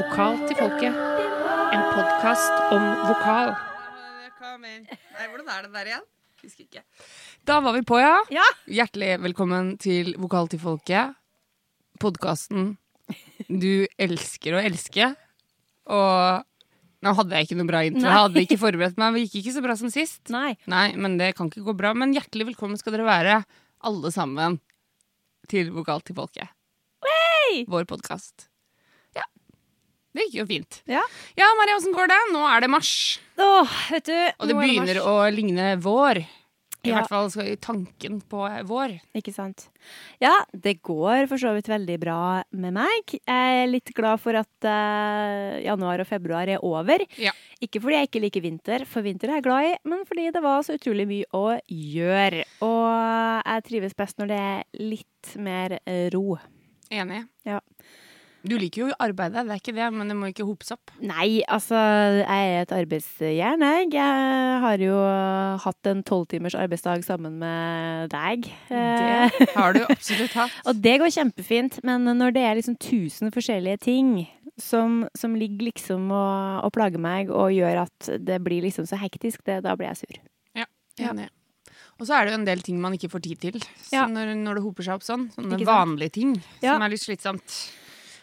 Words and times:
Vokal 0.00 0.38
til 0.48 0.56
folket. 0.56 0.94
En 1.76 1.82
podkast 1.92 2.60
om 2.72 2.84
vokal. 3.04 3.50
Nei, 4.62 5.26
hvordan 5.28 5.50
er 5.52 5.66
det 5.66 5.70
der 5.74 5.90
igjen? 5.90 6.06
Husker 6.40 6.64
ikke. 6.64 6.82
Da 7.44 7.58
var 7.60 7.74
vi 7.76 7.82
på, 7.84 7.98
ja. 8.00 8.14
Ja. 8.32 8.46
Hjertelig 8.64 9.18
velkommen 9.26 9.74
til 9.82 10.14
Vokal 10.22 10.48
til 10.48 10.62
folket. 10.62 11.12
Podkasten 12.00 12.78
du 13.52 13.84
elsker 14.00 14.56
å 14.56 14.62
elske. 14.64 15.10
Og 15.92 16.46
nå 17.04 17.14
hadde 17.20 17.36
jeg 17.36 17.50
ikke 17.50 17.60
noe 17.60 17.68
bra 17.68 17.84
intro. 17.84 18.06
Nei. 18.06 18.08
Jeg 18.14 18.24
hadde 18.24 18.44
ikke 18.46 18.60
forberedt 18.64 19.00
meg. 19.02 19.18
Det 19.18 19.26
gikk 19.26 19.42
ikke 19.42 19.56
så 19.58 19.64
bra 19.68 19.76
som 19.82 19.92
sist. 19.92 20.22
Nei. 20.32 20.54
Nei, 20.64 20.86
men 20.96 21.20
det 21.20 21.34
kan 21.36 21.52
ikke 21.52 21.66
gå 21.68 21.76
bra. 21.76 21.92
Men 21.92 22.16
hjertelig 22.16 22.54
velkommen 22.54 22.80
skal 22.80 22.96
dere 22.96 23.10
være, 23.10 23.42
alle 23.84 24.16
sammen, 24.16 24.62
til 25.52 25.74
Vokal 25.76 26.00
til 26.08 26.16
folket. 26.22 26.56
Vår 27.68 27.84
podkast. 27.90 28.49
Det 30.14 30.24
gikk 30.26 30.40
jo 30.40 30.46
fint. 30.50 30.80
Ja. 30.90 31.02
Ja, 31.38 31.46
Maria, 31.60 31.76
åssen 31.78 31.94
går 31.94 32.08
det? 32.10 32.18
Nå 32.34 32.42
er 32.50 32.60
det 32.64 32.70
mars. 32.72 32.92
Åh, 33.38 33.78
vet 33.92 34.08
du. 34.10 34.16
Og 34.40 34.48
det 34.50 34.56
er 34.56 34.60
begynner 34.64 34.98
mars. 34.98 35.06
å 35.06 35.16
ligne 35.34 35.72
vår. 35.84 36.24
I 36.82 36.88
Ja. 36.88 37.02
hvert 37.02 37.10
fall 37.12 37.26
i 37.44 37.56
tanken 37.60 38.22
på 38.24 38.40
vår. 38.64 38.94
Ikke 39.14 39.34
sant. 39.36 39.66
Ja, 40.18 40.32
det 40.56 40.78
går 40.82 41.26
for 41.28 41.36
så 41.36 41.52
vidt 41.52 41.68
veldig 41.68 41.98
bra 42.00 42.42
med 42.56 42.72
meg. 42.72 43.04
Jeg 43.20 43.26
er 43.28 43.66
litt 43.68 43.92
glad 43.94 44.18
for 44.18 44.32
at 44.34 44.48
uh, 44.64 45.60
januar 45.60 46.00
og 46.00 46.08
februar 46.08 46.48
er 46.48 46.64
over. 46.64 47.04
Ja. 47.20 47.32
Ikke 47.60 47.82
fordi 47.84 47.98
jeg 48.00 48.08
ikke 48.08 48.22
liker 48.24 48.40
vinter, 48.46 48.86
for 48.88 49.02
vinter 49.04 49.28
er 49.28 49.42
jeg 49.42 49.44
glad 49.44 49.68
i, 49.68 49.76
men 49.92 50.06
fordi 50.08 50.30
det 50.32 50.42
var 50.42 50.62
så 50.64 50.78
utrolig 50.80 51.04
mye 51.06 51.28
å 51.36 51.60
gjøre. 51.68 52.46
Og 52.64 53.44
jeg 53.44 53.66
trives 53.68 53.94
best 54.00 54.16
når 54.16 54.32
det 54.32 54.40
er 54.40 54.64
litt 54.80 55.36
mer 55.36 55.76
eh, 55.84 56.08
ro. 56.16 56.38
Enig. 56.90 57.26
Ja. 57.44 57.60
Du 58.40 58.54
liker 58.56 58.86
jo 58.86 58.94
arbeidet, 58.96 59.42
det 59.44 59.52
er 59.52 59.60
ikke 59.60 59.74
det, 59.76 59.86
men 59.92 60.08
det 60.08 60.14
må 60.16 60.30
ikke 60.30 60.46
hopes 60.48 60.70
opp. 60.72 60.92
Nei, 61.04 61.42
altså, 61.44 61.76
jeg 61.76 62.52
er 62.54 62.62
et 62.62 62.72
arbeidsjern, 62.72 63.60
jeg. 63.66 63.90
Jeg 63.92 64.60
har 64.64 64.80
jo 64.80 64.94
hatt 65.66 65.90
en 65.90 66.00
tolvtimers 66.08 66.56
arbeidsdag 66.56 67.04
sammen 67.04 67.36
med 67.42 68.08
deg. 68.14 68.48
Det 68.70 69.50
har 69.56 69.76
du 69.76 69.82
absolutt 69.84 70.36
hatt. 70.38 70.54
Og 70.72 70.80
det 70.80 70.96
går 71.02 71.12
kjempefint, 71.18 71.80
men 71.84 72.08
når 72.16 72.32
det 72.36 72.44
er 72.48 72.56
liksom 72.60 72.78
tusen 72.80 73.32
forskjellige 73.34 73.82
ting 73.84 74.14
som, 74.60 75.02
som 75.16 75.36
ligger 75.36 75.68
liksom 75.70 76.08
og, 76.12 76.64
og 76.64 76.72
plager 76.76 77.00
meg 77.00 77.28
og 77.32 77.52
gjør 77.54 77.82
at 77.86 78.08
det 78.24 78.40
blir 78.44 78.64
liksom 78.64 78.88
så 78.88 78.96
hektisk, 79.00 79.44
det, 79.48 79.60
da 79.68 79.76
blir 79.76 79.92
jeg 79.92 80.00
sur. 80.02 80.18
Ja. 80.62 80.66
Enig. 81.12 81.28
Og 82.00 82.08
så 82.08 82.16
er 82.16 82.24
det 82.24 82.32
jo 82.32 82.38
en 82.40 82.48
del 82.48 82.62
ting 82.64 82.80
man 82.80 82.96
ikke 82.96 83.10
får 83.12 83.22
tid 83.26 83.40
til 83.44 83.60
Ja. 83.92 84.06
når, 84.08 84.32
når 84.40 84.56
det 84.56 84.64
hoper 84.64 84.86
seg 84.86 84.96
opp 84.96 85.04
sånn. 85.04 85.28
Sånne 85.36 85.60
vanlige 85.68 86.14
ting 86.16 86.34
Ja. 86.64 86.72
som 86.74 86.84
er 86.86 86.92
litt 86.94 87.04
slitsomt. 87.04 87.58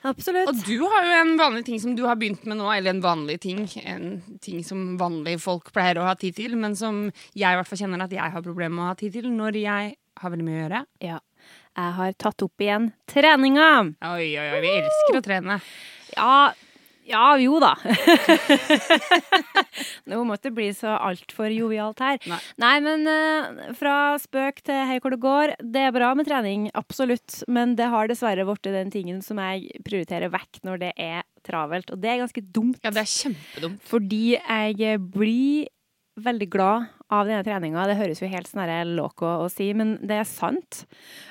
Absolutt. 0.07 0.49
Og 0.51 0.63
du 0.67 0.81
har 0.87 1.05
jo 1.05 1.13
en 1.19 1.35
vanlig 1.39 1.65
ting 1.67 1.79
som 1.83 1.95
du 1.97 2.03
har 2.07 2.17
begynt 2.19 2.45
med 2.47 2.59
nå, 2.59 2.67
eller 2.73 2.95
en 2.95 3.03
vanlig 3.03 3.39
ting. 3.43 3.63
En 3.83 4.21
ting 4.43 4.63
som 4.65 4.97
vanlige 4.99 5.41
folk 5.43 5.71
pleier 5.75 5.99
å 6.01 6.07
ha 6.07 6.15
tid 6.19 6.37
til, 6.37 6.57
men 6.59 6.77
som 6.79 7.07
jeg 7.33 7.47
i 7.47 7.59
hvert 7.59 7.69
fall 7.69 7.81
kjenner 7.83 8.05
at 8.05 8.13
jeg 8.15 8.35
har 8.35 8.45
problemer 8.45 8.75
med 8.77 8.85
å 8.85 8.91
ha 8.91 8.99
tid 8.99 9.17
til 9.19 9.31
når 9.33 9.59
jeg 9.61 9.95
har 10.17 10.33
veldig 10.33 10.47
mye 10.47 10.59
å 10.59 10.63
gjøre. 10.63 10.83
Ja. 11.05 11.19
Jeg 11.77 11.93
har 11.99 12.13
tatt 12.17 12.41
opp 12.41 12.63
igjen 12.63 12.87
treninga. 13.09 13.67
Oi, 14.09 14.31
oi, 14.33 14.47
oi, 14.55 14.61
vi 14.63 14.71
elsker 14.79 15.19
å 15.19 15.25
trene. 15.25 15.59
Ja, 16.15 16.31
ja 17.07 17.27
jo 17.41 17.59
da. 17.63 17.73
Nå 20.09 20.23
måtte 20.27 20.49
det 20.49 20.55
bli 20.57 20.67
så 20.75 20.95
altfor 20.97 21.51
jovialt 21.53 22.01
her. 22.03 22.19
Nei. 22.29 22.39
Nei, 22.63 22.73
men 22.85 23.07
eh, 23.11 23.71
fra 23.77 23.95
spøk 24.21 24.61
til 24.67 24.83
hei 24.89 24.99
hvor 25.03 25.15
det 25.15 25.21
går. 25.23 25.55
Det 25.63 25.87
er 25.87 25.95
bra 25.95 26.11
med 26.17 26.27
trening, 26.29 26.67
absolutt. 26.77 27.41
Men 27.51 27.75
det 27.79 27.89
har 27.93 28.11
dessverre 28.11 28.45
blitt 28.47 28.71
den 28.73 28.93
tingen 28.93 29.23
som 29.25 29.39
jeg 29.43 29.81
prioriterer 29.87 30.31
vekk 30.33 30.61
når 30.67 30.83
det 30.83 30.93
er 30.99 31.25
travelt. 31.47 31.91
Og 31.93 32.01
det 32.03 32.11
er 32.11 32.21
ganske 32.25 32.43
dumt. 32.43 32.79
Ja, 32.83 32.91
det 32.93 33.03
er 33.05 33.11
kjempedumt. 33.11 33.81
Fordi 33.87 34.23
jeg 34.35 35.01
blir 35.13 35.67
veldig 36.17 36.47
glad 36.51 36.87
av 37.13 37.27
denne 37.29 37.45
treninga. 37.45 37.85
Det 37.87 37.97
høres 37.99 38.21
jo 38.21 38.29
helt 38.31 38.49
sånn 38.49 38.95
loco 38.97 39.29
å 39.43 39.49
si, 39.51 39.69
men 39.77 39.95
det 40.05 40.21
er 40.21 40.27
sant. 40.27 40.83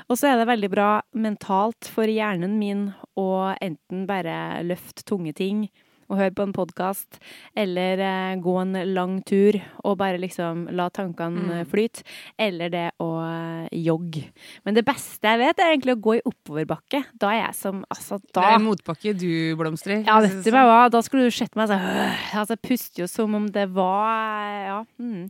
Og 0.09 0.19
så 0.19 0.31
er 0.31 0.41
det 0.41 0.49
veldig 0.49 0.71
bra 0.73 0.91
mentalt 1.17 1.91
for 1.93 2.09
hjernen 2.11 2.59
min 2.61 2.89
å 3.19 3.53
enten 3.61 4.07
bare 4.09 4.63
løfte 4.67 5.05
tunge 5.07 5.35
ting 5.37 5.67
og 6.09 6.21
høre 6.21 6.35
på 6.37 6.47
en 6.47 6.55
podkast, 6.57 7.19
eller 7.57 8.03
eh, 8.03 8.37
gå 8.43 8.57
en 8.63 8.77
lang 8.95 9.19
tur 9.27 9.59
og 9.85 9.99
bare 10.01 10.21
liksom 10.23 10.67
la 10.77 10.89
tankene 10.95 11.63
mm. 11.63 11.71
flyte, 11.71 12.05
eller 12.39 12.73
det 12.73 12.87
å 13.03 13.11
eh, 13.25 13.69
jogge. 13.87 14.27
Men 14.67 14.77
det 14.77 14.85
beste 14.87 15.27
jeg 15.27 15.43
vet, 15.43 15.61
er 15.61 15.73
egentlig 15.73 15.97
å 15.97 16.03
gå 16.03 16.17
i 16.19 16.25
oppoverbakke. 16.27 17.03
Da 17.17 17.33
er 17.35 17.43
jeg 17.47 17.59
som 17.59 17.83
Altså, 17.93 18.19
Det 18.19 18.43
er 18.43 18.59
motbakke 18.63 19.13
du 19.17 19.55
blomstrer. 19.59 20.03
ja, 20.07 20.19
vet 20.23 20.45
du 20.45 20.51
hva, 20.55 20.87
da 20.93 21.01
skulle 21.05 21.27
du 21.29 21.35
sett 21.35 21.55
meg 21.59 21.69
så 21.71 21.77
Altså, 21.77 22.57
jeg 22.57 22.63
puster 22.65 23.03
jo 23.05 23.09
som 23.11 23.35
om 23.37 23.47
det 23.53 23.67
var 23.75 24.57
Ja. 24.67 24.79
Mm. 24.99 25.29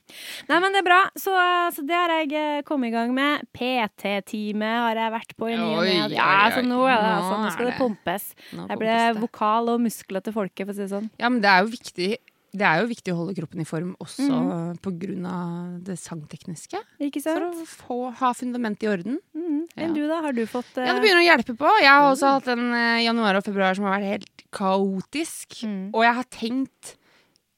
Nei, 0.49 0.59
men 0.63 0.75
det 0.75 0.81
er 0.81 0.87
bra. 0.87 1.01
Så, 1.19 1.33
så 1.75 1.85
det 1.87 1.97
har 1.97 2.13
jeg 2.21 2.33
eh, 2.37 2.63
kommet 2.67 2.91
i 2.91 2.95
gang 2.95 3.13
med. 3.15 3.45
PT-time 3.57 4.71
har 4.87 5.01
jeg 5.01 5.15
vært 5.15 5.35
på 5.39 5.51
i 5.51 5.57
ny 5.59 5.69
og 5.75 5.85
ne. 5.87 6.17
Ja, 6.17 6.49
så 6.55 6.63
nå 6.65 6.81
ja, 6.89 6.99
altså, 7.17 7.35
nå 7.43 7.53
skal 7.55 7.69
det 7.69 7.75
det- 7.75 7.81
pumpes. 7.81 8.29
Nå 8.57 8.69
Jeg 8.71 8.81
ble 8.83 8.97
vokal 9.21 9.73
og 9.75 9.83
muskler 9.85 10.25
til 10.25 10.37
folket, 10.37 10.66
for 10.67 10.75
å 10.75 10.79
si 10.79 10.85
det 10.85 10.93
sånn. 10.93 11.13
Ja, 11.21 11.31
men 11.33 11.43
det 11.45 11.53
er 11.53 11.65
jo 11.65 11.73
viktig 11.75 12.17
det 12.57 12.65
er 12.65 12.81
jo 12.81 12.89
viktig 12.89 13.13
å 13.13 13.19
holde 13.19 13.35
kroppen 13.37 13.61
i 13.61 13.67
form 13.69 13.91
også 14.01 14.27
mm. 14.27 15.25
av 15.29 15.73
det 15.85 15.97
sangtekniske. 16.01 16.81
Ikke 17.05 17.21
For 17.25 17.43
sant? 17.43 17.59
å 17.61 17.67
få, 17.69 17.99
ha 18.21 18.31
fundamentet 18.37 18.87
i 18.87 18.91
orden. 18.91 19.19
Mm. 19.37 19.59
Ja. 19.75 19.83
Enn 19.85 19.97
du, 19.97 20.03
da? 20.09 20.23
Har 20.25 20.37
du 20.37 20.45
fått 20.49 20.71
uh... 20.79 20.85
Ja, 20.87 20.95
det 20.97 21.03
begynner 21.05 21.21
å 21.21 21.27
hjelpe 21.27 21.57
på. 21.59 21.73
Jeg 21.83 21.91
har 21.91 22.07
også 22.09 22.37
hatt 22.39 22.49
en 22.55 22.69
eh, 22.71 23.03
januar 23.05 23.41
og 23.41 23.45
februar 23.45 23.77
som 23.77 23.89
har 23.89 23.99
vært 23.99 24.15
helt 24.15 24.47
kaotisk. 24.57 25.59
Mm. 25.69 25.83
Og 25.93 26.07
jeg 26.07 26.19
har 26.21 26.31
tenkt 26.33 26.95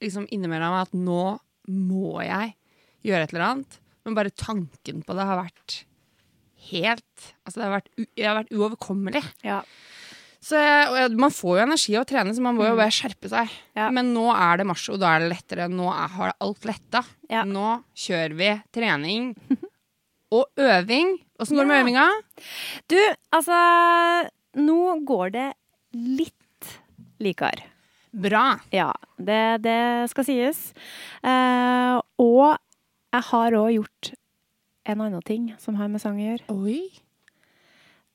liksom 0.03 0.27
innimellom 0.35 0.79
at 0.81 0.95
nå 0.95 1.23
må 1.69 2.17
jeg 2.25 2.55
gjøre 3.07 3.27
et 3.27 3.35
eller 3.35 3.47
annet. 3.51 3.79
Men 4.03 4.17
bare 4.17 4.35
tanken 4.35 5.05
på 5.05 5.15
det 5.15 5.29
har 5.29 5.39
vært 5.45 5.83
helt 6.69 7.29
Altså, 7.45 7.61
det 7.61 7.65
har 7.65 7.71
vært, 7.77 7.87
det 7.95 8.25
har 8.25 8.35
vært 8.41 8.51
uoverkommelig. 8.53 9.23
Ja. 9.47 9.61
Så 10.39 10.55
jeg, 10.55 11.09
Man 11.19 11.33
får 11.35 11.57
jo 11.57 11.63
energi 11.65 11.95
av 11.99 12.05
å 12.05 12.09
trene, 12.09 12.33
så 12.35 12.43
man 12.43 12.55
må 12.55 12.67
jo 12.69 12.77
bare 12.79 12.93
skjerpe 12.95 13.31
seg. 13.31 13.49
Mm. 13.51 13.79
Ja. 13.81 13.87
Men 13.95 14.13
nå 14.15 14.27
er 14.31 14.61
det 14.61 14.67
mars, 14.69 14.85
og 14.91 15.01
da 15.01 15.15
er 15.15 15.25
det 15.25 15.31
lettere. 15.33 15.67
Nå 15.71 15.89
er, 15.91 16.13
har 16.15 16.35
alt 16.39 16.67
letta. 16.69 17.03
Ja. 17.31 17.43
Nå 17.47 17.81
kjører 17.99 18.37
vi 18.39 18.51
trening 18.75 19.33
og 20.37 20.47
øving. 20.59 21.17
Åssen 21.39 21.59
går 21.59 21.67
det 21.67 21.71
med 21.73 21.83
øvinga? 21.85 22.07
Du, 22.91 22.99
altså 23.35 23.57
Nå 24.59 24.79
går 25.07 25.35
det 25.35 25.49
litt 25.95 26.71
likere. 27.21 27.67
Bra. 28.09 28.57
Ja, 28.73 28.89
det, 29.21 29.61
det 29.61 30.09
skal 30.09 30.25
sies. 30.25 30.63
Eh, 31.21 31.99
og 32.19 32.57
jeg 33.13 33.25
har 33.29 33.57
òg 33.59 33.75
gjort 33.75 34.11
en 34.89 35.03
annen 35.05 35.21
ting 35.25 35.51
som 35.61 35.77
har 35.77 35.91
med 35.91 36.01
sang 36.01 36.17
å 36.17 36.25
gjøre. 36.31 36.47
Oi. 36.55 36.79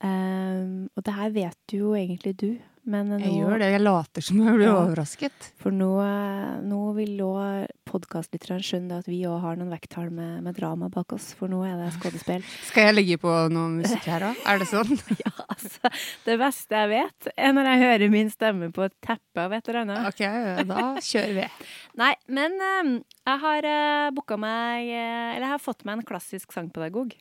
Eh, 0.03 0.63
og 0.95 1.05
det 1.07 1.15
her 1.17 1.35
vet 1.35 1.73
jo 1.79 1.95
egentlig 1.97 2.35
du, 2.37 2.49
men 2.85 3.09
nå, 3.09 3.19
Jeg 3.23 3.39
gjør 3.41 3.59
det. 3.63 3.69
Jeg 3.73 3.81
later 3.81 4.21
som 4.27 4.41
jeg 4.45 4.55
blir 4.59 4.67
Ja. 4.67 4.75
overrasket. 4.83 5.47
For 5.57 5.73
nå, 5.73 5.89
eh, 6.05 6.61
nå 6.61 6.81
vil 6.99 7.17
òg 7.25 7.69
podkastlytterne 7.89 8.61
skjønne 8.61 8.99
at 8.99 9.07
vi 9.09 9.23
òg 9.25 9.41
har 9.41 9.57
noen 9.57 9.71
vekttall 9.73 10.11
med, 10.13 10.43
med 10.45 10.55
drama 10.59 10.91
bak 10.91 11.15
oss, 11.17 11.33
for 11.33 11.49
nå 11.49 11.63
er 11.65 11.79
det 11.81 11.95
skuespill. 11.95 12.45
Skal 12.69 12.91
jeg 12.91 12.95
legge 12.99 13.19
på 13.23 13.33
noe 13.55 13.71
musikk 13.79 14.05
her 14.05 14.21
òg? 14.29 14.37
Er 14.45 14.59
det 14.61 14.69
sånn? 14.69 14.93
ja, 15.25 15.33
altså, 15.49 15.95
det 16.27 16.39
beste 16.43 16.77
jeg 16.83 16.93
vet, 16.93 17.33
er 17.39 17.53
når 17.57 17.71
jeg 17.73 17.85
hører 17.87 18.11
min 18.11 18.31
stemme 18.35 18.73
på 18.75 18.85
et 18.85 18.97
teppe 19.01 19.47
av 19.47 19.53
et 19.57 19.69
eller 19.69 19.81
annet. 19.87 20.09
Ok, 20.11 20.67
da 20.69 20.89
kjører 21.01 21.35
vi. 21.41 21.49
Nei, 22.03 22.15
men 22.29 22.59
um, 22.61 22.97
jeg 23.25 23.45
har 23.47 23.71
uh, 23.71 24.11
booka 24.13 24.37
meg 24.37 24.91
uh, 24.91 25.31
Eller 25.37 25.47
jeg 25.47 25.55
har 25.55 25.63
fått 25.63 25.87
meg 25.87 26.03
en 26.03 26.05
klassisk 26.11 26.53
sangpedagog. 26.53 27.15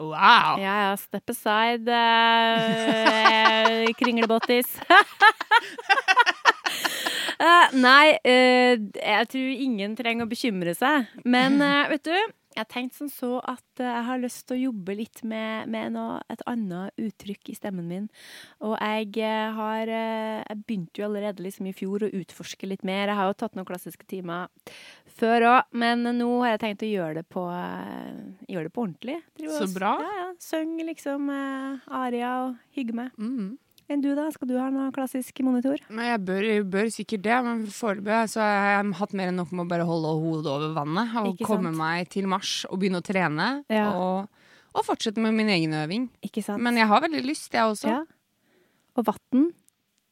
Wow. 0.00 0.56
Ja, 0.60 0.88
ja. 0.88 0.96
Step 0.96 1.28
aside, 1.30 1.92
uh, 1.92 3.92
kringlebottis. 4.00 4.78
uh, 7.36 7.68
nei, 7.86 8.16
uh, 8.24 8.80
jeg 8.96 9.28
tror 9.28 9.50
ingen 9.68 9.96
trenger 9.98 10.24
å 10.24 10.30
bekymre 10.30 10.72
seg. 10.78 11.04
Men 11.28 11.60
vet 11.92 12.08
du, 12.08 12.16
jeg 12.56 12.66
tenkte 12.70 12.98
som 12.98 13.10
så 13.12 13.30
at 13.46 13.82
eh, 13.82 13.86
jeg 13.86 14.06
har 14.08 14.20
lyst 14.22 14.42
til 14.48 14.56
å 14.56 14.62
jobbe 14.64 14.96
litt 14.98 15.22
med, 15.28 15.70
med 15.70 15.94
noe, 15.94 16.18
et 16.32 16.42
annet 16.50 16.96
uttrykk 16.98 17.52
i 17.52 17.56
stemmen 17.56 17.86
min. 17.86 18.08
Og 18.66 18.74
jeg 18.74 19.20
eh, 19.22 19.54
har 19.54 19.86
eh, 19.86 20.40
Jeg 20.40 20.62
begynte 20.66 21.02
jo 21.02 21.06
allerede 21.06 21.44
liksom 21.44 21.68
i 21.70 21.74
fjor 21.76 22.06
å 22.06 22.12
utforske 22.20 22.66
litt 22.66 22.82
mer. 22.86 23.06
Jeg 23.06 23.18
har 23.20 23.30
jo 23.30 23.38
tatt 23.38 23.56
noen 23.58 23.68
klassiske 23.68 24.06
timer 24.10 24.50
før 25.20 25.46
òg, 25.50 25.70
men 25.78 26.02
nå 26.16 26.28
har 26.42 26.54
jeg 26.54 26.62
tenkt 26.64 26.86
å 26.86 26.90
gjøre 26.90 27.20
det 27.20 27.26
på, 27.30 27.42
gjøre 28.48 28.68
det 28.68 28.74
på 28.74 28.84
ordentlig. 28.86 29.18
Så 29.52 29.68
bra. 29.74 29.96
Ja, 30.00 30.12
ja. 30.20 30.28
Synge 30.42 30.86
liksom 30.88 31.28
aria 31.30 32.30
og 32.46 32.54
hygge 32.76 32.96
meg. 32.96 33.18
Mm. 33.20 33.58
Enn 33.90 34.02
du, 34.04 34.12
da? 34.14 34.28
Skal 34.30 34.46
du 34.46 34.54
ha 34.60 34.68
noe 34.70 34.92
klassisk 34.94 35.40
monitor? 35.42 35.80
Men 35.90 36.06
jeg 36.12 36.20
bør, 36.28 36.44
jeg 36.46 36.66
bør 36.70 36.90
sikkert 36.94 37.24
det, 37.24 37.38
men 37.48 37.64
foreløpig 37.74 38.20
så 38.30 38.38
har 38.44 38.68
jeg 38.76 38.92
hatt 39.00 39.16
mer 39.18 39.32
enn 39.32 39.40
nok 39.42 39.50
med 39.56 39.64
å 39.64 39.70
bare 39.72 39.86
holde 39.88 40.12
hodet 40.22 40.52
over 40.52 40.76
vannet. 40.76 41.16
Og 41.24 41.32
Ikke 41.34 41.48
komme 41.50 41.72
sant? 41.72 41.80
meg 41.82 42.12
til 42.14 42.28
mars 42.30 42.52
og 42.70 42.78
begynne 42.78 43.02
å 43.02 43.06
trene. 43.06 43.48
Ja. 43.72 43.88
Og, 43.98 44.46
og 44.78 44.86
fortsette 44.86 45.18
med 45.24 45.34
min 45.34 45.50
egen 45.50 45.74
øving. 45.74 46.06
Ikke 46.22 46.44
sant? 46.46 46.62
Men 46.62 46.78
jeg 46.78 46.86
har 46.92 47.02
veldig 47.02 47.24
lyst, 47.26 47.50
jeg 47.50 47.66
også. 47.66 47.90
ja. 47.96 48.02
Og 48.98 49.06
vann. 49.06 49.48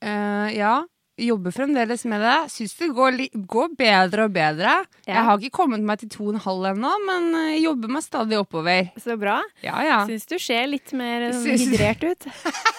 Uh, 0.02 0.48
ja. 0.54 0.76
Jobber 1.18 1.50
fremdeles 1.50 2.04
med 2.06 2.22
det. 2.22 2.34
Syns 2.54 2.76
det 2.78 2.92
går, 2.94 3.16
går 3.50 3.72
bedre 3.78 4.26
og 4.28 4.34
bedre. 4.36 4.74
Ja. 5.02 5.16
Jeg 5.16 5.24
har 5.26 5.40
ikke 5.42 5.56
kommet 5.58 5.82
meg 5.86 5.98
til 5.98 6.10
to 6.14 6.28
og 6.28 6.36
en 6.36 6.42
halv 6.44 6.68
ennå, 6.70 6.92
men 7.08 7.26
eh, 7.40 7.56
jobber 7.58 7.90
meg 7.90 8.04
stadig 8.06 8.38
oppover. 8.38 8.92
Så 9.02 9.16
bra. 9.18 9.40
Ja, 9.66 9.80
ja. 9.82 9.96
Syns 10.06 10.28
du 10.30 10.36
ser 10.38 10.68
litt 10.70 10.94
mer 10.94 11.26
Syns- 11.34 11.66
hydrert 11.66 12.06
ut. 12.06 12.28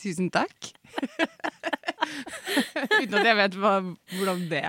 Tusen 0.00 0.30
takk. 0.32 0.70
Uten 3.00 3.14
at 3.20 3.26
jeg 3.28 3.36
vet 3.38 3.56
hva, 3.60 3.72
hvordan 4.16 4.40
det 4.50 4.62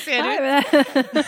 Ser 0.00 0.24
Nei, 0.24 0.32
ut 0.34 0.42
men- 0.42 1.24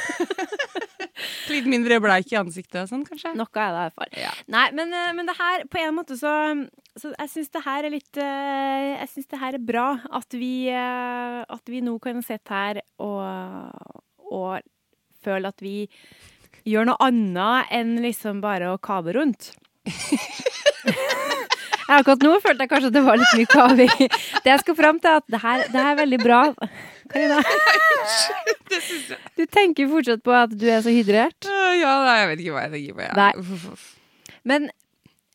litt 1.53 1.69
mindre 1.69 1.99
bleik 2.03 2.33
i 2.33 2.39
ansiktet 2.41 2.81
og 2.83 2.89
sånn, 2.91 3.05
kanskje. 3.07 3.35
Noe 3.37 3.47
er 3.61 3.69
det 3.69 3.77
i 3.77 3.83
hvert 3.85 3.97
fall. 4.01 4.11
Ja. 4.19 4.33
Nei, 4.51 4.65
men, 4.75 4.89
eh, 4.97 5.11
men 5.15 5.29
det 5.29 5.37
her, 5.39 5.65
på 5.71 5.79
en 5.83 5.95
måte 5.99 6.17
så, 6.19 6.33
så 6.99 7.13
Jeg 7.13 7.31
syns 7.35 7.53
det 7.53 7.63
her 7.67 7.85
er 7.87 7.93
litt 7.93 8.17
eh, 8.21 8.89
Jeg 8.97 9.11
syns 9.13 9.29
det 9.31 9.41
her 9.43 9.59
er 9.59 9.63
bra. 9.73 9.87
At 10.19 10.33
vi, 10.35 10.53
eh, 10.73 11.39
at 11.45 11.71
vi 11.71 11.83
nå 11.85 11.95
kan 12.03 12.23
sitte 12.25 12.57
her 12.57 12.81
og, 13.05 13.21
og 14.33 14.65
føle 15.23 15.53
at 15.53 15.61
vi 15.63 15.77
gjør 16.69 16.89
noe 16.89 17.01
annet 17.05 17.71
enn 17.75 17.97
liksom 18.03 18.41
bare 18.43 18.73
å 18.73 18.81
kave 18.83 19.13
rundt. 19.19 19.53
Akkurat 21.89 22.23
nå 22.25 22.35
følte 22.45 22.65
jeg 22.67 22.71
kanskje 22.71 22.91
at 22.93 22.97
det 22.97 23.05
var 23.07 23.19
litt 23.21 23.35
mye 23.39 23.51
kaving. 23.51 23.95
Det 24.45 24.53
jeg 24.53 24.63
skal 24.63 24.77
fram 24.79 25.01
til, 25.03 25.11
er 25.11 25.23
at 25.23 25.33
det 25.35 25.41
her, 25.43 25.65
det 25.73 25.81
her 25.81 25.91
er 25.93 25.99
veldig 26.03 26.21
bra. 26.23 26.43
Karina, 27.13 27.41
du 29.39 29.43
tenker 29.51 29.91
fortsatt 29.91 30.23
på 30.25 30.37
at 30.37 30.55
du 30.55 30.69
er 30.71 30.85
så 30.85 30.95
hydrert. 30.95 31.49
Ja, 31.81 31.97
nei, 32.07 32.15
jeg 32.21 32.31
vet 32.33 32.45
ikke 32.45 32.55
hva 32.57 32.67
jeg 32.69 32.75
tenker 32.77 33.01
på. 33.01 33.09
Ja. 33.09 33.13
Nei. 33.19 33.33
Men 34.49 34.71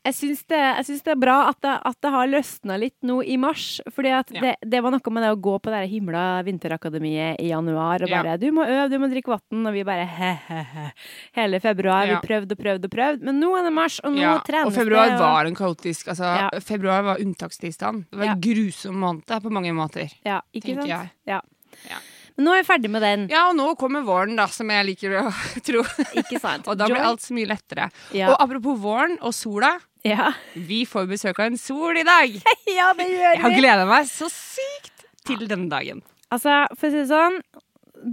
jeg 0.08 0.16
syns 0.18 0.42
det, 0.48 0.62
det 1.06 1.12
er 1.14 1.20
bra 1.20 1.36
at 1.52 1.60
det, 1.64 1.74
at 1.90 1.98
det 2.02 2.12
har 2.14 2.28
løsna 2.32 2.78
litt 2.80 2.96
nå 3.08 3.20
i 3.26 3.38
mars. 3.38 3.80
Fordi 3.94 4.10
Ja. 4.10 4.22
det, 4.28 4.56
det 4.66 4.82
var 4.84 4.92
noe 4.96 5.12
med 5.14 5.24
det 5.24 5.32
å 5.36 5.40
gå 5.42 5.56
på 5.62 5.72
det 5.74 5.84
himla 5.92 6.24
vinterakademiet 6.48 7.40
i 7.44 7.50
januar 7.52 8.02
og 8.04 8.10
Ja. 8.10 8.24
bare 8.24 8.38
'Du 8.38 8.52
må 8.52 8.66
øve, 8.66 8.90
du 8.90 8.98
må 9.00 9.10
drikke 9.12 9.32
vann', 9.36 9.68
og 9.68 9.74
vi 9.74 9.84
bare 9.84 10.06
he-he-he. 10.08 10.92
Hele 11.34 11.60
februar. 11.60 12.06
Ja. 12.08 12.20
Vi 12.20 12.28
prøvde 12.28 12.52
og 12.52 12.58
prøvde 12.60 12.86
og 12.86 12.92
prøvde. 12.92 13.22
Men 13.24 13.40
nå 13.40 13.58
er 13.60 13.64
det 13.64 13.74
mars, 13.74 14.00
og 14.04 14.12
nå 14.14 14.20
Ja, 14.20 14.40
trenes 14.40 14.66
og 14.68 14.74
februar 14.74 15.10
det. 15.10 15.20
var 15.20 15.46
en 15.46 15.56
kaotisk 15.56 16.08
altså, 16.08 16.24
Ja. 16.24 16.50
Februar 16.60 17.04
var 17.04 17.18
unntakstilstand. 17.18 18.06
Det 18.10 18.18
var 18.20 18.26
en 18.26 18.42
Ja. 18.42 18.54
grusom 18.54 18.96
måned 18.96 19.26
på 19.26 19.50
mange 19.52 19.74
måter. 19.74 20.10
ja, 20.26 20.42
ikke 20.54 20.76
sant? 20.76 20.88
jeg. 20.88 21.10
Ja. 21.28 21.42
Ja. 21.90 21.98
Men 22.38 22.46
nå 22.46 22.54
er 22.54 22.62
vi 22.62 22.68
ferdig 22.68 22.90
med 22.94 23.02
den. 23.02 23.24
Ja, 23.34 23.48
og 23.50 23.56
nå 23.58 23.72
kommer 23.82 24.04
våren, 24.06 24.36
da, 24.38 24.46
som 24.54 24.70
jeg 24.70 24.86
liker 24.92 25.16
å 25.24 25.24
tro. 25.68 25.82
Ikke 26.22 26.38
sant? 26.42 26.68
Og 26.70 26.78
da 26.78 26.86
blir 26.90 27.02
alt 27.02 27.24
så 27.26 27.34
mye 27.34 27.50
lettere. 27.50 27.88
ja. 28.14 28.30
Og 28.30 28.38
apropos 28.46 28.78
våren 28.84 29.18
og 29.26 29.34
sola. 29.34 29.72
ja. 30.06 30.30
Vi 30.54 30.84
får 30.86 31.08
besøk 31.10 31.40
av 31.42 31.50
en 31.52 31.58
sol 31.58 31.98
i 31.98 32.04
dag! 32.08 32.38
ja, 32.78 32.92
det 32.94 33.08
gjør 33.10 33.18
vi. 33.18 33.38
Jeg 33.40 33.42
har 33.48 33.58
gleda 33.58 33.88
meg 33.90 34.06
så 34.12 34.30
sykt 34.30 35.08
til 35.28 35.48
denne 35.50 35.68
dagen. 35.74 36.04
Altså, 36.30 36.62
for 36.78 36.88
å 36.88 36.92
si 36.94 37.02
det 37.02 37.08
sånn, 37.10 37.42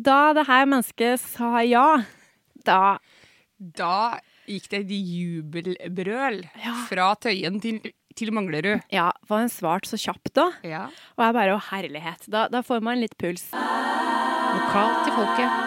da 0.09 0.33
det 0.35 0.47
her 0.49 0.65
mennesket 0.73 1.21
sa 1.21 1.59
ja, 1.67 1.85
da 2.65 2.97
Da 3.61 4.17
gikk 4.49 4.71
det 4.73 4.81
et 4.87 4.93
jubelbrøl 4.95 6.41
Ja. 6.65 6.73
fra 6.89 7.11
Tøyen 7.21 7.61
til, 7.63 7.79
til 8.17 8.33
Manglerud. 8.33 8.83
Ja, 8.93 9.11
for 9.29 9.41
hun 9.45 9.53
svart 9.53 9.87
så 9.89 9.99
kjapt 10.01 10.33
da? 10.37 10.49
Ja. 10.65 10.87
Og 11.19 11.25
jeg 11.27 11.37
bare, 11.37 11.55
å 11.59 11.63
herlighet, 11.71 12.25
da, 12.33 12.47
da 12.53 12.63
får 12.65 12.83
man 12.85 13.01
litt 13.05 13.17
puls. 13.21 13.47
Vokal 14.55 14.93
til 15.03 15.17
folket 15.17 15.63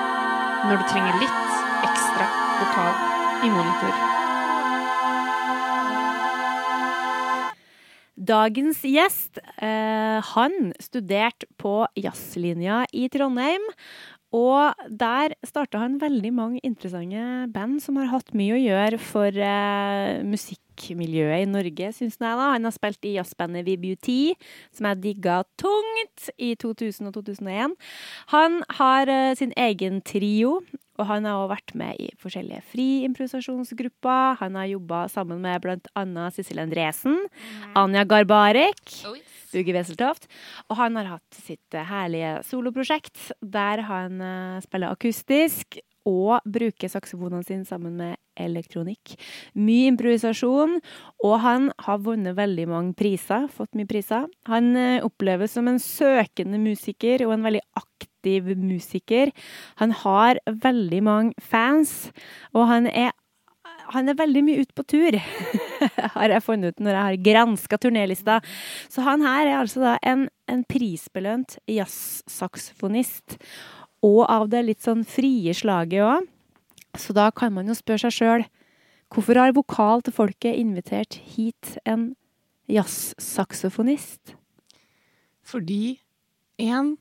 når 0.67 0.79
du 0.79 0.85
trenger 0.87 1.17
litt 1.19 1.57
ekstra 1.87 2.27
vokal 2.59 2.93
i 3.43 3.49
monitor. 3.51 3.97
Dagens 8.27 8.79
gjest, 8.87 9.37
eh, 9.61 10.17
han 10.33 10.73
studerte 10.81 11.45
på 11.61 11.85
jazzlinja 11.95 12.85
i 12.91 13.05
Trondheim. 13.13 13.63
Og 14.35 14.75
der 14.91 15.31
starta 15.47 15.79
han 15.79 16.01
veldig 16.01 16.33
mange 16.35 16.59
interessante 16.67 17.47
band 17.53 17.79
som 17.83 17.95
har 17.95 18.09
hatt 18.11 18.33
mye 18.35 18.57
å 18.57 18.59
gjøre 18.59 18.99
for 18.99 19.31
eh, 19.31 20.19
musikkmiljøet 20.27 21.45
i 21.45 21.47
Norge, 21.47 21.91
syns 21.95 22.17
jeg. 22.19 22.25
da. 22.27 22.49
Han 22.51 22.67
har 22.67 22.75
spilt 22.75 23.07
i 23.07 23.15
jazzbandet 23.15 23.63
VBUT, 23.69 24.09
som 24.75 24.89
jeg 24.89 25.01
digga 25.05 25.39
tungt 25.59 26.27
i 26.35 26.53
2000 26.59 27.07
og 27.07 27.15
2001. 27.21 27.77
Han 28.35 28.59
har 28.81 29.13
eh, 29.13 29.31
sin 29.39 29.55
egen 29.55 30.01
trio, 30.03 30.59
og 30.97 31.09
han 31.11 31.27
har 31.29 31.37
også 31.39 31.53
vært 31.53 31.73
med 31.77 32.01
i 32.01 32.09
forskjellige 32.21 32.63
friimprovisasjonsgrupper. 32.73 34.37
Han 34.41 34.57
har 34.59 34.69
jobba 34.73 35.03
sammen 35.13 35.41
med 35.43 35.89
annet 35.97 36.37
Sissel 36.37 36.61
Endresen, 36.63 37.19
Anja 37.77 38.03
Garbarek, 38.07 38.81
Bugge 39.53 39.75
Weseltoft. 39.75 40.27
Og 40.69 40.79
han 40.81 40.97
har 40.99 41.11
hatt 41.17 41.41
sitt 41.45 41.77
eh, 41.77 41.85
herlige 41.87 42.39
soloprosjekt, 42.47 43.29
der 43.41 43.85
han 43.87 44.23
eh, 44.23 44.63
spiller 44.65 44.95
akustisk 44.97 45.79
og 46.07 46.39
bruker 46.47 46.89
saksofonene 46.91 47.43
sine 47.43 47.67
sammen 47.67 47.97
med 47.99 48.15
elektronikk. 48.39 49.17
Mye 49.59 49.91
improvisasjon, 49.91 50.77
og 51.25 51.35
han 51.43 51.71
har 51.83 52.03
vunnet 52.05 52.37
veldig 52.37 52.67
mange 52.71 52.95
priser, 52.97 53.49
fått 53.51 53.75
mye 53.77 53.89
priser. 53.89 54.27
Han 54.49 54.71
eh, 54.79 55.03
oppleves 55.05 55.57
som 55.57 55.67
en 55.69 55.81
søkende 55.83 56.61
musiker 56.61 57.25
og 57.27 57.35
en 57.35 57.47
veldig 57.49 57.65
aktiv 57.75 58.13
musiker. 58.57 59.31
Han 59.81 59.93
har 60.03 60.41
veldig 60.45 61.01
mange 61.03 61.33
fans, 61.41 62.11
og 62.53 62.67
han 62.71 62.91
er 62.91 63.15
han 63.93 64.09
er 64.11 64.17
veldig 64.19 64.43
mye 64.43 64.63
ute 64.65 64.75
på 64.75 64.83
tur, 64.83 65.15
har 66.17 66.33
jeg 66.33 66.43
funnet 66.43 66.75
ut 66.75 66.83
når 66.83 66.91
jeg 66.91 67.05
har 67.05 67.19
granska 67.27 67.79
turnélista. 67.79 68.39
Så 68.91 69.05
han 69.05 69.23
her 69.23 69.47
er 69.47 69.59
altså 69.61 69.83
da 69.83 69.93
en, 70.03 70.25
en 70.51 70.65
prisbelønt 70.67 71.55
jazzsaksofonist. 71.71 73.37
Og 74.03 74.25
av 74.29 74.49
det 74.51 74.65
litt 74.67 74.83
sånn 74.83 75.05
frie 75.07 75.55
slaget 75.55 76.03
òg. 76.03 76.27
Så 76.97 77.15
da 77.15 77.29
kan 77.31 77.53
man 77.55 77.69
jo 77.69 77.77
spørre 77.77 78.07
seg 78.07 78.17
sjøl 78.17 78.47
hvorfor 79.13 79.39
har 79.39 79.55
Vokal 79.55 80.01
til 80.03 80.15
folket 80.15 80.57
invitert 80.59 81.15
hit 81.35 81.77
en 81.87 82.09
jazzsaksofonist? 82.67 84.35
Fordi 85.47 85.99
en 86.59 86.97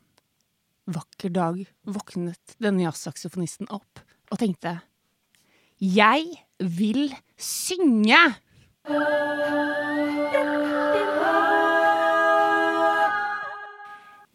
vakker 0.87 1.33
dag 1.35 1.63
våknet 1.83 2.55
denne 2.63 2.85
jazzsaksofonisten 2.85 3.69
opp 3.75 4.03
og 4.31 4.39
tenkte 4.39 4.79
Jeg 5.83 6.39
vil 6.63 7.11
synge! 7.39 8.19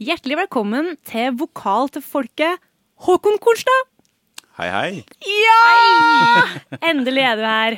Hjertelig 0.01 0.39
velkommen 0.41 0.95
til 1.07 1.37
Vokal 1.39 1.87
til 1.93 2.03
folket, 2.03 2.59
Håkon 3.05 3.39
Kornstad! 3.41 3.87
Hei, 4.59 4.67
hei. 4.73 4.91
Ja! 5.23 6.43
Endelig 6.91 7.23
er 7.29 7.39
du 7.39 7.45
her. 7.47 7.77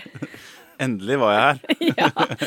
Endelig 0.82 1.20
var 1.22 1.36
jeg 1.36 1.44
her. 1.44 1.60
ja. 2.02 2.40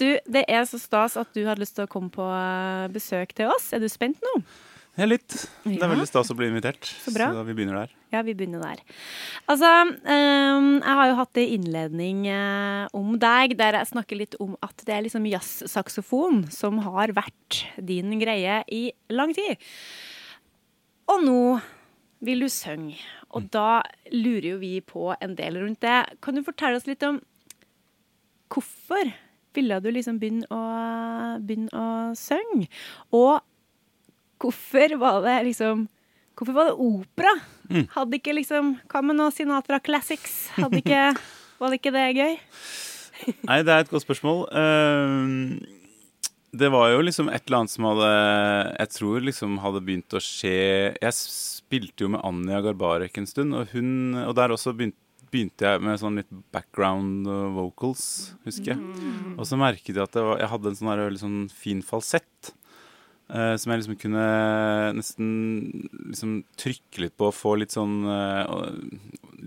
Du, 0.00 0.06
det 0.32 0.46
er 0.48 0.64
så 0.70 0.80
stas 0.80 1.18
at 1.20 1.28
du 1.36 1.42
hadde 1.44 1.60
lyst 1.60 1.76
til 1.76 1.84
å 1.84 1.90
komme 1.90 2.08
på 2.14 2.24
eh, 2.24 2.88
besøk 2.94 3.36
til 3.36 3.52
oss. 3.52 3.68
Er 3.76 3.82
du 3.82 3.90
spent 3.92 4.22
nå? 4.24 4.38
Ja, 4.98 5.06
litt. 5.06 5.30
Det 5.62 5.78
er 5.78 5.92
veldig 5.92 6.08
stas 6.10 6.32
å 6.32 6.34
bli 6.34 6.48
invitert. 6.50 6.88
Så 7.04 7.12
bra. 7.14 7.28
vi 7.46 7.54
begynner 7.54 7.84
der. 7.84 7.92
Ja, 8.10 8.22
vi 8.26 8.32
begynner 8.34 8.64
der. 8.64 8.80
Altså, 9.46 9.68
ehm, 10.10 10.70
jeg 10.80 10.96
har 10.98 11.10
jo 11.10 11.18
hatt 11.20 11.38
en 11.38 11.52
innledning 11.54 12.24
eh, 12.32 12.88
om 12.98 13.12
deg, 13.22 13.54
der 13.60 13.78
jeg 13.78 13.90
snakker 13.92 14.18
litt 14.18 14.34
om 14.42 14.56
at 14.64 14.82
det 14.88 14.96
er 14.96 15.04
liksom 15.06 15.28
jazzsaksofon 15.30 16.48
som 16.50 16.80
har 16.82 17.14
vært 17.14 17.60
din 17.78 18.16
greie 18.18 18.64
i 18.74 18.88
lang 19.14 19.30
tid. 19.36 19.62
Og 21.14 21.22
nå 21.22 21.42
vil 22.26 22.42
du 22.42 22.48
synge, 22.50 22.98
og 23.30 23.46
da 23.54 23.84
lurer 24.10 24.48
jo 24.56 24.58
vi 24.64 24.72
på 24.82 25.12
en 25.14 25.36
del 25.38 25.60
rundt 25.62 25.84
det. 25.84 26.00
Kan 26.24 26.34
du 26.34 26.42
fortelle 26.42 26.80
oss 26.80 26.88
litt 26.90 27.06
om 27.06 27.20
hvorfor 28.50 29.12
ville 29.54 29.78
du 29.84 29.92
liksom 29.94 30.18
begynne 30.18 30.48
å, 30.50 31.38
begynne 31.38 31.70
å 31.70 31.86
synge? 32.18 32.66
Og 33.14 33.38
hvorfor 34.42 34.98
var 35.00 35.22
det 35.26 35.38
liksom 35.52 35.86
Hvorfor 36.38 36.54
var 36.54 36.68
det 36.68 36.76
opera? 36.78 37.32
Hadde 37.96 38.18
ikke 38.20 38.36
liksom 38.36 38.76
Hva 38.86 39.02
med 39.02 39.18
noe 39.18 39.34
Sinatra 39.34 39.80
Classics? 39.82 40.36
Hadde 40.54 40.78
ikke, 40.84 41.00
var 41.58 41.72
det 41.72 41.80
ikke 41.80 41.94
det 41.96 42.04
gøy? 42.14 42.36
Nei, 43.48 43.58
det 43.66 43.74
er 43.74 43.82
et 43.82 43.90
godt 43.90 44.04
spørsmål. 44.04 44.44
Ehm, 44.54 45.58
det 46.54 46.70
var 46.70 46.92
jo 46.92 47.00
liksom 47.02 47.32
et 47.32 47.42
eller 47.48 47.64
annet 47.64 47.74
som 47.74 47.88
hadde 47.90 48.12
Jeg 48.78 48.92
tror 48.94 49.26
liksom 49.26 49.58
hadde 49.64 49.82
begynt 49.84 50.14
å 50.16 50.22
skje 50.22 50.54
Jeg 50.94 51.16
spilte 51.18 52.06
jo 52.06 52.12
med 52.14 52.22
Anja 52.24 52.62
Garbarek 52.64 53.18
en 53.18 53.28
stund, 53.28 53.58
og 53.58 53.74
hun 53.74 54.14
Og 54.22 54.32
der 54.38 54.54
også 54.54 54.76
begynte 54.78 55.02
begynte 55.28 55.66
jeg 55.68 55.82
med 55.84 55.98
sånn 56.00 56.16
litt 56.16 56.30
background 56.54 57.28
vocals, 57.52 58.32
husker 58.46 58.72
jeg. 58.72 59.02
Og 59.36 59.44
så 59.44 59.58
merket 59.60 59.92
jeg 59.92 60.00
at 60.00 60.14
det 60.16 60.22
var, 60.24 60.38
jeg 60.40 60.48
hadde 60.54 60.70
en 60.70 60.78
sånn 60.78 60.88
her 60.88 61.18
sånn 61.20 61.40
fin 61.52 61.82
falsett. 61.84 62.52
Eh, 63.30 63.54
som 63.60 63.72
jeg 63.72 63.80
liksom 63.82 63.98
kunne 64.00 64.24
nesten 64.96 65.28
liksom 66.10 66.32
trykke 66.60 67.04
litt 67.04 67.16
på 67.20 67.28
og 67.30 67.36
få 67.36 67.54
litt 67.60 67.74
sånn 67.74 67.98
eh, 68.08 68.52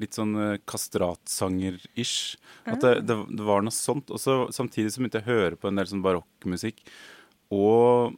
Litt 0.01 0.15
sånn 0.15 0.31
eh, 0.39 0.53
kastratsanger-ish. 0.71 2.37
At 2.65 2.79
det, 2.81 2.93
det, 3.09 3.17
det 3.35 3.43
var 3.45 3.61
noe 3.65 3.73
sånt. 3.75 4.09
Og 4.13 4.21
så 4.23 4.37
samtidig 4.55 4.93
så 4.93 5.01
begynte 5.01 5.19
jeg 5.19 5.27
å 5.27 5.33
høre 5.35 5.57
på 5.59 5.67
en 5.69 5.75
del 5.81 5.89
sånn 5.89 6.03
barokkmusikk. 6.05 6.79
Og 7.51 8.13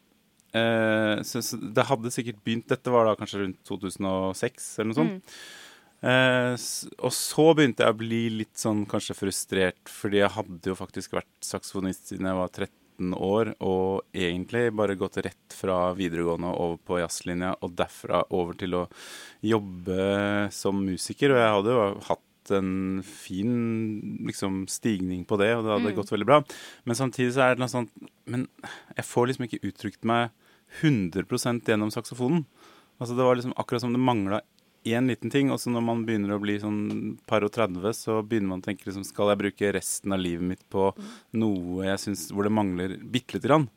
eh, 0.54 1.18
så, 1.26 1.42
så 1.42 1.58
det 1.58 1.88
hadde 1.90 2.12
sikkert 2.14 2.44
begynt 2.46 2.70
Dette 2.70 2.94
var 2.94 3.10
da 3.10 3.16
kanskje 3.20 3.42
rundt 3.42 3.62
2006 3.68 4.70
eller 4.78 4.92
noe 4.92 5.00
sånt. 5.00 5.36
Eh, 6.04 6.54
s- 6.60 6.86
og 7.00 7.14
så 7.16 7.48
begynte 7.58 7.86
jeg 7.88 7.96
å 7.96 8.00
bli 8.04 8.22
litt 8.44 8.54
sånn 8.60 8.86
kanskje 8.92 9.16
frustrert, 9.18 9.82
fordi 9.90 10.20
jeg 10.22 10.34
hadde 10.38 10.70
jo 10.74 10.78
faktisk 10.78 11.16
vært 11.18 11.32
saksofonist 11.48 12.12
siden 12.12 12.28
jeg 12.30 12.38
var 12.44 12.52
13 12.54 12.70
år, 13.12 13.52
og 13.60 14.06
egentlig 14.16 14.70
bare 14.76 14.96
gått 15.00 15.20
rett 15.26 15.56
fra 15.56 15.92
videregående 15.98 16.54
over 16.56 16.80
på 16.80 17.02
jazzlinja, 17.02 17.58
og 17.60 17.76
derfra 17.76 18.24
over 18.32 18.56
til 18.60 18.78
å 18.80 18.84
jobbe 19.44 20.06
som 20.56 20.80
musiker. 20.86 21.34
Og 21.34 21.42
jeg 21.42 21.58
hadde 21.58 21.76
jo 21.76 21.88
hatt 22.08 22.54
en 22.56 23.04
fin 23.08 23.54
liksom, 24.28 24.64
stigning 24.72 25.24
på 25.28 25.38
det, 25.40 25.52
og 25.58 25.66
det 25.66 25.76
hadde 25.76 25.96
gått 26.00 26.12
veldig 26.14 26.30
bra. 26.30 26.40
Men 26.88 27.00
samtidig 27.00 27.36
så 27.36 27.46
er 27.46 27.56
det 27.56 27.64
noe 27.64 27.72
sånt 27.72 27.92
Men 28.30 28.48
jeg 28.96 29.08
får 29.08 29.30
liksom 29.30 29.48
ikke 29.48 29.64
uttrykt 29.68 30.08
meg 30.08 30.32
100% 30.82 31.70
gjennom 31.70 31.92
saksofonen. 31.94 32.46
Altså 33.00 33.16
Det 33.18 33.26
var 33.28 33.36
liksom 33.36 33.56
akkurat 33.60 33.84
som 33.84 33.94
det 33.94 34.02
mangla 34.02 34.42
én 34.86 35.08
liten 35.10 35.32
ting. 35.34 35.52
Og 35.54 35.60
så 35.62 35.72
når 35.74 35.86
man 35.86 36.04
begynner 36.08 36.36
å 36.36 36.42
bli 36.44 36.58
sånn 36.62 36.82
par 37.30 37.46
og 37.46 37.54
30, 37.56 37.94
så 37.98 38.20
begynner 38.22 38.54
man 38.54 38.64
å 38.64 38.68
tenke 38.68 38.88
liksom, 38.88 39.06
skal 39.08 39.34
jeg 39.34 39.42
bruke 39.44 39.72
resten 39.76 40.16
av 40.16 40.22
livet 40.24 40.46
mitt 40.54 40.66
på 40.74 40.90
noe 41.40 41.88
jeg 41.88 42.04
synes, 42.08 42.28
hvor 42.34 42.48
det 42.48 42.56
mangler 42.56 42.98
bitte 43.04 43.38
lite 43.38 43.50
grann? 43.50 43.70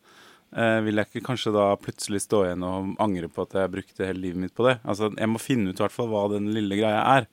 Eh, 0.56 0.80
vil 0.86 1.00
jeg 1.00 1.10
ikke 1.10 1.26
kanskje 1.26 1.52
da 1.56 1.68
plutselig 1.80 2.22
stå 2.24 2.44
igjen 2.46 2.64
og 2.64 2.92
angre 3.02 3.28
på 3.28 3.44
at 3.44 3.56
jeg 3.58 3.72
brukte 3.72 4.06
hele 4.06 4.22
livet 4.28 4.44
mitt 4.46 4.54
på 4.56 4.68
det? 4.68 4.78
Altså, 4.86 5.10
Jeg 5.16 5.28
må 5.32 5.42
finne 5.42 5.70
ut 5.72 5.80
i 5.80 5.84
hvert 5.84 5.96
fall 5.96 6.10
hva 6.12 6.26
den 6.32 6.52
lille 6.54 6.78
greia 6.78 7.02
er. 7.16 7.26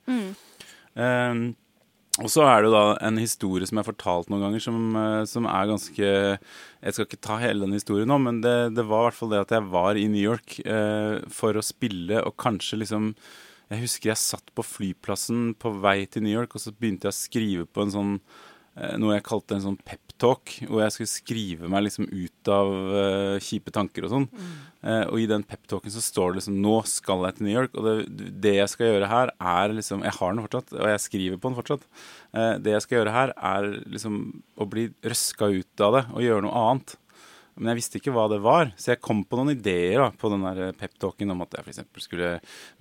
Eh, 0.98 1.44
og 2.22 2.30
så 2.30 2.44
er 2.46 2.62
det 2.62 2.68
jo 2.70 2.74
da 2.76 2.82
en 3.08 3.16
historie 3.18 3.66
som 3.66 3.80
jeg 3.80 3.82
har 3.88 3.90
fortalt 3.90 4.28
noen 4.30 4.44
ganger, 4.46 4.62
som, 4.62 4.82
eh, 5.00 5.24
som 5.26 5.48
er 5.50 5.70
ganske 5.72 6.04
Jeg 6.06 6.94
skal 6.94 7.08
ikke 7.08 7.22
ta 7.26 7.40
hele 7.42 7.66
den 7.66 7.74
historien 7.74 8.12
nå, 8.12 8.20
men 8.22 8.42
det, 8.44 8.76
det 8.76 8.86
var 8.86 9.08
i 9.08 9.08
hvert 9.08 9.18
fall 9.18 9.32
det 9.32 9.40
at 9.42 9.54
jeg 9.56 9.66
var 9.72 9.98
i 9.98 10.06
New 10.12 10.22
York 10.22 10.60
eh, 10.62 11.24
for 11.34 11.58
å 11.58 11.66
spille, 11.66 12.22
og 12.22 12.38
kanskje 12.38 12.84
liksom 12.84 13.16
Jeg 13.74 13.88
husker 13.88 14.12
jeg 14.12 14.22
satt 14.22 14.52
på 14.54 14.66
flyplassen 14.66 15.54
på 15.58 15.74
vei 15.82 16.04
til 16.06 16.26
New 16.26 16.34
York, 16.34 16.54
og 16.54 16.62
så 16.62 16.74
begynte 16.76 17.10
jeg 17.10 17.16
å 17.16 17.18
skrive 17.18 17.66
på 17.66 17.82
en 17.82 17.94
sånn 17.94 18.12
eh, 18.78 18.94
noe 19.02 19.16
jeg 19.16 19.26
kalte 19.26 19.58
en 19.58 19.64
sånn 19.64 19.80
peptalk, 19.82 20.54
hvor 20.68 20.84
jeg 20.84 20.94
skulle 20.94 21.12
skrive 21.12 21.72
meg 21.72 21.88
liksom 21.88 22.06
ut 22.12 22.52
av 22.54 22.70
uh, 22.70 23.42
kjipe 23.42 23.74
tanker 23.74 24.06
og 24.06 24.14
sånn. 24.14 24.28
Eh, 24.84 25.06
og 25.08 25.18
i 25.24 25.28
den 25.30 25.46
peptalken 25.48 25.94
så 25.94 26.04
står 26.04 26.32
det 26.32 26.42
liksom 26.42 26.62
'Nå 26.62 26.76
skal 26.92 27.26
jeg 27.26 27.40
til 27.40 27.48
New 27.48 27.58
York', 27.58 27.78
og 27.80 27.88
det, 27.88 28.32
det 28.46 28.56
jeg 28.60 28.70
skal 28.70 28.92
gjøre 28.92 29.10
her, 29.10 29.34
er 29.40 29.74
liksom 29.74 30.06
Jeg 30.06 30.18
har 30.20 30.34
den 30.34 30.46
fortsatt, 30.46 30.74
og 30.78 30.90
jeg 30.94 31.06
skriver 31.08 31.40
på 31.40 31.50
den 31.50 31.60
fortsatt. 31.62 31.88
Uh, 32.30 32.56
det 32.62 32.78
jeg 32.78 32.86
skal 32.86 33.00
gjøre 33.00 33.18
her, 33.18 33.34
er 33.38 33.72
liksom 33.90 34.20
å 34.54 34.70
bli 34.70 34.92
røska 35.02 35.50
ut 35.50 35.88
av 35.88 35.98
det 35.98 36.06
og 36.14 36.28
gjøre 36.28 36.46
noe 36.46 36.68
annet. 36.68 36.98
Men 37.56 37.72
jeg 37.72 37.80
visste 37.80 38.00
ikke 38.00 38.14
hva 38.16 38.26
det 38.32 38.40
var, 38.44 38.72
så 38.80 38.94
jeg 38.94 39.02
kom 39.04 39.22
på 39.28 39.38
noen 39.38 39.54
ideer 39.54 40.02
da, 40.02 40.08
på 40.18 40.32
den 40.34 40.46
peptalken 40.80 41.34
om 41.34 41.44
at 41.46 41.54
jeg 41.58 41.68
f.eks. 41.68 41.84
skulle 42.08 42.32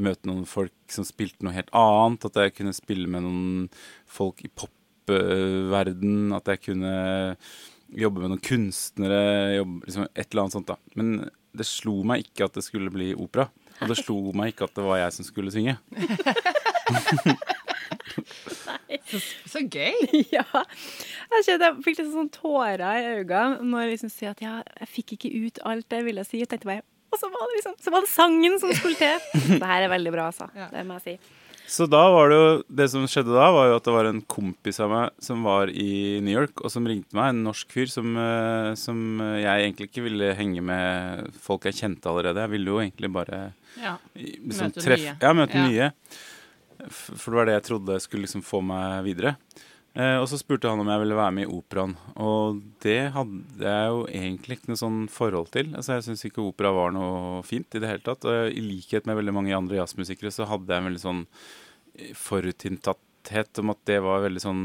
møte 0.01 0.29
noen 0.31 0.47
folk 0.49 0.75
som 0.93 1.05
spilte 1.05 1.45
noe 1.45 1.57
helt 1.57 1.73
annet, 1.77 2.25
at 2.29 2.41
jeg 2.41 2.55
kunne 2.57 2.73
spille 2.77 3.11
med 3.11 3.27
noen 3.27 3.69
folk 4.09 4.41
i 4.47 4.51
popverden, 4.63 6.33
at 6.39 6.49
jeg 6.55 6.65
kunne 6.71 6.95
jobbe 7.93 8.23
med 8.23 8.33
noen 8.33 8.45
kunstnere, 8.45 9.23
jobbe, 9.59 9.83
liksom 9.85 10.09
et 10.09 10.25
eller 10.25 10.45
annet 10.47 10.57
sånt 10.57 10.71
da. 10.73 10.79
Men 10.97 11.15
det 11.53 11.69
slo 11.69 11.99
meg 12.09 12.25
ikke 12.25 12.49
at 12.49 12.57
det 12.57 12.65
skulle 12.65 12.93
bli 12.95 13.13
opera, 13.13 13.51
og 13.83 13.91
det 13.93 13.99
slo 14.01 14.17
meg 14.37 14.55
ikke 14.55 14.71
at 14.71 14.79
det 14.79 14.87
var 14.87 15.03
jeg 15.03 15.19
som 15.19 15.29
skulle 15.29 15.53
synge. 15.53 15.77
Så 19.53 19.63
gøy! 19.67 19.97
ja. 20.37 20.45
Jeg 21.33 21.45
kjente 21.47 21.69
jeg 21.69 21.85
fikk 21.87 22.01
litt 22.03 22.13
sånn 22.15 22.31
tårer 22.35 22.83
i 22.87 23.05
øynene 23.19 23.61
når 23.69 23.85
jeg 23.87 23.93
liksom 23.97 24.13
sier 24.15 24.35
at 24.35 24.43
ja, 24.45 24.57
jeg 24.83 24.91
fikk 24.97 25.15
ikke 25.19 25.33
ut 25.47 25.63
alt 25.69 25.97
jeg 25.99 26.07
ville 26.09 26.25
si. 26.29 26.43
Jeg 26.45 26.63
bare, 26.65 26.83
og 27.13 27.21
så 27.21 27.29
var 27.33 27.47
det 27.51 27.61
liksom, 27.61 27.77
så 27.85 27.93
var 27.95 28.05
det 28.07 28.13
sangen 28.13 28.59
som 28.63 28.73
skulle 28.77 28.99
til. 29.01 29.31
Det 29.63 29.63
her 29.75 29.87
er 29.87 29.93
veldig 29.93 30.13
bra, 30.15 30.31
altså. 30.33 30.51
Ja. 30.57 30.69
Det 30.73 30.85
må 30.89 30.99
jeg 31.01 31.07
si. 31.19 31.39
Så 31.73 31.87
da 31.89 32.01
var 32.11 32.27
det 32.29 32.37
jo 32.37 32.47
Det 32.75 32.89
som 32.91 33.05
skjedde 33.09 33.33
da, 33.33 33.47
var 33.55 33.69
jo 33.71 33.77
at 33.79 33.85
det 33.87 33.93
var 33.95 34.09
en 34.09 34.19
kompis 34.29 34.81
av 34.83 34.91
meg 34.93 35.13
som 35.25 35.45
var 35.47 35.71
i 35.71 36.19
New 36.21 36.35
York, 36.35 36.59
og 36.67 36.73
som 36.75 36.85
ringte 36.91 37.15
meg, 37.17 37.31
en 37.33 37.45
norsk 37.47 37.71
fyr 37.73 37.89
som, 37.89 38.11
eh, 38.19 38.73
som 38.77 38.99
jeg 39.39 39.47
egentlig 39.69 39.87
ikke 39.89 40.05
ville 40.05 40.33
henge 40.37 40.61
med 40.69 41.31
folk 41.41 41.65
jeg 41.71 41.79
kjente 41.79 42.11
allerede. 42.11 42.43
Jeg 42.45 42.53
ville 42.59 42.75
jo 42.75 42.81
egentlig 42.83 43.13
bare 43.15 43.41
Ja. 43.79 43.95
liksom 44.19 44.69
Møte 44.75 44.85
treff- 44.85 45.01
nye. 45.07 45.17
Ja, 45.23 45.33
møte 45.39 45.57
Ja. 45.63 45.69
nye. 45.71 45.93
For 46.91 47.31
det 47.31 47.39
var 47.39 47.49
det 47.49 47.59
jeg 47.59 47.69
trodde 47.69 48.01
skulle 48.03 48.27
liksom 48.27 48.45
få 48.47 48.63
meg 48.65 49.05
videre. 49.07 49.37
Eh, 49.93 50.17
og 50.17 50.25
så 50.31 50.39
spurte 50.41 50.71
han 50.73 50.81
om 50.81 50.89
jeg 50.89 51.03
ville 51.03 51.19
være 51.19 51.35
med 51.37 51.45
i 51.45 51.53
operaen, 51.53 51.91
og 52.17 52.63
det 52.81 53.11
hadde 53.13 53.61
jeg 53.61 53.91
jo 53.93 53.99
egentlig 54.09 54.57
ikke 54.57 54.71
noe 54.71 54.81
sånn 54.81 55.01
forhold 55.13 55.51
til. 55.53 55.69
Altså 55.77 55.99
Jeg 55.99 56.07
syns 56.07 56.25
ikke 56.25 56.47
opera 56.47 56.71
var 56.73 56.95
noe 56.97 57.43
fint 57.45 57.77
i 57.77 57.83
det 57.83 57.91
hele 57.91 58.05
tatt. 58.07 58.25
Og 58.25 58.49
i 58.49 58.65
likhet 58.65 59.09
med 59.09 59.19
veldig 59.21 59.35
mange 59.37 59.57
andre 59.57 59.83
jazzmusikere 59.83 60.33
så 60.33 60.49
hadde 60.49 60.73
jeg 60.73 60.81
en 60.81 60.89
veldig 60.89 61.03
sånn 61.03 61.27
forutinntatthet 62.17 63.61
om 63.61 63.75
at 63.75 63.83
det 63.91 63.99
var 64.01 64.25
veldig 64.25 64.43
sånn 64.43 64.65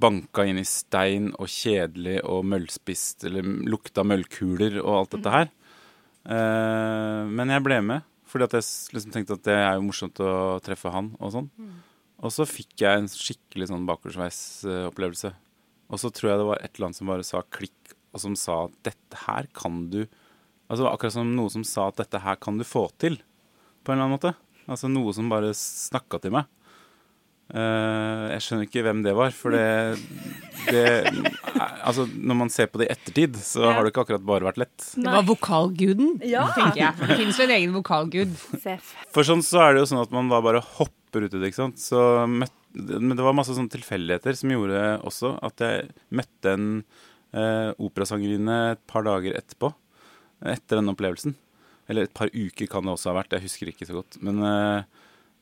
banka 0.00 0.44
inn 0.48 0.60
i 0.60 0.68
stein 0.68 1.30
og 1.36 1.48
kjedelig 1.50 2.20
og 2.28 2.44
møllspist, 2.48 3.24
eller 3.28 3.48
lukta 3.68 4.04
møllkuler 4.06 4.78
og 4.82 4.92
alt 4.98 5.16
dette 5.16 5.34
her. 5.34 5.50
Eh, 6.36 7.22
men 7.32 7.52
jeg 7.52 7.64
ble 7.64 7.80
med, 7.84 8.06
fordi 8.30 8.46
at 8.46 8.56
jeg 8.56 8.94
liksom 8.94 9.14
tenkte 9.14 9.36
at 9.36 9.46
det 9.46 9.56
er 9.58 9.76
jo 9.76 9.86
morsomt 9.88 10.20
å 10.22 10.32
treffe 10.64 10.92
han 10.94 11.12
og 11.18 11.32
sånn. 11.34 11.48
Og 12.20 12.32
så 12.34 12.44
fikk 12.46 12.82
jeg 12.84 13.00
en 13.00 13.08
skikkelig 13.10 13.70
sånn 13.70 13.86
bakoversveis-opplevelse. 13.88 15.32
Og 15.90 15.98
så 16.02 16.10
tror 16.14 16.30
jeg 16.30 16.40
det 16.40 16.48
var 16.50 16.60
et 16.60 16.74
eller 16.76 16.90
annet 16.90 17.00
som 17.00 17.10
bare 17.10 17.26
sa 17.26 17.40
klikk, 17.56 17.94
og 18.14 18.22
som 18.22 18.36
sa 18.38 18.64
at 18.66 18.76
dette 18.90 19.24
her 19.26 19.50
kan 19.56 19.86
du 19.92 20.04
Altså 20.70 20.86
akkurat 20.86 21.16
som 21.16 21.32
noe 21.34 21.50
som 21.50 21.64
sa 21.66 21.88
at 21.90 21.96
dette 21.98 22.20
her 22.22 22.36
kan 22.38 22.54
du 22.54 22.62
få 22.62 22.84
til, 23.02 23.16
på 23.82 23.90
en 23.90 23.96
eller 23.96 24.04
annen 24.04 24.14
måte. 24.14 24.30
Altså 24.70 24.86
noe 24.86 25.10
som 25.10 25.26
bare 25.26 25.48
snakka 25.50 26.20
til 26.22 26.30
meg. 26.36 26.46
Eh, 27.50 28.24
jeg 28.36 28.42
skjønner 28.44 28.66
ikke 28.68 28.82
hvem 28.86 29.00
det 29.02 29.12
var, 29.18 29.32
for 29.34 29.50
det, 29.50 29.98
det 30.70 30.84
Altså, 31.82 32.04
når 32.14 32.36
man 32.44 32.52
ser 32.52 32.68
på 32.70 32.78
det 32.78 32.86
i 32.88 32.92
ettertid, 32.94 33.34
så 33.42 33.64
Ja. 33.64 33.72
har 33.74 33.82
det 33.84 33.90
ikke 33.92 34.04
akkurat 34.04 34.24
bare 34.26 34.46
vært 34.46 34.60
lett. 34.62 34.78
Det 34.94 35.04
var 35.10 35.24
vokalguden, 35.26 36.20
Ja. 36.22 36.46
tenker 36.54 36.76
jeg. 36.78 36.94
Det 37.00 37.16
finnes 37.18 37.36
jo 37.38 37.44
en 37.44 37.50
egen 37.56 37.72
vokalgud. 37.74 38.36
For 39.10 39.22
sånn 39.26 39.42
så 39.42 39.60
er 39.66 39.74
det 39.74 39.82
jo 39.82 39.90
sånn 39.96 40.02
at 40.02 40.12
man 40.14 40.28
da 40.30 40.40
bare 40.40 40.60
hopper 40.62 41.24
ut 41.26 41.34
i 41.34 41.38
det, 41.40 41.50
ikke 41.50 41.62
sant. 41.64 41.78
Så 41.82 41.98
møtte, 42.30 43.00
men 43.00 43.16
det 43.16 43.24
var 43.26 43.34
masse 43.34 43.50
sånne 43.56 43.70
tilfeldigheter 43.72 44.36
som 44.38 44.50
gjorde 44.54 45.00
også 45.02 45.32
at 45.42 45.56
jeg 45.58 45.88
møtte 46.12 46.52
en 46.54 46.84
uh, 47.34 47.72
operasangerinne 47.82 48.72
et 48.76 48.86
par 48.86 49.02
dager 49.02 49.34
etterpå. 49.34 49.72
Etter 50.44 50.78
den 50.78 50.88
opplevelsen. 50.94 51.34
Eller 51.88 52.02
et 52.06 52.14
par 52.14 52.28
uker 52.30 52.68
kan 52.70 52.82
det 52.86 52.94
også 52.94 53.10
ha 53.10 53.18
vært, 53.22 53.34
jeg 53.34 53.42
husker 53.42 53.66
ikke 53.72 53.86
så 53.88 53.98
godt. 53.98 54.20
Men, 54.22 54.38
uh, 54.42 54.82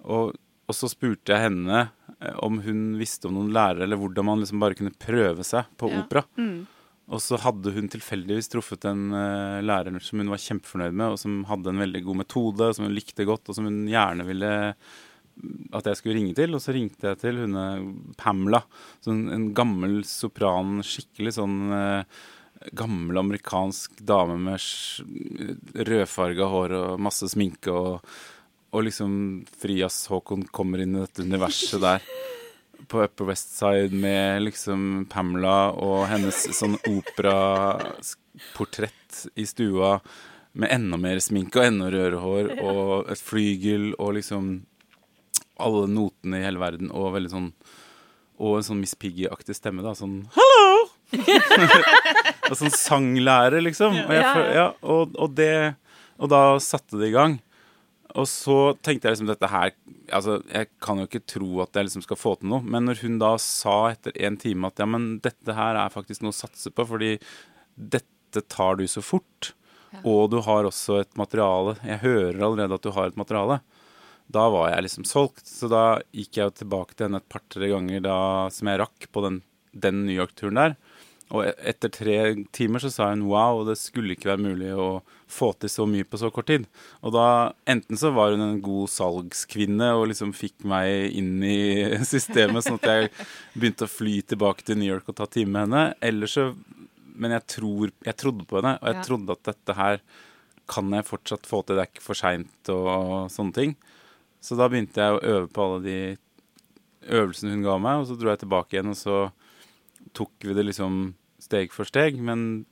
og, 0.05 0.35
og 0.69 0.75
så 0.75 0.88
spurte 0.88 1.35
jeg 1.35 1.50
henne 1.50 1.91
om 2.42 2.58
hun 2.64 2.80
visste 2.98 3.28
om 3.28 3.37
noen 3.38 3.52
lærere, 3.54 3.84
eller 3.87 4.00
hvordan 4.00 4.26
man 4.26 4.40
liksom 4.42 4.58
bare 4.62 4.75
kunne 4.78 4.94
prøve 4.98 5.44
seg 5.46 5.68
på 5.78 5.90
Ja. 5.92 6.02
opera. 6.02 6.25
Mm. 6.37 6.66
Og 7.08 7.20
så 7.25 7.38
hadde 7.40 7.72
hun 7.72 7.87
tilfeldigvis 7.88 8.50
truffet 8.52 8.84
en 8.84 9.12
uh, 9.14 9.62
lærer 9.64 9.96
som 10.04 10.18
hun 10.20 10.28
var 10.28 10.42
kjempefornøyd 10.42 10.92
med, 10.92 11.14
og 11.14 11.18
som 11.22 11.44
hadde 11.48 11.70
en 11.72 11.80
veldig 11.80 12.02
god 12.04 12.18
metode, 12.20 12.66
og 12.68 12.75
som 12.76 12.84
hun 12.84 12.96
likte 12.96 13.25
godt, 13.25 13.48
og 13.48 13.56
som 13.56 13.64
hun 13.64 13.87
gjerne 13.88 14.26
ville 14.28 14.50
mm, 15.40 15.70
at 15.78 15.88
jeg 15.88 15.96
skulle 15.96 16.18
ringe 16.18 16.34
til. 16.37 16.52
Og 16.52 16.60
så 16.60 16.75
ringte 16.76 17.08
jeg 17.08 17.20
til 17.22 17.38
hun 17.44 17.56
eh, 17.56 17.87
Pamela, 18.20 18.60
sånn 19.00 19.22
en 19.32 19.46
gammel 19.56 20.02
sopran, 20.04 20.82
skikkelig 20.84 21.32
sånn 21.38 21.56
uh, 21.72 22.02
gammel 22.76 23.22
amerikansk 23.22 24.02
dame 24.04 24.34
med 24.42 24.58
rødfarga 25.88 26.48
hår 26.50 26.75
og 26.76 27.00
masse 27.08 27.28
sminke 27.30 27.70
og 27.72 28.02
og 28.70 28.84
liksom 28.84 29.44
Frias-Håkon 29.62 30.44
kommer 30.52 30.78
inn 30.82 30.96
i 30.96 31.00
dette 31.04 31.22
universet 31.25 31.80
der 31.82 32.00
på 32.88 33.02
Upper 33.04 33.25
West 33.28 33.58
Side 33.58 33.92
med 33.92 34.42
liksom 34.44 35.06
Pamela 35.10 35.70
og 35.72 36.06
hennes 36.08 36.56
sånn 36.56 36.78
operaportrett 36.88 39.28
i 39.34 39.46
stua 39.48 40.00
med 40.58 40.72
enda 40.75 40.96
mer 41.00 41.18
sminke 41.22 41.58
og 41.60 41.66
enda 41.68 41.90
rødere 41.92 42.18
hår 42.22 42.44
og 42.62 43.10
et 43.12 43.20
flygel 43.20 43.94
og 43.98 44.14
liksom 44.18 44.44
alle 45.58 45.87
notene 45.90 46.38
i 46.38 46.44
hele 46.46 46.60
verden 46.62 46.90
og 46.94 47.14
veldig 47.16 47.32
sånn 47.34 47.52
og 48.38 48.60
en 48.60 48.66
sånn 48.68 48.78
Miss 48.78 48.94
Piggy-aktig 48.94 49.54
stemme, 49.56 49.82
da. 49.82 49.98
Sånn 49.98 50.30
Hallo! 50.37 50.87
og 52.48 52.54
sånn 52.54 52.70
sanglærer, 52.70 53.58
liksom. 53.64 53.96
Og, 54.04 54.12
jeg, 54.14 54.25
ja, 54.54 54.68
og, 54.84 55.16
og 55.18 55.34
det 55.34 55.75
Og 56.22 56.28
da 56.30 56.58
satte 56.62 56.98
det 57.00 57.08
i 57.10 57.16
gang. 57.16 57.40
Og 58.17 58.25
så 58.31 58.57
tenkte 58.81 59.09
jeg 59.09 59.17
liksom 59.19 59.29
dette 59.29 59.50
her 59.53 59.73
Altså, 60.15 60.38
jeg 60.49 60.71
kan 60.81 61.00
jo 61.00 61.05
ikke 61.05 61.27
tro 61.29 61.49
at 61.61 61.77
jeg 61.77 61.88
liksom 61.88 62.05
skal 62.07 62.17
få 62.17 62.31
til 62.41 62.49
noe, 62.55 62.65
men 62.65 62.87
når 62.88 63.03
hun 63.05 63.19
da 63.21 63.35
sa 63.43 63.91
etter 63.91 64.15
en 64.25 64.38
time 64.41 64.71
at 64.71 64.81
ja, 64.81 64.87
men 64.88 65.19
dette 65.21 65.53
her 65.53 65.77
er 65.77 65.93
faktisk 65.93 66.25
noe 66.25 66.33
å 66.33 66.38
satse 66.38 66.73
på, 66.73 66.87
fordi 66.88 67.19
dette 67.77 68.41
tar 68.49 68.79
du 68.81 68.87
så 68.88 69.03
fort, 69.05 69.50
og 70.00 70.31
du 70.33 70.38
har 70.45 70.65
også 70.69 70.99
et 71.03 71.12
materiale 71.17 71.77
Jeg 71.85 72.03
hører 72.03 72.41
allerede 72.45 72.77
at 72.77 72.85
du 72.85 72.91
har 72.93 73.09
et 73.09 73.21
materiale. 73.21 73.61
Da 74.29 74.45
var 74.53 74.71
jeg 74.71 74.85
liksom 74.85 75.07
solgt. 75.09 75.47
Så 75.49 75.71
da 75.73 76.00
gikk 76.12 76.37
jeg 76.37 76.50
jo 76.50 76.57
tilbake 76.62 76.97
til 76.97 77.09
henne 77.09 77.21
et 77.23 77.31
par-tre 77.33 77.71
ganger 77.73 78.03
da, 78.05 78.19
som 78.53 78.69
jeg 78.69 78.81
rakk 78.83 79.09
på 79.12 79.25
den, 79.25 79.38
den 79.73 80.03
New 80.05 80.17
York-turen 80.17 80.61
der. 80.61 80.77
Og 81.33 81.47
e- 81.47 81.55
etter 81.73 81.93
tre 81.93 82.19
timer 82.57 82.85
så 82.85 82.93
sa 82.93 83.11
hun 83.12 83.27
wow, 83.29 83.62
det 83.69 83.79
skulle 83.81 84.17
ikke 84.17 84.33
være 84.35 84.45
mulig 84.45 84.75
å 84.77 84.91
få 85.28 85.50
til 85.61 85.68
så 85.68 85.85
mye 85.88 86.06
på 86.08 86.16
så 86.20 86.30
kort 86.32 86.47
tid. 86.49 86.64
Og 87.04 87.12
da 87.12 87.25
enten 87.68 87.99
så 88.00 88.11
var 88.16 88.32
hun 88.32 88.40
en 88.47 88.61
god 88.64 88.88
salgskvinne 88.88 89.90
og 89.99 90.06
liksom 90.08 90.32
fikk 90.37 90.64
meg 90.68 91.12
inn 91.20 91.42
i 91.44 91.58
systemet, 92.12 92.64
sånn 92.64 92.78
at 92.80 92.88
jeg 92.88 93.11
begynte 93.54 93.85
å 93.85 93.92
fly 93.92 94.23
tilbake 94.32 94.64
til 94.64 94.78
New 94.80 94.88
York 94.88 95.08
og 95.12 95.18
ta 95.20 95.26
time 95.28 95.52
med 95.52 95.66
henne. 95.68 95.85
Eller 96.00 96.26
så 96.32 96.54
Men 97.18 97.32
jeg, 97.35 97.47
tror, 97.50 97.90
jeg 98.06 98.14
trodde 98.16 98.44
på 98.47 98.61
henne, 98.61 98.76
og 98.80 98.87
jeg 98.87 98.94
Ja. 98.94 99.02
trodde 99.02 99.32
at 99.35 99.42
dette 99.49 99.75
her 99.75 100.00
kan 100.68 100.90
jeg 100.94 101.04
fortsatt 101.08 101.47
få 101.50 101.64
til, 101.66 101.75
det 101.76 101.82
er 101.82 101.90
ikke 101.90 102.04
for 102.04 102.14
seint 102.14 102.68
og 102.70 103.26
sånne 103.32 103.54
ting. 103.56 103.73
Så 104.40 104.54
da 104.56 104.68
begynte 104.70 105.00
jeg 105.02 105.16
å 105.16 105.25
øve 105.26 105.49
på 105.50 105.64
alle 105.64 105.80
de 105.82 106.16
øvelsene 107.11 107.56
hun 107.56 107.64
ga 107.64 107.75
meg, 107.82 107.99
og 108.02 108.06
så 108.06 108.16
dro 108.20 108.30
jeg 108.30 108.42
tilbake 108.44 108.76
igjen, 108.76 108.92
og 108.92 108.99
så 109.00 109.16
tok 110.14 110.30
vi 110.47 110.54
det 110.54 110.66
liksom 110.68 111.00
steg 111.42 111.73
for 111.75 111.88
steg. 111.88 112.20
Men 112.23 112.66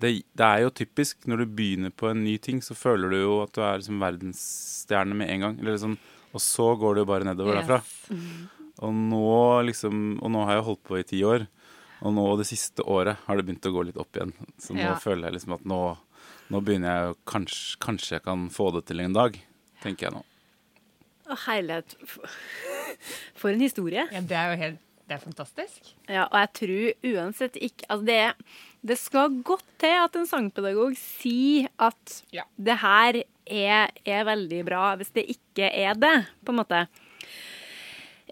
det, 0.00 0.10
det 0.34 0.46
er 0.46 0.62
jo 0.64 0.70
typisk 0.74 1.26
når 1.30 1.42
du 1.44 1.46
begynner 1.58 1.90
på 1.94 2.08
en 2.10 2.24
ny 2.24 2.36
ting, 2.42 2.60
så 2.64 2.74
føler 2.74 3.10
du 3.14 3.18
jo 3.20 3.34
at 3.44 3.52
du 3.54 3.60
er 3.62 3.78
liksom 3.78 4.00
verdensstjerne 4.02 5.14
med 5.14 5.30
en 5.30 5.40
gang. 5.46 5.58
Eller 5.60 5.76
liksom, 5.76 5.96
og 6.34 6.42
så 6.42 6.70
går 6.80 6.94
det 6.98 7.04
jo 7.04 7.10
bare 7.12 7.28
nedover 7.28 7.60
derfra. 7.60 7.78
Og 8.82 8.90
nå 8.98 9.22
liksom 9.68 10.00
Og 10.18 10.32
nå 10.34 10.40
har 10.48 10.56
jeg 10.58 10.64
holdt 10.66 10.82
på 10.88 10.98
i 10.98 11.04
ti 11.06 11.20
år. 11.22 11.46
Og 12.04 12.12
nå 12.16 12.24
det 12.40 12.46
siste 12.50 12.82
året 12.90 13.16
har 13.28 13.38
det 13.38 13.46
begynt 13.46 13.68
å 13.70 13.72
gå 13.72 13.84
litt 13.86 14.00
opp 14.02 14.16
igjen. 14.18 14.32
Så 14.60 14.74
nå 14.74 14.82
Ja. 14.82 14.96
føler 15.00 15.28
jeg 15.30 15.38
liksom 15.38 15.54
at 15.54 15.64
nå, 15.64 15.78
nå 16.50 16.60
begynner 16.60 16.90
jeg 16.90 17.06
jo 17.12 17.14
kanskje, 17.30 17.78
kanskje 17.80 18.16
jeg 18.18 18.24
kan 18.26 18.48
få 18.50 18.72
det 18.74 18.84
til 18.90 19.00
en 19.00 19.14
dag. 19.14 19.38
Tenker 19.80 20.08
jeg 20.10 20.16
nå. 20.18 20.24
Å, 21.30 21.38
herlighet. 21.46 21.94
For 23.38 23.50
en 23.54 23.60
historie. 23.62 24.04
Ja, 24.12 24.20
det 24.20 24.36
er 24.36 24.50
jo 24.52 24.60
helt 24.60 24.80
Det 25.04 25.18
er 25.18 25.20
fantastisk. 25.20 25.90
Ja, 26.08 26.24
og 26.30 26.36
jeg 26.40 26.50
tror 26.58 27.10
uansett 27.12 27.56
ikke 27.60 27.88
Altså, 27.92 28.04
det, 28.08 28.20
det 28.88 28.96
skal 28.98 29.34
godt 29.44 29.66
til 29.82 29.96
at 30.00 30.16
en 30.16 30.28
sangpedagog 30.28 30.96
sier 30.96 31.68
at 31.78 32.22
Ja. 32.32 32.46
det 32.56 32.78
her 32.80 33.22
er, 33.44 33.90
er 34.06 34.24
veldig 34.24 34.62
bra, 34.64 34.94
hvis 34.96 35.12
det 35.12 35.26
ikke 35.36 35.68
er 35.68 35.94
det, 35.94 36.14
på 36.44 36.54
en 36.54 36.62
måte. 36.62 36.86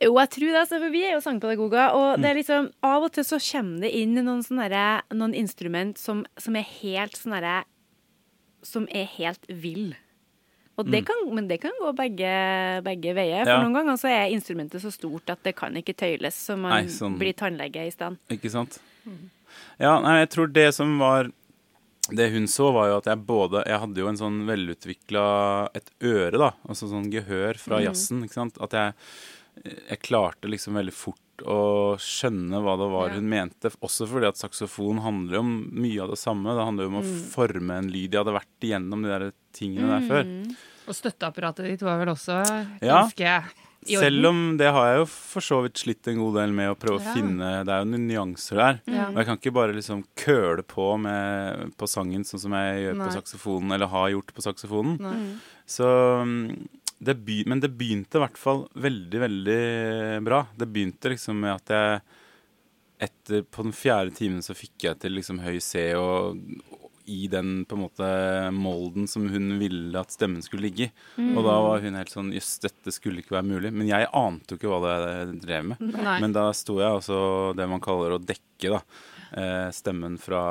Jo, 0.02 0.16
jeg 0.18 0.30
tror 0.34 0.48
det, 0.48 0.60
altså, 0.62 0.78
for 0.80 0.90
vi 0.90 1.02
er 1.04 1.12
jo 1.12 1.20
sangpedagoger, 1.22 1.92
og 1.94 2.22
det 2.22 2.30
er 2.30 2.38
liksom 2.40 2.70
Av 2.82 3.04
og 3.04 3.12
til 3.12 3.26
så 3.28 3.38
kommer 3.38 3.84
det 3.84 3.92
inn 4.00 4.16
noen 4.16 4.42
sånne 4.42 4.86
noen 5.14 5.34
instrument 5.36 6.00
som, 6.00 6.24
som 6.40 6.56
er 6.56 6.66
helt 6.80 7.14
sånn 7.20 7.36
Som 8.64 8.88
er 8.90 9.04
helt 9.18 9.44
vill. 9.48 9.92
Og 10.82 10.90
det 10.92 11.02
kan, 11.08 11.20
men 11.34 11.48
det 11.48 11.60
kan 11.62 11.74
gå 11.80 11.92
begge, 11.96 12.32
begge 12.86 13.14
veier. 13.16 13.44
For 13.46 13.52
Ja. 13.54 13.62
noen 13.62 13.74
ganger 13.76 13.98
så 14.00 14.08
er 14.10 14.32
instrumentet 14.34 14.82
så 14.82 14.90
stort 14.92 15.30
at 15.30 15.42
det 15.46 15.54
kan 15.56 15.72
ikke 15.78 15.94
tøyles, 15.94 16.34
så 16.34 16.56
man 16.58 16.70
Nei, 16.74 16.82
sånn- 16.90 17.18
blir 17.18 17.32
tannlege 17.38 17.86
i 17.86 17.90
stedet. 17.94 18.18
Ikke 18.30 18.50
sant? 18.50 18.80
Ja, 19.80 20.00
nei, 20.00 20.20
jeg 20.24 20.30
tror 20.30 20.52
det 20.52 20.74
som 20.74 20.98
var 20.98 21.30
Det 22.10 22.32
hun 22.32 22.46
så, 22.50 22.72
var 22.74 22.88
jo 22.88 22.96
at 22.98 23.04
jeg 23.06 23.24
både 23.26 23.64
Jeg 23.64 23.78
hadde 23.78 23.96
jo 24.02 24.08
en 24.08 24.16
sånn 24.18 24.44
velutvikla 24.46 25.68
Et 25.74 25.90
øre, 26.02 26.32
da. 26.36 26.50
Altså 26.68 26.88
sånn 26.90 27.10
gehør 27.12 27.56
fra 27.56 27.78
jazzen. 27.80 28.24
Ikke 28.24 28.34
sant? 28.34 28.58
At 28.60 28.70
jeg, 28.72 28.94
jeg 29.88 30.00
klarte 30.02 30.50
liksom 30.50 30.74
veldig 30.74 30.92
fort 30.92 31.18
å 31.46 31.94
skjønne 31.98 32.58
hva 32.62 32.74
det 32.78 32.90
var 32.92 33.08
Ja. 33.08 33.14
hun 33.14 33.28
mente. 33.30 33.70
Også 33.82 34.06
fordi 34.06 34.26
at 34.28 34.36
saksofon 34.36 35.00
handler 35.02 35.34
jo 35.38 35.40
om 35.40 35.70
mye 35.72 36.02
av 36.02 36.10
det 36.10 36.18
samme. 36.18 36.50
Det 36.54 36.66
handler 36.66 36.84
jo 36.84 36.90
om 36.90 37.02
å 37.02 37.30
forme 37.32 37.70
en 37.78 37.88
lyd. 37.90 38.10
Jeg 38.12 38.24
hadde 38.24 38.34
vært 38.40 38.60
igjennom 38.66 39.02
de 39.02 39.08
der 39.08 39.32
tingene 39.54 40.00
der 40.00 40.08
før. 40.08 40.56
Og 40.88 40.96
støtteapparatet 40.98 41.68
ditt 41.70 41.82
var 41.86 41.98
vel 42.00 42.12
også 42.14 42.40
Ja. 42.82 43.02
ganske 43.02 43.44
i 43.86 43.96
orden? 43.96 44.02
Selv 44.04 44.26
om 44.26 44.56
det 44.58 44.70
har 44.72 44.86
jeg 44.92 44.98
jo 45.00 45.06
for 45.10 45.40
så 45.40 45.62
vidt 45.64 45.78
slitt 45.82 46.06
en 46.08 46.18
god 46.18 46.34
del 46.40 46.52
med 46.52 46.70
å 46.70 46.78
prøve 46.78 47.00
Ja. 47.02 47.10
å 47.10 47.14
finne 47.16 47.64
Det 47.64 47.72
er 47.74 47.82
jo 47.84 47.90
noen 47.90 48.06
nyanser 48.08 48.56
der. 48.56 48.80
Ja. 48.86 49.08
Og 49.08 49.16
jeg 49.16 49.26
kan 49.26 49.38
ikke 49.38 49.52
bare 49.54 49.72
liksom 49.74 50.04
køle 50.16 50.62
på 50.62 50.98
med, 50.98 51.72
på 51.76 51.86
sangen 51.90 52.22
sånn 52.24 52.40
som 52.40 52.52
jeg 52.52 52.82
gjør 52.86 52.96
Nei. 52.96 53.06
på 53.06 53.12
saksofonen, 53.18 53.72
eller 53.74 53.86
har 53.86 54.10
gjort 54.10 54.34
på 54.34 54.42
saksofonen. 54.42 55.00
Nei. 55.00 55.36
Så 55.66 55.84
mm, 56.22 56.68
det 57.02 57.16
be, 57.24 57.42
Men 57.46 57.60
det 57.60 57.76
begynte 57.76 58.18
i 58.18 58.22
hvert 58.22 58.38
fall 58.38 58.68
veldig, 58.74 59.18
veldig 59.20 60.24
bra. 60.24 60.46
Det 60.56 60.68
begynte 60.70 61.10
liksom 61.10 61.40
med 61.40 61.54
at 61.54 61.66
jeg 61.74 62.02
etter 63.02 63.42
På 63.42 63.64
den 63.64 63.72
fjerde 63.72 64.14
timen 64.14 64.38
så 64.42 64.54
fikk 64.54 64.78
jeg 64.86 64.98
til 65.00 65.10
liksom 65.10 65.40
høy 65.42 65.58
C 65.60 65.92
og 65.98 66.38
i 67.10 67.26
den 67.30 67.64
på 67.68 67.76
en 67.76 67.82
måte 67.84 68.08
molden 68.54 69.08
som 69.10 69.26
hun 69.32 69.56
ville 69.60 69.98
at 69.98 70.14
stemmen 70.14 70.44
skulle 70.44 70.68
ligge 70.68 70.88
i. 70.88 70.90
Og 71.32 71.40
da 71.46 71.56
var 71.64 71.82
hun 71.82 71.98
helt 71.98 72.12
sånn 72.12 72.30
Jøss, 72.34 72.54
dette 72.62 72.94
skulle 72.94 73.22
ikke 73.22 73.36
være 73.36 73.48
mulig. 73.48 73.72
Men 73.74 73.90
jeg 73.90 74.10
ante 74.18 74.54
jo 74.54 74.60
ikke 74.60 74.70
hva 74.70 74.94
det 74.94 75.40
drev 75.42 75.72
med. 75.72 75.82
Nei. 75.96 76.18
Men 76.22 76.36
da 76.36 76.48
sto 76.56 76.78
jeg 76.80 77.00
altså 77.00 77.18
det 77.58 77.66
man 77.70 77.82
kaller 77.82 78.16
å 78.16 78.22
dekke, 78.22 78.76
da. 78.76 78.82
Eh, 79.32 79.68
stemmen 79.74 80.18
fra 80.22 80.44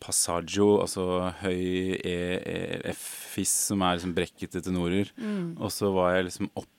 passaggio, 0.00 0.80
altså 0.80 1.06
høy 1.42 1.96
E, 2.00 2.18
e 2.40 2.58
F-fiss, 2.94 3.52
som 3.68 3.82
er 3.84 3.98
liksom 3.98 4.14
brekkete 4.16 4.62
tenorer. 4.64 5.10
Og 5.60 5.72
så 5.74 5.90
var 5.92 6.16
jeg 6.16 6.30
liksom 6.30 6.52
opp 6.54 6.70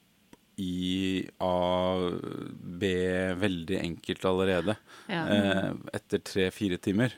i 0.62 1.26
A, 1.42 2.12
B 2.82 2.88
veldig 3.40 3.78
enkelt 3.82 4.26
allerede. 4.26 4.76
Ja. 5.10 5.26
Eh, 5.26 5.70
etter 5.98 6.24
tre-fire 6.26 6.78
timer. 6.82 7.16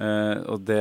Eh, 0.00 0.38
og 0.48 0.62
det, 0.64 0.78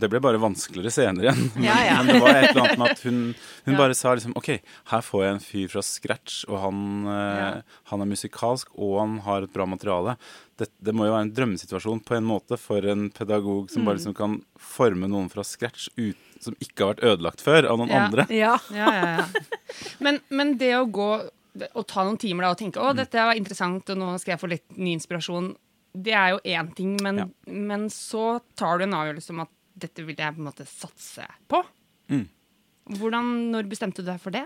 det 0.00 0.08
ble 0.10 0.20
bare 0.24 0.40
vanskeligere 0.42 0.90
senere 0.92 1.28
igjen. 1.28 1.44
Men, 1.54 1.64
Ja, 1.68 1.76
ja. 1.86 1.96
men 2.02 2.14
det 2.16 2.22
var 2.24 2.34
et 2.40 2.48
eller 2.50 2.64
annet 2.64 2.78
med 2.80 2.90
at 2.90 3.02
hun, 3.06 3.20
hun 3.66 3.74
Ja. 3.74 3.78
bare 3.78 3.94
sa 3.94 4.14
liksom 4.14 4.34
OK, 4.36 4.48
her 4.90 5.04
får 5.06 5.22
jeg 5.24 5.34
en 5.36 5.44
fyr 5.44 5.68
fra 5.70 5.82
scratch, 5.86 6.44
og 6.48 6.58
han, 6.64 6.80
uh, 7.06 7.36
Ja. 7.38 7.50
han 7.92 8.02
er 8.02 8.10
musikalsk, 8.10 8.68
og 8.76 8.98
han 9.00 9.18
har 9.26 9.42
et 9.46 9.52
bra 9.52 9.66
materiale. 9.66 10.16
Det, 10.58 10.68
det 10.82 10.94
må 10.96 11.04
jo 11.06 11.12
være 11.12 11.26
en 11.28 11.34
drømmesituasjon 11.36 12.00
på 12.04 12.16
en 12.16 12.24
måte 12.26 12.58
for 12.58 12.84
en 12.88 13.10
pedagog 13.10 13.70
som 13.70 13.82
Mm. 13.82 13.86
bare 13.86 13.96
liksom 14.00 14.14
kan 14.16 14.42
forme 14.58 15.06
noen 15.08 15.28
fra 15.30 15.44
scratch 15.44 15.88
ut, 15.96 16.16
som 16.40 16.54
ikke 16.60 16.82
har 16.84 16.94
vært 16.94 17.04
ødelagt 17.12 17.40
før 17.44 17.68
av 17.70 17.78
noen 17.78 17.90
Ja. 17.90 18.04
andre. 18.06 18.26
Ja. 18.30 18.58
Ja, 18.74 18.90
ja, 18.92 19.16
ja. 19.18 19.26
Men, 20.00 20.20
men 20.30 20.56
det 20.58 20.74
å 20.76 20.86
gå 20.90 21.30
og 21.74 21.86
ta 21.88 22.02
noen 22.04 22.18
timer 22.20 22.42
da 22.44 22.50
og 22.52 22.58
tenke 22.58 22.76
å, 22.82 22.90
dette 22.94 23.14
var 23.16 23.34
interessant, 23.38 23.88
og 23.88 23.96
nå 23.96 24.18
skal 24.20 24.34
jeg 24.34 24.40
få 24.42 24.48
litt 24.50 24.76
ny 24.76 24.92
inspirasjon, 24.98 25.54
det 26.02 26.12
er 26.14 26.34
jo 26.34 26.40
én 26.44 26.70
ting, 26.76 26.96
men, 27.02 27.16
Ja. 27.24 27.26
men 27.48 27.88
så 27.92 28.40
tar 28.56 28.78
du 28.78 28.84
en 28.84 28.96
avgjørelse 28.98 29.30
om 29.34 29.40
at 29.46 29.52
dette 29.76 30.04
vil 30.06 30.16
jeg 30.16 30.34
på 30.36 30.40
en 30.42 30.48
måte 30.48 30.66
satse 30.68 31.26
på. 31.48 31.62
Mm. 32.10 32.28
Hvordan, 32.96 33.50
Når 33.52 33.68
bestemte 33.70 34.02
du 34.04 34.10
deg 34.10 34.20
for 34.22 34.30
det? 34.30 34.44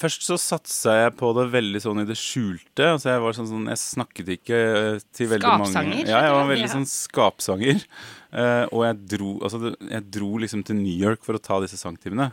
Først 0.00 0.22
så 0.24 0.36
satsa 0.40 0.94
jeg 1.02 1.16
på 1.18 1.28
det 1.36 1.50
veldig 1.52 1.80
sånn 1.82 2.00
i 2.00 2.06
det 2.08 2.16
skjulte. 2.16 2.86
Altså 2.94 3.10
jeg 3.10 3.20
var 3.20 3.34
sånn, 3.36 3.48
sånn 3.50 3.66
Jeg 3.68 3.80
snakket 3.82 4.30
ikke 4.38 4.60
eh, 4.94 5.00
til 5.12 5.28
veldig 5.28 5.50
mange 5.50 5.66
Skapsanger? 5.68 6.06
Ja, 6.08 6.22
jeg 6.24 6.32
var 6.32 6.46
veldig 6.48 6.68
Ja. 6.68 6.72
sånn 6.72 6.86
skapsanger. 6.88 7.84
Uh, 8.32 8.64
og 8.72 8.84
jeg 8.86 8.96
dro, 9.10 9.32
altså 9.42 9.74
jeg 9.90 10.10
dro 10.14 10.30
liksom 10.38 10.64
til 10.64 10.76
New 10.76 10.94
York 10.96 11.24
for 11.26 11.34
å 11.34 11.42
ta 11.42 11.58
disse 11.60 11.76
sangtimene. 11.76 12.30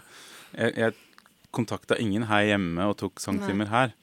Jeg, 0.56 0.76
jeg 0.78 0.94
kontakta 1.52 1.98
ingen 2.00 2.28
her 2.30 2.46
hjemme 2.46 2.86
og 2.88 2.96
tok 3.02 3.20
sangtimer 3.20 3.68
her. 3.68 3.94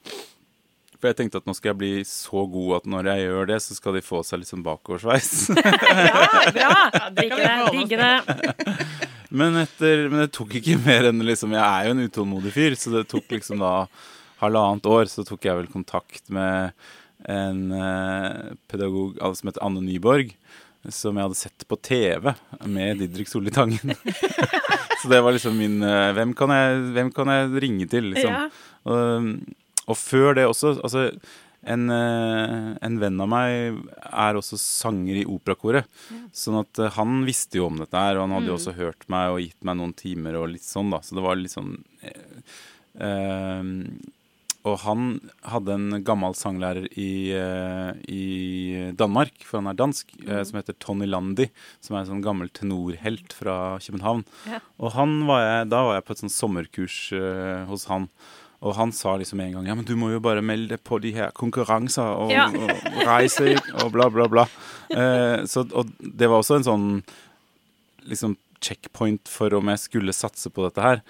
For 0.99 1.11
jeg 1.11 1.17
tenkte 1.19 1.41
at 1.41 1.47
nå 1.47 1.55
skal 1.57 1.73
jeg 1.73 1.79
bli 1.81 1.91
så 2.07 2.45
god 2.49 2.79
at 2.79 2.89
når 2.89 3.09
jeg 3.11 3.25
gjør 3.25 3.49
det, 3.51 3.59
så 3.65 3.77
skal 3.77 3.97
de 3.97 4.03
få 4.05 4.21
seg 4.25 4.41
litt 4.41 4.51
sånn 4.51 4.65
bakoversveis. 4.65 5.31
Bra! 6.55 6.73
Digge 7.17 7.99
det. 7.99 8.13
Men, 9.35 9.57
etter, 9.59 10.05
men 10.07 10.23
det 10.23 10.31
tok 10.35 10.55
ikke 10.59 10.77
mer 10.85 11.09
enn 11.09 11.23
liksom 11.25 11.55
Jeg 11.55 11.65
er 11.65 11.87
jo 11.87 11.95
en 11.95 12.05
utålmodig 12.05 12.53
fyr, 12.55 12.77
så 12.79 12.93
det 12.93 13.07
tok 13.11 13.27
liksom 13.35 13.59
da 13.63 13.73
halvannet 14.39 14.87
år. 14.87 15.09
Så 15.11 15.25
tok 15.27 15.47
jeg 15.47 15.59
vel 15.59 15.71
kontakt 15.71 16.29
med 16.33 16.71
en 17.31 17.71
eh, 17.73 18.53
pedagog 18.71 19.17
altså, 19.19 19.41
som 19.41 19.51
heter 19.51 19.65
Anne 19.65 19.83
Nyborg. 19.83 20.31
Som 20.93 21.17
jeg 21.17 21.25
hadde 21.25 21.39
sett 21.39 21.65
på 21.65 21.79
TV 21.81 22.29
med 22.69 22.99
Didrik 23.01 23.29
Solli 23.31 23.51
Tangen. 23.51 23.95
så 25.01 25.11
det 25.11 25.21
var 25.25 25.33
liksom 25.33 25.57
min 25.57 25.79
eh, 25.83 26.13
hvem, 26.15 26.35
kan 26.37 26.53
jeg, 26.53 26.81
hvem 26.95 27.13
kan 27.15 27.31
jeg 27.33 27.63
ringe 27.65 27.89
til, 27.91 28.11
liksom? 28.13 28.31
Ja. 28.31 28.47
Og, 28.85 29.31
og 29.85 29.97
før 29.97 30.35
det 30.37 30.47
også 30.49 30.75
altså, 30.81 31.09
en, 31.65 31.89
eh, 31.89 32.77
en 32.85 32.97
venn 33.01 33.21
av 33.21 33.29
meg 33.31 33.79
er 34.05 34.37
også 34.37 34.57
sanger 34.61 35.21
i 35.21 35.27
operakoret. 35.29 35.89
Sånn 36.35 36.59
at 36.61 36.81
eh, 36.81 36.93
han 36.97 37.23
visste 37.27 37.59
jo 37.59 37.69
om 37.71 37.79
dette 37.81 37.97
her, 37.97 38.17
og 38.17 38.27
han 38.27 38.37
hadde 38.37 38.51
jo 38.53 38.57
også 38.59 38.75
hørt 38.77 39.07
meg 39.11 39.33
og 39.33 39.41
gitt 39.41 39.65
meg 39.65 39.79
noen 39.79 39.95
timer 39.97 40.37
og 40.41 40.51
litt 40.53 40.65
sånn, 40.65 40.93
da. 40.93 41.01
Så 41.01 41.17
det 41.17 41.25
var 41.25 41.39
litt 41.39 41.55
sånn 41.55 41.79
eh, 42.05 42.53
eh, 43.01 43.71
Og 44.65 44.77
han 44.81 45.09
hadde 45.45 45.73
en 45.73 45.97
gammel 46.05 46.37
sanglærer 46.37 46.87
i, 46.93 47.33
eh, 47.33 47.91
i 48.13 48.23
Danmark, 48.97 49.41
for 49.45 49.61
han 49.61 49.73
er 49.73 49.81
dansk, 49.81 50.15
eh, 50.25 50.45
som 50.45 50.61
heter 50.61 50.77
Tony 50.77 51.09
Landi, 51.09 51.49
som 51.81 51.95
er 51.97 52.03
en 52.03 52.13
sånn 52.13 52.25
gammel 52.25 52.53
tenorhelt 52.53 53.33
fra 53.33 53.77
København. 53.81 54.25
Ja. 54.53 54.61
Og 54.77 54.93
han 54.97 55.21
var 55.29 55.45
jeg, 55.45 55.69
da 55.73 55.85
var 55.89 55.97
jeg 55.97 56.07
på 56.07 56.17
et 56.17 56.25
sånt 56.25 56.37
sommerkurs 56.37 56.97
hos 57.69 57.89
han. 57.89 58.09
Og 58.61 58.73
han 58.75 58.91
sa 58.95 59.15
liksom 59.17 59.39
en 59.43 59.51
gang 59.57 59.67
Ja, 59.67 59.75
men 59.75 59.85
du 59.85 59.95
må 59.99 60.11
jo 60.13 60.19
bare 60.23 60.41
melde 60.41 60.77
på 60.77 60.99
de 61.01 61.11
her 61.13 61.31
konkurranser 61.35 62.15
og, 62.23 62.31
Ja. 62.31 62.47
og 62.47 63.03
reise 63.05 63.57
og 63.83 63.91
bla, 63.91 64.09
bla, 64.09 64.27
bla. 64.31 64.47
Eh, 64.89 65.43
så, 65.45 65.65
og 65.73 65.91
det 65.99 66.29
var 66.29 66.39
også 66.41 66.55
en 66.61 66.63
sånn 66.63 66.89
liksom 68.07 68.37
checkpoint 68.61 69.27
for 69.29 69.53
om 69.53 69.67
jeg 69.69 69.79
skulle 69.83 70.13
satse 70.15 70.49
på 70.49 70.63
dette 70.65 70.81
her. 70.81 71.01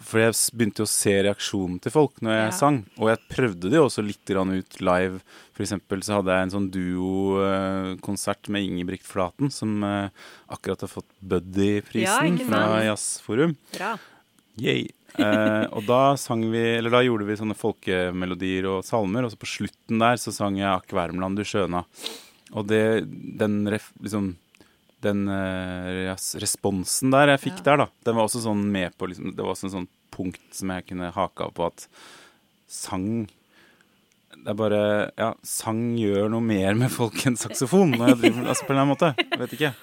For 0.00 0.20
jeg 0.22 0.32
begynte 0.56 0.80
jo 0.80 0.86
å 0.86 0.88
se 0.88 1.12
reaksjonen 1.26 1.80
til 1.82 1.92
folk 1.92 2.22
når 2.24 2.32
jeg 2.32 2.46
Ja. 2.46 2.56
sang. 2.56 2.78
Og 2.96 3.08
jeg 3.10 3.18
prøvde 3.28 3.68
det 3.68 3.76
jo 3.76 3.84
også 3.88 4.04
litt 4.06 4.24
grann 4.24 4.54
ut 4.54 4.80
live. 4.80 5.20
For 5.52 5.62
eksempel 5.64 6.00
så 6.00 6.16
hadde 6.22 6.32
jeg 6.32 6.42
en 6.46 6.54
sånn 6.54 6.70
duokonsert 6.72 8.48
med 8.48 8.64
Ingebrigt 8.64 9.04
Flaten, 9.06 9.50
som 9.52 9.82
eh, 9.84 10.08
akkurat 10.48 10.80
har 10.80 10.88
fått 10.88 11.10
Buddy-prisen 11.20 12.38
ja, 12.40 12.46
fra. 12.48 12.62
Jazzforum. 12.86 13.56
Bra. 13.76 13.96
Yay. 14.60 14.90
Eh, 15.14 15.64
og 15.70 15.84
da 15.86 16.16
sang 16.18 16.40
vi, 16.50 16.58
eller 16.74 16.90
da 16.90 16.98
gjorde 17.06 17.22
vi 17.28 17.36
sånne 17.38 17.54
folkemelodier 17.54 18.66
og 18.66 18.80
salmer, 18.82 19.22
og 19.22 19.30
så 19.30 19.38
på 19.38 19.46
slutten 19.46 20.00
der 20.02 20.18
så 20.18 20.32
sang 20.34 20.56
jeg 20.58 20.66
Akk 20.66 20.90
Värmland 20.90 21.38
du 21.38 21.44
skjøna. 21.46 21.84
Og 22.50 22.66
det, 22.66 22.80
den 23.38 23.60
ref, 23.70 23.92
liksom 24.02 24.32
den 25.06 25.22
eh, 25.30 26.10
responsen 26.42 27.14
der 27.14 27.30
jeg 27.30 27.44
fikk 27.44 27.60
Ja. 27.60 27.64
der, 27.68 27.84
da, 27.84 27.86
den 28.08 28.18
var 28.18 28.26
også 28.26 28.42
sånn 28.42 28.66
med 28.74 28.98
på 28.98 29.06
liksom, 29.12 29.30
Det 29.36 29.44
var 29.46 29.54
også 29.54 29.68
en 29.68 29.74
sånn 29.76 29.88
punkt 30.18 30.42
som 30.50 30.74
jeg 30.74 30.88
kunne 30.90 31.12
hake 31.14 31.46
av 31.46 31.54
på 31.54 31.68
at 31.70 31.86
sang 32.66 33.06
Det 34.34 34.50
er 34.50 34.58
bare 34.64 34.82
Ja, 35.14 35.30
sang 35.46 35.92
gjør 36.00 36.26
noe 36.34 36.42
mer 36.42 36.74
med 36.74 36.90
folk 36.90 37.22
enn 37.30 37.38
saksofon. 37.38 37.94
Når 37.94 38.16
jeg 38.16 38.22
driver, 38.24 38.50
altså 38.50 38.66
på 38.66 38.74
en 38.74 38.80
eller 38.80 38.88
annen 38.88 38.96
måte. 38.96 39.38
Vet 39.44 39.54
ikke. 39.60 39.74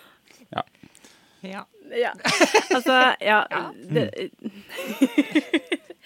Ja. 0.52 0.68
Ja. 1.56 1.64
Altså, 1.92 2.98
ja, 3.22 3.40
det, 3.96 4.06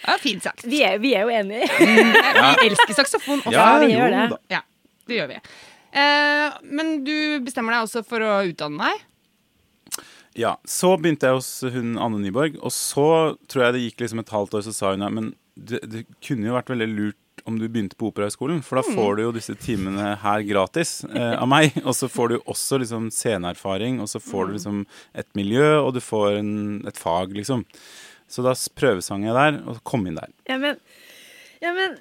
ja, 0.05 0.17
fint 0.21 0.43
sagt. 0.43 0.65
vi, 0.65 0.81
er, 0.85 0.97
vi 1.01 1.13
er 1.17 1.25
jo 1.27 1.33
enige. 1.33 1.67
Vi 2.61 2.69
elsker 2.69 2.97
saksofon 2.97 3.41
også. 3.43 3.55
Ja, 3.55 3.67
vi 3.81 3.91
gjør 3.93 4.13
det. 4.13 4.39
Ja, 4.53 4.61
det 5.07 5.19
gjør 5.19 5.29
vi. 5.33 5.39
Eh, 5.95 6.55
men 6.75 6.95
du 7.07 7.15
bestemmer 7.45 7.75
deg 7.75 7.85
også 7.87 8.03
for 8.07 8.23
å 8.25 8.31
utdanne 8.49 8.89
deg. 8.89 9.05
Ja, 10.35 10.57
så 10.67 10.95
begynte 10.99 11.29
jeg 11.29 11.37
hos 11.37 11.49
hun 11.71 11.93
Anne 12.01 12.19
Nyborg, 12.19 12.57
og 12.59 12.73
så 12.75 13.07
tror 13.47 13.67
jeg 13.67 13.75
det 13.77 13.83
gikk 13.85 14.03
liksom 14.03 14.19
et 14.19 14.33
halvt 14.35 14.57
år, 14.59 14.65
så 14.65 14.73
sa 14.75 14.91
hun 14.91 15.05
ja, 15.05 15.11
men 15.13 15.31
det, 15.55 15.79
det 15.87 16.01
kunne 16.25 16.49
jo 16.49 16.57
vært 16.57 16.73
veldig 16.73 16.89
lurt 16.91 17.19
om 17.45 17.59
du 17.61 17.67
begynte 17.69 17.97
på 17.99 18.09
Operahøgskolen, 18.09 18.63
for 18.65 18.79
da 18.79 18.83
får 18.87 19.17
du 19.17 19.21
jo 19.25 19.31
disse 19.35 19.53
timene 19.61 20.15
her 20.23 20.41
gratis 20.47 21.03
eh, 21.05 21.35
av 21.37 21.47
meg, 21.51 21.75
og 21.87 21.93
så 21.97 22.09
får 22.09 22.33
du 22.33 22.37
også 22.49 22.79
liksom 22.81 23.09
sceneerfaring, 23.13 23.99
og 24.01 24.09
så 24.09 24.21
får 24.23 24.47
du 24.49 24.55
liksom 24.57 24.83
et 25.13 25.27
miljø, 25.37 25.67
og 25.83 25.93
du 25.97 26.01
får 26.01 26.39
en, 26.41 26.53
et 26.89 26.97
fag, 26.97 27.35
liksom. 27.37 27.65
Så 28.27 28.41
da 28.45 28.55
prøvesang 28.77 29.27
jeg 29.27 29.35
der, 29.37 29.59
og 29.69 29.83
kom 29.85 30.07
inn 30.09 30.17
der. 30.17 30.31
Ja, 30.49 30.57
men, 30.61 30.79
ja, 31.61 31.73
men 31.77 31.99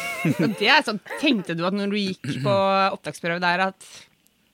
det 0.58 0.66
er 0.70 0.82
sånn, 0.86 0.98
Tenkte 1.22 1.54
du 1.58 1.62
at 1.68 1.76
når 1.78 1.94
du 1.94 2.00
gikk 2.00 2.26
på 2.42 2.56
opptaksprøve 2.96 3.38
der 3.42 3.68
at 3.70 3.86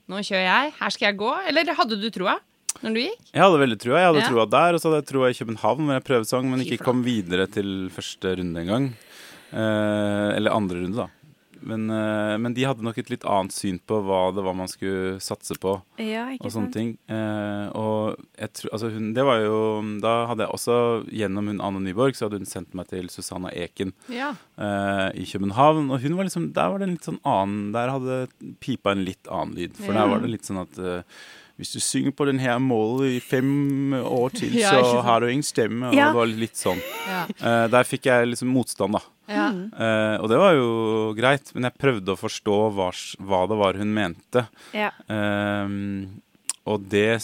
nå 0.08 0.20
kjører 0.24 0.44
jeg, 0.46 0.76
her 0.78 0.92
skal 0.94 1.10
jeg 1.10 1.18
gå? 1.20 1.32
Eller 1.48 1.74
hadde 1.76 1.98
du 2.00 2.06
troa 2.12 2.36
når 2.84 2.94
du 2.94 3.00
gikk? 3.02 3.24
Jeg 3.34 3.42
hadde 3.42 3.58
veldig 3.64 3.76
trua. 3.82 3.98
Jeg 3.98 4.08
hadde 4.12 4.20
Ja. 4.22 4.28
troa 4.30 4.46
der, 4.52 4.76
og 4.76 4.80
så 4.80 4.88
hadde 4.88 5.00
jeg 5.02 5.08
troa 5.10 5.28
i 5.32 5.36
København, 5.40 5.82
hvor 5.88 5.96
jeg 5.98 6.04
prøvesang, 6.06 6.48
men 6.52 6.62
ikke 6.64 6.84
kom 6.84 7.00
videre 7.04 7.48
til 7.50 7.88
første 7.92 8.36
runde 8.38 8.62
engang. 8.62 8.92
Eh, 9.52 10.36
eller 10.36 10.50
andre 10.54 10.82
runde, 10.82 10.96
da. 10.96 11.08
Men, 11.60 11.88
eh, 11.90 12.36
men 12.38 12.54
de 12.54 12.62
hadde 12.68 12.84
nok 12.86 12.98
et 13.00 13.08
litt 13.10 13.24
annet 13.26 13.50
syn 13.50 13.80
på 13.82 13.96
hva 14.06 14.28
det 14.32 14.44
var 14.46 14.54
man 14.54 14.68
skulle 14.70 15.16
satse 15.20 15.56
på. 15.58 15.72
Ja, 15.98 16.28
ikke 16.30 16.46
og 16.46 16.52
sånne 16.54 16.68
sant. 16.70 16.76
ting. 16.76 16.92
Eh, 17.10 17.64
og 17.74 18.20
jeg 18.38 18.52
tror, 18.54 18.70
altså 18.76 18.90
hun, 18.94 19.08
det 19.16 19.24
var 19.26 19.40
jo 19.42 19.58
Da 20.00 20.12
hadde 20.30 20.46
jeg 20.46 20.54
også, 20.54 20.76
gjennom 21.10 21.50
hun 21.50 21.60
Anne 21.60 21.82
Nyborg, 21.82 22.14
så 22.14 22.28
hadde 22.28 22.38
hun 22.38 22.46
sendt 22.46 22.74
meg 22.78 22.86
til 22.92 23.08
Susanna 23.10 23.50
Eken 23.50 23.92
Ja. 24.08 24.30
uh, 24.56 25.10
i 25.18 25.26
København. 25.26 25.90
Og 25.90 26.00
hun 26.00 26.16
var 26.16 26.24
liksom, 26.30 26.52
der 26.54 26.70
var 26.70 26.78
det 26.78 26.88
en 26.88 26.94
litt 26.94 27.08
sånn 27.10 27.20
annen 27.26 27.72
Der 27.74 27.90
hadde 27.90 28.28
pipa 28.60 28.92
en 28.94 29.04
litt 29.04 29.26
annen 29.26 29.56
lyd. 29.58 29.74
For 29.76 29.92
Ja. 29.92 30.04
der 30.04 30.08
var 30.14 30.20
det 30.20 30.30
litt 30.30 30.46
sånn 30.46 30.62
at 30.62 30.78
eh, 30.78 31.02
hvis 31.58 31.72
du 31.74 31.80
synger 31.82 32.12
på 32.14 32.24
denne 32.28 32.40
her 32.44 32.58
målet 32.62 33.16
i 33.16 33.20
fem 33.20 33.92
år 33.98 34.30
til, 34.38 34.52
Ja, 34.54 34.70
så 34.78 35.00
har 35.02 35.20
du 35.20 35.26
ingen 35.28 35.42
stemme. 35.46 35.88
Og 35.90 35.94
Ja. 35.98 36.06
det 36.12 36.14
var 36.20 36.26
litt 36.30 36.54
sånn. 36.56 36.80
Ja. 37.08 37.24
Eh, 37.40 37.66
der 37.68 37.84
fikk 37.84 38.06
jeg 38.06 38.28
liksom 38.30 38.48
motstand, 38.54 38.92
da. 38.94 39.00
Ja. 39.28 39.48
Eh, 39.50 40.16
og 40.22 40.28
det 40.30 40.38
var 40.38 40.54
jo 40.54 40.68
greit, 41.18 41.50
men 41.54 41.64
jeg 41.68 41.78
prøvde 41.82 42.14
å 42.14 42.16
forstå 42.20 42.58
hva, 42.76 42.88
hva 43.20 43.42
det 43.50 43.58
var 43.58 43.74
hun 43.74 43.92
mente. 43.92 44.46
Ja. 44.72 44.90
Ehm, 45.10 46.20
og 46.68 46.86
det, 46.88 47.18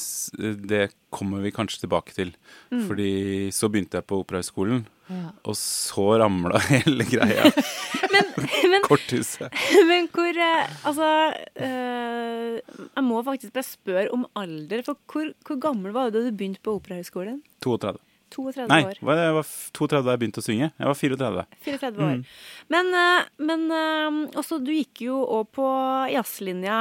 det 0.67 0.91
kommer 1.13 1.41
vi 1.45 1.51
kanskje 1.53 1.85
tilbake 1.87 2.13
til. 2.17 2.35
Fordi 2.73 3.49
så 3.53 3.69
begynte 3.71 4.01
jeg 4.01 4.07
på 4.09 4.19
Operahøgskolen, 4.25 4.85
Ja. 5.11 5.31
og 5.45 5.57
så 5.61 6.05
ramla 6.23 6.59
hele 6.71 7.05
greia. 7.05 7.51
men- 8.15 8.81
Korthuset. 8.85 9.53
Men 9.91 10.09
hvor 10.13 10.39
eh, 10.41 10.73
Altså 10.89 11.09
øh, 11.61 12.57
Jeg 12.95 13.05
må 13.05 13.21
faktisk 13.27 13.53
bare 13.55 13.67
spørre 13.69 14.09
om 14.15 14.25
alder. 14.37 14.83
For 14.87 14.97
hvor, 15.13 15.31
hvor 15.47 15.61
gammel 15.61 15.93
var 15.95 16.11
du 16.11 16.19
da 16.19 16.25
du 16.29 16.33
begynte 16.37 16.63
på 16.65 16.75
Operahøgskolen? 16.79 17.43
32. 17.65 18.01
32 18.35 18.67
Nei, 18.67 18.81
år. 18.89 18.97
Nei, 19.07 19.15
jeg 19.21 19.35
var 19.37 19.51
32 19.79 20.01
da 20.09 20.15
jeg 20.17 20.21
begynte 20.25 20.43
å 20.43 20.47
synge. 20.47 20.71
Jeg 20.81 20.89
var 20.91 20.99
34. 20.99 21.45
34 21.69 22.07
år. 22.09 22.23
Men, 22.75 22.89
eh, 22.99 23.29
men 23.51 23.67
også, 24.41 24.59
du 24.65 24.73
gikk 24.75 25.05
jo 25.07 25.21
òg 25.37 25.53
på 25.55 25.69
jazzlinja. 26.15 26.81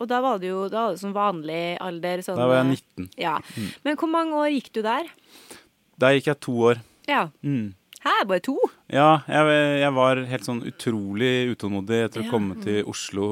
og 0.00 0.08
da 0.10 0.18
var 0.24 0.40
det 0.42 0.48
jo 0.50 0.64
da 0.72 0.88
var 0.88 0.96
det 0.96 1.02
sånn 1.04 1.14
vanlig 1.14 1.60
alder. 1.84 2.24
Sånn, 2.26 2.40
Da 2.40 2.48
var 2.50 2.64
jeg 2.64 2.80
19. 2.96 3.10
Ja. 3.20 3.36
Men 3.84 4.00
hvor 4.00 4.10
mange 4.10 4.34
år 4.40 4.50
gikk 4.56 4.72
du 4.74 4.82
der? 4.82 5.06
Der 6.02 6.16
gikk 6.16 6.32
jeg 6.32 6.40
to 6.42 6.56
år. 6.72 6.82
Ja. 7.10 7.28
Mm. 7.44 7.74
Hæ, 8.04 8.14
bare 8.28 8.42
to? 8.44 8.58
Ja, 8.92 9.24
jeg, 9.28 9.58
jeg, 9.80 9.92
var 9.96 10.20
helt 10.28 10.46
sånn 10.46 10.60
utrolig 10.68 11.54
utålmodig 11.54 12.02
etter 12.04 12.24
ja. 12.24 12.28
å 12.28 12.32
komme 12.34 12.58
til 12.64 12.82
Oslo. 12.90 13.28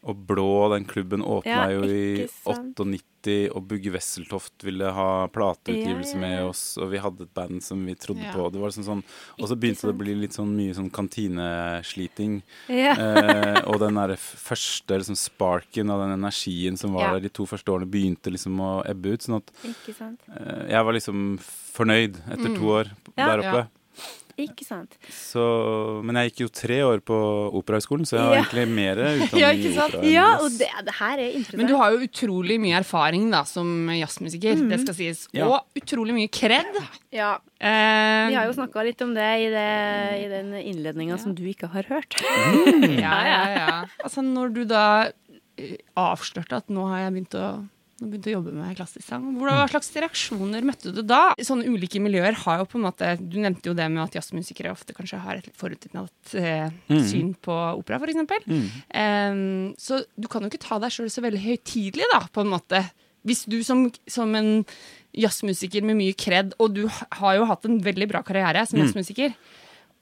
Og 0.00 0.20
Blå, 0.28 0.70
den 0.72 0.86
klubben, 0.88 1.20
åpna 1.20 1.66
ja, 1.66 1.72
jo 1.74 1.84
i 1.84 2.28
98, 2.46 2.86
City 3.20 3.48
og 3.52 3.66
Bugge 3.68 3.92
Wesseltoft 3.92 4.64
ville 4.64 4.90
ha 4.90 5.28
plateutgivelse 5.32 6.16
yeah, 6.16 6.22
yeah, 6.22 6.30
yeah. 6.30 6.44
med 6.44 6.50
oss, 6.50 6.78
og 6.78 6.90
vi 6.90 7.00
hadde 7.00 7.24
et 7.26 7.34
band 7.34 7.62
som 7.62 7.82
vi 7.84 7.94
trodde 7.94 8.24
på. 8.32 8.48
Det 8.50 8.60
var 8.60 8.72
liksom 8.72 8.86
sånn, 8.86 9.02
og 9.38 9.48
så 9.48 9.56
begynte 9.56 9.88
det 9.88 9.94
å 9.94 10.00
bli 10.00 10.14
litt 10.22 10.36
sånn 10.36 10.52
mye 10.56 10.74
sånn 10.76 10.90
kantinesliting. 10.90 12.40
eh, 12.70 13.60
og 13.66 13.80
den 13.82 13.98
der 14.00 14.16
første 14.16 15.00
liksom 15.00 15.18
sparken 15.18 15.92
av 15.92 16.04
den 16.04 16.16
energien 16.16 16.78
som 16.80 16.96
var 16.96 17.16
der 17.16 17.26
de 17.26 17.32
to 17.34 17.46
første 17.48 17.72
årene, 17.72 17.90
begynte 17.90 18.32
liksom 18.32 18.60
å 18.60 18.72
ebbe 18.88 19.14
ut. 19.14 19.26
Sånn 19.26 19.40
at 19.40 19.52
eh, 19.66 20.70
jeg 20.72 20.86
var 20.86 20.96
liksom 20.96 21.26
fornøyd 21.44 22.22
etter 22.26 22.48
mm. 22.48 22.56
to 22.56 22.72
år 22.78 22.94
der 23.16 23.44
oppe. 23.44 23.68
Ikke 24.40 24.64
sant. 24.66 24.96
Så, 25.12 25.42
men 26.06 26.16
jeg 26.20 26.30
gikk 26.30 26.40
jo 26.44 26.48
tre 26.60 26.78
år 26.86 27.02
på 27.04 27.16
Operahøgskolen, 27.60 28.06
så 28.08 28.16
jeg 28.16 28.24
har 28.24 28.34
Ja. 28.36 28.42
egentlig 28.44 28.66
mer 28.74 29.00
utdanning 29.04 29.40
Ja, 29.42 29.50
i 29.52 29.72
opera. 29.76 30.02
Ja, 30.10 30.26
og 30.40 30.50
det, 30.58 30.68
det 30.88 30.94
her 31.00 31.18
er 31.18 31.28
interessant. 31.30 31.58
Men 31.60 31.70
du 31.70 31.76
har 31.80 31.92
jo 31.94 32.02
utrolig 32.06 32.56
mye 32.62 32.78
erfaring 32.80 33.28
da 33.34 33.42
som 33.48 33.70
jazzmusiker, 33.92 34.64
det 34.70 34.80
skal 34.86 34.94
sies. 35.00 35.26
Ja. 35.36 35.48
Og 35.50 35.82
utrolig 35.82 36.16
mye 36.16 36.30
kred. 36.32 36.70
ja, 37.12 37.36
Eh, 37.60 38.28
Vi 38.30 38.36
har 38.38 38.46
jo 38.48 38.54
snakka 38.56 38.80
litt 38.86 39.02
om 39.04 39.10
det 39.12 39.26
i, 39.42 39.48
det, 39.52 39.64
i 40.24 40.28
den 40.32 40.54
innledninga 40.56 41.18
som 41.20 41.34
du 41.36 41.42
ikke 41.44 41.68
har 41.68 41.84
hørt. 41.90 42.16
ja, 42.96 43.18
ja, 43.28 43.42
ja. 43.52 43.74
Altså, 44.04 44.22
når 44.24 44.54
du 44.54 44.62
da 44.64 44.84
eh, 45.60 45.76
avslørte 46.00 46.56
at 46.56 46.72
nå 46.72 46.86
har 46.88 47.02
jeg 47.04 47.12
begynt 47.18 47.36
å 47.36 47.50
nå 48.00 48.08
begynte 48.08 48.30
å 48.30 48.36
jobbe 48.38 48.52
med 48.56 48.76
klassisk 48.78 49.04
sang. 49.04 49.26
Hva 49.36 49.66
slags 49.68 49.90
reaksjoner 50.00 50.64
møtte 50.64 50.92
du 50.96 51.02
da? 51.04 51.34
Sånne 51.44 51.68
ulike 51.68 52.00
miljøer 52.00 52.32
har 52.46 52.62
jo 52.62 52.64
på 52.72 52.78
en 52.80 52.86
måte 52.86 53.10
Du 53.20 53.36
nevnte 53.42 53.68
jo 53.68 53.74
det 53.76 53.90
med 53.92 54.02
at 54.06 54.14
jazzmusikere 54.16 54.72
ofte 54.72 54.94
kanskje 54.96 55.20
har 55.20 55.36
et 55.42 55.50
forutinntatt 55.60 56.34
eh, 56.40 56.70
Mm. 56.88 57.04
syn 57.06 57.34
på 57.36 57.52
opera, 57.76 57.98
f.eks. 58.00 58.46
Mm. 58.48 58.64
Um, 58.96 59.74
så 59.78 60.00
du 60.18 60.26
kan 60.32 60.42
jo 60.42 60.48
ikke 60.48 60.62
ta 60.64 60.78
deg 60.80 60.90
sjøl 60.94 61.10
så 61.12 61.20
veldig 61.22 61.42
høytidelig, 61.44 62.08
da, 62.12 62.22
på 62.32 62.40
en 62.40 62.50
måte. 62.54 62.80
Hvis 63.28 63.44
du 63.52 63.58
som, 63.62 63.84
som 64.08 64.32
en 64.34 64.64
jazzmusiker 65.12 65.84
med 65.84 65.98
mye 65.98 66.14
kred, 66.16 66.54
og 66.58 66.74
du 66.76 66.86
har 66.88 67.36
jo 67.36 67.44
hatt 67.50 67.66
en 67.68 67.80
veldig 67.84 68.08
bra 68.10 68.22
karriere 68.26 68.64
som 68.66 68.78
Mm. 68.78 68.86
jazzmusiker, 68.86 69.34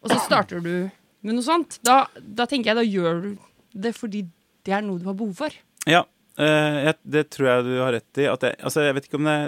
og 0.04 0.10
så 0.12 0.20
starter 0.22 0.60
du 0.62 0.90
med 1.26 1.34
noe 1.34 1.42
sånt, 1.42 1.80
da, 1.82 2.06
da 2.22 2.46
tenker 2.46 2.70
jeg 2.70 2.78
da 2.78 2.86
gjør 2.86 3.22
du 3.22 3.38
det 3.74 3.94
fordi 3.96 4.22
det 4.64 4.72
er 4.76 4.82
noe 4.86 4.98
du 5.00 5.06
har 5.08 5.14
behov 5.18 5.34
for. 5.34 5.50
Ja, 5.88 6.04
jeg, 6.44 6.94
det 7.04 7.24
tror 7.34 7.48
jeg 7.50 7.64
du 7.66 7.72
har 7.82 7.92
rett 7.98 8.20
i. 8.22 8.26
At 8.30 8.42
jeg, 8.46 8.54
altså, 8.62 8.84
jeg 8.86 8.94
vet 8.94 9.08
ikke 9.08 9.18
om 9.20 9.24
det 9.30 9.38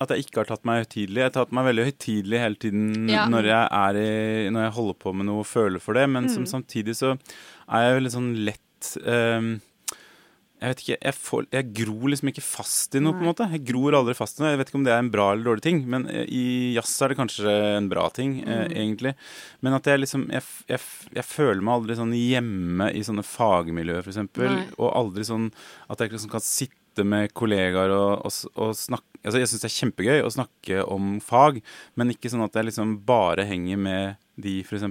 at 0.00 0.08
jeg 0.14 0.22
ikke 0.24 0.38
har 0.40 0.46
tatt 0.48 0.62
meg 0.64 0.78
høytidelig. 0.86 1.18
Jeg 1.20 1.26
har 1.28 1.34
tatt 1.34 1.50
meg 1.52 1.66
veldig 1.66 1.84
høytidelig 1.90 2.38
hele 2.40 2.56
tiden 2.56 3.08
Ja. 3.10 3.26
når, 3.28 3.44
jeg 3.50 3.66
i, 4.00 4.48
når 4.54 4.62
jeg 4.64 4.72
holder 4.78 4.94
på 5.02 5.12
med 5.14 5.26
noe 5.28 5.42
og 5.42 5.46
føler 5.50 5.78
for 5.82 5.92
det, 5.98 6.06
men 6.08 6.28
som 6.32 6.46
Mm. 6.46 6.52
samtidig 6.54 6.94
så 6.96 7.10
er 7.68 7.82
jeg 7.84 7.98
veldig 8.00 8.12
sånn 8.14 8.30
lett 8.46 8.96
ehm, 9.04 9.60
Jeg 10.60 10.74
vet 10.74 10.80
ikke, 10.84 10.96
jeg, 11.00 11.16
får, 11.16 11.46
jeg 11.54 11.68
gror 11.78 12.10
liksom 12.12 12.30
ikke 12.30 12.44
fast 12.44 12.96
i 12.98 13.00
noe, 13.00 13.14
på 13.16 13.24
en 13.24 13.30
måte. 13.30 13.46
Jeg 13.54 13.62
gror 13.70 13.96
aldri 13.96 14.14
fast 14.18 14.36
i 14.36 14.42
noe. 14.42 14.50
Jeg 14.52 14.60
vet 14.60 14.72
ikke 14.72 14.80
om 14.80 14.84
det 14.84 14.92
er 14.92 15.00
en 15.00 15.12
bra 15.12 15.30
eller 15.32 15.46
dårlig 15.48 15.64
ting, 15.64 15.78
men 15.88 16.04
eh, 16.12 16.26
i 16.28 16.42
jazz 16.74 16.92
er 17.00 17.12
det 17.14 17.16
kanskje 17.16 17.54
en 17.78 17.88
bra 17.88 18.04
ting, 18.12 18.34
eh, 18.44 18.66
egentlig. 18.68 19.14
Men 19.64 19.78
at 19.78 19.88
jeg 19.88 20.02
liksom 20.02 20.26
jeg, 20.34 20.44
jeg, 20.68 20.84
jeg 21.16 21.26
føler 21.30 21.64
meg 21.64 21.78
aldri 21.78 21.96
sånn 21.96 22.12
hjemme 22.12 22.90
i 22.92 23.00
sånne 23.06 23.24
fagmiljøer, 23.24 24.04
eksempel. 24.12 24.60
Og 24.76 24.92
aldri 24.92 25.24
sånn 25.30 25.48
at 25.88 26.04
jeg 26.04 26.12
liksom 26.12 26.34
kan 26.34 26.44
sitte 26.44 26.76
sitte 27.00 27.08
med 27.08 27.32
kollegaer 27.34 27.92
og, 27.94 28.26
og, 28.26 28.32
og 28.60 28.74
snakke 28.76 29.06
altså 29.20 29.40
Jeg 29.40 29.48
syns 29.50 29.60
det 29.60 29.68
er 29.68 29.74
kjempegøy 29.76 30.22
å 30.24 30.32
snakke 30.32 30.84
om 30.88 31.18
fag, 31.20 31.58
men 32.00 32.08
ikke 32.08 32.30
sånn 32.32 32.44
at 32.46 32.54
jeg 32.56 32.70
liksom 32.70 32.94
bare 33.04 33.44
henger 33.44 33.76
med 33.76 34.14
de, 34.40 34.62
f.eks. 34.64 34.86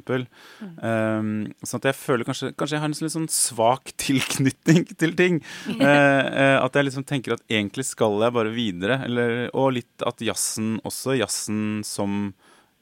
Um, 0.61 1.47
sånn 1.65 1.81
at 1.81 1.87
jeg 1.89 1.97
føler 1.97 2.27
kanskje, 2.27 2.51
kanskje 2.53 2.75
jeg 2.77 2.83
har 2.83 2.91
en 2.91 2.93
sånn 2.93 3.07
litt 3.07 3.15
sånn 3.15 3.31
svak 3.33 3.89
tilknytning 4.05 4.85
til 4.91 5.15
ting. 5.17 5.39
uh, 5.81 6.61
at 6.65 6.77
jeg 6.77 6.85
liksom 6.91 7.07
tenker 7.09 7.33
at 7.33 7.41
egentlig 7.49 7.87
skal 7.89 8.21
jeg 8.21 8.35
bare 8.37 8.53
videre. 8.53 8.99
Eller, 9.07 9.33
og 9.57 9.73
litt 9.79 10.05
at 10.05 10.21
jazzen 10.21 10.75
også, 10.85 11.17
jazzen 11.17 11.81
som 11.81 12.19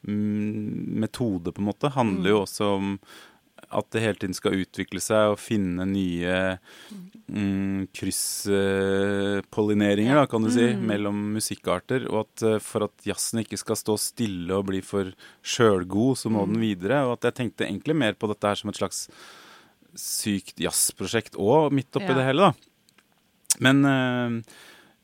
mm, 0.04 1.00
metode, 1.00 1.56
på 1.56 1.64
en 1.64 1.70
måte, 1.70 1.94
handler 1.96 2.34
jo 2.34 2.44
også 2.44 2.72
om 2.76 2.92
at 3.70 3.90
det 3.92 4.00
hele 4.00 4.14
tiden 4.20 4.34
skal 4.36 4.56
utvikle 4.62 5.00
seg 5.02 5.32
og 5.34 5.38
finne 5.42 5.84
nye 5.88 6.36
mm, 7.28 7.88
krysspollineringer, 7.96 10.22
kan 10.30 10.42
du 10.46 10.50
si, 10.54 10.68
mellom 10.88 11.16
musikkarter. 11.36 12.06
Og 12.10 12.18
at 12.26 12.36
eh, 12.48 12.58
for 12.64 12.80
at 12.88 12.96
jazzen 13.08 13.38
ikke 13.42 13.58
skal 13.60 13.76
stå 13.80 13.94
stille 14.00 14.52
og 14.56 14.66
bli 14.70 14.80
for 14.84 15.04
sjølgod, 15.44 16.14
så 16.22 16.26
må 16.32 16.40
den 16.48 16.60
videre. 16.62 16.98
Og 17.08 17.12
at 17.18 17.24
jeg 17.30 17.36
tenkte 17.42 17.66
egentlig 17.68 17.96
mer 17.98 18.14
på 18.18 18.30
dette 18.32 18.48
her 18.48 18.58
som 18.60 18.70
et 18.72 18.80
slags 18.80 18.98
sykt 19.98 20.56
jazzprosjekt 20.62 21.34
òg, 21.40 21.72
midt 21.74 21.92
oppi 21.96 22.12
Ja. 22.12 22.16
det 22.20 22.26
hele, 22.28 22.42
da. 22.48 22.52
Men 23.64 23.76
eh, 23.88 24.28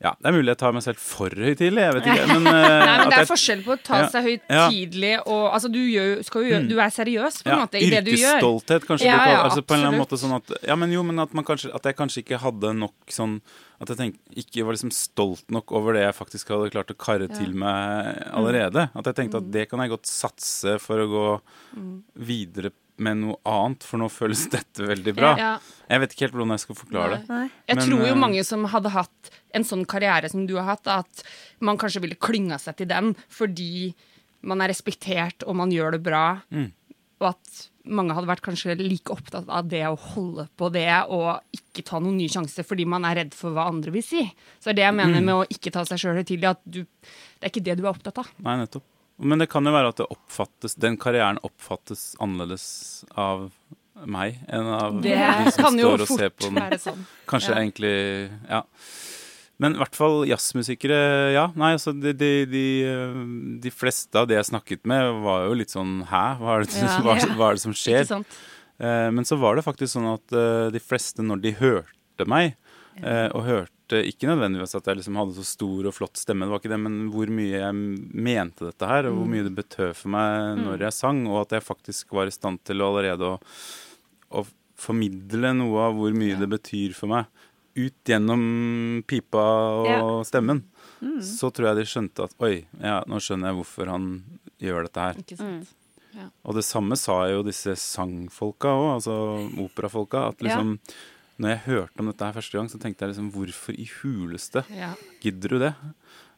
ja, 0.03 0.11
det 0.19 0.27
er 0.27 0.33
mulig 0.35 0.51
jeg 0.51 0.57
tar 0.59 0.73
meg 0.75 0.83
selv 0.83 0.99
for 0.99 1.29
høytidelig, 1.31 1.81
jeg 1.85 1.93
vet 1.95 2.07
ikke. 2.11 2.25
Men, 2.33 2.47
uh, 2.47 2.51
Nei, 2.51 2.97
men 2.99 3.09
Det 3.09 3.15
er 3.15 3.21
jeg- 3.23 3.29
forskjell 3.29 3.61
på 3.63 3.71
å 3.73 3.77
ta 3.81 3.99
Ja. 4.01 4.07
seg 4.11 4.25
høytidelig 4.27 5.13
og 5.25 5.45
Altså, 5.55 5.71
du, 5.71 5.79
gjør, 5.79 6.23
skal 6.27 6.43
jo 6.43 6.49
gjøre, 6.51 6.67
du 6.69 6.75
er 6.83 6.89
seriøs 6.91 7.37
på 7.45 7.51
en 7.53 7.61
måte 7.63 7.79
i 7.79 7.89
det 7.89 8.01
du 8.05 8.11
gjør. 8.11 8.35
Yrkesstolthet, 8.41 8.87
kanskje. 8.89 9.07
Ja, 9.07 9.21
ja, 9.31 9.37
altså, 9.47 9.63
på 9.63 9.73
en 9.73 9.79
eller 9.79 9.87
annen 9.93 10.03
måte 10.03 10.19
sånn 10.19 10.35
at, 10.35 10.51
ja, 10.67 10.75
men 10.75 10.91
jo, 10.91 11.03
men 11.07 11.19
at, 11.23 11.33
man 11.33 11.45
kanskje, 11.47 11.71
at 11.73 11.83
jeg 11.87 11.95
kanskje 11.95 12.23
ikke 12.25 12.41
hadde 12.43 12.73
nok 12.75 12.93
sånn 13.15 13.39
At 13.81 13.89
jeg 13.91 13.97
tenk, 13.99 14.13
ikke 14.39 14.63
var 14.63 14.71
liksom 14.77 14.91
stolt 14.95 15.49
nok 15.51 15.71
over 15.75 15.93
det 15.97 16.03
jeg 16.05 16.15
faktisk 16.15 16.47
hadde 16.53 16.69
klart 16.71 16.91
å 16.93 16.95
karre 16.95 17.27
til 17.27 17.51
meg 17.59 18.21
allerede. 18.31 18.85
At 18.95 19.03
jeg 19.09 19.15
tenkte 19.17 19.41
at 19.43 19.49
det 19.51 19.65
kan 19.69 19.79
jeg 19.83 19.91
godt 19.91 20.07
satse 20.07 20.77
for 20.79 20.95
å 21.03 21.07
gå 21.11 21.25
videre 22.15 22.71
med 22.97 23.17
noe 23.19 23.35
annet, 23.49 23.83
for 23.83 23.99
nå 23.99 24.07
føles 24.11 24.45
dette 24.55 24.85
veldig 24.87 25.13
bra. 25.17 25.33
Ja. 25.39 25.51
Jeg 25.91 26.01
vet 26.03 26.13
ikke 26.15 26.25
helt 26.27 26.37
hvordan 26.37 26.55
jeg 26.55 26.63
skal 26.63 26.77
forklare 26.79 27.17
det. 27.19 27.39
Jeg 27.67 27.75
Men, 27.79 27.83
tror 27.89 28.05
jo 28.07 28.13
eh, 28.13 28.21
mange 28.23 28.43
som 28.47 28.63
hadde 28.71 28.93
hatt 28.95 29.31
en 29.55 29.67
sånn 29.67 29.85
karriere 29.89 30.29
som 30.31 30.45
du 30.47 30.55
har 30.59 30.69
hatt, 30.75 30.87
at 30.87 31.23
man 31.59 31.77
kanskje 31.81 32.01
ville 32.05 32.15
klynga 32.19 32.57
seg 32.61 32.77
til 32.79 32.87
den 32.91 33.13
fordi 33.31 33.93
man 34.45 34.61
er 34.61 34.69
respektert 34.71 35.43
og 35.49 35.55
man 35.57 35.71
gjør 35.73 35.97
det 35.97 36.03
bra. 36.05 36.25
Mm. 36.53 36.71
Og 37.23 37.29
at 37.31 37.61
mange 37.85 38.15
hadde 38.17 38.27
vært 38.31 38.41
kanskje 38.45 38.73
like 38.79 39.11
opptatt 39.13 39.45
av 39.53 39.67
det 39.69 39.83
å 39.87 39.95
holde 40.15 40.47
på 40.57 40.71
det 40.73 40.87
og 41.13 41.37
ikke 41.53 41.83
ta 41.85 41.99
noen 42.01 42.17
ny 42.17 42.25
sjanse 42.31 42.63
fordi 42.65 42.85
man 42.89 43.05
er 43.05 43.19
redd 43.21 43.35
for 43.37 43.53
hva 43.55 43.67
andre 43.69 43.93
vil 43.93 44.03
si. 44.05 44.23
Så 44.57 44.71
det 44.71 44.73
er 44.73 44.79
det 44.79 44.85
jeg 44.87 44.97
mener 45.01 45.21
Mm. 45.21 45.25
med 45.29 45.35
å 45.35 45.45
ikke 45.51 45.71
ta 45.75 45.83
seg 45.85 46.01
sjøl 46.01 46.17
høytidelig, 46.19 46.49
at 46.55 46.61
du, 46.65 46.81
det 46.83 47.45
er 47.45 47.53
ikke 47.53 47.63
det 47.67 47.77
du 47.77 47.83
er 47.85 47.91
opptatt 47.93 48.23
av. 48.23 48.31
Nei, 48.41 48.57
nettopp. 48.63 48.83
Men 49.19 49.39
det 49.39 49.47
kan 49.49 49.63
jo 49.65 49.71
være 49.71 49.93
at 49.93 49.99
det 50.01 50.07
oppfattes, 50.11 50.75
den 50.75 50.97
karrieren 50.99 51.37
oppfattes 51.45 52.15
annerledes 52.19 53.05
av 53.15 53.49
meg 54.05 54.41
enn 54.51 54.67
av 54.75 54.97
Det 55.01 55.15
de 55.15 55.51
som 55.55 55.63
kan 55.69 55.77
jo 55.79 55.93
står 55.93 56.01
og 56.03 56.09
ser 56.19 56.29
på 56.35 56.49
den. 56.49 56.57
være 56.59 56.79
sånn. 56.83 57.05
Kanskje 57.31 57.53
Ja. 57.53 57.59
egentlig 57.61 58.31
Ja. 58.49 58.63
Men 59.57 59.75
i 59.75 59.77
hvert 59.79 59.95
fall 59.95 60.25
jazzmusikere, 60.27 61.31
ja. 61.31 61.45
Nei, 61.55 61.69
altså 61.77 61.93
de, 61.95 62.11
de, 62.11 62.31
de, 62.45 62.63
de 63.63 63.71
fleste 63.71 64.13
av 64.19 64.27
de 64.27 64.35
jeg 64.35 64.49
snakket 64.49 64.83
med, 64.83 65.13
var 65.23 65.45
jo 65.47 65.53
litt 65.55 65.71
sånn 65.71 66.01
Hæ, 66.09 66.23
hva 66.41 66.57
er 66.59 66.65
det, 66.65 66.75
Ja. 66.75 66.97
hva, 67.05 67.15
ja. 67.15 67.29
hva 67.39 67.49
er 67.53 67.55
det 67.55 67.63
som 67.63 67.71
skjer? 67.77 68.01
Ikke 68.03 68.17
sant? 68.17 68.35
Eh, 68.83 69.09
men 69.15 69.23
så 69.23 69.37
var 69.39 69.55
det 69.55 69.63
faktisk 69.63 69.93
sånn 69.95 70.09
at 70.11 70.35
eh, 70.35 70.67
de 70.75 70.81
fleste, 70.83 71.23
når 71.23 71.39
de 71.45 71.53
hørte 71.61 72.27
meg, 72.27 72.57
eh, 72.99 73.29
og 73.31 73.45
hørte 73.47 73.71
ikke 73.93 74.27
nødvendigvis 74.27 74.73
at 74.75 74.85
jeg 74.89 74.97
liksom 74.97 75.15
hadde 75.19 75.35
så 75.37 75.43
stor 75.45 75.85
og 75.85 75.93
flott 75.93 76.17
stemme, 76.17 76.45
det 76.45 76.51
var 76.55 76.59
ikke 76.63 76.71
det, 76.73 76.79
men 76.81 76.95
hvor 77.13 77.27
mye 77.29 77.59
jeg 77.59 77.73
mente 78.25 78.65
dette 78.65 78.87
her, 78.89 79.05
og 79.11 79.17
hvor 79.19 79.27
mye 79.29 79.43
det 79.45 79.53
betød 79.55 79.93
for 79.95 80.09
meg 80.09 80.57
når 80.63 80.79
jeg 80.87 80.93
sang, 80.97 81.27
og 81.29 81.41
at 81.43 81.51
jeg 81.59 81.61
faktisk 81.67 82.11
var 82.17 82.25
i 82.27 82.33
stand 82.33 82.63
til 82.65 82.81
å 82.81 82.89
allerede 82.89 83.21
å, 83.35 83.39
å 84.41 84.45
formidle 84.75 85.53
noe 85.55 85.85
av 85.89 85.93
hvor 85.95 86.11
mye 86.17 86.35
det 86.39 86.49
betyr 86.49 86.93
for 86.97 87.07
meg, 87.13 87.25
ut 87.75 88.07
gjennom 88.07 89.03
pipa 89.07 89.45
og 89.83 89.87
Ja. 89.91 90.23
stemmen. 90.23 90.63
Så 91.21 91.51
tror 91.53 91.67
jeg 91.69 91.75
de 91.75 91.83
skjønte 91.91 92.23
at 92.23 92.33
oi, 92.39 92.65
ja, 92.81 93.03
nå 93.05 93.19
skjønner 93.19 93.51
jeg 93.51 93.57
hvorfor 93.59 93.87
han 93.91 94.05
gjør 94.63 94.87
dette 94.87 94.99
her. 95.03 95.13
Ikke 95.21 95.37
sant? 95.37 95.73
Og 96.47 96.55
det 96.55 96.63
samme 96.63 96.95
sa 96.95 97.27
jo 97.27 97.43
disse 97.43 97.75
sangfolka 97.75 98.71
òg, 98.71 98.87
altså 98.95 99.15
operafolka. 99.59 100.29
At 100.31 100.39
liksom 100.39 100.79
Når 101.41 101.49
jeg 101.51 101.63
hørte 101.65 101.99
om 101.99 102.07
dette 102.11 102.23
her 102.29 102.35
første 102.37 102.55
gang, 102.57 102.69
så 102.71 102.79
tenkte 102.79 103.03
jeg 103.05 103.11
liksom 103.13 103.31
Hvorfor 103.35 103.75
i 103.75 103.87
huleste 104.01 104.63
Ja. 104.71 104.93
gidder 105.21 105.49
du 105.49 105.59
det? 105.59 105.73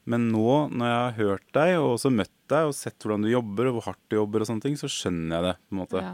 Men 0.07 0.29
nå, 0.31 0.69
når 0.71 0.88
jeg 0.88 1.01
har 1.03 1.15
hørt 1.19 1.47
deg, 1.53 1.73
og 1.77 1.97
også 1.97 2.10
møtt 2.15 2.31
deg, 2.47 2.65
og 2.69 2.73
sett 2.73 2.97
hvordan 3.03 3.25
du 3.25 3.29
jobber, 3.29 3.67
og 3.67 3.73
hvor 3.77 3.86
hardt 3.91 4.05
du 4.10 4.15
jobber, 4.15 4.39
og 4.41 4.47
sånne 4.47 4.63
ting, 4.63 4.77
så 4.79 4.88
skjønner 4.88 5.36
jeg 5.36 5.43
det, 5.43 5.55
på 5.67 5.75
en 5.75 5.81
måte. 5.81 6.03
Ja. 6.05 6.13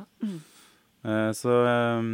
Eh, 1.06 1.32
Så 1.38 1.54
eh, 1.70 2.10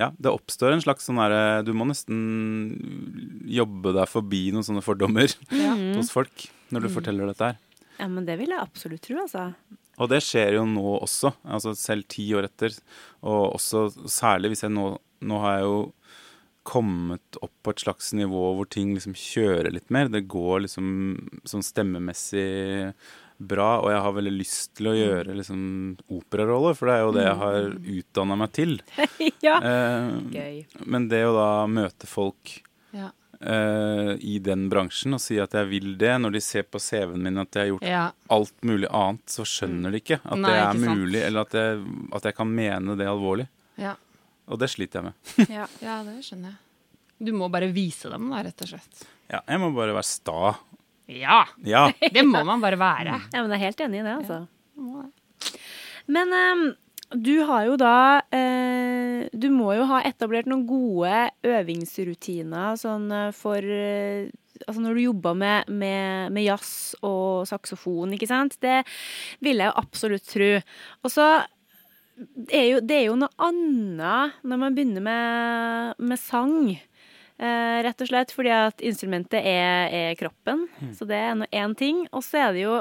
ja, 0.00 0.10
det 0.18 0.32
oppstår 0.32 0.72
en 0.72 0.80
slags 0.84 1.06
sånn 1.08 1.16
herre 1.20 1.62
Du 1.64 1.72
må 1.72 1.86
nesten 1.88 3.46
jobbe 3.48 3.92
deg 3.96 4.08
forbi 4.10 4.42
noen 4.54 4.64
sånne 4.66 4.82
fordommer 4.84 5.28
Ja. 5.52 5.74
hos 5.96 6.10
folk 6.14 6.48
når 6.72 6.86
du 6.86 6.88
forteller 6.96 7.30
dette 7.30 7.52
her. 7.52 7.58
Ja, 8.00 8.08
men 8.10 8.26
det 8.26 8.36
vil 8.40 8.50
jeg 8.52 8.60
absolutt 8.60 9.04
tro, 9.06 9.20
altså. 9.22 9.52
Og 9.96 10.10
det 10.10 10.18
skjer 10.26 10.58
jo 10.58 10.64
nå 10.68 10.98
også, 11.00 11.30
altså 11.48 11.72
selv 11.78 12.04
ti 12.12 12.26
år 12.36 12.44
etter. 12.50 12.74
Og 13.24 13.54
også 13.56 13.86
særlig 14.12 14.50
hvis 14.52 14.64
jeg 14.66 14.72
nå 14.74 14.98
Nå 15.20 15.38
har 15.42 15.58
jeg 15.58 15.68
jo 15.68 15.78
kommet 16.66 17.36
opp 17.40 17.52
på 17.62 17.70
et 17.70 17.82
slags 17.84 18.08
nivå 18.18 18.40
hvor 18.58 18.66
ting 18.68 18.90
liksom 18.96 19.14
kjører 19.14 19.70
litt 19.70 19.90
mer. 19.94 20.08
Det 20.10 20.24
går 20.26 20.64
liksom 20.64 20.88
sånn 21.46 21.62
stemmemessig 21.62 22.92
bra, 23.38 23.80
og 23.84 23.90
jeg 23.92 24.00
har 24.00 24.14
veldig 24.16 24.32
lyst 24.32 24.70
til 24.78 24.88
å 24.90 24.94
gjøre 24.96 25.34
liksom 25.36 25.60
operaroller, 26.16 26.74
for 26.74 26.88
det 26.88 26.94
er 26.96 27.02
jo 27.04 27.12
det 27.14 27.24
jeg 27.26 27.38
har 27.42 27.66
utdanna 27.98 28.38
meg 28.40 28.52
til. 28.56 28.72
ja. 29.46 29.58
Eh, 29.60 30.08
Gøy. 30.32 30.56
men 30.88 31.06
det 31.12 31.20
å 31.28 31.34
da 31.36 31.50
møte 31.68 32.08
folk 32.08 32.54
Ja. 32.96 33.10
eh, 33.38 34.14
i 34.24 34.38
den 34.40 34.70
bransjen 34.72 35.14
og 35.14 35.20
si 35.20 35.36
at 35.42 35.52
jeg 35.52 35.68
vil 35.68 35.92
det, 36.00 36.14
når 36.24 36.32
de 36.38 36.42
ser 36.48 36.64
på 36.64 36.80
CV-en 36.80 37.22
min 37.28 37.38
at 37.44 37.52
jeg 37.52 37.66
har 37.66 37.70
gjort 37.74 37.86
ja. 37.92 38.06
alt 38.32 38.56
mulig 38.64 38.88
annet, 38.88 39.22
så 39.28 39.44
skjønner 39.44 39.92
de 39.92 40.00
ikke 40.00 40.18
at 40.24 40.40
Nei, 40.40 40.48
det 40.50 40.56
er 40.62 40.72
ikke 40.72 40.96
mulig, 41.04 41.22
eller 41.28 41.44
at 41.46 41.60
jeg, 41.60 41.84
at 42.16 42.30
jeg 42.30 42.38
kan 42.40 42.56
mene 42.62 42.96
det 42.98 43.06
alvorlig. 43.12 43.46
ja. 43.76 43.94
Og 44.46 44.60
det 44.62 44.70
sliter 44.72 45.00
jeg 45.02 45.10
med. 45.10 45.34
Ja. 45.58 45.66
Ja, 45.82 46.00
det 46.06 46.20
skjønner 46.26 46.54
jeg. 46.54 46.62
Du 47.26 47.32
må 47.32 47.48
bare 47.52 47.70
vise 47.72 48.10
dem, 48.12 48.28
da, 48.32 48.42
rett 48.44 48.62
og 48.66 48.74
slett. 48.74 49.04
Ja, 49.32 49.40
jeg 49.40 49.60
må 49.62 49.70
bare 49.74 49.94
være 49.96 50.06
sta. 50.06 50.54
Ja! 51.10 51.44
Ja. 51.64 51.86
Det 52.14 52.24
må 52.26 52.42
man 52.44 52.62
bare 52.62 52.78
være. 52.78 53.20
ja, 53.32 53.42
men 53.42 53.54
jeg 53.54 53.60
er 53.60 53.64
helt 53.64 53.84
enig 53.86 54.02
i 54.02 54.04
det, 54.06 54.16
altså. 54.20 54.40
Må 54.76 55.04
det. 55.06 55.54
Men 56.12 56.34
um, 56.34 56.64
du 57.14 57.32
har 57.46 57.64
jo 57.66 57.76
da 57.78 58.20
uh, 58.22 59.20
Du 59.34 59.48
må 59.54 59.72
jo 59.74 59.86
ha 59.90 60.02
etablert 60.06 60.46
noen 60.50 60.66
gode 60.68 61.30
øvingsrutiner 61.46 62.76
sånn 62.78 63.08
eh, 63.14 63.30
for 63.34 63.62
uh, 63.62 64.26
Altså 64.66 64.80
når 64.82 64.96
du 64.96 65.02
jobber 65.04 65.34
med, 65.36 65.68
med, 65.68 66.32
med 66.32 66.46
jazz 66.46 66.94
og 67.04 67.44
saksofon, 67.44 68.14
ikke 68.16 68.28
sant. 68.30 68.54
Det 68.64 68.78
vil 69.44 69.60
jeg 69.60 69.68
jo 69.68 69.74
absolutt 69.82 70.24
tro. 70.30 70.48
Og 71.04 71.12
så 71.12 71.26
det 72.16 72.56
er 72.56 72.68
jo, 72.70 72.82
det 72.84 72.96
er 72.96 73.08
jo 73.10 73.16
noe 73.20 73.32
annet 73.44 74.36
når 74.46 74.60
man 74.60 74.76
begynner 74.76 75.04
med, 75.04 75.98
med 76.00 76.20
sang. 76.20 76.76
Eh, 77.36 77.78
rett 77.84 78.00
og 78.00 78.08
slett 78.08 78.30
fordi 78.32 78.48
at 78.56 78.80
instrumentet 78.80 79.44
er, 79.44 79.92
er 79.92 80.14
kroppen. 80.16 80.62
Så 80.96 81.04
det 81.08 81.18
er 81.20 81.42
én 81.52 81.74
ting. 81.76 82.06
Og 82.16 82.24
så 82.24 82.46
er 82.46 82.56
det 82.56 82.64
jo 82.64 82.78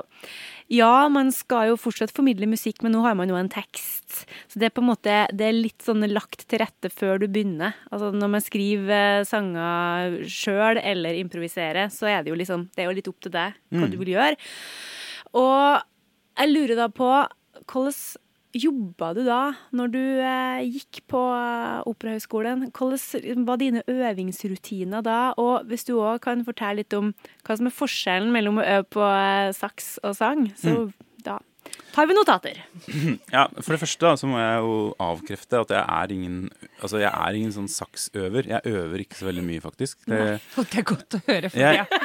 Ja, 0.71 1.09
man 1.11 1.33
skal 1.35 1.73
jo 1.73 1.75
fortsatt 1.77 2.15
formidle 2.15 2.47
musikk, 2.47 2.79
men 2.81 2.95
nå 2.95 3.03
har 3.03 3.17
man 3.19 3.29
jo 3.29 3.35
en 3.35 3.51
tekst. 3.51 4.23
Så 4.47 4.61
det 4.61 4.69
er 4.69 4.75
på 4.75 4.81
en 4.81 4.89
måte 4.93 5.19
Det 5.35 5.49
er 5.49 5.57
litt 5.59 5.83
sånn 5.83 6.07
lagt 6.07 6.47
til 6.47 6.63
rette 6.63 6.89
før 6.93 7.19
du 7.19 7.27
begynner. 7.27 7.75
Altså 7.91 8.13
når 8.15 8.31
man 8.37 8.45
skriver 8.45 9.19
eh, 9.19 9.27
sanger 9.27 10.21
sjøl 10.31 10.79
eller 10.79 11.19
improviserer, 11.19 11.91
så 11.91 12.07
er 12.07 12.23
det 12.23 12.31
jo 12.31 12.39
liksom 12.39 12.69
Det 12.71 12.85
er 12.85 12.93
jo 12.93 12.99
litt 13.01 13.11
opp 13.11 13.19
til 13.27 13.35
deg 13.35 13.59
hva 13.75 13.91
du 13.91 13.99
vil 13.99 14.15
gjøre. 14.15 14.39
Og 15.35 15.83
jeg 16.39 16.55
lurer 16.55 16.79
da 16.79 16.87
på 16.87 17.11
hvordan 17.65 18.23
jobba 18.55 19.09
du 19.17 19.21
da, 19.27 19.39
når 19.75 19.91
du 19.93 20.01
eh, 20.01 20.61
gikk 20.77 21.01
på 21.11 21.21
eh, 21.35 21.81
Operahøgskolen? 21.91 22.69
Hvordan 22.75 23.45
var 23.47 23.59
dine 23.61 23.83
øvingsrutiner 23.91 25.03
da? 25.05 25.17
Og 25.41 25.65
hvis 25.69 25.85
du 25.87 25.95
òg 25.99 26.21
kan 26.25 26.45
fortelle 26.47 26.81
litt 26.83 26.95
om 26.97 27.11
hva 27.45 27.57
som 27.59 27.67
er 27.69 27.75
forskjellen 27.75 28.31
mellom 28.35 28.61
å 28.61 28.67
øve 28.77 28.87
på 28.95 29.03
eh, 29.05 29.51
saks 29.55 29.97
og 30.05 30.15
sang, 30.17 30.47
så 30.59 30.87
da 31.25 31.39
tar 31.95 32.05
vi 32.09 32.13
notater. 32.17 32.59
ja. 33.35 33.47
For 33.59 33.73
det 33.73 33.81
første 33.81 34.05
da, 34.05 34.13
så 34.19 34.27
må 34.29 34.37
jeg 34.39 34.59
jo 34.63 34.75
avkrefte 35.01 35.61
at 35.65 35.71
jeg 35.73 35.81
er 35.83 36.13
ingen 36.15 36.39
Altså, 36.83 36.99
jeg 37.01 37.09
er 37.09 37.37
ingen 37.39 37.53
sånn 37.55 37.69
saksøver. 37.71 38.45
Jeg 38.51 38.67
øver 38.67 39.01
ikke 39.01 39.17
så 39.17 39.25
veldig 39.29 39.43
mye, 39.47 39.61
faktisk. 39.63 40.01
Det, 40.05 40.19
Nei, 40.19 40.65
det 40.71 40.81
er 40.81 40.87
godt 40.91 41.15
å 41.17 41.21
høre, 41.25 41.49
for 41.49 41.61
Jeg- 41.63 41.85
det. 41.89 42.01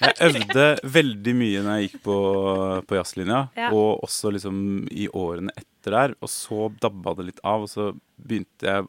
Jeg 0.00 0.14
øvde 0.30 0.64
veldig 0.96 1.32
mye 1.36 1.62
når 1.64 1.74
jeg 1.78 1.88
gikk 1.90 1.98
på, 2.06 2.14
på 2.88 2.96
jazzlinja, 2.96 3.40
Ja. 3.58 3.68
og 3.76 4.00
også 4.06 4.30
liksom 4.32 4.60
i 4.90 5.08
årene 5.12 5.52
etter 5.56 5.94
der. 5.96 6.14
Og 6.24 6.28
så 6.32 6.68
dabba 6.80 7.14
det 7.18 7.26
litt 7.30 7.42
av, 7.44 7.66
og 7.66 7.68
så 7.72 7.90
begynte 8.20 8.66
jeg 8.68 8.88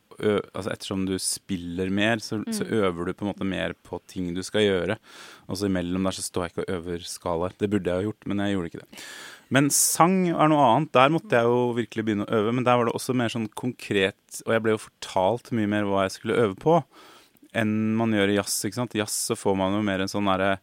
altså 0.53 0.71
Ettersom 0.73 1.05
du 1.07 1.13
spiller 1.19 1.89
mer, 1.91 2.19
så, 2.23 2.41
så 2.53 2.63
øver 2.67 3.07
du 3.09 3.13
på 3.17 3.25
en 3.25 3.31
måte 3.31 3.47
mer 3.47 3.73
på 3.87 3.99
ting 4.11 4.31
du 4.35 4.41
skal 4.45 4.65
gjøre. 4.67 4.97
Og 5.49 5.57
så 5.59 5.67
imellom 5.69 6.03
der 6.07 6.15
så 6.17 6.23
står 6.25 6.45
jeg 6.47 6.53
ikke 6.53 6.65
og 6.67 6.73
øver 6.77 7.05
skalaer. 7.07 7.55
Det 7.59 7.69
burde 7.71 7.89
jeg 7.91 8.01
ha 8.03 8.07
gjort, 8.07 8.27
men 8.29 8.43
jeg 8.43 8.55
gjorde 8.55 8.71
ikke 8.71 8.83
det. 8.83 9.05
Men 9.51 9.67
sang 9.75 10.17
er 10.31 10.47
noe 10.51 10.63
annet. 10.63 10.93
Der 10.95 11.11
måtte 11.11 11.35
jeg 11.39 11.43
jo 11.49 11.63
virkelig 11.75 12.05
begynne 12.07 12.27
å 12.27 12.35
øve. 12.39 12.53
Men 12.55 12.63
der 12.67 12.77
var 12.79 12.87
det 12.87 12.93
også 12.95 13.15
mer 13.19 13.33
sånn 13.33 13.49
konkret, 13.51 14.43
og 14.45 14.53
jeg 14.55 14.63
ble 14.63 14.75
jo 14.77 14.83
fortalt 14.85 15.51
mye 15.57 15.67
mer 15.73 15.89
hva 15.89 16.05
jeg 16.07 16.15
skulle 16.19 16.39
øve 16.45 16.55
på 16.61 16.77
enn 17.51 17.71
man 17.99 18.13
gjør 18.15 18.31
i 18.31 18.37
jazz. 18.37 18.53
ikke 18.63 18.77
sant? 18.77 18.93
I 18.95 19.01
jazz 19.01 19.15
så 19.27 19.35
får 19.35 19.57
man 19.59 19.73
jo 19.75 19.81
mer 19.83 19.99
en 20.05 20.07
sånn 20.11 20.29
derre 20.29 20.53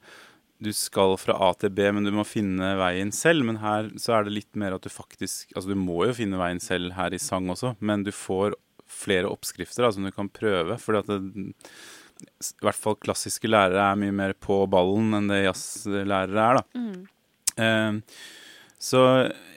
Du 0.59 0.73
skal 0.75 1.15
fra 1.21 1.37
A 1.49 1.53
til 1.55 1.71
B, 1.71 1.85
men 1.95 2.07
du 2.07 2.11
må 2.15 2.25
finne 2.27 2.73
veien 2.81 3.13
selv. 3.15 3.47
Men 3.47 3.61
her 3.63 3.93
så 4.01 4.17
er 4.17 4.27
det 4.27 4.35
litt 4.35 4.59
mer 4.59 4.75
at 4.75 4.83
du 4.83 4.91
faktisk 4.91 5.53
Altså 5.55 5.71
du 5.71 5.79
må 5.79 6.01
jo 6.09 6.17
finne 6.19 6.41
veien 6.41 6.61
selv 6.63 6.97
her 6.97 7.15
i 7.15 7.21
sang 7.23 7.47
også, 7.53 7.77
men 7.79 8.03
du 8.07 8.11
får 8.15 8.57
flere 8.89 9.29
oppskrifter 9.29 9.85
da, 9.85 9.93
som 9.95 10.07
du 10.07 10.11
kan 10.15 10.31
prøve. 10.33 10.79
Fordi 10.81 11.03
at 11.05 11.13
det, 11.13 11.55
i 12.43 12.65
hvert 12.65 12.79
fall 12.79 12.97
klassiske 12.99 13.51
lærere 13.51 13.93
er 13.93 14.01
mye 14.01 14.15
mer 14.17 14.35
på 14.35 14.63
ballen 14.71 15.15
enn 15.21 15.31
det 15.31 15.45
jazzlærere 15.45 16.47
er, 16.49 16.59
da. 16.59 16.85
Eh, 17.59 18.01
så 18.79 19.01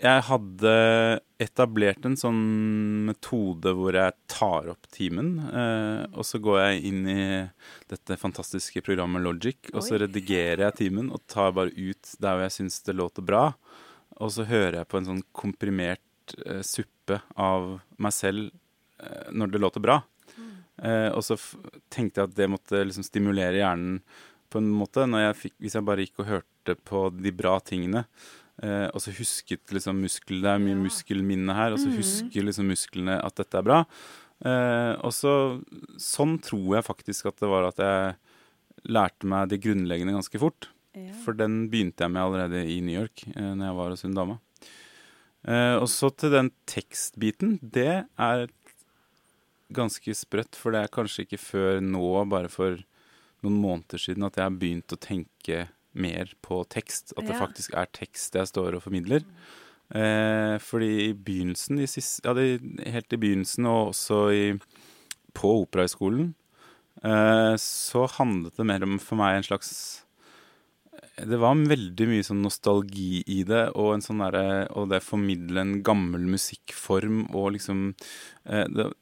jeg 0.01 0.23
hadde 0.25 0.71
etablert 1.41 2.05
en 2.05 2.17
sånn 2.17 2.41
metode 3.05 3.73
hvor 3.77 3.93
jeg 3.97 4.15
tar 4.29 4.71
opp 4.73 4.87
timen, 4.93 5.35
eh, 5.45 6.03
og 6.09 6.25
så 6.25 6.41
går 6.41 6.57
jeg 6.63 6.81
inn 6.89 7.03
i 7.09 7.25
dette 7.91 8.17
fantastiske 8.17 8.81
programmet 8.85 9.21
Logic, 9.25 9.59
og 9.75 9.85
så 9.85 9.95
Oi. 9.97 10.03
redigerer 10.07 10.65
jeg 10.67 10.79
timen 10.79 11.11
og 11.13 11.21
tar 11.29 11.53
bare 11.57 11.73
ut 11.75 12.15
der 12.17 12.37
hvor 12.37 12.47
jeg 12.47 12.57
syns 12.57 12.81
det 12.87 12.97
låter 12.97 13.25
bra. 13.25 13.45
Og 14.21 14.33
så 14.33 14.45
hører 14.49 14.81
jeg 14.81 14.89
på 14.89 14.99
en 14.99 15.11
sånn 15.13 15.23
komprimert 15.37 16.35
eh, 16.45 16.65
suppe 16.65 17.21
av 17.37 17.77
meg 18.01 18.17
selv 18.17 18.49
eh, 19.01 19.29
når 19.33 19.53
det 19.53 19.61
låter 19.61 19.85
bra. 19.85 20.01
Eh, 20.81 21.09
og 21.13 21.21
så 21.25 21.37
tenkte 21.93 22.21
jeg 22.21 22.29
at 22.29 22.37
det 22.37 22.49
måtte 22.49 22.81
liksom 22.85 23.05
stimulere 23.05 23.61
hjernen 23.61 23.99
på 24.51 24.61
en 24.61 24.69
måte. 24.73 25.05
Når 25.09 25.27
jeg 25.27 25.39
fikk, 25.45 25.55
hvis 25.61 25.77
jeg 25.77 25.87
bare 25.87 26.05
gikk 26.05 26.23
og 26.23 26.31
hørte 26.31 26.77
på 26.89 27.07
de 27.17 27.33
bra 27.35 27.57
tingene, 27.65 28.05
eh, 28.63 28.87
og 28.89 29.01
så 29.03 29.13
husket 29.17 29.73
liksom 29.75 30.01
musklene 30.01 30.41
Det 30.45 30.51
er 30.53 30.65
mye 30.65 30.81
muskelminne 30.81 31.55
her, 31.57 31.75
og 31.75 31.81
så 31.81 31.91
husker 31.93 32.45
liksom 32.47 32.69
musklene 32.71 33.19
at 33.21 33.39
dette 33.41 33.59
er 33.59 33.67
bra. 33.67 33.79
Eh, 34.41 34.93
og 35.05 35.13
så 35.13 35.33
Sånn 36.01 36.39
tror 36.41 36.77
jeg 36.77 36.87
faktisk 36.87 37.29
at 37.29 37.41
det 37.41 37.49
var 37.51 37.69
at 37.69 37.81
jeg 37.81 38.15
lærte 38.89 39.27
meg 39.29 39.51
det 39.51 39.61
grunnleggende 39.61 40.15
ganske 40.17 40.41
fort. 40.41 40.71
For 41.23 41.37
den 41.37 41.67
begynte 41.71 42.03
jeg 42.03 42.11
med 42.11 42.23
allerede 42.23 42.63
i 42.67 42.79
New 42.83 42.97
York, 42.97 43.23
eh, 43.31 43.51
når 43.55 43.67
jeg 43.69 43.77
var 43.77 43.93
hos 43.93 44.05
hun 44.07 44.17
dama. 44.17 44.39
Eh, 45.47 45.75
og 45.77 45.87
så 45.89 46.11
til 46.13 46.33
den 46.33 46.51
tekstbiten. 46.69 47.57
Det 47.61 48.05
er 48.05 48.47
ganske 49.71 50.15
sprøtt, 50.17 50.57
for 50.59 50.75
det 50.75 50.83
er 50.83 50.91
kanskje 50.91 51.25
ikke 51.25 51.39
før 51.39 51.79
nå, 51.85 52.03
bare 52.29 52.51
for 52.51 52.81
noen 53.41 53.61
måneder 53.61 54.01
siden, 54.01 54.25
at 54.27 54.37
jeg 54.37 54.45
har 54.45 54.57
begynt 54.57 54.93
å 54.93 54.99
tenke 55.01 55.63
mer 55.93 56.31
på 56.41 56.63
tekst. 56.69 57.13
At 57.17 57.25
det 57.25 57.35
Ja. 57.35 57.39
faktisk 57.47 57.73
er 57.73 57.87
tekst 57.91 58.33
jeg 58.33 58.47
står 58.47 58.75
og 58.75 58.83
formidler. 58.83 59.23
Eh, 59.93 60.57
fordi 60.59 61.09
i 61.09 61.13
begynnelsen, 61.13 61.79
i 61.79 61.85
siste, 61.87 62.23
ja, 62.23 62.33
det, 62.33 62.61
helt 62.87 63.11
i 63.11 63.17
begynnelsen, 63.17 63.65
og 63.65 63.91
også 63.91 64.31
i, 64.31 64.59
på 65.33 65.65
Operahøgskolen, 65.65 66.33
eh, 67.03 67.55
så 67.57 68.07
handlet 68.09 68.55
det 68.55 68.65
mer 68.65 68.83
om 68.83 68.97
for 68.99 69.17
meg 69.17 69.37
en 69.37 69.43
slags 69.43 70.03
det 71.21 71.37
var 71.37 71.55
veldig 71.55 72.07
mye 72.07 72.23
sånn 72.25 72.41
nostalgi 72.41 73.21
i 73.27 73.43
det, 73.47 73.75
og, 73.75 73.93
en 73.93 74.01
sånn 74.01 74.21
der, 74.23 74.67
og 74.75 74.89
det 74.89 75.03
formidle 75.03 75.61
en 75.61 75.83
gammel 75.83 76.23
musikkform 76.29 77.27
og 77.35 77.53
liksom 77.57 77.93
eh, 78.45 78.65
det, 78.71 78.93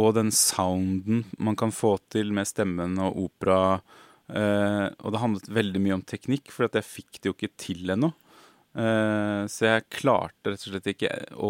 Og 0.00 0.14
den 0.14 0.30
sounden 0.30 1.24
man 1.38 1.56
kan 1.56 1.72
få 1.74 1.98
til 2.08 2.32
med 2.32 2.46
stemmen 2.46 2.96
og 3.02 3.16
opera. 3.24 3.80
Eh, 4.30 4.86
og 5.02 5.14
det 5.14 5.22
handlet 5.22 5.52
veldig 5.60 5.82
mye 5.82 5.96
om 5.98 6.06
teknikk, 6.06 6.52
for 6.54 6.68
at 6.68 6.78
jeg 6.78 6.88
fikk 6.88 7.20
det 7.20 7.30
jo 7.30 7.36
ikke 7.36 7.54
til 7.60 7.96
ennå. 7.96 8.12
Uh, 8.70 9.50
så 9.50 9.64
jeg 9.66 9.88
klarte 9.90 10.52
rett 10.52 10.62
og 10.62 10.70
slett 10.70 10.84
ikke 10.92 11.08
å 11.42 11.48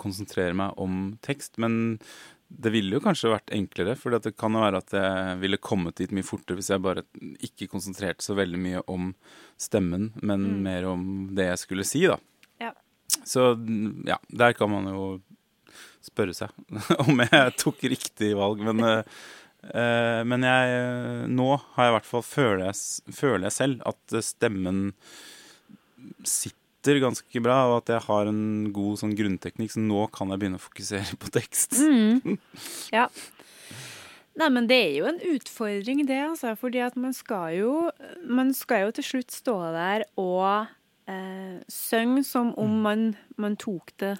konsentrere 0.00 0.56
meg 0.58 0.74
om 0.82 1.12
tekst. 1.22 1.54
Men 1.62 1.96
det 2.48 2.72
ville 2.74 2.96
jo 2.98 3.02
kanskje 3.02 3.32
vært 3.32 3.52
enklere, 3.54 3.96
for 3.98 4.14
det 4.14 4.34
kan 4.38 4.54
jo 4.54 4.62
være 4.62 4.80
at 4.82 4.94
jeg 4.94 5.38
ville 5.42 5.62
kommet 5.62 5.98
dit 5.98 6.12
mye 6.14 6.26
fortere 6.26 6.58
hvis 6.58 6.70
jeg 6.70 6.82
bare 6.84 7.04
ikke 7.46 7.70
konsentrerte 7.70 8.26
så 8.26 8.36
veldig 8.38 8.60
mye 8.62 8.82
om 8.92 9.12
stemmen, 9.60 10.12
men 10.22 10.46
mer 10.66 10.86
om 10.90 11.06
det 11.36 11.48
jeg 11.50 11.62
skulle 11.62 11.86
si, 11.88 12.04
da. 12.10 12.18
Ja. 12.62 12.72
Så 13.26 13.52
ja, 14.06 14.20
der 14.30 14.54
kan 14.58 14.70
man 14.72 14.90
jo 14.92 15.08
spørre 16.06 16.36
seg 16.36 16.54
om 17.06 17.24
jeg 17.24 17.56
tok 17.58 17.82
riktig 17.90 18.30
valg, 18.38 18.62
men 18.66 18.82
eh, 18.86 19.18
men 19.74 20.44
jeg 20.46 21.30
Nå 21.32 21.46
har 21.74 21.86
jeg 21.86 21.92
i 21.92 21.94
hvert 21.96 22.08
fall 22.08 22.22
føler 22.26 22.62
jeg, 22.68 23.14
føler 23.16 23.48
jeg 23.48 23.56
selv 23.56 23.82
at 23.88 24.16
stemmen 24.24 24.92
sitter 26.26 27.00
ganske 27.02 27.42
bra, 27.42 27.56
og 27.70 27.80
at 27.80 27.94
jeg 27.96 28.04
har 28.06 28.30
en 28.30 28.68
god 28.74 29.00
sånn 29.02 29.16
grunnteknikk, 29.18 29.72
så 29.74 29.82
nå 29.82 30.06
kan 30.14 30.30
jeg 30.30 30.42
begynne 30.42 30.60
å 30.60 30.66
fokusere 30.66 31.18
på 31.22 31.32
tekst. 31.34 31.78
Ja. 32.94 33.08
Nei, 34.36 34.48
men 34.52 34.66
det 34.68 34.76
er 34.76 34.94
jo 34.98 35.06
en 35.08 35.20
utfordring, 35.32 36.02
det, 36.08 36.18
altså. 36.26 36.52
Fordi 36.60 36.82
at 36.84 36.96
man 37.00 37.14
skal 37.16 37.54
jo 37.56 37.70
Man 38.28 38.52
skal 38.54 38.84
jo 38.84 38.90
til 38.98 39.06
slutt 39.10 39.32
stå 39.32 39.54
der 39.72 40.04
og 40.20 40.68
eh, 41.08 41.62
synge 41.72 42.24
som 42.28 42.52
om 42.60 42.74
man, 42.84 43.06
man 43.40 43.56
tok 43.56 43.94
det 44.02 44.16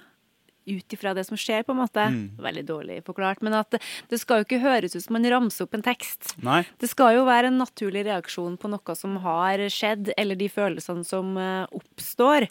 ut 0.67 0.93
ifra 0.93 1.13
det 1.17 1.25
som 1.27 1.39
skjer, 1.39 1.65
på 1.65 1.73
en 1.73 1.81
måte. 1.81 2.05
Veldig 2.43 2.63
dårlig 2.67 2.99
forklart. 3.07 3.41
Men 3.45 3.57
at 3.59 3.77
det, 3.77 4.19
skal 4.21 4.41
jo 4.41 4.47
ikke 4.47 4.61
høres 4.63 4.95
ut 4.95 5.03
som 5.03 5.17
man 5.17 5.27
ramser 5.31 5.67
opp 5.67 5.77
en 5.77 5.85
tekst. 5.85 6.33
Nei. 6.43 6.61
Det 6.81 6.89
skal 6.91 7.17
jo 7.17 7.25
være 7.27 7.51
en 7.51 7.59
naturlig 7.61 8.05
reaksjon 8.07 8.57
på 8.59 8.71
noe 8.71 8.97
som 8.97 9.17
har 9.23 9.63
skjedd, 9.73 10.11
eller 10.17 10.39
de 10.39 10.49
følelsene 10.51 11.05
som 11.07 11.35
eh, 11.41 11.65
oppstår. 11.77 12.47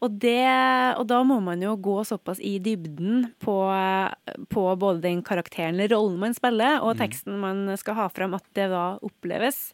Og, 0.00 0.20
det, 0.22 0.46
og 0.96 1.06
da 1.10 1.22
må 1.26 1.40
man 1.44 1.62
jo 1.64 1.76
gå 1.80 2.00
såpass 2.08 2.40
i 2.42 2.56
dybden 2.62 3.30
på, 3.42 3.56
på 4.52 4.68
både 4.80 5.04
den 5.04 5.24
karakteren 5.26 5.76
eller 5.76 5.92
rollen 5.94 6.20
man 6.20 6.36
spiller, 6.36 6.80
og 6.84 6.98
teksten 7.00 7.38
man 7.40 7.68
skal 7.80 7.98
ha 7.98 8.08
frem, 8.12 8.34
at 8.36 8.46
det 8.56 8.70
da 8.72 8.84
oppleves 9.04 9.70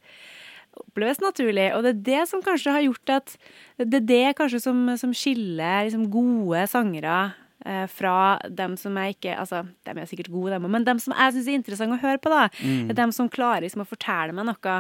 oppleves 0.77 1.23
naturlig. 1.23 1.71
Og 1.75 1.85
det 1.85 1.93
er 1.95 2.05
det 2.11 2.23
som 2.31 2.43
kanskje 2.45 2.75
har 2.75 2.85
gjort 2.85 3.13
at 3.17 3.37
Det 3.77 4.01
er 4.01 4.07
det 4.09 4.37
kanskje 4.39 4.61
som, 4.61 4.79
som 4.97 5.13
skiller 5.17 5.87
liksom, 5.87 6.09
gode 6.13 6.67
sangere 6.71 7.17
fra 7.91 8.17
dem 8.49 8.77
som 8.81 8.95
jeg 9.01 9.17
ikke 9.17 9.37
Altså, 9.39 9.65
dem 9.87 9.99
er 9.99 10.07
sikkert 10.11 10.31
gode, 10.33 10.53
dem 10.55 10.67
òg, 10.69 10.71
men 10.77 10.85
dem 10.87 11.01
som 11.03 11.15
jeg 11.17 11.35
syns 11.37 11.49
er 11.51 11.59
interessant 11.59 11.97
å 11.97 12.01
høre 12.03 12.21
på, 12.23 12.31
da. 12.33 12.45
Mm. 12.63 12.93
Dem 12.95 13.13
som 13.13 13.29
klarer 13.33 13.67
liksom, 13.67 13.83
å 13.83 13.89
fortelle 13.91 14.33
meg 14.37 14.47
noe. 14.49 14.77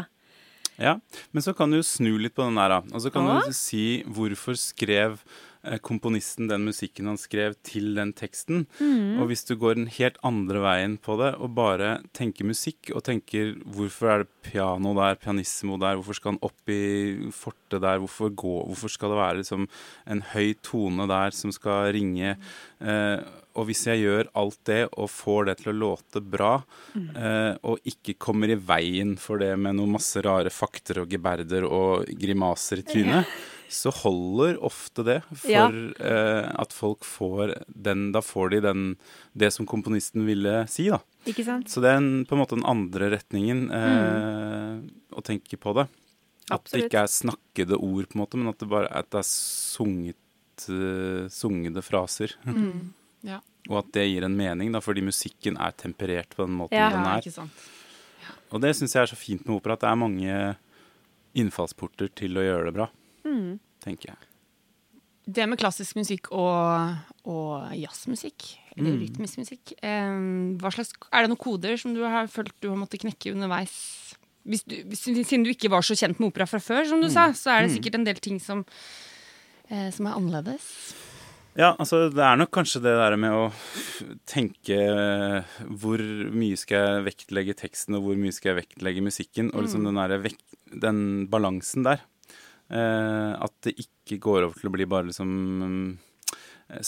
Ja, 0.78 0.98
men 1.32 1.42
så 1.42 1.54
kan 1.56 1.70
du 1.72 1.78
snu 1.82 2.18
litt 2.20 2.34
på 2.36 2.44
den 2.44 2.58
der, 2.60 2.68
da. 2.68 2.82
Og 2.92 3.00
så 3.00 3.10
kan 3.12 3.24
Ja. 3.26 3.40
du 3.46 3.52
si 3.56 4.02
hvorfor 4.04 4.54
skrev 4.60 5.18
eh, 5.22 5.45
komponisten 5.84 6.50
den 6.50 6.66
musikken 6.68 7.08
han 7.10 7.18
skrev 7.20 7.56
til 7.66 7.94
den 7.98 8.12
teksten. 8.16 8.66
Mm. 8.78 9.20
Og 9.20 9.30
hvis 9.30 9.44
du 9.48 9.54
går 9.58 9.78
den 9.78 9.88
helt 9.98 10.18
andre 10.26 10.62
veien 10.64 10.96
på 11.02 11.18
det, 11.20 11.32
og 11.40 11.54
bare 11.56 11.96
tenker 12.16 12.48
musikk, 12.48 12.92
og 12.94 13.04
tenker 13.06 13.54
hvorfor 13.64 14.12
er 14.12 14.24
det 14.24 14.30
piano 14.46 14.94
der, 14.98 15.18
pianissimo 15.20 15.78
der, 15.82 15.98
hvorfor 15.98 16.18
skal 16.18 16.34
han 16.34 16.44
opp 16.46 16.72
i 16.72 17.30
fortet 17.34 17.82
der, 17.82 18.02
hvorfor, 18.02 18.30
gå, 18.30 18.54
hvorfor 18.68 18.92
skal 18.92 19.12
det 19.12 19.22
være 19.22 19.40
liksom 19.42 19.66
en 20.06 20.22
høy 20.34 20.54
tone 20.64 21.08
der 21.10 21.34
som 21.36 21.54
skal 21.54 21.90
ringe? 21.96 22.36
Eh, 22.80 23.18
og 23.56 23.70
hvis 23.70 23.86
jeg 23.88 24.02
gjør 24.04 24.30
alt 24.36 24.58
det 24.68 24.82
og 24.92 25.08
får 25.08 25.48
det 25.48 25.56
til 25.62 25.72
å 25.72 25.76
låte 25.80 26.20
bra, 26.20 26.58
eh, 26.96 27.54
og 27.64 27.88
ikke 27.88 28.18
kommer 28.20 28.52
i 28.52 28.58
veien 28.60 29.14
for 29.20 29.40
det 29.40 29.54
med 29.56 29.78
noen 29.78 29.96
masse 29.96 30.20
rare 30.24 30.52
fakter 30.52 31.02
og 31.02 31.12
geberder 31.12 31.64
og 31.64 32.04
grimaser 32.20 32.82
i 32.82 32.86
trynet, 32.86 33.36
så 33.72 33.90
holder 33.92 34.56
ofte 34.64 35.02
det 35.06 35.18
for 35.34 35.50
Ja. 35.50 35.66
eh, 35.70 36.48
at 36.60 36.72
folk 36.72 37.04
får 37.04 37.54
den 37.68 38.12
Da 38.12 38.20
får 38.22 38.50
de 38.50 38.60
den, 38.60 38.96
det 39.34 39.52
som 39.52 39.66
komponisten 39.66 40.26
ville 40.26 40.66
si, 40.68 40.88
da. 40.90 40.98
Ikke 41.26 41.44
sant? 41.44 41.68
Så 41.68 41.80
det 41.82 41.90
er 41.90 41.96
en, 42.00 42.24
på 42.26 42.36
en 42.36 42.42
måte 42.44 42.54
den 42.58 42.64
andre 42.66 43.10
retningen 43.16 43.70
eh, 43.70 45.16
å 45.16 45.22
tenke 45.24 45.56
på 45.58 45.74
det. 45.74 45.88
At 46.50 46.68
det 46.70 46.84
ikke 46.86 47.02
er 47.02 47.10
snakkede 47.10 47.74
ord, 47.80 48.06
på 48.08 48.14
en 48.14 48.22
måte, 48.22 48.38
men 48.38 48.48
at 48.52 48.58
det 48.62 48.68
bare 48.70 48.86
at 48.94 49.08
det 49.10 49.18
er 49.18 49.26
sunget, 49.26 50.16
uh, 50.70 51.26
sungede 51.28 51.82
fraser. 51.82 52.36
Ja. 53.26 53.40
Og 53.66 53.80
at 53.80 53.88
det 53.96 54.04
gir 54.06 54.22
en 54.22 54.36
mening, 54.38 54.70
da, 54.70 54.78
fordi 54.78 55.02
musikken 55.02 55.56
er 55.58 55.72
temperert 55.74 56.36
på 56.36 56.44
den 56.46 56.54
måten 56.54 56.76
Ja. 56.78 56.90
den 56.94 57.02
er. 57.02 57.18
ikke 57.18 57.32
sant. 57.34 57.50
Og 58.54 58.60
det 58.62 58.70
syns 58.76 58.94
jeg 58.94 59.02
er 59.02 59.10
så 59.10 59.16
fint 59.18 59.42
med 59.48 59.56
opera, 59.56 59.72
at 59.74 59.80
det 59.82 59.88
er 59.90 59.98
mange 59.98 60.36
innfallsporter 61.34 62.12
til 62.14 62.38
å 62.38 62.44
gjøre 62.44 62.68
det 62.70 62.74
bra. 62.76 62.86
Mm. 63.26 63.58
tenker 63.84 64.12
jeg. 64.14 64.32
Det 65.26 65.48
med 65.50 65.58
klassisk 65.58 65.98
musikk 65.98 66.30
og, 66.30 66.96
og 67.26 67.72
jazzmusikk, 67.74 68.52
eller 68.76 68.92
Mm. 68.94 69.00
rytmisk 69.02 69.40
musikk, 69.40 69.72
eh, 69.82 70.70
slags, 70.70 70.92
er 71.10 71.24
det 71.24 71.30
noen 71.32 71.42
koder 71.42 71.76
som 71.80 71.94
du 71.96 72.04
har 72.06 72.28
følt 72.30 72.54
du 72.62 72.68
har 72.70 72.78
måttet 72.78 73.02
knekke 73.02 73.32
underveis 73.34 74.14
hvis 74.46 74.62
du, 74.62 74.76
hvis, 74.86 75.02
Siden 75.26 75.42
du 75.42 75.50
ikke 75.50 75.70
var 75.72 75.82
så 75.82 75.96
kjent 75.98 76.20
med 76.20 76.30
opera 76.30 76.46
fra 76.46 76.60
før, 76.62 76.86
som 76.86 77.02
du 77.02 77.08
sa, 77.10 77.32
så 77.34 77.50
er 77.50 77.66
det 77.66 77.74
sikkert 77.74 77.98
en 77.98 78.06
del 78.06 78.20
ting 78.22 78.38
som, 78.38 78.64
eh, 79.68 79.90
som 79.90 80.06
er 80.06 80.14
annerledes. 80.14 80.94
Ja, 81.56 81.70
altså 81.80 82.10
det 82.12 82.20
er 82.20 82.36
nok 82.36 82.50
kanskje 82.52 82.82
det 82.84 82.92
der 82.94 83.16
med 83.16 83.32
å 83.32 83.46
tenke 84.28 84.76
hvor 85.80 86.02
mye 86.36 86.58
skal 86.60 86.84
jeg 86.84 87.06
vektlegge 87.06 87.56
teksten, 87.56 87.96
og 87.96 88.04
hvor 88.04 88.18
mye 88.20 88.34
skal 88.36 88.52
jeg 88.52 88.60
vektlegge 88.66 89.04
musikken, 89.04 89.48
og 89.54 89.64
liksom 89.64 89.86
den, 89.88 89.96
der 89.96 90.20
vek 90.20 90.36
den 90.68 91.00
balansen 91.32 91.86
der. 91.86 92.04
Eh, 92.66 93.32
at 93.38 93.54
det 93.62 93.76
ikke 93.78 94.18
går 94.22 94.48
over 94.48 94.58
til 94.58 94.70
å 94.70 94.74
bli 94.74 94.88
bare 94.90 95.06
liksom 95.10 95.30
eh, 96.66 96.82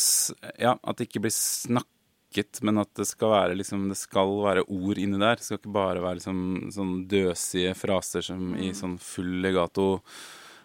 Ja, 0.58 0.74
at 0.74 0.98
det 0.98 1.06
ikke 1.06 1.22
blir 1.22 1.34
snakket, 1.34 2.58
men 2.66 2.82
at 2.82 2.90
det 2.98 3.06
skal 3.06 3.30
være 3.30 3.54
liksom 3.60 3.84
Det 3.92 3.98
skal 4.00 4.34
være 4.42 4.66
ord 4.66 4.98
inni 4.98 5.20
der. 5.22 5.38
Det 5.38 5.46
skal 5.46 5.60
ikke 5.60 5.76
bare 5.78 6.02
være 6.02 6.18
liksom 6.20 6.40
sånn 6.74 6.94
døsige 7.10 7.76
fraser 7.78 8.26
som 8.26 8.56
i 8.58 8.72
sånn 8.76 8.98
full 9.02 9.38
legato. 9.44 9.90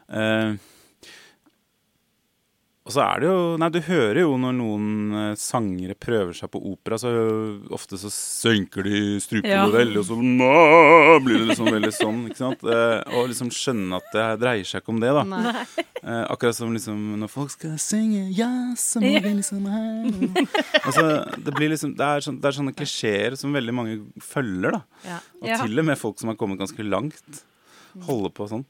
Eh, 0.09 0.57
og 2.83 2.91
så 2.91 2.99
er 3.05 3.21
det 3.23 3.27
jo 3.29 3.35
Nei, 3.61 3.69
du 3.71 3.77
hører 3.85 4.17
jo 4.25 4.33
når 4.37 4.55
noen 4.57 4.87
eh, 5.15 5.35
sangere 5.39 5.95
prøver 5.95 6.33
seg 6.35 6.49
på 6.51 6.59
opera, 6.73 6.97
så 6.99 7.09
ofte 7.71 7.95
så 8.01 8.09
senker 8.11 8.83
de 8.83 9.01
strupen 9.23 9.47
Ja. 9.53 9.61
veldig, 9.71 10.01
og 10.01 10.07
så 10.09 10.17
nå 10.19 11.19
blir 11.23 11.39
det 11.39 11.47
liksom 11.53 11.69
veldig 11.71 11.93
sånn, 11.95 12.19
ikke 12.27 12.41
sant? 12.41 12.65
Eh, 12.67 13.15
og 13.15 13.29
liksom 13.31 13.51
skjønne 13.55 14.01
at 14.01 14.09
det 14.11 14.25
dreier 14.43 14.67
seg 14.67 14.83
ikke 14.83 14.93
om 14.97 14.99
det, 14.99 15.13
da. 15.15 15.23
Eh, 16.03 16.25
akkurat 16.33 16.57
som 16.57 16.73
liksom 16.75 16.99
når 17.21 17.31
folk 17.31 17.53
skal 17.55 17.77
synge 17.79 18.25
Ja, 18.35 18.49
så 18.75 18.99
må 18.99 19.13
vi 19.23 19.31
liksom 19.37 19.63
her 19.71 20.09
Altså, 20.83 21.05
det 21.39 21.53
blir 21.55 21.71
liksom 21.71 21.93
Det 21.95 22.03
er, 22.03 22.19
sånn, 22.25 22.41
det 22.43 22.49
er 22.51 22.57
sånne 22.59 22.75
klisjeer 22.75 23.37
som 23.39 23.55
veldig 23.55 23.73
mange 23.79 23.95
følger, 24.19 24.75
da. 24.75 24.81
Ja. 25.07 25.21
Og 25.39 25.47
Ja. 25.53 25.61
til 25.63 25.79
og 25.79 25.85
med 25.87 25.97
folk 26.03 26.19
som 26.19 26.27
har 26.33 26.35
kommet 26.35 26.59
ganske 26.59 26.83
langt, 26.83 27.43
holder 28.03 28.33
på 28.35 28.49
sånn. 28.51 28.65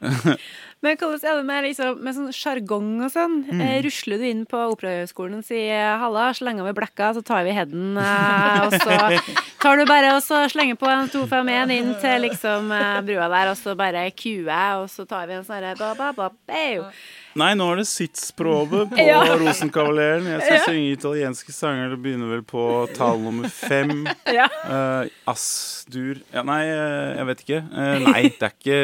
Men 0.80 0.96
hvordan 0.96 1.20
er 1.28 1.36
det 1.36 1.44
med, 1.44 1.64
liksom, 1.66 1.98
med 2.00 2.16
sånn 2.16 2.32
sjargong 2.32 2.92
og 3.04 3.10
sånn? 3.12 3.34
Mm. 3.50 3.60
Eh, 3.60 3.78
rusler 3.84 4.20
du 4.20 4.24
inn 4.30 4.46
på 4.48 4.62
Operahøgskolen 4.72 5.42
og 5.42 5.44
sier 5.44 5.98
'halla, 6.00 6.30
slenger 6.32 6.64
vi 6.64 6.72
blekka, 6.78 7.10
så 7.12 7.20
tar 7.20 7.44
vi 7.44 7.52
headen', 7.52 7.98
eh, 8.00 8.60
og 8.64 8.72
så 8.72 9.20
tar 9.60 9.76
du 9.76 9.84
bare 9.84 10.14
og 10.16 10.22
så 10.24 10.46
slenger 10.48 10.80
på 10.80 10.88
en 10.88 11.10
251 11.12 11.74
inn 11.76 11.90
til 12.00 12.24
liksom 12.24 12.72
eh, 12.72 13.00
brua 13.04 13.28
der, 13.28 13.50
og 13.52 13.58
så 13.60 13.74
bare 13.76 14.06
cuer, 14.16 14.80
og 14.80 14.88
så 14.88 15.04
tar 15.04 15.28
vi 15.28 15.36
en 15.36 15.44
sånn 15.44 15.60
herre 15.60 15.76
ba, 15.76 15.92
ba, 15.98 16.14
ba, 16.16 16.30
bau. 16.48 16.88
Nei, 17.36 17.50
nå 17.54 17.66
er 17.72 17.82
det 17.82 17.86
sitzprobe 17.86 18.86
på 18.90 19.04
Ja. 19.04 19.20
Rosenkavaleren. 19.36 20.26
Jeg 20.32 20.46
skal 20.46 20.64
synge 20.64 20.96
italienske 20.96 21.52
sanger. 21.54 21.92
Det 21.92 22.00
begynner 22.02 22.32
vel 22.32 22.42
på 22.42 22.64
tall 22.96 23.20
nummer 23.20 23.52
fem. 23.52 24.08
Ja. 24.40 24.46
Uh, 24.64 25.04
Ass-dur 25.28 26.20
ja, 26.32 26.42
Nei, 26.46 26.62
jeg 26.70 27.26
vet 27.28 27.44
ikke. 27.44 27.62
Uh, 27.68 27.96
nei, 28.08 28.22
det 28.38 28.48
er 28.48 28.54
ikke 28.54 28.80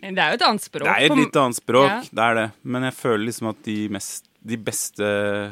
Det 0.00 0.18
er 0.18 0.32
jo 0.34 0.38
et 0.40 0.48
annet 0.48 0.64
språk. 0.64 0.86
Det 0.88 0.96
er 0.96 1.06
et 1.10 1.16
litt 1.20 1.36
annet 1.36 1.56
språk, 1.60 1.90
Ja. 1.90 2.00
det 2.10 2.26
er 2.30 2.34
det. 2.40 2.48
Men 2.64 2.82
jeg 2.88 2.94
føler 2.96 3.24
liksom 3.28 3.48
at 3.50 3.62
de, 3.66 3.76
mest, 3.92 4.26
de 4.40 4.56
beste 4.56 5.08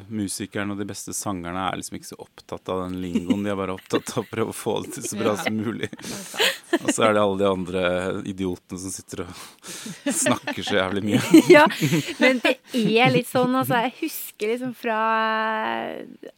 musikerne 0.09 0.73
og 0.73 0.79
de 0.81 0.87
beste 0.89 1.13
sangerne 1.13 1.67
er 1.69 1.77
liksom 1.77 1.99
ikke 1.99 2.09
så 2.09 2.17
opptatt 2.25 2.71
av 2.73 2.81
den 2.87 2.97
lingoen. 3.03 3.43
De 3.45 3.51
er 3.53 3.59
bare 3.61 3.75
opptatt 3.77 4.15
av 4.17 4.23
å 4.25 4.29
prøve 4.31 4.55
å 4.55 4.57
få 4.57 4.79
det 4.87 4.95
til 4.97 5.05
så 5.11 5.19
bra 5.21 5.35
Ja. 5.35 5.43
som 5.45 5.59
mulig. 5.61 5.91
Og 6.79 6.89
så 6.95 7.05
er 7.09 7.13
det 7.17 7.21
alle 7.23 7.39
de 7.43 7.49
andre 7.51 7.83
idiotene 8.25 8.81
som 8.81 8.91
sitter 8.95 9.25
og 9.27 10.13
snakker 10.23 10.65
så 10.65 10.79
jævlig 10.81 11.05
mye. 11.05 11.21
ja, 11.57 11.67
men 12.23 12.41
det 12.45 12.57
er 13.05 13.13
litt 13.13 13.29
sånn, 13.29 13.53
altså. 13.61 13.83
Jeg 13.85 13.95
husker 14.01 14.55
liksom 14.55 14.75
fra 14.77 14.99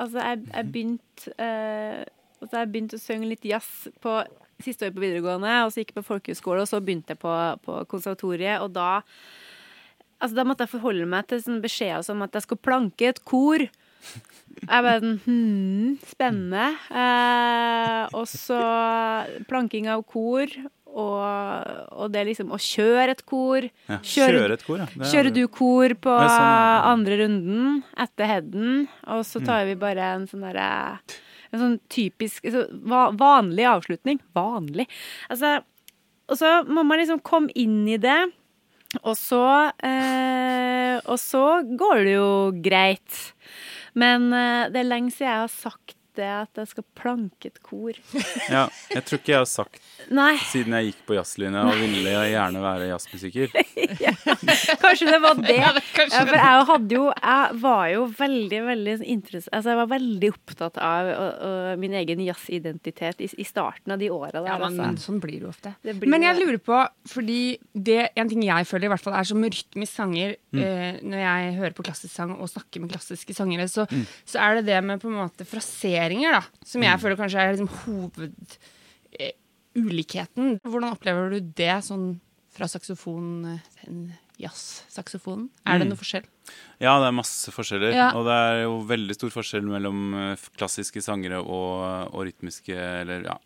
Altså, 0.00 0.18
jeg, 0.18 0.42
jeg 0.50 0.68
begynte 0.74 1.34
eh, 1.38 2.02
altså, 2.40 2.54
jeg 2.62 2.70
begynte 2.72 2.98
å 2.98 3.02
synge 3.02 3.30
litt 3.30 3.44
jazz 3.46 3.70
på 4.02 4.18
siste 4.64 4.86
år 4.88 4.94
på 4.96 5.02
videregående, 5.04 5.54
og 5.66 5.72
så 5.72 5.80
gikk 5.82 5.92
jeg 5.94 6.00
på 6.02 6.08
folkehøyskole, 6.10 6.64
og 6.64 6.68
så 6.70 6.80
begynte 6.84 7.14
jeg 7.14 7.20
på, 7.22 7.34
på 7.66 7.80
konservatoriet, 7.90 8.60
og 8.64 8.72
da 8.76 9.02
Altså, 10.20 10.36
da 10.36 10.42
måtte 10.44 10.66
jeg 10.66 10.74
forholde 10.74 11.06
meg 11.08 11.24
til 11.30 11.38
sånn 11.40 11.62
beskjeder 11.64 12.02
som 12.04 12.20
at 12.20 12.34
jeg 12.36 12.42
skulle 12.44 12.60
planke 12.60 13.06
et 13.08 13.22
kor. 13.24 13.62
Jeg 13.64 14.68
bare 14.84 14.98
sånn 15.00 15.14
Hm, 15.24 15.94
spennende. 16.04 16.66
Eh, 16.92 18.02
og 18.12 18.26
så 18.28 18.58
planking 19.48 19.88
av 19.88 20.02
kor, 20.04 20.52
og, 20.90 21.70
og 22.02 22.12
det 22.12 22.26
liksom 22.28 22.52
å 22.52 22.58
kjøre 22.60 23.14
et 23.16 23.24
kor. 23.24 23.64
Ja. 23.88 23.96
kjøre, 24.04 24.36
Kjøre 24.42 24.58
et 24.58 24.66
kor, 24.66 24.82
ja. 24.82 24.88
Er- 24.92 25.08
Kjører 25.14 25.32
du 25.38 25.42
kor 25.48 25.96
på 26.04 26.12
sånn, 26.20 26.52
ja. 26.52 26.84
andre 26.92 27.20
runden 27.22 27.80
etter 28.04 28.28
headen, 28.34 28.88
og 29.08 29.24
så 29.24 29.40
tar 29.46 29.64
vi 29.70 29.78
bare 29.80 30.12
en 30.18 30.28
sånn 30.28 30.44
derre 30.44 31.00
En 31.50 31.62
sånn 31.62 31.78
typisk 31.90 32.46
Vanlig 33.18 33.66
avslutning. 33.66 34.20
Vanlig. 34.36 34.86
Altså 35.28 35.60
Og 36.30 36.38
så 36.38 36.60
må 36.68 36.84
man 36.86 37.00
liksom 37.02 37.22
komme 37.26 37.50
inn 37.58 37.82
i 37.90 37.98
det, 37.98 38.20
og 39.02 39.14
så 39.18 39.70
eh, 39.86 40.98
Og 41.04 41.18
så 41.22 41.44
går 41.78 42.04
det 42.06 42.14
jo 42.16 42.30
greit. 42.62 43.20
Men 43.98 44.30
eh, 44.32 44.68
det 44.70 44.82
er 44.82 44.92
lenge 44.92 45.14
siden 45.14 45.30
jeg 45.30 45.44
har 45.44 45.54
sagt 45.54 45.96
det 46.18 46.26
at 46.26 46.58
jeg 46.58 46.68
skal 46.72 46.84
planke 46.98 47.50
et 47.52 47.60
kor. 47.62 47.94
Ja, 48.50 48.64
jeg 48.90 49.04
tror 49.06 49.20
ikke 49.20 49.32
jeg 49.32 49.42
har 49.44 49.50
sagt 49.50 49.78
Nei, 50.16 50.34
siden 50.50 50.74
jeg 50.78 50.90
gikk 50.90 51.02
på 51.10 51.14
jazzlinja 51.18 51.62
og 51.68 51.76
ville 51.80 52.10
jeg 52.14 52.32
gjerne 52.34 52.62
være 52.64 52.88
jazzmusiker. 52.90 53.52
kanskje 54.82 55.06
det 55.10 55.18
var 55.22 55.34
det. 55.40 55.56
Ja, 55.60 55.70
Ja, 56.10 56.22
for 56.24 56.34
jeg 56.36 56.64
hadde 56.70 56.94
jo 56.96 57.02
Jeg 57.10 57.56
var 57.62 57.84
jo 57.92 58.04
veldig, 58.18 58.60
veldig 58.66 58.94
interess- 59.12 59.48
Altså, 59.52 59.70
jeg 59.72 59.78
var 59.80 59.88
veldig 59.92 60.30
opptatt 60.32 60.78
av 60.82 61.10
og, 61.10 61.42
og 61.48 61.82
min 61.82 61.94
egen 62.00 62.22
jazzidentitet 62.24 63.20
i, 63.24 63.28
i 63.42 63.46
starten 63.46 63.92
av 63.94 64.00
de 64.00 64.08
åra 64.12 64.30
der, 64.40 64.48
Ja, 64.48 64.56
men, 64.62 64.78
altså. 64.80 65.10
sånn 65.10 65.20
blir 65.22 65.40
det 65.42 65.48
ofte. 65.50 65.74
Det 65.84 65.94
blir 66.00 66.10
men 66.10 66.24
jeg 66.26 66.38
lurer 66.40 66.60
på, 66.64 66.80
fordi 67.12 67.40
det 67.74 68.00
en 68.18 68.30
ting 68.32 68.42
jeg 68.46 68.68
føler 68.70 68.88
i 68.88 68.92
hvert 68.94 69.04
fall 69.04 69.18
er 69.20 69.28
som 69.28 69.42
rytmisk 69.44 69.92
sanger 70.00 70.36
eh, 70.54 71.00
Når 71.02 71.22
jeg 71.24 71.54
hører 71.60 71.76
på 71.76 71.86
klassisk 71.86 72.14
sang 72.14 72.34
og 72.38 72.50
snakker 72.50 72.82
med 72.84 72.92
klassiske 72.94 73.34
sangere, 73.36 73.68
så, 73.70 73.86
så 74.28 74.40
er 74.42 74.60
det 74.60 74.66
det 74.70 74.80
med 74.86 75.02
på 75.02 75.10
en 75.10 75.18
måte 75.20 75.46
fraseringer, 75.48 76.38
da, 76.40 76.64
som 76.66 76.82
jeg 76.86 77.00
føler 77.02 77.18
kanskje 77.20 77.42
er 77.44 77.54
liksom 77.54 77.70
hoved 77.84 78.56
eh, 79.18 79.34
ulikheten. 79.78 80.58
Hvordan 80.66 80.92
opplever 80.96 81.30
du 81.30 81.40
det 81.40 81.76
sånn 81.86 82.18
fra 82.50 82.66
saksofon 82.66 83.44
eh, 83.54 83.86
en 83.86 84.12
jazz-saksofonen? 84.40 85.48
Er 85.66 85.78
det 85.78 85.86
Mm. 85.86 85.90
noe 85.92 86.00
forskjell? 86.00 86.24
Ja, 86.80 86.98
det 86.98 87.06
er 87.10 87.12
masse 87.14 87.52
forskjeller. 87.54 87.92
Ja. 87.94 88.08
Og 88.16 88.24
det 88.26 88.32
er 88.32 88.62
jo 88.64 88.80
veldig 88.88 89.14
stor 89.14 89.30
forskjell 89.30 89.62
mellom 89.68 90.14
eh, 90.14 90.36
klassiske 90.56 91.02
sangere 91.04 91.38
og, 91.44 92.10
og 92.14 92.24
rytmiske 92.26 92.74
Eller 92.74 93.22
ja, 93.28 93.36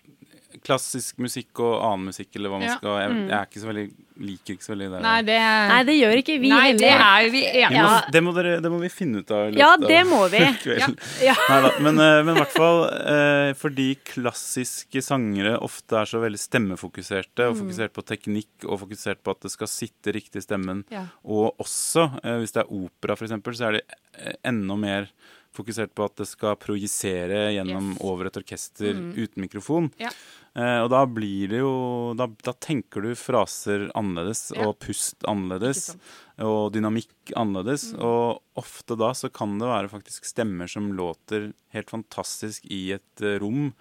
klassisk 0.62 1.18
musikk 1.18 1.58
og 1.64 1.74
annen 1.82 2.06
musikk, 2.12 2.28
eller 2.36 2.48
hva 2.52 2.58
man 2.60 2.68
Ja. 2.68 2.76
skal 2.78 2.98
jeg, 3.00 3.10
jeg 3.28 3.38
er 3.38 3.46
ikke 3.48 3.60
så 3.62 3.70
veldig 3.72 3.86
liker 4.14 4.54
ikke 4.54 4.62
så 4.62 4.70
veldig 4.76 4.88
det. 4.92 5.00
Nei, 5.02 5.22
det, 5.26 5.38
Nei, 5.42 5.78
det 5.88 5.94
gjør 5.98 6.12
ikke 6.20 6.34
vi 6.38 6.48
Nei, 6.52 6.72
det 6.78 6.90
heller. 6.92 7.24
er 7.24 7.30
vi 7.34 7.40
enige 7.42 7.68
det, 7.68 7.74
Ja. 7.74 8.00
det, 8.14 8.22
må 8.22 8.34
dere, 8.36 8.52
det 8.62 8.70
må 8.70 8.78
vi 8.78 8.88
finne 8.88 9.18
ut 9.24 9.30
av. 9.34 9.48
i 9.48 9.50
løpet 9.50 9.58
Ja, 9.58 9.76
det 9.76 10.06
må 10.06 10.20
vi. 10.30 10.38
Ja. 10.78 10.88
Ja. 11.20 11.34
Neida, 11.50 11.72
men, 11.82 11.98
eh, 11.98 12.20
i 12.22 12.36
hvert 12.38 12.54
fall 12.54 12.84
eh, 12.94 13.50
fordi 13.58 13.88
klassiske 14.06 15.02
sangere 15.02 15.56
ofte 15.58 15.98
er 15.98 16.06
så 16.06 16.20
veldig 16.22 16.38
stemmefokuserte, 16.38 17.48
og 17.50 17.58
fokusert 17.58 17.92
på 17.96 18.04
teknikk 18.06 18.68
og 18.68 18.80
fokusert 18.84 19.22
på 19.24 19.34
at 19.34 19.40
det 19.48 19.50
skal 19.54 19.66
sitte 19.70 20.14
riktig 20.14 20.42
i 20.42 20.46
stemmen. 20.46 20.84
Ja. 20.94 21.06
Og 21.26 21.56
også, 21.58 22.06
eh, 22.22 22.38
hvis 22.38 22.52
det 22.54 22.62
er 22.64 22.70
opera 22.72 23.16
f.eks., 23.18 23.34
så 23.58 23.68
er 23.68 23.72
de 23.80 23.82
eh, 24.22 24.36
enda 24.44 24.76
mer 24.78 25.10
fokusert 25.54 25.94
på 25.94 26.04
at 26.08 26.16
det 26.20 26.26
skal 26.28 26.56
projisere 26.60 27.52
gjennom 27.54 27.92
Yes. 27.94 28.00
over 28.02 28.26
et 28.26 28.36
orkester 28.40 28.94
uten 29.14 29.40
mikrofon. 29.44 29.90
Ja. 30.00 30.10
Eh, 30.56 30.80
og 30.84 30.90
da 30.90 31.00
blir 31.06 31.48
det 31.50 31.58
jo 31.62 32.14
da, 32.14 32.26
da 32.46 32.52
tenker 32.52 33.02
du 33.02 33.14
fraser 33.18 33.88
annerledes, 33.98 34.52
Ja. 34.54 34.68
og 34.68 34.78
pust 34.78 35.24
annerledes, 35.26 35.96
og 36.38 36.72
dynamikk 36.74 37.32
annerledes. 37.34 37.92
Mm. 37.94 38.02
Og 38.06 38.42
ofte 38.56 38.96
da 38.98 39.10
så 39.14 39.30
kan 39.32 39.58
det 39.58 39.66
være 39.66 39.90
faktisk 39.90 40.24
stemmer 40.28 40.68
som 40.70 40.92
låter 40.92 41.52
helt 41.74 41.90
fantastisk 41.90 42.64
i 42.70 42.92
et 42.92 43.22
eh, 43.22 43.38
rom, 43.42 43.72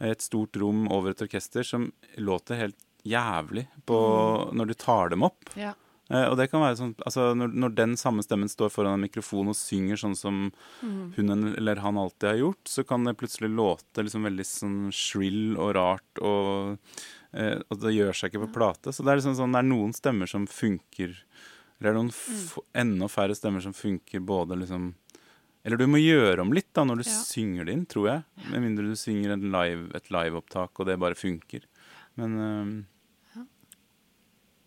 et 0.00 0.20
stort 0.20 0.56
rom 0.60 0.88
over 0.92 1.10
et 1.10 1.22
orkester, 1.22 1.62
som 1.64 1.92
låter 2.18 2.56
helt 2.58 2.76
jævlig 3.06 3.68
på, 3.86 3.96
Mm. 4.50 4.56
når 4.58 4.66
du 4.66 4.74
tar 4.74 5.08
dem 5.10 5.22
opp. 5.22 5.44
Ja. 5.56 5.74
Eh, 6.08 6.22
og 6.30 6.36
det 6.38 6.44
kan 6.52 6.60
være 6.62 6.76
sånn, 6.78 6.92
altså 7.02 7.32
når, 7.34 7.50
når 7.58 7.72
den 7.74 7.96
samme 7.98 8.22
stemmen 8.22 8.46
står 8.48 8.70
foran 8.70 8.94
en 8.94 9.02
mikrofon 9.08 9.48
og 9.50 9.56
synger 9.58 9.98
sånn 9.98 10.14
som 10.16 10.52
Mm. 10.82 11.14
hun 11.16 11.54
eller 11.56 11.76
han 11.82 11.96
alltid 11.98 12.28
har 12.28 12.36
gjort, 12.38 12.64
så 12.70 12.84
kan 12.86 13.02
det 13.04 13.16
plutselig 13.18 13.50
låte 13.50 14.04
liksom 14.04 14.22
veldig 14.22 14.44
sånn 14.46 14.92
shrill 14.94 15.56
og 15.58 15.74
rart, 15.74 16.20
og, 16.22 16.78
eh, 17.34 17.58
og 17.70 17.80
det 17.80 17.94
gjør 17.96 18.14
seg 18.14 18.30
ikke 18.30 18.46
på 18.46 18.52
plate. 18.54 18.92
Så 18.94 19.02
det 19.02 19.10
er 19.12 19.16
liksom 19.18 19.34
sånn, 19.34 19.52
det 19.52 19.58
er 19.64 19.70
noen 19.72 19.92
stemmer 19.96 20.28
som 20.30 20.46
funker, 20.46 21.16
eller 21.80 21.90
det 21.90 21.90
er 21.90 21.98
noen 21.98 22.12
f 22.14 22.58
enda 22.74 23.08
færre 23.10 23.34
stemmer 23.34 23.60
som 23.62 23.72
funker 23.74 24.20
både 24.24 24.56
liksom 24.62 24.94
Eller 25.66 25.76
du 25.78 25.86
må 25.90 25.98
gjøre 25.98 26.38
om 26.44 26.52
litt 26.54 26.72
da 26.72 26.84
når 26.84 27.02
du 27.02 27.02
Ja. 27.10 27.18
synger 27.26 27.64
det 27.66 27.72
inn, 27.74 27.86
tror 27.86 28.06
jeg. 28.06 28.22
Med 28.52 28.62
mindre 28.62 28.86
du 28.86 28.94
synger 28.94 29.32
en 29.32 29.50
live, 29.50 29.90
et 29.96 30.08
liveopptak, 30.14 30.70
og 30.78 30.86
det 30.86 30.94
bare 31.00 31.16
funker. 31.18 31.62
Men 32.16 32.38
eh, 32.38 32.84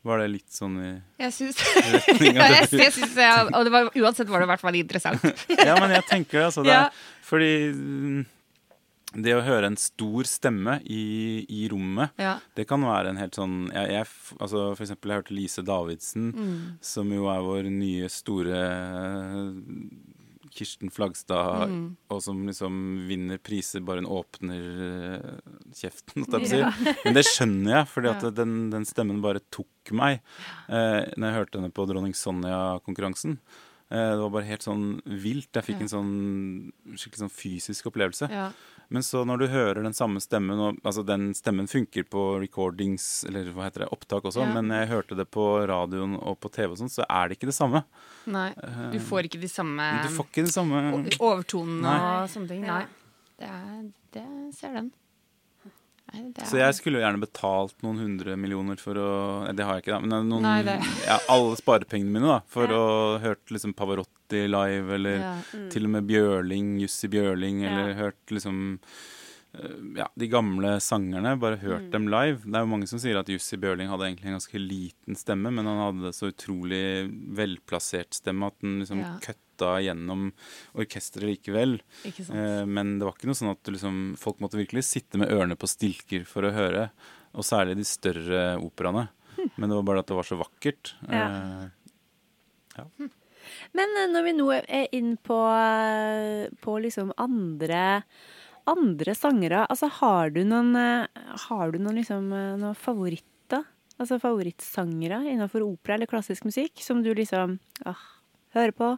var 0.08 0.22
det 0.24 0.28
litt 0.32 0.52
sånn 0.56 0.76
i 0.80 0.90
Jeg 1.20 1.34
syns 1.36 1.60
ja, 2.24 2.50
jeg 2.64 3.54
Og 3.54 3.66
det 3.68 3.72
var, 3.74 3.90
uansett 4.00 4.30
var 4.32 4.40
det 4.40 4.48
i 4.48 4.52
hvert 4.54 4.62
fall 4.64 4.76
interessant. 4.80 5.24
Ja, 5.68 5.76
men 5.80 5.92
jeg 5.92 6.06
tenker 6.10 6.46
altså. 6.48 6.64
Det 6.64 6.72
Ja. 6.76 6.86
er, 6.88 7.08
fordi 7.30 7.50
mm, 7.76 8.26
det 9.26 9.34
å 9.34 9.42
høre 9.42 9.66
en 9.72 9.78
stor 9.82 10.28
stemme 10.30 10.78
i, 10.86 11.42
i 11.50 11.64
rommet, 11.72 12.12
Ja. 12.22 12.36
det 12.56 12.68
kan 12.70 12.84
være 12.86 13.10
en 13.10 13.18
helt 13.18 13.34
sånn 13.36 13.56
jeg, 13.74 13.90
jeg, 13.96 14.06
altså 14.40 14.68
For 14.78 14.86
eksempel, 14.86 15.10
jeg 15.16 15.24
hørte 15.24 15.34
Lise 15.38 15.64
Davidsen, 15.66 16.28
Mm. 16.38 16.60
som 16.82 17.10
jo 17.12 17.26
er 17.34 17.42
vår 17.42 17.72
nye 17.74 18.10
store 18.14 18.60
Kirsten 20.52 20.90
Flagstad, 20.94 21.70
Mm. 21.70 21.96
og 22.10 22.22
som 22.26 22.42
liksom 22.48 23.08
vinner 23.08 23.38
priser 23.38 23.82
bare 23.86 24.02
hun 24.04 24.10
åpner 24.10 24.82
eh, 24.88 25.56
kjeften, 25.76 26.26
på 26.26 26.50
å. 26.50 26.74
Men 27.06 27.14
det 27.18 27.26
skjønner 27.28 27.76
jeg, 27.78 27.88
fordi 27.94 28.10
at 28.12 28.24
Ja. 28.28 28.30
den, 28.42 28.70
den 28.74 28.86
stemmen 28.86 29.22
bare 29.22 29.40
tok 29.52 29.92
meg 29.92 30.20
eh, 30.70 31.10
når 31.18 31.26
jeg 31.30 31.38
hørte 31.40 31.60
henne 31.62 31.72
på 31.74 31.88
Dronning 31.90 32.14
Sonja-konkurransen. 32.18 33.40
Eh, 33.92 34.10
det 34.14 34.20
var 34.22 34.30
bare 34.30 34.46
helt 34.46 34.62
sånn 34.62 35.02
vilt. 35.06 35.50
Jeg 35.54 35.64
fikk 35.66 35.80
Ja. 35.80 35.86
en 35.88 35.94
sånn 35.96 36.72
skikkelig 36.94 37.24
sånn 37.26 37.32
fysisk 37.34 37.88
opplevelse. 37.90 38.30
Ja. 38.30 38.52
Men 38.92 39.02
så 39.04 39.24
når 39.26 39.38
du 39.40 39.48
hører 39.48 39.84
den 39.84 39.94
samme 39.94 40.18
stemmen 40.20 40.58
og, 40.60 40.78
Altså 40.84 41.04
den 41.06 41.32
stemmen 41.34 41.68
funker 41.70 42.04
på 42.10 42.40
recordings, 42.42 43.24
eller 43.28 43.52
hva 43.54 43.66
heter 43.70 43.80
det, 43.86 43.90
opptak 43.92 44.24
også, 44.26 44.42
Ja. 44.46 44.54
men 44.62 44.70
jeg 44.70 44.90
hørte 44.90 45.16
det 45.18 45.30
på 45.32 45.66
radioen 45.68 46.16
og 46.22 46.40
på 46.40 46.52
TV 46.52 46.72
og 46.72 46.78
sånn, 46.78 46.90
så 46.90 47.04
er 47.10 47.30
det 47.30 47.38
ikke 47.40 47.48
det 47.50 47.56
samme. 47.58 47.84
Nei. 48.28 48.50
Eh, 48.62 48.92
Du 48.92 49.00
får 49.00 49.24
ikke 49.30 49.42
de 49.42 49.48
samme 49.48 50.04
Du 50.04 50.10
får 50.10 50.26
ikke 50.26 50.46
det 50.46 50.54
samme 50.54 51.06
overtonene 51.20 52.24
og 52.24 52.30
sånne 52.30 52.48
ting. 52.48 52.62
Nei. 52.62 52.86
Det, 53.40 53.48
er, 53.48 53.92
det 54.14 54.54
ser 54.56 54.74
den. 54.74 54.92
Nei, 56.14 56.24
er, 56.36 56.46
Så 56.50 56.58
jeg 56.60 56.74
skulle 56.78 57.00
jo 57.00 57.06
gjerne 57.06 57.22
betalt 57.22 57.76
noen 57.86 57.98
hundre 58.02 58.36
millioner 58.38 58.78
for 58.82 58.94
å 58.96 59.10
Det 59.56 59.66
har 59.66 59.78
jeg 59.80 59.84
ikke, 59.86 59.96
da. 59.96 60.00
Men 60.06 60.30
noen, 60.30 60.42
Nei, 60.42 60.80
ja, 61.06 61.20
alle 61.30 61.56
sparepengene 61.60 62.12
mine 62.12 62.28
da, 62.28 62.40
for 62.48 62.68
å 62.68 62.84
hørt 63.24 63.46
liksom 63.54 63.74
Pavarotti 63.78 64.46
live, 64.50 64.94
eller 64.96 65.18
ja. 65.20 65.36
til 65.70 65.86
og 65.86 65.96
med 65.98 66.08
Bjørling, 66.10 66.78
Jussi 66.84 67.08
Bjørling, 67.10 67.62
Ja. 67.64 67.70
eller 67.72 67.94
hørt 67.98 68.34
liksom 68.36 68.80
eh, 69.58 69.78
ja, 69.98 70.06
de 70.16 70.28
gamle 70.30 70.76
sangerne, 70.80 71.32
bare 71.42 71.58
hørt 71.58 71.88
Mm. 71.88 71.92
dem 71.92 72.08
live. 72.08 72.38
Det 72.46 72.54
er 72.56 72.62
jo 72.66 72.70
mange 72.78 72.88
som 72.88 73.00
sier 73.00 73.18
at 73.18 73.26
Jussi 73.28 73.58
Bjørling 73.58 73.90
hadde 73.90 74.06
egentlig 74.06 74.26
en 74.30 74.38
ganske 74.38 74.60
liten 74.62 75.16
stemme, 75.18 75.50
men 75.52 75.66
han 75.66 75.80
hadde 75.88 76.14
så 76.14 76.30
utrolig 76.32 77.10
velplassert 77.36 78.14
stemme 78.14 78.46
at 78.48 78.60
den 78.62 78.80
liksom 78.84 79.00
Ja. 79.02 79.16
Køtta 79.60 79.82
gjennom 79.84 80.32
orkesteret 80.74 81.28
likevel. 81.28 81.82
Eh, 82.06 82.66
men 82.66 82.98
det 83.00 83.06
var 83.06 83.14
ikke 83.16 83.28
noe 83.30 83.38
sånn 83.38 83.52
at 83.52 83.68
liksom, 83.68 84.16
folk 84.18 84.40
måtte 84.40 84.58
virkelig 84.60 84.86
sitte 84.88 85.20
med 85.20 85.32
ørene 85.32 85.58
på 85.60 85.68
stilker 85.68 86.26
for 86.26 86.44
å 86.48 86.54
høre. 86.56 86.90
Og 87.36 87.46
særlig 87.46 87.78
de 87.78 87.86
større 87.86 88.58
operaene. 88.64 89.10
Men 89.56 89.70
det 89.70 89.76
var 89.76 89.84
bare 89.88 90.00
at 90.04 90.08
det 90.10 90.18
var 90.18 90.28
så 90.28 90.40
vakkert. 90.40 90.96
Ja. 91.08 91.70
Eh, 92.80 93.10
Men 93.76 93.96
eh, 93.98 94.10
når 94.12 94.24
vi 94.24 94.34
nå 94.38 94.50
er 94.56 94.88
inn 94.96 95.18
på, 95.18 95.38
eh, 95.52 96.50
på 96.62 96.80
liksom 96.80 97.14
andre 97.18 98.04
andre 98.70 99.16
sangere, 99.18 99.64
altså 99.66 99.88
har 99.90 100.30
du 100.30 100.44
noen 100.46 100.76
eh, 100.78 101.08
Har 101.48 101.72
du 101.72 101.80
noen 101.80 101.98
liksom 101.98 102.28
eh, 102.32 102.58
noen 102.60 102.78
favoritter? 102.78 103.64
Altså 104.00 104.20
favorittsangere 104.22 105.24
innenfor 105.28 105.66
opera 105.66 105.98
eller 105.98 106.08
klassisk 106.08 106.46
musikk 106.46 106.80
som 106.84 107.02
du 107.04 107.10
liksom 107.18 107.58
ah, 107.90 108.04
hører 108.56 108.72
på? 108.72 108.94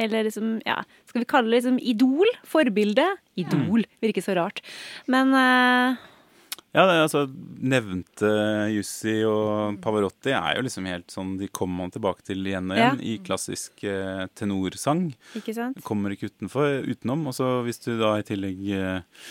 Eller 0.00 0.24
liksom, 0.24 0.54
ja, 0.64 0.78
skal 1.10 1.22
vi 1.24 1.28
kalle 1.28 1.50
det 1.52 1.60
liksom 1.60 1.80
idol? 1.92 2.30
Forbilde? 2.48 3.04
Idol, 3.40 3.84
virker 4.00 4.24
så 4.24 4.36
rart. 4.38 4.62
Men 5.10 5.34
uh... 5.36 5.98
Ja, 6.70 6.84
det, 6.86 7.00
altså 7.02 7.24
nevnte 7.26 8.28
Jussi 8.70 9.16
og 9.26 9.80
Pavarotti 9.82 10.30
er 10.30 10.54
jo 10.54 10.62
liksom 10.62 10.84
helt 10.86 11.10
sånn 11.10 11.32
De 11.40 11.48
kommer 11.50 11.82
man 11.82 11.90
tilbake 11.90 12.22
til 12.22 12.46
igjen 12.46 12.70
og 12.70 12.78
Ja. 12.78 12.92
i 12.94 13.16
klassisk 13.26 13.82
eh, 13.82 14.28
tenorsang. 14.38 15.08
ikke 15.34 15.56
sant? 15.56 15.80
Kommer 15.82 16.14
ikke 16.14 16.30
utenfor, 16.30 16.84
utenom. 16.86 17.26
Og 17.26 17.34
så 17.34 17.48
hvis 17.66 17.82
du 17.82 17.96
da 17.98 18.12
i 18.20 18.26
tillegg 18.28 18.62
eh, 18.76 19.24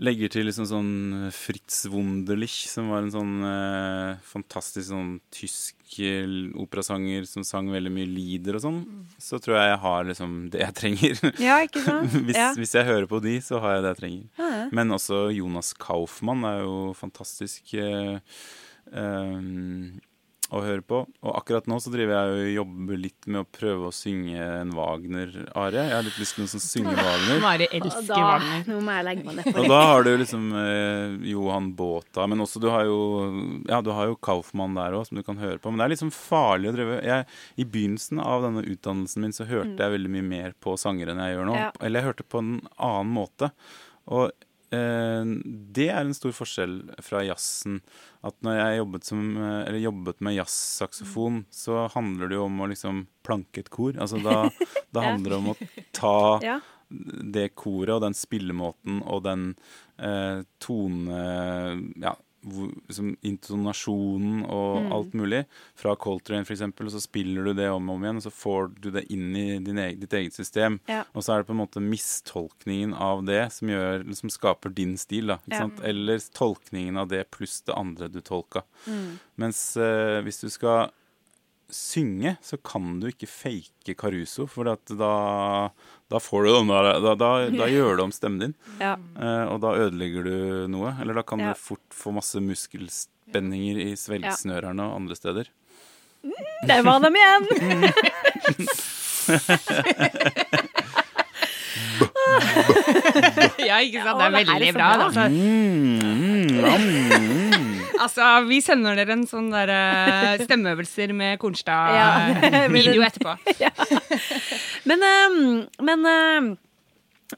legger 0.00 0.30
til 0.32 0.46
liksom 0.48 0.64
sånn 0.64 0.92
Fritz 1.36 1.82
Wunderlich, 1.92 2.62
som 2.70 2.88
var 2.88 3.02
en 3.04 3.12
sånn 3.12 3.34
eh, 3.44 4.14
fantastisk 4.24 4.86
sånn 4.88 5.10
tysk 5.34 5.98
eh, 6.00 6.24
operasanger 6.62 7.26
som 7.28 7.44
sang 7.44 7.68
veldig 7.72 7.92
mye 7.92 8.08
lieder 8.08 8.56
og 8.56 8.64
sånn, 8.64 8.78
så 9.20 9.36
tror 9.44 9.58
jeg 9.58 9.68
jeg 9.74 9.80
har 9.84 10.08
liksom 10.08 10.38
det 10.54 10.62
jeg 10.64 10.76
trenger. 10.80 11.20
Ja, 11.50 11.58
ikke 11.66 11.84
sant? 11.84 12.16
hvis, 12.30 12.38
Ja. 12.40 12.48
hvis 12.56 12.72
jeg 12.78 12.88
hører 12.88 13.08
på 13.12 13.20
de, 13.24 13.36
så 13.44 13.60
har 13.60 13.76
jeg 13.76 13.84
det 13.84 13.92
jeg 13.94 14.00
trenger. 14.02 14.24
Ja, 14.40 14.50
ja. 14.56 14.66
Men 14.80 14.96
også 14.96 15.26
Jonas 15.36 15.74
Kaufmann 15.76 16.48
er 16.48 16.62
jo 16.64 16.78
fantastisk 16.96 17.74
eh, 17.76 18.16
eh, 18.92 19.36
å 20.50 20.60
høre 20.64 20.82
på. 20.82 21.00
Og 21.22 21.34
akkurat 21.38 21.68
nå 21.70 21.76
så 21.82 21.92
driver 21.92 22.16
jeg 22.16 22.30
og 22.34 22.50
jobber 22.56 23.00
litt 23.00 23.28
med 23.30 23.42
å 23.42 23.46
prøve 23.54 23.90
å 23.90 23.94
synge 23.94 24.38
en 24.40 24.72
Wagner-arie. 24.74 25.84
Jeg 25.86 25.94
har 25.94 26.06
litt 26.06 26.18
lyst 26.20 26.36
til 26.38 26.46
å 26.46 26.50
som 26.50 26.62
synge 26.64 26.94
Wagner. 26.98 27.40
Mari 27.44 27.68
elsker 27.70 28.08
da, 28.08 28.20
Wagner. 28.24 28.64
nå 28.66 28.80
må 28.86 28.96
jeg 28.96 29.06
legge 29.08 29.26
meg 29.28 29.38
ned 29.40 29.60
Og 29.62 29.68
da 29.70 29.80
har 29.90 30.06
du 30.06 30.10
liksom 30.22 30.48
eh, 30.62 31.16
Johan 31.30 31.70
Båta, 31.78 32.26
men 32.30 32.42
også 32.44 32.62
du 32.62 32.68
har 32.72 32.88
jo 32.88 32.98
Ja, 33.70 33.80
du 33.84 33.92
har 33.94 34.10
jo 34.10 34.18
Kaufmann 34.18 34.74
der 34.78 34.96
òg, 34.98 35.06
som 35.08 35.20
du 35.20 35.24
kan 35.26 35.38
høre 35.40 35.60
på. 35.62 35.70
Men 35.70 35.82
det 35.82 35.88
er 35.88 35.94
liksom 35.94 36.12
farlig 36.14 36.72
å 36.72 36.76
drive 36.76 37.00
jeg, 37.06 37.28
I 37.60 37.68
begynnelsen 37.76 38.22
av 38.24 38.46
denne 38.48 38.64
utdannelsen 38.66 39.24
min 39.24 39.36
så 39.36 39.46
hørte 39.48 39.78
jeg 39.78 39.96
veldig 39.96 40.12
mye 40.16 40.26
mer 40.26 40.56
på 40.60 40.74
sanger 40.80 41.12
enn 41.12 41.22
jeg 41.22 41.36
gjør 41.36 41.48
nå. 41.52 41.56
Ja. 41.60 41.70
Eller 41.80 42.00
jeg 42.02 42.10
hørte 42.12 42.26
på 42.26 42.42
en 42.42 42.52
annen 42.76 43.14
måte. 43.14 43.52
Og 44.10 44.32
det 44.70 45.88
er 45.90 46.04
en 46.04 46.14
stor 46.14 46.34
forskjell 46.34 46.76
fra 47.02 47.24
jazzen. 47.26 47.80
At 48.26 48.36
når 48.46 48.58
jeg 48.58 48.80
jobbet, 48.80 49.08
som, 49.08 49.22
eh, 49.36 49.62
eller 49.66 49.82
jobbet 49.82 50.20
med 50.22 50.36
jazzsaksofon, 50.36 51.44
så 51.50 51.88
handler 51.94 52.30
det 52.30 52.38
jo 52.38 52.44
om 52.46 52.60
å 52.60 52.68
liksom 52.70 53.06
planke 53.26 53.64
et 53.64 53.70
kor. 53.70 53.98
Altså 53.98 54.20
da, 54.22 54.44
da 54.94 55.06
handler 55.08 55.34
det 55.34 55.40
om 55.40 55.50
å 55.52 55.56
ta 55.96 56.60
det 57.36 57.48
koret 57.58 57.96
og 57.96 58.04
den 58.06 58.18
spillemåten 58.18 59.02
og 59.02 59.24
den 59.26 59.52
eh, 59.98 60.42
tone... 60.62 61.22
Ja, 62.02 62.14
liksom 62.42 63.16
intonasjonen 63.22 64.44
og 64.48 64.80
Mm. 64.80 64.92
alt 64.92 65.12
mulig. 65.14 65.46
Fra 65.76 65.94
Coltrane 65.96 66.44
eksempel, 66.56 66.86
og 66.86 66.92
så 66.92 67.00
spiller 67.00 67.44
du 67.44 67.52
det 67.54 67.68
om 67.70 67.88
og 67.90 67.96
om 67.96 68.02
igjen, 68.04 68.16
og 68.16 68.22
så 68.22 68.32
får 68.32 68.80
du 68.80 68.90
det 68.90 69.04
inn 69.12 69.36
i 69.36 69.58
din 69.58 69.76
egen, 69.78 70.00
ditt 70.00 70.12
eget 70.12 70.32
system. 70.32 70.80
Ja. 70.88 71.04
Og 71.14 71.22
så 71.22 71.34
er 71.34 71.38
det 71.42 71.46
på 71.48 71.52
en 71.56 71.60
måte 71.66 71.80
mistolkningen 71.82 72.94
av 72.94 73.24
det 73.26 73.52
som, 73.52 73.68
gjør, 73.68 74.06
som 74.14 74.30
skaper 74.30 74.72
din 74.74 74.96
stil. 74.96 75.26
Da, 75.26 75.38
Ja. 75.50 75.68
Eller 75.82 76.18
tolkningen 76.18 76.96
av 76.98 77.08
det 77.08 77.30
pluss 77.30 77.60
det 77.62 77.74
andre 77.74 78.08
du 78.08 78.20
tolka. 78.20 78.62
Mm. 78.86 79.18
Mens 79.36 79.76
uh, 79.76 80.20
hvis 80.22 80.40
du 80.40 80.48
skal 80.48 80.90
synge, 81.70 82.36
så 82.42 82.56
kan 82.62 82.98
du 83.00 83.06
ikke 83.08 83.28
fake 83.28 83.94
Caruso, 83.94 84.46
for 84.50 84.64
da, 84.64 85.70
da 86.10 86.18
får 86.18 86.46
du 86.46 86.50
den 86.58 86.70
der 86.72 86.88
da, 87.04 87.12
da, 87.14 87.30
da 87.54 87.66
gjør 87.76 88.00
du 88.00 88.04
om 88.08 88.12
stemmen 88.14 88.40
din, 88.42 88.54
Ja. 88.80 88.96
eh, 89.16 89.44
og 89.52 89.60
da 89.62 89.76
ødelegger 89.86 90.26
du 90.26 90.34
noe. 90.72 90.96
Eller 91.00 91.14
da 91.20 91.22
kan 91.22 91.38
Ja. 91.40 91.52
du 91.54 91.58
fort 91.62 91.86
få 91.94 92.12
masse 92.16 92.42
muskelspenninger 92.42 93.78
i 93.86 93.92
svelgsnørene 93.96 94.82
og 94.90 94.96
andre 95.00 95.16
steder. 95.18 95.44
Der 96.68 96.82
var 96.84 96.98
dem 97.00 97.16
igjen! 97.16 97.46
Ja, 103.60 103.76
ikke 103.84 104.00
sant? 104.02 104.18
Det 104.20 104.26
er 104.26 104.30
veldig 104.34 104.72
bra. 104.74 104.88
bra. 104.96 105.04
Altså, 105.06 105.24
Mm, 105.30 106.48
mm, 106.60 107.80
altså, 108.00 108.24
vi 108.48 108.58
sender 108.64 108.96
dere 108.98 109.12
en 109.16 109.26
sånn 109.28 109.50
der 109.52 109.68
eh, 109.74 110.38
stemmeøvelser 110.46 111.12
med. 111.16 111.38
Kornstad-video 111.42 113.02
etterpå. 113.08 113.32
Men, 114.90 115.04
ehm, 115.06 115.42
men 115.86 116.08
ehm, 116.10 116.48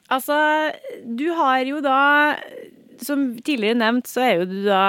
altså 0.09 0.37
Du 1.05 1.27
har 1.37 1.61
jo 1.67 1.83
da 1.83 1.99
som 3.03 3.23
tidligere 3.43 3.75
nevnt, 3.75 4.07
så 4.07 4.21
er 4.23 4.37
jo 4.37 4.45
du 4.47 4.59
da 4.63 4.83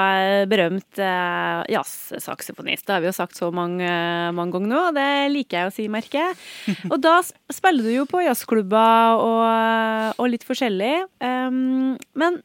berømt 0.46 1.00
eh, 1.02 1.62
jazzsaksofonist. 1.72 2.84
Det 2.86 2.94
har 2.94 3.02
vi 3.02 3.08
jo 3.08 3.16
sagt 3.16 3.34
så 3.38 3.48
mange, 3.54 3.88
mange 4.36 4.54
ganger 4.54 4.70
nå, 4.70 4.82
og 4.90 4.98
det 4.98 5.08
liker 5.32 5.58
jeg 5.58 5.70
å 5.70 5.74
si, 5.74 5.86
merker 5.90 6.20
jeg. 6.20 6.36
Og 6.92 6.98
da 7.02 7.16
spiller 7.24 7.88
du 7.88 7.90
jo 7.90 8.06
på 8.06 8.22
jazzklubber 8.22 9.18
og, 9.24 10.20
og 10.20 10.30
litt 10.30 10.46
forskjellig. 10.46 10.92
Um, 11.24 11.96
men 12.14 12.38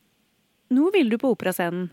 nå 0.74 0.89
vil 0.95 1.11
du 1.11 1.20
på 1.22 1.36
operascenen. 1.36 1.89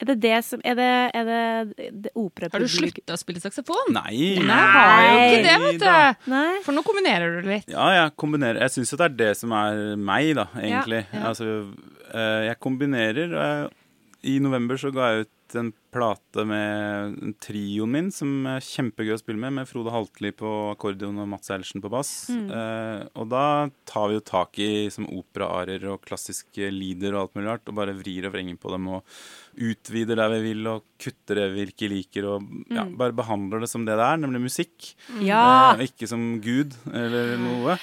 Er 0.00 0.08
det 0.08 0.16
det 0.22 0.36
som 0.46 0.62
Er 0.64 0.76
det, 0.78 0.88
er 1.14 1.26
det, 1.28 1.90
det 2.06 2.12
Har 2.16 2.62
du 2.62 2.68
slutta 2.72 3.16
å 3.16 3.20
spille 3.20 3.42
saksofon? 3.42 3.92
Nei! 3.92 4.38
Nei, 4.40 4.60
har 4.74 5.02
jo 5.04 5.18
ikke 5.26 5.42
det, 5.44 5.56
vet 5.64 5.82
du. 5.82 6.30
Nei? 6.32 6.60
For 6.64 6.76
nå 6.76 6.84
kombinerer 6.86 7.36
du 7.40 7.50
litt. 7.50 7.68
Ja, 7.70 7.88
jeg 7.98 8.14
kombinerer. 8.20 8.62
Jeg 8.64 8.74
syns 8.78 8.94
jo 8.94 9.00
det 9.00 9.10
er 9.10 9.18
det 9.20 9.30
som 9.40 9.52
er 9.56 9.82
meg, 10.00 10.32
da, 10.38 10.46
egentlig. 10.60 11.02
ja. 11.12 11.26
Altså, 11.30 11.50
eh, 12.14 12.40
jeg 12.48 12.58
kombinerer. 12.64 13.36
eh, 13.44 13.68
I 14.32 14.38
november 14.42 14.80
så 14.80 14.90
ga 14.92 15.12
jeg 15.14 15.26
ut 15.26 15.34
en 15.58 15.72
plate 15.90 16.44
med 16.46 17.34
trioen 17.42 17.90
min, 17.90 18.08
som 18.14 18.46
er 18.46 18.62
kjempegøy 18.62 19.16
å 19.16 19.20
spille 19.20 19.40
med, 19.42 19.56
med 19.58 19.68
Frode 19.68 19.92
Haltli 19.94 20.30
på 20.36 20.50
akkordeon 20.70 21.18
og 21.22 21.28
Mats 21.32 21.50
Eilertsen 21.50 21.82
på 21.82 21.90
bass. 21.92 22.12
Eh, 22.30 23.02
og 23.18 23.30
da 23.32 23.44
tar 23.88 24.10
vi 24.10 24.18
jo 24.18 24.24
tak 24.26 24.60
i 24.62 24.70
som 24.94 25.08
operaarer 25.10 25.88
og 25.90 26.04
klassiske 26.06 26.70
lieder 26.74 27.16
og 27.16 27.24
alt 27.24 27.38
mulig 27.38 27.50
rart, 27.50 27.66
og 27.70 27.78
bare 27.80 27.96
vrir 27.98 28.28
og 28.28 28.34
vrenger 28.36 28.60
på 28.60 28.74
dem 28.74 28.86
og 28.94 29.16
utvider 29.60 30.20
der 30.20 30.30
vi 30.36 30.40
vil, 30.44 30.62
og 30.70 30.86
kutter 31.00 31.42
det 31.42 31.48
vi 31.56 31.66
ikke 31.68 31.90
liker, 31.90 32.28
og 32.36 32.46
ja, 32.70 32.84
bare 32.86 33.16
behandler 33.16 33.64
det 33.64 33.70
som 33.72 33.84
det 33.88 33.98
det 33.98 34.06
er, 34.06 34.20
nemlig 34.22 34.44
musikk. 34.46 34.92
Ja! 35.26 35.42
Eh, 35.74 35.88
ikke 35.90 36.08
som 36.10 36.24
Gud 36.44 36.76
eller 36.86 37.34
noe. 37.40 37.78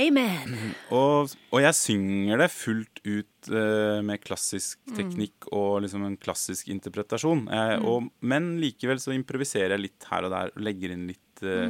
Amen! 0.00 0.56
Og, 0.96 1.30
og 1.52 1.60
jeg 1.62 1.76
synger 1.76 2.40
det 2.40 2.48
fullt 2.50 3.00
ut 3.04 3.50
eh, 3.52 4.00
med 4.06 4.22
klassisk 4.22 4.80
teknikk 4.96 5.46
og 5.54 5.84
liksom 5.84 6.02
en 6.06 6.16
klassisk 6.20 6.70
interpretasjon. 7.10 7.48
mm. 7.48 7.88
og, 7.88 8.12
men 8.20 8.54
likevel 8.60 9.00
så 9.00 9.14
improviserer 9.16 9.76
jeg 9.76 9.88
litt 9.88 10.06
her 10.10 10.28
og 10.28 10.32
der 10.34 10.54
og 10.54 10.64
legger 10.64 10.94
inn 10.94 11.08
litt 11.10 11.42
eh, 11.42 11.68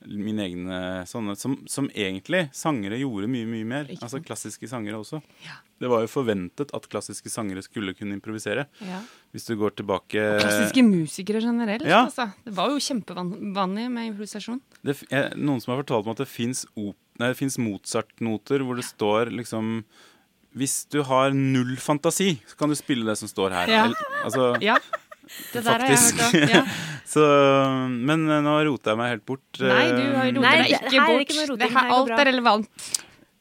mine 0.00 0.44
egne 0.46 0.76
sånne 1.04 1.34
som, 1.36 1.58
som 1.68 1.90
egentlig 1.92 2.46
sangere 2.56 2.96
gjorde 2.96 3.28
mye, 3.28 3.44
mye 3.48 3.66
mer. 3.68 3.90
Ikke 3.90 4.06
Altså 4.06 4.22
klassiske 4.24 4.68
sangere 4.70 4.96
også. 4.96 5.20
Ja. 5.44 5.58
Det 5.80 5.88
var 5.88 6.04
jo 6.04 6.10
forventet 6.12 6.72
at 6.76 6.88
klassiske 6.92 7.28
sangere 7.32 7.62
skulle 7.64 7.92
kunne 7.96 8.16
improvisere. 8.16 8.66
Ja. 8.84 9.02
Hvis 9.32 9.46
du 9.48 9.54
går 9.60 9.76
tilbake 9.76 10.24
Klassiske 10.40 10.84
musikere 10.84 11.42
generelt. 11.44 11.84
Ja. 11.84 12.06
Altså. 12.06 12.30
Det 12.44 12.54
var 12.56 12.72
jo 12.72 12.80
kjempevanlig 12.80 13.88
med 13.92 14.12
improvisasjon. 14.12 14.60
det, 14.80 14.96
jeg, 15.10 15.36
Noen 15.36 15.60
som 15.60 15.74
har 15.74 15.82
fortalt 15.82 16.08
meg 16.08 16.16
at 16.16 16.24
det 17.20 17.34
fins 17.36 17.60
Mozart-noter 17.60 18.64
hvor 18.64 18.80
det 18.80 18.88
står 18.88 19.34
liksom 19.36 19.82
Hvis 20.58 20.86
du 20.90 21.02
har 21.06 21.30
null 21.36 21.76
fantasi, 21.78 22.32
så 22.48 22.56
kan 22.58 22.68
du 22.72 22.74
spille 22.78 23.06
det 23.06 23.16
som 23.20 23.28
står 23.30 23.50
her. 23.54 23.68
Ja. 23.70 23.84
Altså, 24.24 24.52
Ja. 24.64 24.78
Det 25.52 25.60
der 25.62 25.78
har 25.78 25.86
jeg 25.86 25.98
hørt 26.02 26.22
òg. 26.26 26.50
Ja. 26.50 26.60
så, 27.12 27.22
men 27.86 28.24
eh, 28.26 28.40
nå 28.42 28.54
roter 28.66 28.90
jeg 28.90 28.98
meg 28.98 29.10
helt 29.12 29.22
bort. 29.30 29.60
Nei, 29.62 29.84
du 29.94 30.00
har 30.16 30.26
Eh, 30.26 30.32
rotet 30.34 30.42
deg 30.42 30.72
ikke 30.74 31.04
bort. 31.06 31.20
ikke 31.22 31.44
roting, 31.52 31.60
Det 31.60 31.68
her 31.76 31.92
alt 31.94 32.10
er 32.16 32.24
relevant. 32.32 32.88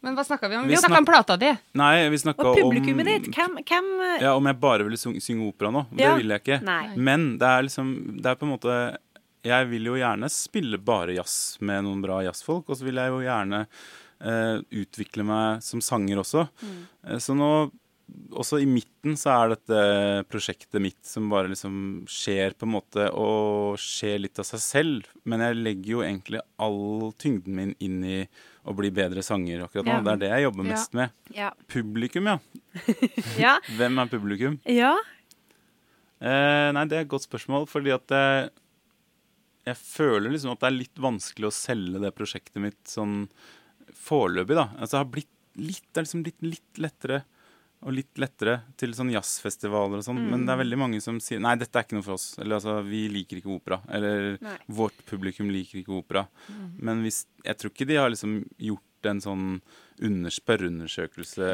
Men 0.06 0.16
hva 0.16 0.24
snakka 0.24 0.48
vi 0.52 0.56
om? 0.60 0.68
Vi 0.70 0.76
Vi 0.76 0.82
snakka 0.84 1.00
om 1.02 1.08
plata 1.10 1.36
di. 1.42 1.50
Nei, 1.82 1.96
vi 2.14 2.20
snakka 2.22 2.46
Og 2.46 2.60
om 2.62 2.70
publikummet 2.70 3.10
ditt, 3.10 3.26
hvem, 3.36 3.58
hvem 3.68 3.88
Ja, 4.22 4.36
Om 4.38 4.46
jeg 4.52 4.60
bare 4.62 4.86
ville 4.86 4.98
synge, 5.02 5.20
synge 5.26 5.50
opera 5.50 5.72
nå. 5.74 5.82
Det 5.92 6.12
vil 6.22 6.30
jeg 6.30 6.44
ikke. 6.46 6.60
Nei. 6.64 6.94
Men 6.96 7.26
det 7.42 7.50
er 7.50 7.66
liksom 7.68 7.90
Det 8.22 8.30
er 8.32 8.38
på 8.40 8.46
en 8.48 8.54
måte 8.54 8.78
Jeg 9.50 9.68
vil 9.74 9.90
jo 9.90 9.98
gjerne 10.00 10.30
spille 10.32 10.78
bare 10.78 11.18
jazz 11.18 11.58
med 11.60 11.84
noen 11.90 12.02
bra 12.06 12.22
jazzfolk, 12.24 12.70
og 12.70 12.78
så 12.80 12.86
vil 12.88 13.02
jeg 13.02 13.12
jo 13.12 13.20
gjerne 13.26 13.66
eh, 13.66 13.68
utvikle 14.20 15.24
meg 15.24 15.62
som 15.64 15.80
sanger 15.82 16.20
også. 16.24 16.48
Mm. 16.64 16.80
Eh, 17.08 17.20
så 17.24 17.36
nå 17.38 17.52
også 18.34 18.58
i 18.58 18.66
midten 18.66 19.14
så 19.22 19.30
er 19.36 19.52
dette 19.52 19.82
prosjektet 20.32 20.82
mitt 20.82 20.98
som 21.06 21.28
bare 21.30 21.52
liksom 21.52 22.08
skjer 22.10 22.56
på 22.58 22.66
en 22.66 22.72
måte 22.74 23.04
og 23.14 23.76
skjer 23.78 24.18
litt 24.24 24.40
av 24.42 24.48
seg 24.50 24.64
selv. 24.64 25.12
Men 25.30 25.44
jeg 25.46 25.60
legger 25.60 25.92
jo 25.94 26.02
egentlig 26.02 26.42
all 26.58 27.12
tyngden 27.22 27.54
min 27.60 27.76
inn 27.86 28.00
i 28.04 28.18
å 28.66 28.74
bli 28.76 28.90
bedre 28.94 29.22
sanger 29.26 29.62
akkurat 29.68 29.86
nå. 29.86 30.00
Ja. 30.00 30.02
Det 30.08 30.16
er 30.16 30.22
det 30.24 30.32
jeg 30.34 30.48
jobber 30.48 30.66
Ja. 30.66 30.72
mest 30.74 30.98
med. 30.98 31.14
Ja. 31.38 31.52
Publikum, 31.70 32.32
ja. 32.34 32.40
Ja. 33.46 33.54
Hvem 33.78 34.02
er 34.02 34.10
publikum? 34.12 34.60
ja. 34.66 34.96
Eh, 36.20 36.70
nei, 36.76 36.84
det 36.92 36.98
er 36.98 37.06
et 37.06 37.12
godt 37.14 37.24
spørsmål, 37.24 37.64
fordi 37.72 37.94
at 37.96 38.12
jeg, 38.12 38.50
jeg 39.70 39.78
føler 39.80 40.34
liksom 40.34 40.52
at 40.52 40.60
det 40.66 40.68
er 40.68 40.76
litt 40.82 41.00
vanskelig 41.00 41.48
å 41.48 41.56
selge 41.56 42.02
det 42.04 42.12
prosjektet 42.18 42.60
mitt 42.60 42.82
sånn 42.92 43.22
foreløpig, 43.96 44.56
da. 44.56 44.70
Altså, 44.80 44.98
har 45.02 45.06
blitt 45.10 45.30
litt, 45.60 45.84
det 45.94 45.98
er 46.02 46.06
liksom 46.08 46.24
blitt 46.24 46.42
litt 46.46 46.80
lettere 46.80 47.24
og 47.80 47.94
litt 47.96 48.20
lettere 48.20 48.58
til 48.76 48.92
sånn 48.92 49.08
jazzfestivaler 49.14 50.02
og 50.02 50.04
sånn, 50.04 50.18
men 50.30 50.42
det 50.44 50.52
er 50.52 50.60
veldig 50.60 50.78
mange 50.82 50.98
som 51.00 51.16
sier 51.24 51.40
nei, 51.40 51.54
dette 51.56 51.80
er 51.80 51.86
ikke 51.86 51.96
noe 51.96 52.04
for 52.04 52.18
oss. 52.18 52.34
Eller 52.38 52.58
altså, 52.58 52.74
vi 52.84 53.06
liker 53.08 53.40
ikke 53.40 53.54
opera. 53.56 53.78
Eller 53.88 54.36
Nei. 54.44 54.58
vårt 54.68 55.00
publikum 55.08 55.48
liker 55.50 55.80
ikke 55.80 55.96
opera. 55.96 56.26
Men 56.76 57.06
hvis, 57.06 57.22
jeg 57.46 57.56
tror 57.56 57.72
ikke 57.72 57.88
de 57.88 57.96
har 58.02 58.12
liksom 58.12 58.34
gjort 58.60 59.08
en 59.08 59.22
sånn 59.24 59.46
under, 60.04 60.30
spørreundersøkelse 60.36 61.54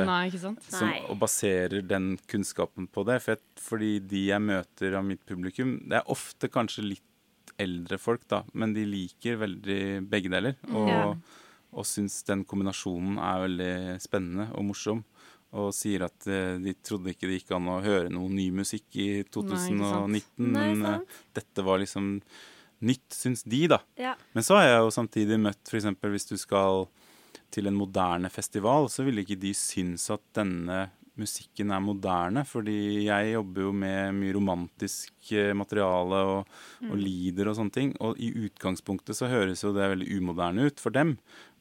som, 0.73 0.88
Nei. 0.89 0.97
og 1.09 1.19
baserer 1.21 1.86
den 1.86 2.15
kunnskapen 2.25 2.89
på 2.89 3.05
det. 3.05 3.19
For 3.21 3.36
jeg, 3.36 3.43
fordi 3.61 3.91
de 4.09 4.25
jeg 4.31 4.41
møter 4.41 4.97
av 4.97 5.05
mitt 5.05 5.21
publikum, 5.29 5.77
det 5.89 5.99
er 6.01 6.09
ofte 6.09 6.49
kanskje 6.49 6.88
litt 6.89 7.53
eldre 7.61 7.99
folk, 8.01 8.25
da, 8.27 8.41
men 8.57 8.73
de 8.75 8.83
liker 8.89 9.38
veldig 9.45 9.79
begge 10.09 10.33
deler. 10.33 10.57
Og, 10.73 10.89
Ja. 10.89 11.05
Og 11.76 11.88
syns 11.88 12.21
den 12.28 12.45
kombinasjonen 12.47 13.19
er 13.19 13.43
veldig 13.45 13.76
spennende 14.03 14.49
og 14.55 14.67
morsom. 14.71 15.03
Og 15.55 15.69
sier 15.76 16.07
at 16.07 16.28
eh, 16.28 16.57
de 16.59 16.73
trodde 16.84 17.13
ikke 17.13 17.30
det 17.30 17.39
gikk 17.39 17.53
an 17.55 17.69
å 17.71 17.80
høre 17.84 18.11
noe 18.11 18.32
ny 18.32 18.49
musikk 18.55 18.97
i 18.99 19.09
2019, 19.32 20.26
Nei, 20.41 20.67
men 20.73 20.84
Nei, 20.84 20.97
dette 21.36 21.63
var 21.63 21.80
liksom 21.84 22.17
nytt, 22.86 23.07
syns 23.15 23.45
de, 23.47 23.61
da. 23.71 23.80
Ja. 23.99 24.15
Men 24.36 24.45
så 24.45 24.59
har 24.59 24.67
jeg 24.67 24.84
jo 24.84 24.93
samtidig 24.93 25.39
møtt 25.41 25.71
f.eks. 25.71 25.88
hvis 26.11 26.30
du 26.32 26.36
skal 26.39 26.88
til 27.53 27.69
en 27.69 27.78
moderne 27.78 28.32
festival, 28.34 28.89
så 28.91 29.05
ville 29.05 29.23
ikke 29.23 29.39
de 29.39 29.53
synes 29.55 30.09
at 30.13 30.23
denne 30.36 30.89
musikken 31.20 31.72
er 31.72 31.84
moderne, 31.84 32.43
fordi 32.47 33.05
jeg 33.07 33.34
jobber 33.36 33.68
jo 33.68 33.72
med 33.76 34.18
mye 34.18 34.36
romantisk 34.36 35.32
eh, 35.32 35.53
materiale 35.57 36.22
og, 36.34 36.57
og 36.89 36.97
lider 36.99 37.51
og 37.51 37.57
sånne 37.59 37.76
ting. 37.76 37.93
Og 38.03 38.20
i 38.20 38.32
utgangspunktet 38.47 39.18
så 39.18 39.32
høres 39.32 39.63
jo 39.63 39.74
det 39.76 39.89
veldig 39.93 40.09
umoderne 40.20 40.68
ut 40.70 40.84
for 40.84 40.95
dem. 40.95 41.16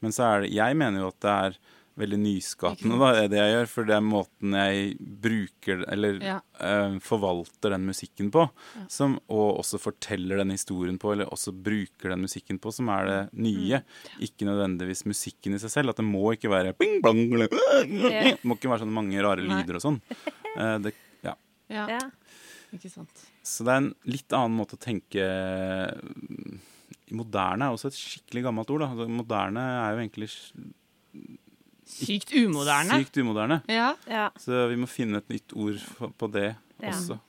Men 0.05 0.15
så 0.15 0.27
er 0.29 0.45
det 0.45 0.55
Jeg 0.57 0.79
mener 0.81 1.05
jo 1.05 1.13
at 1.13 1.21
det 1.25 1.35
er 1.35 1.59
veldig 1.97 2.19
nyskapende, 2.19 2.97
da, 2.99 3.09
er 3.23 3.29
det 3.31 3.39
jeg 3.39 3.53
gjør. 3.55 3.69
For 3.71 3.87
det 3.89 3.95
er 3.95 4.03
måten 4.03 4.55
jeg 4.59 4.97
bruker 5.25 5.85
eller 5.95 6.17
Ja. 6.25 6.37
uh, 6.59 6.97
forvalter 7.05 7.71
den 7.77 7.85
musikken 7.87 8.31
på, 8.35 8.49
som, 8.91 9.15
og 9.31 9.61
også 9.63 9.79
forteller 9.79 10.41
den 10.43 10.51
historien 10.51 10.99
på, 10.99 11.13
eller 11.15 11.31
også 11.31 11.53
bruker 11.55 12.11
den 12.15 12.25
musikken 12.27 12.59
på, 12.59 12.73
som 12.75 12.89
er 12.91 13.07
det 13.11 13.21
nye. 13.39 13.83
Ikke 14.21 14.49
nødvendigvis 14.49 15.05
musikken 15.07 15.55
i 15.55 15.63
seg 15.63 15.71
selv. 15.71 15.95
At 15.95 16.03
det 16.03 16.09
må 16.09 16.33
ikke 16.35 16.51
være 16.51 16.75
bing, 16.79 17.01
blang, 17.05 17.23
eller, 17.33 17.49
Det 17.49 18.39
må 18.45 18.57
ikke 18.59 18.73
være 18.75 18.83
sånn 18.87 18.95
mange 18.95 19.23
rare 19.23 19.45
Nei. 19.47 19.61
lyder 19.63 19.79
og 19.79 19.87
sånn. 19.87 20.01
Uh, 20.59 20.79
det, 20.85 20.95
ja. 21.23 21.37
Ja, 21.71 21.87
Ja. 21.95 22.03
ikke 22.75 22.91
sant. 22.91 23.27
Så 23.45 23.63
det 23.63 23.71
er 23.75 23.83
en 23.85 23.95
litt 24.09 24.33
annen 24.35 24.57
måte 24.59 24.75
å 24.75 24.81
tenke 24.83 25.23
Moderne 27.15 27.67
er 27.69 27.75
også 27.77 27.91
et 27.91 27.99
skikkelig 27.99 28.43
gammelt 28.47 28.71
ord. 28.73 28.81
Da. 28.83 28.89
Altså, 28.95 29.07
moderne 29.13 29.61
er 29.85 29.93
jo 29.95 30.01
egentlig 30.03 30.29
Sykt 31.87 32.33
umoderne. 32.33 32.99
sykt 33.03 33.17
umoderne. 33.21 33.63
Ja. 33.69 33.95
Ja. 34.09 34.31
Så 34.41 34.69
vi 34.71 34.77
må 34.81 34.89
finne 34.89 35.19
et 35.21 35.29
nytt 35.29 35.53
ord 35.57 35.81
på 36.19 36.31
det 36.33 36.57
Ja. 36.81 36.91
også. 36.91 37.21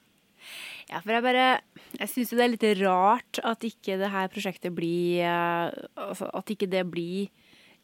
Ja, 0.89 0.99
for 1.01 1.11
jeg 1.11 1.23
bare 1.23 1.61
Jeg 1.97 2.09
syns 2.09 2.31
jo 2.31 2.37
det 2.37 2.43
er 2.45 2.53
litt 2.53 2.81
rart 2.85 3.39
at 3.43 3.59
ikke 3.65 3.97
det 3.97 4.11
her 4.11 4.27
prosjektet 4.27 4.75
blir 4.75 5.23
altså 5.97 6.29
At 6.33 6.45
ikke 6.51 6.69
det 6.69 6.83
blir 6.91 7.29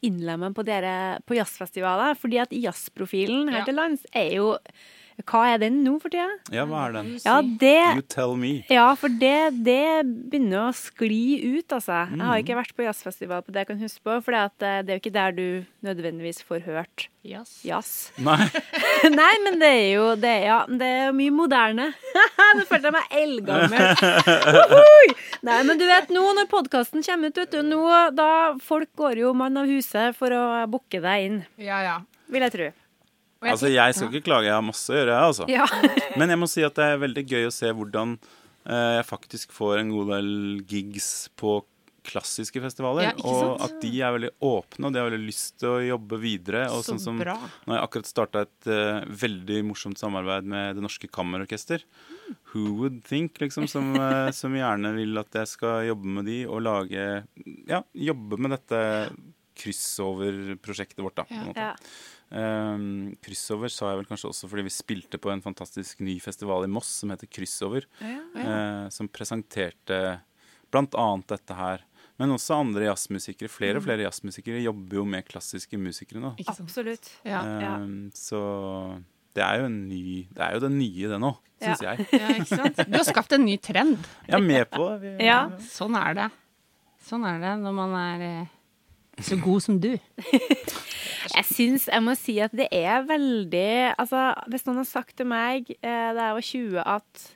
innlemmet 0.03 0.53
på, 0.55 0.63
dere, 0.65 1.19
på 1.25 1.35
jazzfestivaler. 1.37 2.15
Fordi 2.17 2.37
at 2.41 2.49
jazzprofilen 2.49 3.49
her 3.51 3.59
Ja. 3.59 3.65
til 3.65 3.75
lands 3.75 4.05
er 4.13 4.31
jo 4.35 4.57
Hva 5.27 5.41
er 5.53 5.57
den 5.61 5.83
nå 5.85 5.97
for 6.01 6.09
tida? 6.13 6.27
Ja, 6.51 6.65
hva 6.69 6.87
er 6.89 6.93
den? 6.99 7.11
Ja, 7.25 7.37
det 7.41 7.75
You 7.95 8.01
tell 8.01 8.35
me. 8.39 8.65
Ja, 8.69 8.89
for 8.95 9.09
det, 9.09 9.63
det 9.63 10.03
begynner 10.31 10.67
å 10.69 10.73
skli 10.75 11.41
ut, 11.59 11.67
altså. 11.77 12.01
Jeg 12.09 12.17
Mm. 12.17 12.25
har 12.27 12.37
ikke 12.43 12.57
vært 12.59 12.75
på 12.75 12.83
jazzfestival 12.87 13.41
på 13.45 13.51
det 13.53 13.61
jeg 13.65 13.67
kan 13.71 13.79
huske 13.79 14.01
på, 14.03 14.17
for 14.23 14.31
det 14.31 14.67
er 14.67 14.83
jo 14.87 14.99
ikke 14.99 15.13
der 15.13 15.31
du 15.31 15.65
nødvendigvis 15.83 16.43
får 16.43 16.61
hørt 16.65 17.07
Yes. 17.23 17.61
jazz. 17.63 18.11
Nei. 18.17 18.49
Nei, 19.13 19.33
men 19.45 19.59
det 19.61 19.67
er 19.69 19.93
jo 19.93 20.15
det, 20.15 20.31
er- 20.41 20.45
ja, 20.47 20.59
det 20.65 20.81
er 20.89 21.03
jo 21.07 21.13
mye 21.19 21.31
moderne. 21.31 21.93
Nå 22.57 22.65
følte 22.65 22.89
jeg 22.89 22.95
meg 22.97 23.13
eldgammel. 23.13 23.85
Nei, 25.47 25.59
men 25.67 25.77
du 25.79 25.85
vet 25.89 26.09
nå 26.13 26.23
når 26.37 26.49
podkasten 26.51 27.03
kommer 27.05 27.29
ut, 27.31 27.37
vet 27.43 27.51
du, 27.53 27.61
nå 27.65 27.81
da 28.17 28.29
folk 28.61 28.89
går 28.97 29.21
jo 29.21 29.33
mann 29.37 29.57
av 29.61 29.69
huset 29.69 30.15
for 30.17 30.33
å 30.33 30.43
booke 30.69 31.01
deg 31.01 31.27
inn, 31.29 31.39
Ja, 31.61 31.81
ja. 31.85 31.95
vil 32.31 32.41
jeg 32.47 32.53
tro. 32.57 32.69
Jeg 33.41 33.55
Altså, 33.55 33.71
jeg 33.73 33.97
skal 33.97 34.11
ikke 34.11 34.27
klage, 34.29 34.49
jeg 34.49 34.53
har 34.57 34.65
masse 34.65 34.93
å 34.93 34.97
gjøre, 34.99 35.17
jeg, 35.17 35.31
altså. 35.31 35.49
Ja. 35.49 35.65
Men 36.19 36.29
jeg 36.33 36.41
må 36.41 36.49
si 36.51 36.63
at 36.65 36.77
det 36.77 36.87
er 36.91 37.01
veldig 37.01 37.25
gøy 37.25 37.47
å 37.47 37.53
se 37.55 37.71
hvordan 37.73 38.15
eh, 38.19 38.93
jeg 38.99 39.07
faktisk 39.09 39.55
får 39.55 39.81
en 39.81 39.93
god 39.95 40.11
del 40.15 40.31
gigs 40.69 41.11
på 41.41 41.61
klassiske 42.05 42.61
festivaler. 42.63 43.11
Ja, 43.11 43.13
og 43.27 43.61
at 43.61 43.75
de 43.81 43.91
er 44.01 44.13
veldig 44.15 44.31
åpne, 44.45 44.87
og 44.87 44.93
de 44.93 45.01
har 45.01 45.09
veldig 45.09 45.27
lyst 45.27 45.59
til 45.61 45.69
å 45.69 45.81
jobbe 45.85 46.17
videre. 46.21 46.63
Og 46.73 46.81
Så 46.81 46.93
sånn 46.93 47.01
som, 47.03 47.19
bra. 47.21 47.35
når 47.67 47.77
jeg 47.77 47.87
akkurat 47.87 48.09
starta 48.09 48.45
et 48.47 48.69
uh, 48.71 49.01
veldig 49.23 49.59
morsomt 49.69 50.01
samarbeid 50.01 50.47
med 50.49 50.77
Det 50.77 50.85
Norske 50.85 51.09
Kammerorkester. 51.13 51.85
Who 52.53 52.65
would 52.79 53.03
think, 53.07 53.37
liksom, 53.41 53.67
som, 53.71 53.93
eh, 54.01 54.31
som 54.35 54.55
gjerne 54.57 54.95
vil 54.97 55.21
at 55.21 55.41
jeg 55.41 55.51
skal 55.53 55.85
jobbe 55.91 56.15
med 56.17 56.27
de 56.29 56.39
og 56.47 56.63
lage 56.65 57.05
Ja, 57.69 57.83
jobbe 57.93 58.39
med 58.41 58.55
dette 58.57 58.81
crossover-prosjektet 59.61 61.03
vårt, 61.05 61.21
da. 61.21 61.25
Ja. 61.53 61.75
Um, 62.31 63.15
Kryssover 63.21 63.67
sa 63.73 63.89
jeg 63.91 63.99
vel 64.01 64.07
kanskje 64.07 64.29
også 64.31 64.47
fordi 64.47 64.63
vi 64.63 64.71
spilte 64.73 65.19
på 65.19 65.31
en 65.33 65.41
fantastisk 65.43 65.99
ny 65.99 66.17
festival 66.23 66.63
i 66.63 66.69
Moss 66.71 66.87
som 67.01 67.09
heter 67.11 67.27
Crossover. 67.27 67.83
eh, 68.39 68.89
som 68.89 69.09
presenterte 69.11 70.21
blant 70.71 70.93
annet 70.95 71.27
dette 71.27 71.53
her. 71.57 71.81
Men 72.19 72.29
også 72.35 72.55
andre 72.61 72.85
jazzmusikere. 72.85 73.49
Flere 73.49 73.77
og 73.77 73.83
flere 73.83 74.03
jazzmusikere 74.05 74.61
jobber 74.63 74.95
jo 74.99 75.05
med 75.05 75.25
klassiske 75.27 75.77
musikere 75.81 76.21
nå. 76.21 76.35
Ikke 76.37 76.53
sant? 76.53 76.61
Absolutt. 76.69 77.09
Ja. 77.25 77.41
Ja. 77.59 77.75
Um, 77.81 78.11
så 78.15 78.41
det 79.33 79.43
er 79.43 79.59
jo 79.61 79.65
en 79.65 79.77
ny 79.89 80.27
Det 80.31 80.41
er 80.43 80.53
jo 80.53 80.59
det 80.59 80.71
nye, 80.75 81.07
det 81.11 81.19
nå, 81.23 81.33
syns 81.61 81.81
jeg. 81.83 82.05
Ja, 82.21 82.27
ikke 82.35 82.47
sant? 82.55 82.75
Du 82.87 82.97
har 82.97 83.07
skapt 83.07 83.33
en 83.33 83.45
ny 83.45 83.57
trend. 83.57 83.97
Jeg 84.27 84.37
er 84.37 84.45
med 84.47 84.69
på 84.71 84.87
det. 85.01 85.17
Vi- 85.19 85.25
Ja. 85.25 85.49
Sånn 85.59 85.95
er 85.99 86.13
det. 86.13 86.29
Sånn 87.07 87.25
er 87.25 87.39
det 87.41 87.53
når 87.63 87.73
man 87.73 87.95
er 87.97 88.21
eh, 88.27 88.45
så 89.25 89.37
god 89.41 89.65
som 89.67 89.79
du. 89.81 89.93
Jeg 91.35 91.45
syns 91.45 91.83
jeg 91.85 92.01
må 92.01 92.15
si 92.17 92.39
at 92.41 92.53
det 92.57 92.65
er 92.73 93.03
veldig 93.05 93.93
Altså, 93.93 94.31
hvis 94.49 94.65
noen 94.65 94.81
har 94.81 94.87
sagt 94.89 95.13
til 95.19 95.27
meg 95.29 95.69
eh, 95.77 96.09
da 96.17 96.31
jeg 96.31 96.37
var 96.37 96.47
20 96.47 96.81
at 96.81 97.27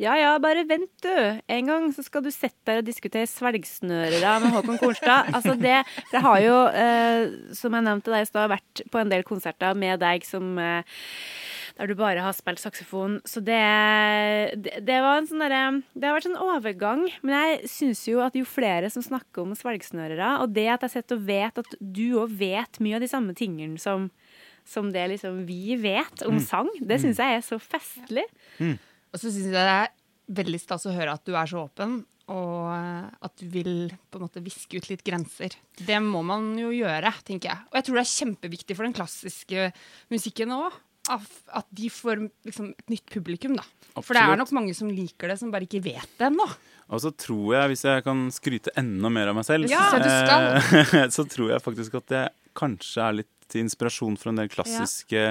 ja, 0.00 0.14
ja, 0.16 0.30
bare 0.40 0.62
vent 0.64 1.02
du. 1.04 1.16
En 1.52 1.66
gang 1.68 1.90
så 1.92 2.00
skal 2.00 2.22
du 2.24 2.30
sitte 2.32 2.56
der 2.64 2.78
og 2.80 2.86
diskutere 2.86 3.28
svelgsnørere 3.28 4.30
med 4.40 4.54
Håkon 4.54 4.78
Kornstad. 4.80 5.28
Altså 5.36 5.52
det, 5.60 5.82
for 6.08 6.16
jeg 6.16 6.24
har 6.24 6.38
jo, 6.40 6.54
eh, 6.72 7.34
som 7.58 7.76
jeg 7.76 7.84
nevnte 7.84 8.14
deg 8.14 8.24
i 8.24 8.30
stad, 8.30 8.48
vært 8.48 8.82
på 8.88 9.02
en 9.02 9.12
del 9.12 9.26
konserter 9.28 9.76
med 9.76 10.00
deg 10.00 10.24
som 10.24 10.56
eh, 10.56 11.04
der 11.80 11.88
du 11.88 11.96
bare 11.96 12.20
har 12.20 12.34
spilt 12.36 12.60
saksofon. 12.60 13.18
Så 13.24 13.40
det, 13.44 13.60
det, 14.60 14.82
det 14.84 14.98
var 15.00 15.16
en 15.16 15.28
sånn 15.28 15.40
derre 15.40 15.62
Det 15.94 16.04
har 16.04 16.18
vært 16.18 16.28
en 16.28 16.42
overgang. 16.44 17.06
Men 17.24 17.36
jeg 17.38 17.70
syns 17.72 18.02
jo 18.08 18.20
at 18.24 18.36
jo 18.36 18.44
flere 18.48 18.90
som 18.92 19.04
snakker 19.04 19.46
om 19.46 19.56
svelgsnørere, 19.56 20.34
og 20.44 20.52
det 20.56 20.68
at 20.74 20.84
jeg 20.84 20.98
sitter 20.98 21.16
og 21.16 21.24
vet 21.30 21.62
at 21.64 21.74
du 21.80 22.04
òg 22.20 22.36
vet 22.42 22.80
mye 22.84 22.98
av 22.98 23.04
de 23.04 23.10
samme 23.10 23.36
tingene 23.38 23.80
som, 23.80 24.10
som 24.68 24.92
det 24.92 25.06
liksom 25.14 25.42
vi 25.48 25.78
vet 25.80 26.26
om 26.28 26.36
sang, 26.44 26.68
det 26.84 27.00
syns 27.00 27.22
jeg 27.22 27.40
er 27.40 27.46
så 27.46 27.60
festlig. 27.62 28.26
Og 28.60 29.18
så 29.18 29.26
syns 29.30 29.48
jeg 29.48 29.56
det 29.56 29.64
er 29.64 29.90
veldig 30.40 30.60
stas 30.62 30.84
å 30.86 30.94
høre 30.94 31.16
at 31.16 31.24
du 31.26 31.32
er 31.34 31.48
så 31.50 31.64
åpen, 31.64 32.02
og 32.30 32.68
eh, 32.76 33.08
at 33.26 33.40
du 33.40 33.48
vil 33.50 33.88
på 34.12 34.20
en 34.20 34.26
måte 34.28 34.42
viske 34.44 34.78
ut 34.78 34.86
litt 34.92 35.02
grenser. 35.06 35.56
Det 35.80 35.96
må 36.04 36.20
man 36.22 36.52
jo 36.60 36.68
gjøre, 36.76 37.10
tenker 37.26 37.50
jeg. 37.50 37.64
Og 37.72 37.80
jeg 37.80 37.88
tror 37.88 37.98
det 37.98 38.04
er 38.04 38.12
kjempeviktig 38.12 38.76
for 38.78 38.86
den 38.86 38.94
klassiske 38.94 39.66
musikken 40.12 40.54
òg. 40.54 40.76
At 41.08 41.66
de 41.74 41.88
får 41.90 42.20
liksom 42.46 42.68
et 42.78 42.92
nytt 42.92 43.06
publikum, 43.10 43.56
da. 43.58 43.64
For 43.98 44.14
det 44.14 44.22
er 44.22 44.36
nok 44.38 44.52
mange 44.54 44.74
som 44.76 44.90
liker 44.92 45.32
det, 45.32 45.38
som 45.40 45.50
bare 45.50 45.66
ikke 45.66 45.80
vet 45.82 46.12
det 46.20 46.28
ennå. 46.28 46.46
Og 46.90 47.00
så 47.02 47.10
tror 47.14 47.54
jeg, 47.56 47.70
hvis 47.72 47.84
jeg 47.86 48.04
kan 48.06 48.20
skryte 48.34 48.72
enda 48.78 49.10
mer 49.10 49.30
av 49.32 49.38
meg 49.38 49.46
selv, 49.48 49.70
Ja, 49.70 49.88
eh, 49.96 51.08
så 51.16 51.24
tror 51.26 51.50
jeg 51.54 51.62
faktisk 51.64 51.96
at 52.02 52.14
jeg 52.14 52.30
kanskje 52.58 53.02
er 53.06 53.18
litt 53.22 53.32
til 53.50 53.64
inspirasjon 53.64 54.18
for 54.20 54.30
en 54.30 54.38
del 54.42 54.50
klassiske 54.52 55.24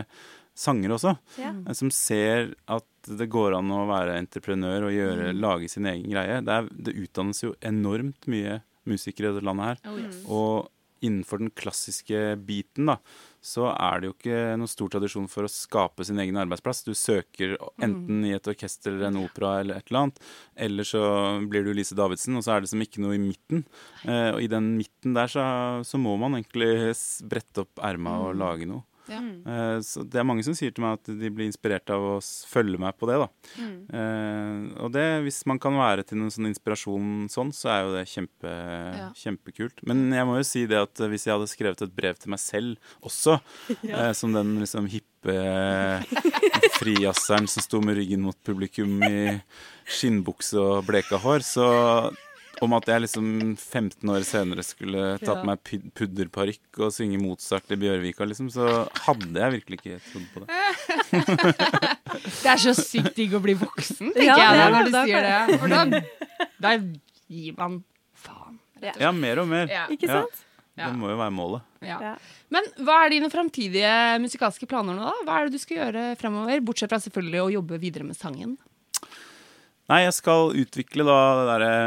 sangere 0.60 0.98
også. 0.98 1.14
Ja. 1.40 1.54
eh, 1.68 1.76
Som 1.78 1.92
ser 1.96 2.54
at 2.68 2.86
det 3.08 3.30
går 3.32 3.56
an 3.60 3.72
å 3.72 3.86
være 3.90 4.18
entreprenør 4.20 4.90
og 4.90 4.96
gjøre, 4.96 5.32
lage 5.38 5.70
sin 5.72 5.88
egen 5.88 6.10
greie. 6.12 6.42
Det, 6.44 6.58
er, 6.60 6.68
det 6.90 6.98
utdannes 7.06 7.44
jo 7.46 7.54
enormt 7.64 8.28
mye 8.32 8.60
musikere 8.90 9.30
i 9.30 9.38
dette 9.38 9.46
landet 9.48 9.70
her. 9.70 9.80
Oh, 9.88 10.36
Og 10.40 10.70
innenfor 11.02 11.42
den 11.42 11.52
klassiske 11.56 12.36
biten, 12.46 12.90
da, 12.92 12.98
så 13.42 13.70
er 13.72 14.02
det 14.02 14.10
jo 14.10 14.16
ikke 14.18 14.40
noen 14.60 14.72
stor 14.72 14.92
tradisjon 14.96 15.30
for 15.32 15.48
å 15.48 15.52
skape 15.52 16.06
sin 16.08 16.20
egen 16.20 16.40
arbeidsplass. 16.42 16.84
Du 16.88 16.92
søker 16.98 17.56
enten 17.80 18.26
i 18.28 18.34
et 18.36 18.52
orkester 18.52 18.94
eller 18.96 19.10
en 19.10 19.22
opera 19.24 19.54
eller 19.62 19.80
et 19.80 19.92
eller 19.92 20.02
annet, 20.06 20.22
eller 20.68 20.90
så 20.92 21.04
blir 21.50 21.64
du 21.66 21.72
Lise 21.76 21.98
Davidsen, 21.98 22.36
og 22.40 22.46
så 22.46 22.56
er 22.56 22.66
det 22.66 22.74
som 22.74 22.84
ikke 22.84 23.04
noe 23.04 23.16
i 23.16 23.24
midten. 23.24 23.64
Eh, 24.04 24.32
og 24.34 24.44
i 24.44 24.52
den 24.52 24.74
midten 24.80 25.16
der 25.18 25.32
så, 25.32 25.46
så 25.88 26.02
må 26.02 26.18
man 26.20 26.40
egentlig 26.40 26.94
brette 27.30 27.66
opp 27.66 27.84
erma 27.86 28.20
og 28.28 28.38
lage 28.40 28.68
noe. 28.70 28.89
Ja. 29.10 29.20
Eh, 29.54 29.80
så 29.86 30.04
det 30.06 30.22
er 30.22 30.28
mange 30.28 30.46
som 30.46 30.56
sier 30.58 30.74
til 30.76 30.86
meg 30.86 31.00
at 31.00 31.12
de 31.22 31.32
blir 31.34 31.50
inspirert 31.50 31.90
av 31.94 32.06
å 32.06 32.14
følge 32.22 32.80
meg 32.82 32.98
på 33.00 33.10
det, 33.10 33.18
da. 33.22 33.28
Eh, 34.00 34.64
og 34.86 34.94
det, 34.96 35.08
hvis 35.26 35.42
man 35.50 35.62
kan 35.62 35.78
være 35.80 36.06
til 36.08 36.22
noen 36.22 36.34
sånn 36.34 36.50
inspirasjon 36.52 37.28
sånn, 37.32 37.54
så 37.56 37.72
er 37.74 37.82
jo 37.84 37.96
det 37.98 38.06
kjempe, 38.12 38.54
kjempekult. 39.20 39.84
Men 39.90 40.08
jeg 40.16 40.30
må 40.30 40.40
jo 40.40 40.48
si 40.48 40.66
det 40.70 40.82
at 40.82 41.04
hvis 41.10 41.28
jeg 41.28 41.36
hadde 41.36 41.52
skrevet 41.52 41.86
et 41.86 41.96
brev 41.96 42.20
til 42.20 42.34
meg 42.36 42.44
selv 42.44 42.96
også, 43.06 43.40
eh, 43.92 44.12
som 44.18 44.36
den 44.36 44.58
liksom 44.62 44.90
hippe 44.92 45.10
frijazzeren 46.80 47.50
som 47.52 47.64
sto 47.66 47.82
med 47.84 47.98
ryggen 48.00 48.24
mot 48.24 48.38
publikum 48.48 49.02
i 49.04 49.36
skinnbukse 49.90 50.60
og 50.62 50.86
bleka 50.88 51.20
hår, 51.20 51.44
så 51.44 51.68
om 52.66 52.74
at 52.76 52.88
jeg 52.92 53.02
liksom 53.06 53.28
15 53.58 54.10
år 54.14 54.26
senere 54.28 54.64
skulle 54.66 55.04
tatt 55.22 55.40
Ja. 55.42 55.46
meg 55.48 55.62
pud- 55.64 55.90
pudderparykk 55.96 56.80
og 56.86 56.92
synge 56.96 57.20
Mozart 57.22 57.72
i 57.72 57.78
Bjørvika, 57.80 58.26
liksom, 58.28 58.50
så 58.52 58.88
hadde 59.06 59.40
jeg 59.40 59.56
virkelig 59.60 59.80
ikke 59.80 60.00
trodd 60.12 60.28
på 60.34 60.44
det. 60.44 60.50
Det 62.44 62.50
er 62.50 62.60
så 62.62 62.74
sykt 62.76 63.16
digg 63.20 63.34
å 63.38 63.42
bli 63.44 63.54
voksen, 63.60 64.12
tenker 64.16 64.26
Ja, 64.26 64.38
jeg 64.50 64.60
da, 64.60 64.68
når 64.74 64.86
du 64.90 64.92
da 64.96 65.02
sier 65.06 65.26
det. 65.26 65.60
For 65.62 65.72
da, 65.72 66.04
da 66.66 66.72
gir 67.30 67.58
man 67.60 67.80
faen. 68.18 68.58
Ja, 69.00 69.12
mer 69.16 69.42
og 69.44 69.50
mer. 69.52 69.70
Ja. 69.72 69.86
Ikke 69.94 70.10
sant? 70.10 70.46
Ja. 70.80 70.88
Det 70.90 70.96
må 70.96 71.10
jo 71.12 71.18
være 71.20 71.34
målet. 71.36 71.66
Ja. 71.84 71.98
Ja. 72.02 72.14
Men 72.56 72.64
hva 72.88 73.02
er 73.06 73.12
dine 73.14 73.28
framtidige 73.32 73.92
musikalske 74.24 74.68
planer 74.70 74.96
nå, 74.96 75.10
da? 75.10 75.26
Hva 75.28 75.38
er 75.42 75.50
det 75.50 75.58
du 75.60 75.62
skal 75.62 75.78
gjøre 75.82 76.04
fremover? 76.20 76.62
Bortsett 76.66 76.92
fra 76.94 77.00
selvfølgelig 77.04 77.42
å 77.44 77.50
jobbe 77.58 77.80
videre 77.84 78.08
med 78.08 78.16
sangen. 78.18 78.56
Nei, 79.90 80.04
jeg 80.04 80.20
skal 80.20 80.52
utvikle 80.54 81.02
da 81.02 81.18
det 81.40 81.46
derre 81.50 81.78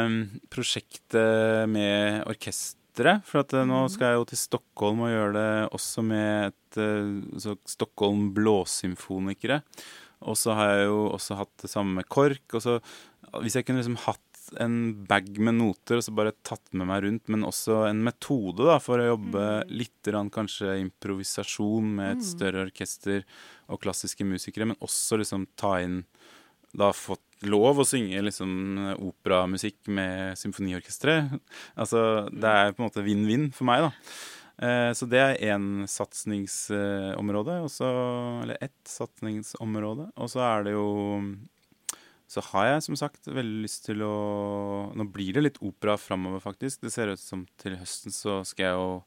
prosjektet 0.51 1.71
med 1.71 2.25
orkesteret. 2.27 3.23
For 3.29 3.45
at 3.45 3.55
eh, 3.55 3.69
nå 3.69 3.85
skal 3.95 4.11
jeg 4.11 4.19
jo 4.19 4.27
til 4.33 4.41
Stockholm 4.41 5.05
og 5.07 5.13
gjøre 5.13 5.37
det 5.37 5.53
også 5.79 6.03
med 6.09 6.49
et 6.49 6.81
eh, 6.83 7.13
så 7.45 7.55
Stockholm 7.63 8.33
Blåsymfonikere. 8.35 9.61
Og 10.27 10.35
så 10.39 10.59
har 10.59 10.75
jeg 10.75 10.91
jo 10.91 10.99
også 11.13 11.39
hatt 11.39 11.55
det 11.63 11.71
samme 11.71 12.01
med 12.01 12.11
KORK. 12.11 12.59
Og 12.59 12.67
så 12.67 12.77
hvis 13.39 13.61
jeg 13.61 13.69
kunne 13.69 13.85
liksom 13.85 14.01
hatt 14.03 14.29
en 14.61 14.77
bag 15.07 15.31
med 15.39 15.61
noter 15.61 16.01
og 16.01 16.05
så 16.05 16.13
bare 16.19 16.35
tatt 16.43 16.75
med 16.75 16.91
meg 16.91 17.05
rundt, 17.07 17.31
men 17.31 17.47
også 17.47 17.85
en 17.87 18.03
metode 18.05 18.67
da, 18.67 18.81
for 18.83 18.99
å 18.99 19.13
jobbe 19.13 19.47
litt 19.71 20.03
grann 20.05 20.29
kanskje 20.35 20.75
improvisasjon 20.83 21.95
med 22.03 22.17
et 22.19 22.27
større 22.27 22.67
orkester 22.67 23.23
og 23.71 23.81
klassiske 23.87 24.27
musikere, 24.27 24.73
men 24.73 24.83
også 24.83 25.23
liksom 25.23 25.47
ta 25.55 25.79
inn 25.87 26.03
da 26.77 26.91
fått 26.97 27.23
lov 27.49 27.81
å 27.83 27.87
synge 27.89 28.21
liksom 28.27 28.53
operamusikk 28.99 29.91
med 29.93 30.39
symfoniorkesteret. 30.41 31.35
Altså, 31.75 32.29
det 32.31 32.53
er 32.53 32.73
på 32.77 32.83
en 32.83 32.89
måte 32.89 33.05
vinn-vinn 33.07 33.51
for 33.57 33.69
meg, 33.69 33.89
da. 33.89 33.93
Eh, 34.63 34.91
så 34.95 35.09
det 35.11 35.19
er 35.19 35.41
én 35.55 35.87
satsingsområde, 35.91 37.57
eller 37.65 38.61
ett 38.61 38.85
satsingsområde. 38.89 40.11
Og 40.17 40.31
så 40.31 40.45
er 40.45 40.69
det 40.69 40.77
jo 40.77 40.89
Så 42.33 42.41
har 42.41 42.65
jeg 42.65 42.83
som 42.83 42.97
sagt 42.97 43.27
veldig 43.29 43.61
lyst 43.61 43.85
til 43.85 44.01
å 44.01 44.89
Nå 44.97 45.05
blir 45.13 45.35
det 45.35 45.43
litt 45.43 45.59
opera 45.61 45.99
framover, 46.01 46.41
faktisk. 46.41 46.81
Det 46.81 46.93
ser 46.93 47.13
ut 47.13 47.21
som 47.21 47.47
til 47.61 47.77
høsten 47.77 48.13
så 48.13 48.41
skal 48.45 48.65
jeg 48.65 48.79
jo 48.79 49.03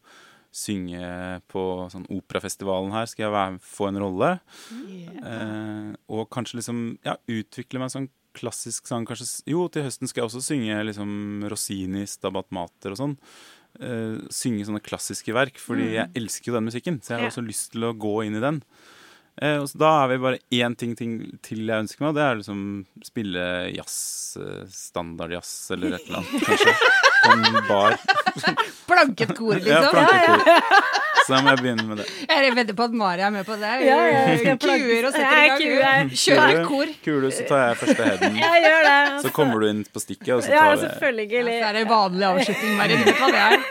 synge 0.55 1.41
på 1.51 1.61
sånn 1.91 2.05
operafestivalen 2.13 2.93
her. 2.93 3.07
Skal 3.09 3.25
jeg 3.25 3.33
være, 3.33 3.57
få 3.59 3.89
en 3.89 3.99
rolle. 3.99 4.29
Eh, 4.71 5.89
og 6.07 6.29
kanskje 6.29 6.61
liksom 6.61 6.99
ja, 7.03 7.17
utvikle 7.27 7.81
meg 7.81 7.91
sånn 7.91 8.07
klassisk 8.35 8.87
sang. 8.89 9.05
Kanskje, 9.07 9.27
jo, 9.51 9.65
til 9.71 9.85
høsten 9.87 10.07
skal 10.11 10.23
jeg 10.23 10.29
også 10.29 10.43
synge 10.45 10.79
liksom 10.91 11.45
Rossini, 11.51 12.05
Stabat 12.09 12.51
Mater 12.55 12.93
og 12.95 12.99
sånn. 13.01 13.15
Uh, 13.75 14.21
synge 14.31 14.63
sånne 14.67 14.79
klassiske 14.83 15.33
verk, 15.35 15.57
fordi 15.59 15.93
jeg 15.97 16.11
elsker 16.15 16.51
jo 16.51 16.57
den 16.59 16.69
musikken. 16.69 17.01
Så 17.03 17.11
jeg 17.11 17.17
har 17.19 17.25
Ja. 17.27 17.31
også 17.33 17.43
lyst 17.47 17.71
til 17.73 17.83
å 17.89 17.95
gå 17.97 18.13
inn 18.27 18.37
i 18.39 18.43
den. 18.43 18.61
Uh, 19.35 19.57
og 19.59 19.67
så 19.67 19.77
da 19.81 19.89
er 20.05 20.13
vi 20.13 20.21
bare 20.23 20.39
én 20.55 20.77
ting, 20.79 20.93
ting 20.95 21.17
til 21.43 21.65
jeg 21.67 21.83
ønsker 21.83 21.99
meg, 22.05 22.13
og 22.13 22.15
det 22.15 22.23
er 22.23 22.37
liksom 22.39 22.61
spille 23.03 23.43
jazz, 23.75 24.37
eh, 24.39 24.63
standardjazz 24.71 25.71
eller 25.75 25.97
et 25.97 26.05
eller 26.07 26.21
annet, 26.23 26.45
kanskje. 26.47 26.75
På 27.25 27.31
en 27.33 27.67
bar. 27.67 27.97
Planket 28.89 29.31
kor, 29.37 29.57
Ja, 29.57 29.79
liksom. 29.81 29.91
plankekor. 29.91 30.39
Så 31.25 31.33
da 31.33 31.39
må 31.41 31.49
jeg 31.55 31.61
begynne 31.63 31.83
med 31.89 31.97
det. 31.97 32.05
Jeg 32.29 32.51
vedder 32.53 32.75
på 32.77 32.83
at 32.85 32.93
Mari 33.01 33.23
er 33.25 33.31
med 33.33 33.47
på 33.47 33.55
det. 33.57 33.71
Ja, 33.81 33.95
ja, 34.13 34.55
Kuer 34.61 35.07
og 35.07 35.15
setter 35.15 35.39
i 35.39 35.47
gang. 35.49 35.61
kue. 35.63 36.17
Kjører 36.21 36.59
kor 36.67 36.67
kor. 36.69 36.91
Kule, 37.07 37.31
så 37.33 37.47
tar 37.49 37.63
jeg 37.63 37.79
første 37.81 38.03
headen. 38.11 38.37
Jeg 38.43 38.61
gjør 38.67 38.85
det. 38.85 38.99
Så 39.23 39.31
kommer 39.33 39.63
du 39.63 39.69
inn 39.71 39.81
på 39.89 40.03
stikket, 40.03 40.33
og 40.35 40.43
så 40.45 40.51
tar 40.53 40.59
Ja, 40.59 40.75
selvfølgelig. 40.83 41.41
så 41.47 41.55
er 41.71 41.79
det 41.79 41.85
vanlig 41.89 42.27
avslutning, 42.29 42.77
Mari. 42.77 42.99
Du 43.01 43.09
vet 43.09 43.23
hva 43.23 43.29
det 43.33 43.41
er. 43.47 43.57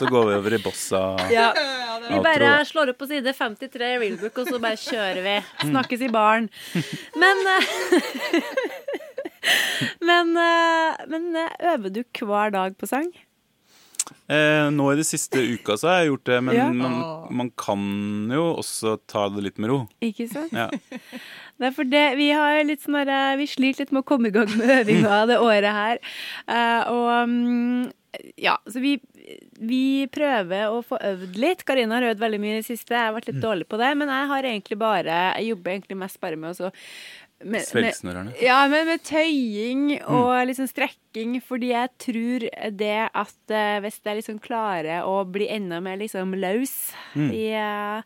Så 0.00 0.06
går 0.08 0.26
vi 0.30 0.34
over 0.38 0.54
i 0.56 0.58
bossa. 0.64 1.00
Ja. 1.28 1.50
Vi 2.08 2.20
bare 2.24 2.64
slår 2.64 2.92
opp 2.94 2.98
på 3.02 3.08
side 3.10 3.34
53 3.36 3.84
i 3.84 3.98
Reelbook, 4.00 4.38
og 4.40 4.48
så 4.48 4.56
bare 4.62 4.78
kjører 4.80 5.20
vi. 5.26 5.34
Snakkes 5.68 6.04
i 6.06 6.08
baren. 6.14 6.46
Men 7.20 7.42
eh, 7.52 8.40
Men, 10.08 10.36
eh, 10.36 11.02
men 11.08 11.30
eh, 11.36 11.54
øver 11.72 11.92
du 11.94 12.02
hver 12.26 12.52
dag 12.52 12.76
på 12.78 12.88
sang? 12.88 13.08
Eh, 14.30 14.66
nå 14.74 14.86
i 14.92 14.98
de 14.98 15.04
siste 15.06 15.40
uka 15.54 15.76
så 15.78 15.88
har 15.90 16.00
jeg 16.00 16.10
gjort 16.10 16.26
det, 16.28 16.38
men 16.44 16.56
Ja. 16.56 16.68
man, 16.72 16.96
man 17.30 17.50
kan 17.58 17.82
jo 18.32 18.56
også 18.60 18.98
ta 19.10 19.28
det 19.32 19.44
litt 19.44 19.58
med 19.58 19.70
ro. 19.70 19.78
Ikke 20.02 20.28
sant? 20.30 20.52
Ja. 20.52 20.68
Det 21.60 21.68
er 21.68 21.74
for 21.76 21.84
det, 21.84 22.04
vi 22.16 22.30
har 22.32 22.56
litt 22.64 22.80
sånn 22.80 22.96
Vi 23.36 23.44
sliter 23.44 23.84
litt 23.84 23.90
med 23.92 24.00
å 24.00 24.08
komme 24.08 24.30
i 24.30 24.32
gang 24.32 24.48
med 24.56 24.70
øvinga 24.78 25.26
det 25.28 25.36
året 25.44 25.74
her. 25.76 25.98
Eh, 26.48 26.88
og 26.88 27.28
mm, 27.28 27.90
ja, 28.40 28.54
så 28.64 28.80
vi, 28.80 28.94
vi 29.60 30.06
prøver 30.08 30.72
å 30.72 30.80
få 30.80 30.96
øvd 31.04 31.36
litt. 31.36 31.66
Karina 31.68 31.98
har 31.98 32.08
øvd 32.14 32.22
veldig 32.24 32.40
mye 32.40 32.54
i 32.54 32.62
det 32.62 32.68
siste. 32.70 32.96
Jeg 32.96 33.10
har 33.10 33.12
vært 33.18 33.28
litt 33.28 33.42
dårlig 33.44 33.68
på 33.68 33.76
det. 33.76 33.90
Men 34.00 34.08
jeg 34.08 34.30
har 34.32 34.48
egentlig 34.54 34.80
bare 34.80 35.18
Jeg 35.36 35.50
jobber 35.52 35.74
egentlig 35.74 36.00
mest 36.00 36.20
bare 36.24 36.40
med 36.40 36.54
å 36.54 36.56
så 36.62 36.72
med- 37.44 37.64
med- 37.82 37.94
Ja, 38.42 38.68
men 38.68 38.86
med 38.86 39.02
tøying 39.02 40.02
og 40.04 40.46
liksom 40.46 40.68
strekking, 40.68 41.40
fordi 41.42 41.70
jeg 41.72 41.88
tror 41.98 42.48
det 42.76 43.10
at 43.14 43.34
uh, 43.50 43.80
hvis 43.80 44.00
jeg 44.04 44.16
liksom 44.20 44.40
klarer 44.44 45.02
å 45.08 45.24
bli 45.24 45.48
enda 45.48 45.80
mer 45.80 45.96
liksom 45.96 46.34
løs 46.36 46.92
i, 47.32 47.46
uh, 47.56 48.02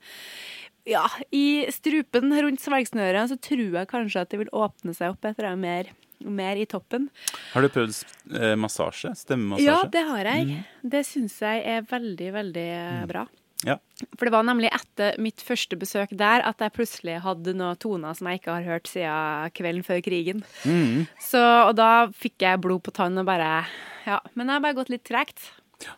ja, 0.87 1.07
i 1.33 1.67
strupen 1.71 2.31
rundt 2.31 2.61
svelgsnøret 2.61 3.29
så 3.33 3.39
tror 3.41 3.73
jeg 3.81 3.89
kanskje 3.89 4.21
at 4.21 4.31
det 4.31 4.39
vil 4.45 4.51
åpne 4.53 4.95
seg 4.95 5.11
opp 5.17 5.25
etter 5.25 5.49
det 5.51 5.59
mer, 5.59 5.87
mer 6.25 6.57
i 6.57 6.67
toppen. 6.67 7.09
Har 7.55 7.63
du 7.63 7.69
prøvd 7.69 8.05
eh, 8.39 8.55
massasje? 8.57 9.15
Stemmemassasje? 9.17 9.65
Ja, 9.67 9.83
det 9.91 10.03
har 10.09 10.25
jeg. 10.25 10.65
Det 10.85 11.03
syns 11.09 11.39
jeg 11.41 11.65
er 11.67 11.83
veldig, 11.89 12.31
veldig 12.33 12.69
eh, 12.77 13.07
bra. 13.11 13.27
Ja. 13.65 13.79
For 14.19 14.27
det 14.29 14.33
var 14.35 14.45
nemlig 14.45 14.69
etter 14.75 15.15
mitt 15.23 15.41
første 15.41 15.77
besøk 15.81 16.11
der 16.19 16.43
at 16.45 16.61
jeg 16.61 16.75
plutselig 16.77 17.21
hadde 17.25 17.55
noen 17.57 17.79
toner 17.81 18.13
som 18.19 18.27
jeg 18.29 18.41
ikke 18.43 18.57
har 18.59 18.67
hørt 18.67 18.91
siden 18.91 19.55
kvelden 19.57 19.85
før 19.87 20.03
krigen. 20.05 20.43
Mm. 20.69 21.07
Så, 21.23 21.41
og 21.71 21.77
da 21.79 22.07
fikk 22.13 22.45
jeg 22.45 22.61
blod 22.65 22.83
på 22.85 22.93
tann 22.97 23.17
og 23.23 23.29
bare 23.31 23.65
Ja. 24.05 24.19
Men 24.35 24.47
det 24.51 24.53
har 24.59 24.61
bare 24.67 24.77
gått 24.77 24.91
litt 24.93 25.05
tregt. 25.09 25.47
Ja. 25.81 25.95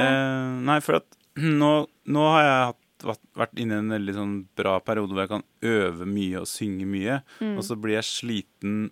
Eh, 0.00 0.56
nei, 0.66 0.80
for 0.82 0.98
at 1.02 1.06
nå, 1.36 1.70
nå 2.08 2.24
har 2.32 2.42
jeg 2.48 2.64
hatt, 2.72 2.80
vært- 3.36 3.60
inne 3.62 3.76
i 3.76 3.82
en 3.84 3.92
veldig 3.94 4.14
sånn 4.16 4.34
bra 4.56 4.78
periode 4.80 5.12
hvor 5.12 5.22
jeg 5.26 5.32
kan 5.36 5.44
øve 5.70 6.06
mye 6.08 6.40
og 6.40 6.48
synge 6.50 6.86
mye. 6.88 7.20
Mm. 7.38 7.54
Og 7.60 7.66
så 7.68 7.76
blir 7.78 7.98
jeg 8.00 8.08
sliten, 8.10 8.88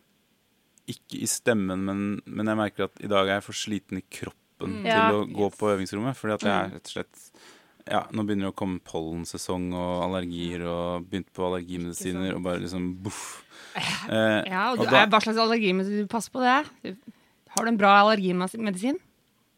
ikke 0.92 1.22
i 1.22 1.26
stemmen, 1.30 1.82
men, 1.88 2.04
men 2.26 2.50
jeg 2.52 2.58
merker 2.58 2.86
at 2.90 3.02
i 3.02 3.10
dag 3.10 3.26
er 3.30 3.38
jeg 3.40 3.46
for 3.48 3.58
sliten 3.64 3.98
i 3.98 4.04
kroppen 4.06 4.38
Mm. 4.62 4.84
Ja. 4.86 5.08
til 5.10 5.16
å 5.16 5.24
gå 5.26 5.46
på 5.58 5.72
øvingsrommet. 5.72 6.14
Fordi 6.14 6.34
at 6.36 6.44
jeg 6.46 6.52
er 6.54 6.68
rett 6.76 6.86
og 6.86 6.92
slett 6.92 7.22
ja, 7.90 8.04
Nå 8.12 8.24
begynner 8.26 8.48
det 8.48 8.52
å 8.54 8.58
komme 8.58 8.80
pollensesong 8.86 9.72
og 9.74 10.02
allergier 10.06 10.62
og 10.68 11.06
begynt 11.10 11.30
på 11.34 11.46
allergimedisiner 11.48 12.34
og 12.36 12.42
bare 12.44 12.60
liksom 12.62 12.90
boff. 13.02 13.42
Eh, 13.74 14.42
Ja, 14.50 14.70
og 14.72 14.78
du, 14.78 14.84
og 14.84 14.90
da- 14.90 15.02
er, 15.02 15.06
Hva 15.08 15.20
slags 15.24 15.38
allergimedisin? 15.38 16.08
passer 16.08 16.30
på 16.30 16.40
det. 16.44 16.96
Har 17.56 17.64
du 17.64 17.68
en 17.68 17.76
bra 17.80 17.94
allergimedisin? 18.02 18.98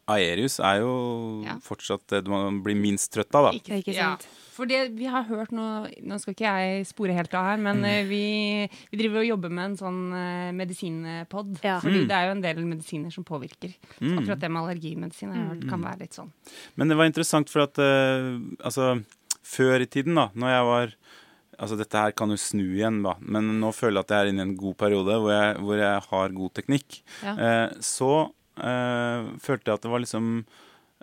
Aerius 0.07 0.59
er 0.59 0.81
jo 0.81 1.43
Ja. 1.45 1.55
fortsatt 1.57 2.05
det 2.07 2.27
man 2.27 2.61
blir 2.61 2.75
minst 2.75 3.11
trøtt 3.11 3.33
av, 3.33 3.51
da. 3.51 3.59
Ikke 3.59 3.93
sant? 3.95 4.27
For 4.55 4.65
det 4.69 4.93
vi 4.95 5.05
har 5.11 5.25
hørt 5.27 5.51
nå 5.51 5.65
Nå 6.07 6.17
skal 6.21 6.33
ikke 6.35 6.47
jeg 6.47 6.85
spore 6.87 7.15
helt 7.17 7.33
av 7.35 7.43
her, 7.49 7.57
men 7.59 7.81
Mm. 7.81 7.85
eh, 7.89 8.03
vi, 8.07 8.21
vi 8.91 8.97
driver 9.01 9.19
og 9.19 9.27
jobber 9.27 9.51
med 9.51 9.65
en 9.71 9.77
sånn 9.81 9.99
uh, 10.15 10.51
medisinpod. 10.55 11.57
Ja. 11.63 11.79
Fordi 11.83 12.03
Mm. 12.03 12.07
det 12.07 12.15
er 12.15 12.25
jo 12.29 12.31
en 12.37 12.41
del 12.45 12.63
medisiner 12.65 13.11
som 13.11 13.23
påvirker. 13.27 13.75
Så 13.99 14.15
akkurat 14.19 14.39
det 14.39 14.51
med 14.51 14.61
allergimedisin 14.63 15.29
har 15.33 15.37
jeg 15.41 15.49
hørt 15.49 15.63
Mm. 15.65 15.69
kan 15.69 15.81
være 15.83 15.99
litt 15.99 16.13
sånn. 16.15 16.31
Men 16.77 16.87
det 16.87 16.97
var 16.97 17.05
interessant 17.11 17.49
for 17.49 17.61
at 17.67 17.77
uh, 17.77 18.39
altså, 18.63 19.03
før 19.43 19.81
i 19.81 19.85
tiden, 19.87 20.15
da, 20.15 20.29
når 20.35 20.47
jeg 20.55 20.65
var 20.65 20.95
Altså, 21.57 21.77
dette 21.79 21.95
her 21.95 22.11
kan 22.11 22.27
jo 22.27 22.35
snu 22.35 22.65
igjen, 22.75 22.97
da, 23.01 23.13
men 23.21 23.61
nå 23.61 23.69
føler 23.71 24.01
jeg 24.01 24.03
at 24.03 24.09
jeg 24.11 24.19
er 24.25 24.29
inne 24.33 24.39
i 24.43 24.47
en 24.49 24.57
god 24.59 24.75
periode 24.75 25.15
hvor 25.15 25.31
jeg, 25.31 25.55
hvor 25.63 25.77
jeg 25.79 26.01
har 26.09 26.29
god 26.35 26.51
teknikk. 26.53 26.97
Ja. 27.23 27.31
Eh, 27.39 27.69
så 27.79 28.09
eh, 28.59 29.23
følte 29.39 29.71
jeg 29.71 29.75
at 29.79 29.81
det 29.81 29.91
var 29.93 30.01
liksom 30.03 30.45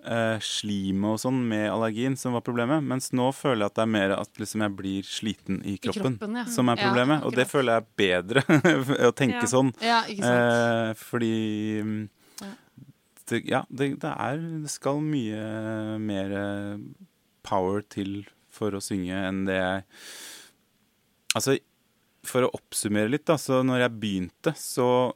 eh, 0.04 0.38
slimet 0.42 1.14
og 1.14 1.20
sånn 1.22 1.40
med 1.48 1.68
allergien 1.70 2.16
som 2.18 2.32
var 2.36 2.42
problemet. 2.46 2.82
Mens 2.82 3.10
nå 3.14 3.28
føler 3.34 3.64
jeg 3.64 3.70
at 3.72 3.78
det 3.78 3.84
er 3.86 3.92
mer 3.94 4.14
at 4.16 4.40
liksom 4.42 4.64
jeg 4.66 4.74
blir 4.78 5.02
sliten 5.08 5.60
i 5.68 5.76
kroppen, 5.78 6.18
kroppen, 6.18 6.36
ja. 6.40 6.44
som 6.50 6.68
er 6.72 6.76
Ja, 6.80 6.88
problemet. 6.88 7.22
og 7.28 7.34
det 7.38 7.46
føler 7.50 7.78
jeg 7.78 7.82
er 7.82 7.88
bedre, 8.02 8.44
å 9.08 9.12
tenke 9.14 9.42
Ja. 9.44 9.50
sånn. 9.52 9.72
Ja, 9.82 10.02
ikke 10.10 10.26
sant. 10.26 10.52
Eh, 10.52 10.92
fordi 10.94 11.32
Ja. 12.42 12.52
det, 13.30 13.42
ja, 13.46 13.62
det, 13.70 13.90
det 14.00 14.12
er 14.18 14.36
Det 14.62 14.70
skal 14.70 15.00
mye 15.00 15.98
mer 15.98 16.36
power 17.42 17.82
til 17.82 18.24
for 18.52 18.70
å 18.76 18.80
synge 18.84 19.16
enn 19.28 19.44
det 19.46 19.56
jeg 19.56 19.84
Altså, 21.34 21.54
for 22.28 22.44
å 22.44 22.50
oppsummere 22.52 23.08
litt, 23.10 23.24
da, 23.24 23.38
så 23.40 23.62
når 23.64 23.86
jeg 23.86 23.92
begynte, 24.02 24.52
så, 24.60 25.14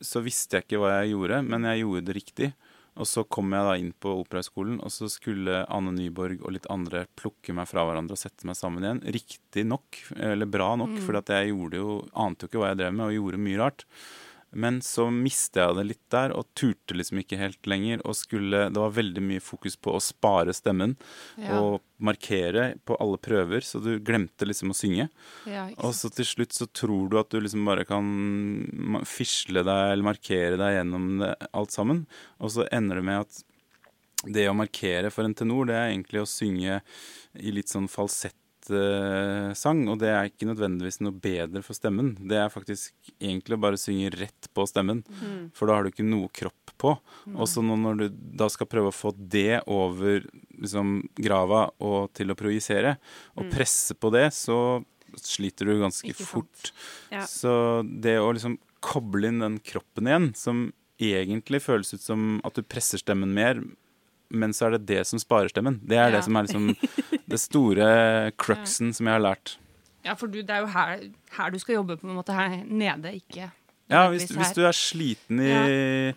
så 0.00 0.22
visste 0.22 0.56
jeg 0.60 0.64
ikke 0.68 0.78
hva 0.78 0.92
jeg 1.02 1.10
gjorde, 1.10 1.40
men 1.44 1.66
jeg 1.66 1.80
gjorde 1.82 2.04
det 2.06 2.14
riktig. 2.16 2.48
Og 2.96 3.08
så 3.08 3.24
kom 3.28 3.52
jeg 3.52 3.66
da 3.68 3.74
inn 3.76 3.90
på 3.92 4.12
Operahøgskolen, 4.22 4.78
og 4.80 4.92
så 4.94 5.08
skulle 5.12 5.64
Anne 5.72 5.92
Nyborg 5.92 6.40
og 6.42 6.54
litt 6.56 6.68
andre 6.72 7.04
plukke 7.18 7.52
meg 7.56 7.68
fra 7.68 7.84
hverandre 7.84 8.16
og 8.16 8.20
sette 8.20 8.48
meg 8.48 8.56
sammen 8.56 8.86
igjen. 8.86 9.02
Riktig 9.16 9.66
nok, 9.68 10.00
eller 10.16 10.48
bra 10.48 10.70
nok, 10.80 10.96
for 11.04 11.20
jeg 11.20 11.52
gjorde 11.52 11.82
jo, 11.82 11.98
ante 12.16 12.46
jo 12.46 12.50
ikke 12.50 12.62
hva 12.62 12.72
jeg 12.72 12.80
drev 12.80 12.96
med, 12.96 13.04
og 13.08 13.18
gjorde 13.18 13.42
mye 13.46 13.60
rart. 13.60 13.86
Men 14.56 14.78
så 14.84 15.06
mistet 15.12 15.60
jeg 15.60 15.76
det 15.76 15.84
litt 15.90 16.04
der, 16.14 16.32
og 16.32 16.46
turte 16.56 16.96
liksom 16.96 17.20
ikke 17.20 17.36
helt 17.40 17.68
lenger. 17.68 18.00
Og 18.08 18.16
skulle, 18.16 18.64
det 18.72 18.80
var 18.80 18.94
veldig 18.96 19.22
mye 19.24 19.42
fokus 19.44 19.76
på 19.76 19.92
å 19.92 20.00
spare 20.02 20.54
stemmen 20.56 20.94
Ja. 21.36 21.58
og 21.60 21.82
markere 22.00 22.74
på 22.84 22.96
alle 23.00 23.16
prøver, 23.20 23.60
så 23.64 23.80
du 23.84 23.98
glemte 24.04 24.48
liksom 24.48 24.72
å 24.72 24.76
synge. 24.76 25.08
Ja, 25.48 25.66
Og 25.78 25.92
så 25.96 26.10
til 26.12 26.24
slutt 26.28 26.52
så 26.56 26.66
tror 26.72 27.10
du 27.12 27.18
at 27.20 27.30
du 27.32 27.38
liksom 27.40 27.64
bare 27.68 27.84
kan 27.88 29.02
fisle 29.08 29.62
deg 29.64 29.92
eller 29.92 30.08
markere 30.08 30.56
deg 30.60 30.78
gjennom 30.78 31.18
det, 31.20 31.34
alt 31.52 31.72
sammen. 31.76 32.06
Og 32.40 32.50
så 32.56 32.66
ender 32.72 33.00
det 33.00 33.04
med 33.08 33.20
at 33.26 33.42
det 34.26 34.48
å 34.50 34.56
markere 34.56 35.10
for 35.12 35.24
en 35.28 35.34
tenor, 35.36 35.66
det 35.68 35.76
er 35.76 35.90
egentlig 35.92 36.22
å 36.24 36.28
synge 36.28 36.80
i 37.36 37.52
litt 37.52 37.68
sånn 37.70 37.88
falsettsang, 38.66 39.86
og 39.90 39.98
det 40.00 40.10
er 40.10 40.28
ikke 40.28 40.48
nødvendigvis 40.48 41.00
noe 41.04 41.14
bedre 41.14 41.62
for 41.64 41.76
stemmen. 41.76 42.14
Det 42.18 42.38
er 42.40 42.52
faktisk 42.52 42.94
egentlig 43.20 43.56
å 43.56 43.62
bare 43.62 43.80
synge 43.80 44.10
rett 44.14 44.48
på 44.54 44.66
stemmen, 44.66 45.02
for 45.54 45.66
da 45.66 45.76
har 45.76 45.84
du 45.84 45.92
ikke 45.92 46.06
noe 46.06 46.28
kropp 46.34 46.74
på. 46.78 46.96
Og 47.34 47.46
så 47.48 47.62
når 47.62 48.00
du 48.00 48.06
da 48.36 48.48
skal 48.52 48.68
prøve 48.70 48.92
å 48.92 48.96
få 48.96 49.12
det 49.16 49.62
over 49.66 50.26
liksom, 50.58 51.08
grava 51.16 51.70
og 51.78 52.12
til 52.16 52.30
å 52.32 52.38
projisere, 52.38 52.96
og 53.36 53.50
presse 53.52 53.94
på 53.94 54.12
det, 54.14 54.28
så 54.34 54.82
sliter 55.16 55.66
du 55.70 55.80
ganske 55.80 56.12
fort. 56.18 56.72
Ja. 57.12 57.24
Så 57.28 57.82
det 57.86 58.18
å 58.20 58.32
liksom 58.34 58.58
koble 58.84 59.30
inn 59.30 59.40
den 59.42 59.60
kroppen 59.64 60.10
igjen, 60.10 60.32
som 60.36 60.68
egentlig 61.02 61.62
føles 61.64 61.92
ut 61.94 62.04
som 62.04 62.38
at 62.46 62.56
du 62.56 62.64
presser 62.64 63.00
stemmen 63.00 63.32
mer, 63.36 63.60
men 64.30 64.50
så 64.56 64.66
er 64.66 64.76
det 64.78 64.86
det 64.86 65.02
som 65.06 65.18
sparer 65.22 65.48
stemmen. 65.52 65.80
Det 65.86 65.96
er 65.98 66.10
Ja. 66.10 66.16
det 66.16 66.24
som 66.24 66.36
er 66.36 66.46
liksom 66.48 66.76
det 67.28 67.40
store 67.40 68.32
cruxen 68.36 68.92
som 68.94 69.06
jeg 69.06 69.14
har 69.18 69.22
lært. 69.34 69.56
Ja, 70.04 70.14
for 70.14 70.26
du, 70.30 70.40
det 70.42 70.50
er 70.50 70.60
jo 70.62 70.66
her, 70.70 71.00
her 71.36 71.50
du 71.50 71.58
skal 71.58 71.76
jobbe, 71.80 71.96
på 71.98 72.06
en 72.08 72.14
måte. 72.16 72.32
Her 72.34 72.62
nede, 72.64 73.12
ikke 73.18 73.50
Ja, 73.90 74.08
hvis, 74.10 74.26
hvis 74.30 74.52
du 74.54 74.64
er 74.66 74.72
sliten 74.74 75.38
i, 75.42 76.14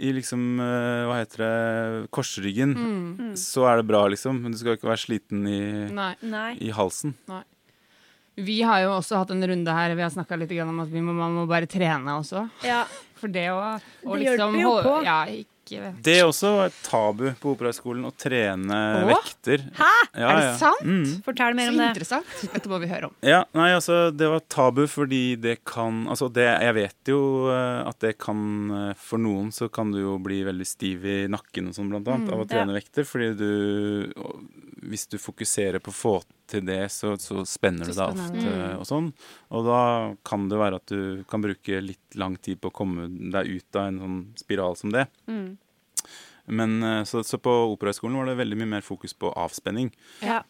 i 0.00 0.12
liksom 0.12 0.60
eh, 0.60 1.04
Hva 1.08 1.16
heter 1.20 1.42
det 1.44 2.10
Korsryggen, 2.10 2.72
Mm. 2.76 3.32
så 3.36 3.66
er 3.68 3.76
det 3.80 3.86
bra, 3.88 4.06
liksom. 4.08 4.40
Men 4.42 4.52
du 4.52 4.58
skal 4.58 4.76
ikke 4.76 4.88
være 4.88 5.00
sliten 5.04 5.46
i, 5.48 5.88
Nei. 5.92 6.14
Nei. 6.22 6.56
i 6.60 6.70
halsen. 6.72 7.14
Vi 8.36 8.62
har 8.64 8.80
jo 8.86 8.94
også 8.96 9.18
hatt 9.20 9.30
en 9.34 9.44
runde 9.44 9.72
her, 9.76 9.92
vi 9.94 10.00
har 10.02 10.10
snakka 10.10 10.38
litt 10.40 10.52
om 10.64 10.80
at 10.80 10.88
vi 10.88 11.00
må, 11.04 11.12
man 11.12 11.34
må 11.36 11.46
bare 11.46 11.66
trene 11.68 12.14
også. 12.16 12.46
Ja. 12.64 12.84
For 13.20 13.28
det 13.28 13.48
å 13.52 13.58
å 13.60 14.16
Det 14.16 14.22
liksom, 14.24 14.56
hjelper 14.56 14.62
jo 14.62 14.70
på. 14.86 14.94
Ja, 15.04 15.18
ikke 15.62 15.92
Det 16.04 16.16
også 16.26 16.50
et 16.66 16.76
tabu 16.84 17.24
på 17.40 17.52
Operahøgskolen, 17.54 18.04
å 18.08 18.12
trene 18.18 18.80
Åh? 19.02 19.06
vekter. 19.12 19.64
Hæ? 19.78 19.90
Ja, 20.12 20.28
Er 20.28 20.36
det 20.36 20.44
ja. 20.48 20.56
sant? 20.60 20.82
Mm. 20.84 21.22
Fortell 21.24 21.54
Så 21.54 21.58
mer 21.58 21.72
om 21.72 21.78
det. 21.78 21.86
Så 21.86 21.92
interessant. 21.94 22.34
Dette 22.52 22.68
må 22.72 22.80
vi 22.82 22.90
høre 22.90 23.08
om. 23.10 23.14
Ja, 23.26 23.42
nei, 23.56 23.70
altså 23.76 24.00
det 24.14 24.28
var 24.32 24.44
tabu 24.52 24.84
fordi 24.90 25.22
det 25.40 25.58
kan 25.68 26.02
Altså 26.12 26.28
det, 26.32 26.48
jeg 26.66 26.74
vet 26.76 27.10
jo 27.12 27.20
eh, 27.52 27.80
at 27.88 27.98
det 28.02 28.16
kan 28.20 28.38
eh, 28.70 28.94
For 28.98 29.22
noen 29.22 29.52
så 29.54 29.68
kan 29.72 29.92
du 29.94 30.00
jo 30.02 30.16
bli 30.22 30.42
veldig 30.46 30.66
stiv 30.66 31.06
i 31.06 31.18
nakken 31.30 31.70
og 31.70 31.76
sånn 31.78 31.90
blant 31.92 32.08
annet 32.12 32.32
av 32.34 32.42
å 32.42 32.48
trene 32.48 32.74
vekter, 32.76 33.06
fordi 33.08 33.30
du 33.38 33.50
Hvis 34.82 35.06
du 35.12 35.16
fokuserer 35.22 35.78
på 35.82 35.92
å 35.92 35.94
få 35.96 36.14
til 36.50 36.64
det, 36.66 36.80
så, 36.92 37.14
så 37.22 37.44
spenner 37.48 37.86
du 37.88 37.92
deg 37.94 38.16
ofte 38.16 38.38
ofte 38.38 38.54
og 38.80 38.86
sånn. 38.88 39.10
Og 39.54 39.66
da 39.68 39.80
kan 40.26 40.48
det 40.50 40.58
være 40.60 40.80
at 40.82 40.90
du 40.92 41.22
kan 41.30 41.44
bruke 41.44 41.78
litt 41.84 42.16
lang 42.18 42.34
tid 42.42 42.58
på 42.60 42.68
å 42.72 42.74
komme 42.82 43.06
deg 43.32 43.48
ut 43.54 43.78
av 43.78 43.86
en 43.92 44.00
sånn 44.02 44.18
spiral 44.42 44.74
som 44.80 44.90
det. 44.94 45.06
Mm. 45.30 45.52
Men 46.58 46.74
eh, 46.82 47.04
så, 47.08 47.22
så 47.24 47.38
på 47.38 47.52
Operahøgskolen 47.76 48.18
var 48.18 48.26
det 48.32 48.40
veldig 48.40 48.58
mye 48.58 48.72
mer 48.76 48.84
fokus 48.84 49.14
på 49.14 49.30
avspenning 49.38 49.92
Ja. 50.26 50.40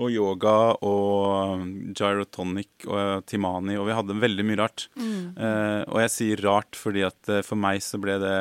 og 0.00 0.08
yoga 0.10 0.54
og 0.88 1.66
gyrotonic 1.92 2.86
og 2.88 3.26
timani, 3.28 3.76
og 3.76 3.86
vi 3.90 3.96
hadde 3.98 4.16
veldig 4.24 4.46
mye 4.48 4.60
rart. 4.64 4.86
Eh, 4.96 5.82
og 5.84 6.00
jeg 6.06 6.14
sier 6.16 6.42
rart 6.48 6.78
fordi 6.80 7.04
at 7.06 7.28
eh, 7.28 7.44
for 7.46 7.60
meg 7.60 7.84
så 7.84 8.00
ble 8.02 8.16
det 8.22 8.36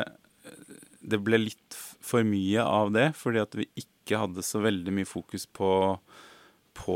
Det 1.12 1.18
ble 1.26 1.38
litt 1.44 1.76
for 2.02 2.24
mye 2.26 2.62
av 2.64 2.92
det, 2.96 3.12
fordi 3.18 3.40
at 3.44 3.56
vi 3.60 3.68
ikke 3.76 3.90
hadde 4.20 4.44
så 4.44 4.62
veldig 4.64 4.94
mye 4.94 5.06
fokus 5.10 5.46
på, 5.46 6.00
på 6.78 6.96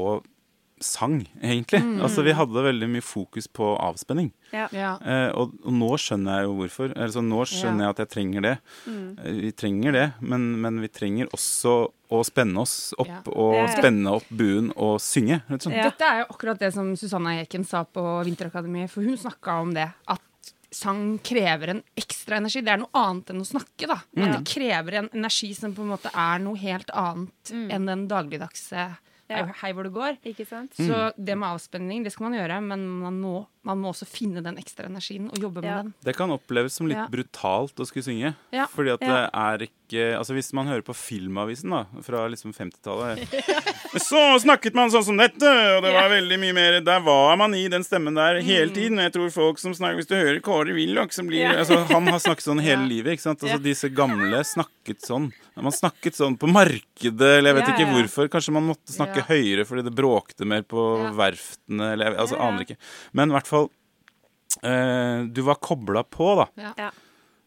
sang, 0.84 1.22
egentlig. 1.40 1.80
Altså 2.04 2.22
vi 2.26 2.34
hadde 2.36 2.62
veldig 2.66 2.88
mye 2.92 3.04
fokus 3.06 3.46
på 3.48 3.70
avspenning. 3.80 4.28
Ja. 4.52 4.66
Ja. 4.76 4.90
Eh, 5.00 5.30
og, 5.32 5.54
og 5.64 5.72
nå 5.74 5.88
skjønner 6.04 6.42
jeg 6.42 6.50
jo 6.50 6.58
hvorfor. 6.60 6.92
Altså, 7.00 7.24
nå 7.24 7.46
skjønner 7.48 7.86
Ja. 7.86 7.88
jeg 7.88 7.96
at 7.96 8.02
jeg 8.04 8.10
trenger 8.12 8.42
det. 8.44 8.54
Mm. 8.86 9.06
Eh, 9.24 9.38
Vi 9.46 9.52
trenger 9.56 9.96
det, 9.96 10.06
men, 10.20 10.50
men 10.62 10.82
vi 10.84 10.90
trenger 10.92 11.32
også 11.32 11.76
å 12.12 12.20
spenne 12.28 12.60
oss 12.62 12.94
opp 13.00 13.08
Ja. 13.08 13.22
og 13.32 13.56
spenne 13.72 14.12
opp 14.20 14.28
buen 14.30 14.72
og 14.76 15.00
synge. 15.02 15.40
Dette 15.50 16.06
er 16.06 16.20
jo 16.26 16.28
akkurat 16.36 16.60
det 16.60 16.74
som 16.76 16.92
Susanna 17.00 17.38
Eken 17.42 17.64
sa 17.66 17.86
på 17.88 18.04
Vinterakademiet, 18.28 18.92
for 18.92 19.02
hun 19.08 19.16
snakka 19.18 19.62
om 19.64 19.72
det. 19.74 19.88
At 20.12 20.22
sang 20.76 21.18
krever 21.24 21.72
en 21.76 21.84
ekstra 21.98 22.38
energi. 22.42 22.62
Det 22.66 22.74
er 22.76 22.82
noe 22.84 22.92
annet 23.00 23.32
enn 23.34 23.42
å 23.44 23.48
snakke, 23.48 23.88
da. 23.88 24.02
Mm. 24.16 24.26
At 24.28 24.36
det 24.38 24.54
krever 24.54 25.00
en 25.02 25.10
energi 25.16 25.54
som 25.56 25.74
på 25.78 25.86
en 25.86 25.94
måte 25.96 26.12
er 26.12 26.44
noe 26.44 26.60
helt 26.60 26.92
annet 26.94 27.56
enn 27.56 27.86
den 27.88 28.08
dagligdagse 28.12 28.84
hei, 29.26 29.40
Ja. 29.40 29.46
hei 29.62 29.72
hvor 29.74 29.84
det 29.88 29.94
går. 29.96 30.18
Ikke 30.24 30.46
sant? 30.46 30.72
Mm. 30.78 30.88
Så 30.88 30.98
det 31.18 31.36
med 31.38 31.50
avspenning, 31.50 32.04
det 32.06 32.12
skal 32.14 32.30
man 32.30 32.36
gjøre, 32.38 32.60
men 32.62 32.84
man 33.02 33.16
må, 33.22 33.48
man 33.66 33.80
må 33.82 33.90
også 33.90 34.06
finne 34.06 34.44
den 34.46 34.58
ekstra 34.62 34.86
energien 34.86 35.32
og 35.32 35.40
jobbe 35.42 35.64
Ja. 35.64 35.82
med 35.82 35.86
den. 35.86 35.94
Det 36.04 36.16
kan 36.16 36.30
oppleves 36.30 36.74
som 36.78 36.86
litt 36.88 36.98
Ja. 36.98 37.08
brutalt 37.08 37.74
å 37.76 37.88
skulle 37.88 38.04
synge. 38.06 38.36
Ja. 38.54 38.68
Fordi 38.68 38.94
at 38.94 39.02
Ja. 39.02 39.08
det 39.08 39.30
er 39.34 39.58
ikke 39.68 39.85
Altså 39.94 40.34
Hvis 40.34 40.50
man 40.58 40.66
hører 40.68 40.82
på 40.82 40.96
Filmavisen 40.98 41.70
da 41.70 41.84
fra 42.04 42.24
liksom 42.32 42.54
50-tallet 42.56 43.22
Så 44.08 44.22
snakket 44.42 44.76
man 44.76 44.90
sånn 44.92 45.06
som 45.06 45.20
dette, 45.20 45.46
og 45.46 45.84
det 45.86 45.92
var 45.94 46.10
veldig 46.12 46.40
mye 46.42 46.56
mer 46.58 46.78
Der 46.84 47.04
var 47.06 47.38
man 47.40 47.54
i 47.56 47.68
den 47.72 47.86
stemmen 47.86 48.18
der 48.18 48.42
hele 48.44 48.74
tiden. 48.76 49.00
Jeg 49.00 49.14
tror 49.16 49.30
folk 49.32 49.62
som 49.62 49.76
snakker 49.78 50.02
Hvis 50.02 50.10
du 50.10 50.16
hører 50.18 50.42
Kåre 50.44 50.74
Willoch, 50.76 51.14
som 51.16 51.30
blir 51.30 51.46
altså, 51.54 51.78
Han 51.94 52.10
har 52.10 52.20
snakket 52.24 52.48
sånn 52.50 52.64
hele 52.70 52.88
livet. 52.90 53.16
ikke 53.16 53.28
sant? 53.28 53.46
Altså 53.46 53.62
Disse 53.64 53.92
gamle 53.94 54.42
snakket 54.48 55.06
sånn. 55.06 55.30
Man 55.56 55.74
snakket 55.76 56.18
sånn 56.18 56.36
på 56.40 56.50
markedet, 56.52 57.38
eller 57.38 57.52
jeg 57.52 57.58
vet 57.60 57.72
ikke 57.72 57.92
hvorfor. 57.94 58.30
Kanskje 58.34 58.54
man 58.58 58.68
måtte 58.68 58.94
snakke 58.96 59.24
høyere 59.30 59.64
fordi 59.70 59.86
det 59.88 59.96
bråkte 59.96 60.48
mer 60.50 60.66
på 60.68 60.84
verftene, 61.16 61.94
eller 61.94 62.12
jeg 62.12 62.20
altså, 62.26 62.40
aner 62.42 62.66
ikke. 62.66 62.78
Men 63.16 63.32
i 63.32 63.38
hvert 63.38 63.50
fall 63.50 63.70
eh, 64.62 65.26
Du 65.32 65.42
var 65.48 65.62
kobla 65.64 66.04
på, 66.04 66.34
da. 66.42 66.72
Ja. 66.76 66.92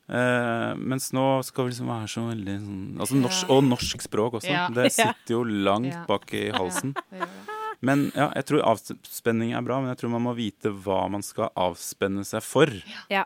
Eh, 0.09 0.71
mens 0.81 1.11
nå 1.13 1.25
skal 1.45 1.67
vi 1.67 1.75
liksom 1.75 1.91
være 1.93 2.09
så 2.09 2.23
veldig 2.31 2.53
sånn 2.65 3.01
altså 3.05 3.19
norsk, 3.21 3.51
Og 3.53 3.59
norsk 3.67 4.05
språk 4.07 4.39
også. 4.41 4.49
Ja. 4.49 4.69
Det 4.73 4.87
sitter 4.97 5.35
jo 5.35 5.43
langt 5.45 5.91
Ja. 5.93 6.05
bak 6.09 6.33
i 6.33 6.47
halsen. 6.55 6.95
Men 7.85 8.09
ja, 8.17 8.31
jeg 8.35 8.47
tror 8.49 8.65
avspenning 8.73 9.53
er 9.55 9.63
bra, 9.63 9.77
men 9.79 9.93
jeg 9.93 10.01
tror 10.01 10.11
man 10.11 10.25
må 10.25 10.33
vite 10.35 10.73
hva 10.83 11.05
man 11.13 11.23
skal 11.23 11.53
avspenne 11.55 12.25
seg 12.27 12.43
for. 12.43 12.73
Ja. 13.07 13.23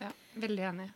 Ja, 0.00 0.08
veldig 0.40 0.62
enig. 0.70 0.86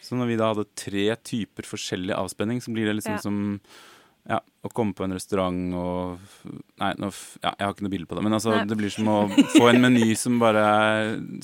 Så 0.00 0.16
når 0.16 0.30
vi 0.30 0.38
da 0.40 0.48
hadde 0.54 0.64
tre 0.78 1.04
typer 1.20 1.66
forskjellig 1.68 2.14
avspenning, 2.16 2.62
så 2.64 2.72
blir 2.72 2.86
det 2.88 2.94
liksom 3.02 3.12
Ja. 3.18 3.20
som 3.20 3.60
ja, 4.26 4.40
å 4.64 4.70
komme 4.72 4.94
på 4.96 5.04
en 5.04 5.12
restaurant 5.12 5.74
og 5.74 6.18
Nei, 6.80 6.94
nå, 6.98 7.12
ja, 7.44 7.52
jeg 7.58 7.66
har 7.66 7.74
ikke 7.76 7.84
noe 7.86 7.92
bilde 7.92 8.08
på 8.08 8.16
det, 8.18 8.24
men 8.24 8.32
altså, 8.38 8.56
Nei. 8.56 8.64
det 8.72 8.76
blir 8.80 8.90
som 8.90 9.06
å 9.12 9.18
få 9.58 9.68
en 9.68 9.80
meny 9.84 10.16
som 10.16 10.38
bare, 10.40 10.64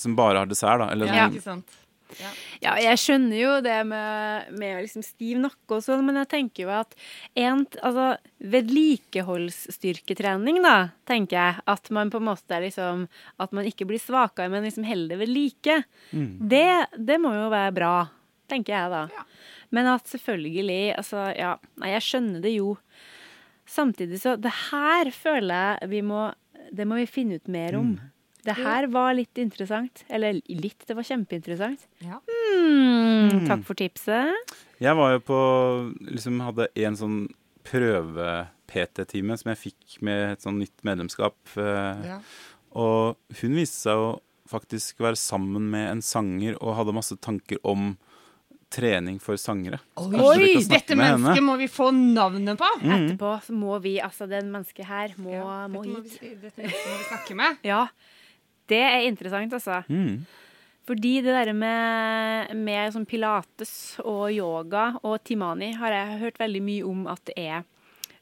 som 0.01 0.17
bare 0.17 0.39
har 0.43 0.47
dessert, 0.51 0.81
da. 0.81 0.89
Eller 0.97 1.07
Ja, 1.13 1.29
sånn, 1.29 1.37
ikke 1.37 1.43
sant. 1.45 1.77
Ja, 2.63 2.73
jeg 2.81 2.99
skjønner 3.01 3.37
jo 3.39 3.53
det 3.65 3.87
med, 3.89 4.51
med 4.59 4.83
liksom 4.85 5.03
stiv 5.07 5.39
nakke 5.43 5.79
og 5.79 5.83
sånn, 5.85 6.05
men 6.07 6.17
jeg 6.21 6.29
tenker 6.33 6.61
jo 6.67 6.71
at 6.75 6.91
en, 7.39 7.67
altså, 7.83 8.07
vedlikeholdsstyrketrening, 8.53 10.57
da, 10.65 10.77
tenker 11.09 11.35
jeg, 11.39 11.53
at 11.75 11.85
man 11.95 12.11
på 12.13 12.19
en 12.21 12.29
måte 12.31 12.51
er 12.57 12.63
liksom 12.67 12.97
At 13.43 13.51
man 13.57 13.69
ikke 13.69 13.89
blir 13.89 14.01
svakere, 14.03 14.51
men 14.53 14.67
liksom 14.67 14.85
holder 14.87 15.17
ved 15.21 15.31
like. 15.33 15.77
Det, 16.13 16.71
det 16.99 17.19
må 17.23 17.31
jo 17.35 17.49
være 17.53 17.73
bra, 17.77 17.95
tenker 18.51 18.73
jeg 18.77 18.87
da. 18.93 19.03
Ja. 19.13 19.23
Men 19.73 19.85
at 19.95 20.05
selvfølgelig, 20.11 20.83
altså, 21.01 21.19
ja 21.37 21.53
Nei, 21.81 21.91
jeg 21.95 22.03
skjønner 22.09 22.41
det 22.45 22.53
jo. 22.59 22.69
Samtidig 23.69 24.19
så 24.21 24.37
Det 24.37 24.53
her 24.71 25.05
føler 25.15 25.79
jeg 25.81 25.89
vi 25.93 26.01
må 26.05 26.33
Det 26.75 26.85
må 26.89 26.95
vi 26.99 27.07
finne 27.09 27.35
ut 27.39 27.49
mer 27.49 27.77
om. 27.79 27.89
Det 28.45 28.57
her 28.59 28.89
var 28.91 29.13
litt 29.15 29.39
interessant. 29.39 30.03
Eller 30.11 30.41
litt, 30.51 30.83
det 30.89 30.97
var 30.99 31.07
kjempeinteressant. 31.07 31.85
Ja. 32.03 32.19
Mm, 32.27 33.45
takk 33.47 33.63
for 33.69 33.79
tipset. 33.79 34.55
Jeg 34.83 34.97
var 34.99 35.13
jo 35.15 35.21
på 35.29 35.39
liksom 36.11 36.41
Hadde 36.43 36.67
en 36.83 36.97
sånn 36.99 37.19
prøve-PT-time 37.63 39.37
som 39.39 39.53
jeg 39.53 39.61
fikk 39.61 39.99
med 40.05 40.33
et 40.35 40.43
sånn 40.45 40.59
nytt 40.63 40.83
medlemskap. 40.87 41.37
eh, 41.57 42.07
Ja. 42.09 42.19
Og 42.75 43.17
hun 43.43 43.55
viste 43.55 43.85
seg 43.85 43.97
å 44.01 44.21
faktisk 44.49 44.99
være 45.01 45.17
sammen 45.17 45.71
med 45.71 45.91
en 45.91 46.01
sanger 46.03 46.57
og 46.61 46.75
hadde 46.77 46.95
masse 46.95 47.17
tanker 47.21 47.59
om 47.65 47.97
trening 48.71 49.19
for 49.21 49.37
sangere. 49.37 49.79
Oi, 49.99 50.57
dette 50.65 50.95
henne. 50.97 51.19
mennesket 51.19 51.43
må 51.45 51.59
vi 51.59 51.67
få 51.69 51.91
navnet 51.93 52.57
på! 52.57 52.65
Etterpå 52.81 53.43
så 53.45 53.53
må 53.53 53.79
vi, 53.83 53.99
altså 54.01 54.27
den 54.27 54.51
mennesket 54.51 54.87
her, 54.89 55.13
må, 55.19 55.31
Ja, 55.33 55.69
må 55.69 55.83
dette 55.85 55.93
Må 55.93 56.01
vi, 56.01 56.35
dette 56.41 56.57
mennesket 56.57 56.89
må 56.89 56.97
vi 56.97 57.05
snakke 57.11 57.37
med. 57.37 57.59
Ja. 57.69 57.87
Det 58.71 58.79
er 58.79 59.09
interessant, 59.09 59.53
altså. 59.53 59.83
Mm. 59.89 60.23
Fordi 60.87 61.21
det 61.23 61.35
der 61.35 61.53
med, 61.55 62.55
med 62.59 62.95
sånn 62.95 63.07
pilates 63.07 64.01
og 64.03 64.33
yoga 64.35 64.97
og 65.07 65.21
timani 65.23 65.71
har 65.79 65.95
jeg 65.95 66.19
hørt 66.25 66.41
veldig 66.43 66.63
mye 66.67 66.89
om 66.89 67.05
at 67.11 67.23
det 67.31 67.37
er 67.39 67.63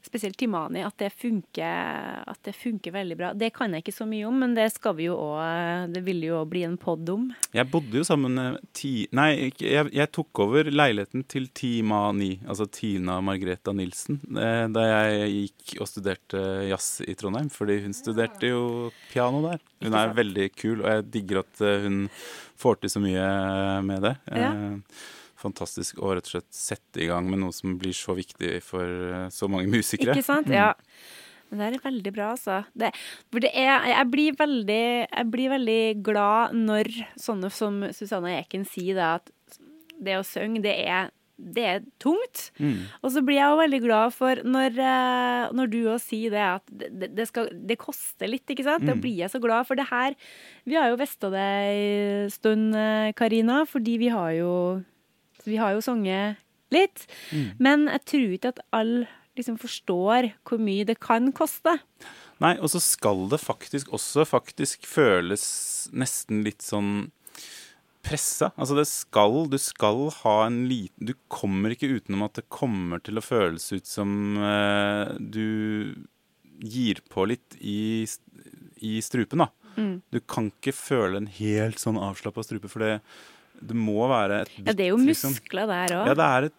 Spesielt 0.01 0.37
timani, 0.39 0.81
at 0.81 0.97
det 0.97 1.11
funker, 1.13 2.23
at 2.25 2.39
det 2.47 2.55
funker 2.57 2.93
veldig 2.95 3.17
bra. 3.19 3.31
Det 3.37 3.51
kan 3.53 3.73
jeg 3.73 3.83
ikke 3.83 3.93
så 3.93 4.07
mye 4.09 4.25
om, 4.25 4.39
men 4.41 4.55
det 4.57 4.67
skal 4.73 4.95
vi 4.97 5.05
jo 5.05 5.17
òg 5.21 5.93
Det 5.93 6.01
vil 6.05 6.23
jo 6.25 6.41
bli 6.49 6.63
en 6.65 6.77
pod 6.81 7.09
om. 7.13 7.27
Jeg 7.53 7.69
bodde 7.69 8.01
jo 8.01 8.05
sammen 8.07 8.33
med 8.37 8.57
ti... 8.77 9.05
Nei, 9.15 9.51
jeg, 9.61 9.91
jeg 9.93 10.11
tok 10.15 10.43
over 10.45 10.71
leiligheten 10.71 11.25
til 11.29 11.47
Timani, 11.53 12.31
altså 12.47 12.65
Tina 12.65 13.19
Margreta 13.21 13.75
Nilsen, 13.77 14.19
eh, 14.33 14.65
da 14.73 14.87
jeg 14.89 15.31
gikk 15.35 15.77
og 15.81 15.91
studerte 15.91 16.43
jazz 16.71 17.05
i 17.05 17.15
Trondheim. 17.17 17.51
Fordi 17.53 17.79
hun 17.85 17.95
studerte 17.95 18.51
jo 18.51 18.65
piano 19.11 19.43
der. 19.45 19.61
Hun 19.85 19.97
er 19.97 20.17
veldig 20.17 20.51
kul, 20.57 20.81
og 20.81 20.89
jeg 20.95 21.09
digger 21.13 21.43
at 21.45 21.65
eh, 21.65 21.85
hun 21.85 22.03
får 22.61 22.81
til 22.81 22.95
så 22.95 23.01
mye 23.03 23.25
med 23.85 24.07
det. 24.09 24.15
Ja. 24.33 24.53
Fantastisk 25.41 25.99
å 26.01 26.13
rett 26.15 26.27
og 26.29 26.35
slett 26.35 26.49
sette 26.53 27.01
i 27.01 27.09
gang 27.09 27.27
med 27.31 27.41
noe 27.41 27.55
som 27.55 27.73
blir 27.81 27.95
så 27.97 28.13
viktig 28.17 28.59
for 28.65 28.85
eh, 28.85 29.27
så 29.33 29.49
mange 29.51 29.67
musikere. 29.73 30.13
Ikke 30.15 30.27
sant? 30.29 30.51
Ja. 30.53 30.71
Men 31.51 31.59
det 31.59 31.67
er 31.67 31.81
veldig 31.83 32.11
bra, 32.15 32.29
altså. 32.37 32.61
Det, 32.79 32.93
for 33.33 33.43
det 33.43 33.49
er, 33.59 33.89
jeg, 33.91 34.05
blir 34.13 34.35
veldig, 34.39 34.83
jeg 35.09 35.31
blir 35.33 35.49
veldig 35.51 35.81
glad 36.05 36.53
når 36.55 36.87
sånne 37.19 37.49
som 37.51 37.81
Susanne 37.91 38.37
Eken 38.39 38.63
sier 38.69 38.95
det, 38.95 39.09
at 39.19 39.57
det 40.01 40.15
å 40.15 40.23
synge, 40.23 40.61
det 40.63 40.77
er, 40.87 41.09
det 41.35 41.65
er 41.67 41.81
tungt. 41.99 42.45
Mm. 42.61 42.85
Og 43.03 43.11
så 43.11 43.21
blir 43.27 43.35
jeg 43.41 43.51
jo 43.51 43.59
veldig 43.59 43.79
glad 43.83 44.15
for 44.15 44.39
når, 44.47 44.79
eh, 44.79 45.51
når 45.57 45.71
du 45.73 45.77
òg 45.91 45.99
sier 46.05 46.31
det, 46.31 46.45
at 46.61 47.11
det, 47.19 47.27
skal, 47.27 47.49
det 47.67 47.77
koster 47.81 48.31
litt, 48.31 48.45
ikke 48.47 48.63
sant? 48.69 48.85
Da 48.87 48.95
Mm. 48.95 49.01
blir 49.03 49.19
jeg 49.25 49.33
så 49.35 49.41
glad 49.43 49.67
for 49.67 49.75
det 49.75 49.89
her. 49.91 50.15
Vi 50.69 50.79
har 50.79 50.87
jo 50.93 51.01
visst 51.03 51.19
det 51.19 51.35
en 51.35 52.31
stund, 52.31 52.71
eh, 52.79 53.11
Karina, 53.19 53.65
fordi 53.67 53.97
vi 54.05 54.13
har 54.15 54.31
jo 54.39 54.53
Vi 55.47 55.59
har 55.61 55.75
jo 55.75 55.83
sunget 55.85 56.41
litt. 56.73 57.05
Mm. 57.31 57.47
Men 57.59 57.87
jeg 57.91 58.05
tror 58.13 58.35
ikke 58.37 58.53
at 58.55 58.61
alle 58.75 59.09
liksom 59.39 59.57
forstår 59.61 60.31
hvor 60.47 60.59
mye 60.61 60.85
det 60.87 60.99
kan 61.03 61.31
koste. 61.35 61.77
Nei, 62.43 62.55
og 62.59 62.71
så 62.73 62.81
skal 62.83 63.27
det 63.31 63.39
faktisk 63.41 63.91
også 63.95 64.25
faktisk 64.27 64.87
føles 64.89 65.43
nesten 65.93 66.43
litt 66.45 66.65
sånn 66.65 67.11
pressa. 68.01 68.49
Altså 68.57 68.75
det 68.79 68.87
skal 68.89 69.45
Du 69.51 69.59
skal 69.61 70.07
ha 70.23 70.35
en 70.47 70.63
liten 70.69 71.05
Du 71.05 71.13
kommer 71.29 71.73
ikke 71.73 71.91
utenom 71.91 72.25
at 72.25 72.39
det 72.39 72.49
kommer 72.49 73.01
til 73.03 73.21
å 73.21 73.25
føles 73.25 73.67
ut 73.71 73.85
som 73.85 74.39
eh, 74.41 75.13
du 75.19 75.93
gir 76.61 77.01
på 77.09 77.25
litt 77.29 77.57
i, 77.57 78.05
i 78.85 78.97
strupen, 79.01 79.45
da. 79.45 79.47
Mm. 79.77 80.01
Du 80.13 80.19
kan 80.19 80.51
ikke 80.51 80.75
føle 80.77 81.17
en 81.17 81.29
helt 81.39 81.81
sånn 81.81 81.97
avslappa 81.97 82.43
strupe, 82.45 82.69
for 82.69 82.83
det, 82.85 82.99
det 83.61 83.75
må 83.77 84.07
være 84.09 84.41
et 84.43 84.51
Ja, 84.57 84.73
det 84.73 84.85
er 84.85 84.89
jo 84.89 84.97
muskler 84.97 85.11
liksom. 85.11 85.35
muskler 85.37 85.69
der 85.69 85.93
òg. 85.99 86.09
Ja, 86.09 86.15
det 86.17 86.27
er, 86.27 86.47
et, 86.49 86.55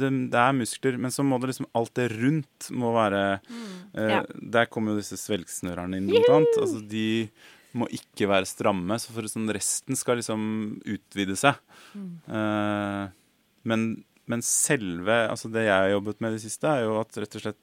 det, 0.00 0.10
det 0.32 0.40
er 0.40 0.56
muskler, 0.56 0.98
men 1.04 1.12
så 1.14 1.24
må 1.26 1.38
det 1.42 1.50
liksom 1.52 1.68
alt 1.76 1.92
det 1.98 2.08
rundt 2.14 2.70
må 2.72 2.94
være 2.96 3.22
eh, 3.36 3.54
Mm. 3.98 4.10
Ja. 4.12 4.18
Der 4.56 4.68
kommer 4.70 4.92
jo 4.92 5.00
disse 5.00 5.16
svelgsnørerne 5.18 5.98
inn, 5.98 6.08
blant 6.10 6.28
annet. 6.30 6.58
Altså, 6.60 6.82
de 6.86 7.06
må 7.78 7.88
ikke 7.94 8.28
være 8.30 8.46
stramme, 8.48 8.96
så 9.00 9.12
for 9.14 9.26
sånn 9.30 9.48
resten 9.54 9.96
skal 9.98 10.20
liksom 10.20 10.42
utvide 10.86 11.36
seg. 11.38 11.58
Mm. 11.96 12.10
Eh, 12.28 13.04
men, 13.68 13.86
men 14.30 14.44
selve 14.44 15.16
Altså, 15.28 15.50
det 15.52 15.66
jeg 15.66 15.74
har 15.74 15.90
jobbet 15.96 16.20
med 16.22 16.34
i 16.34 16.38
det 16.38 16.44
siste, 16.44 16.68
er 16.70 16.86
jo 16.86 16.98
at 17.00 17.16
rett 17.20 17.38
og 17.40 17.44
slett 17.46 17.60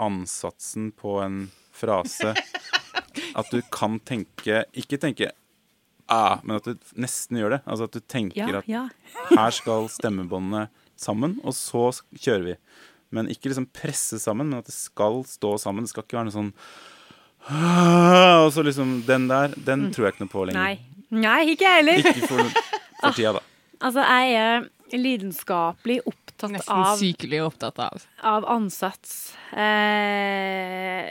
ansatsen 0.00 0.90
på 0.96 1.18
en 1.22 1.42
frase 1.76 2.32
At 3.38 3.50
du 3.52 3.60
kan 3.72 3.98
tenke 4.06 4.64
Ikke 4.80 4.98
tenke 5.00 5.30
ah, 6.10 6.40
men 6.44 6.58
at 6.58 6.66
du 6.68 6.74
nesten 7.00 7.38
gjør 7.40 7.56
det. 7.56 7.60
Altså 7.66 7.86
at 7.88 7.96
du 7.96 8.00
tenker 8.10 8.40
Ja, 8.40 8.60
at 8.60 8.68
ja. 8.70 8.84
her 9.30 9.54
skal 9.56 9.88
stemmebåndene 9.92 10.66
sammen, 11.00 11.38
og 11.46 11.54
så 11.56 11.88
kjører 12.18 12.44
vi. 12.52 12.56
Men 13.14 13.30
ikke 13.32 13.50
liksom 13.50 13.66
presse 13.74 14.20
sammen, 14.22 14.50
men 14.52 14.60
at 14.60 14.68
det 14.70 14.74
skal 14.76 15.22
stå 15.26 15.56
sammen. 15.58 15.86
Det 15.86 15.90
skal 15.94 16.04
ikke 16.06 16.18
være 16.20 16.28
noe 16.30 16.36
sånn 16.36 16.52
«Ah», 17.48 18.44
Og 18.44 18.52
så 18.52 18.62
liksom 18.66 18.98
Den 19.08 19.24
der, 19.30 19.54
den 19.56 19.88
tror 19.94 20.06
jeg 20.10 20.14
ikke 20.14 20.26
noe 20.26 20.32
på 20.34 20.44
lenger. 20.50 20.60
Nei. 20.60 20.76
Nei, 21.10 21.38
ikke 21.54 21.64
jeg 21.66 21.80
heller. 21.80 22.02
Ikke 22.04 22.28
for, 22.30 22.52
for 23.00 23.16
tida, 23.16 23.32
da. 23.40 23.46
Altså, 23.80 24.02
jeg 24.04 24.34
er 24.36 24.66
lidenskapelig 25.00 26.02
opptatt 26.04 26.52
Nesten 26.52 26.82
av, 26.84 26.98
sykelig 27.00 27.38
opptatt 27.46 27.78
av. 27.80 28.02
av 28.28 28.44
ansats. 28.52 29.32
Eh, 29.56 31.08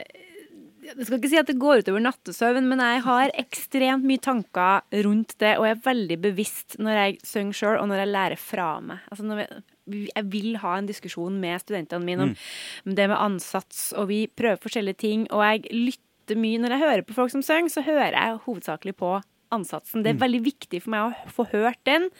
jeg 0.96 1.06
skal 1.06 1.18
ikke 1.18 1.30
si 1.30 1.38
at 1.40 1.48
det 1.50 1.58
går 1.60 1.82
utover 1.82 2.02
nattesøvn, 2.02 2.66
men 2.70 2.82
jeg 2.82 3.02
har 3.06 3.32
ekstremt 3.38 4.06
mye 4.06 4.22
tanker 4.22 5.02
rundt 5.06 5.36
det, 5.42 5.54
og 5.58 5.66
jeg 5.66 5.76
er 5.76 5.84
veldig 5.86 6.18
bevisst 6.22 6.78
når 6.82 6.98
jeg 6.98 7.18
synger 7.26 7.58
sjøl, 7.58 7.78
og 7.80 7.88
når 7.90 8.02
jeg 8.02 8.12
lærer 8.12 8.40
fra 8.40 8.68
meg. 8.84 9.02
Altså 9.10 9.26
når 9.28 9.42
jeg, 9.42 9.62
jeg 10.10 10.28
vil 10.32 10.60
ha 10.62 10.76
en 10.78 10.90
diskusjon 10.90 11.40
med 11.42 11.62
studentene 11.62 12.06
mine 12.06 12.28
om 12.28 12.32
mm. 12.34 12.94
det 12.98 13.08
med 13.10 13.18
ansats, 13.18 13.90
og 13.96 14.10
vi 14.12 14.22
prøver 14.28 14.62
forskjellige 14.62 15.02
ting, 15.02 15.26
og 15.30 15.44
jeg 15.46 15.66
lytter 15.74 16.40
mye 16.40 16.62
når 16.62 16.76
jeg 16.76 16.84
hører 16.86 17.06
på 17.06 17.18
folk 17.18 17.34
som 17.34 17.44
synger, 17.46 17.72
så 17.72 17.86
hører 17.86 18.16
jeg 18.16 18.40
hovedsakelig 18.46 18.96
på 19.00 19.18
ansatsen. 19.54 20.04
Det 20.06 20.14
er 20.14 20.22
veldig 20.22 20.44
viktig 20.46 20.82
for 20.84 20.94
meg 20.94 21.10
å 21.10 21.34
få 21.34 21.48
hørt 21.50 21.80
den, 21.88 22.10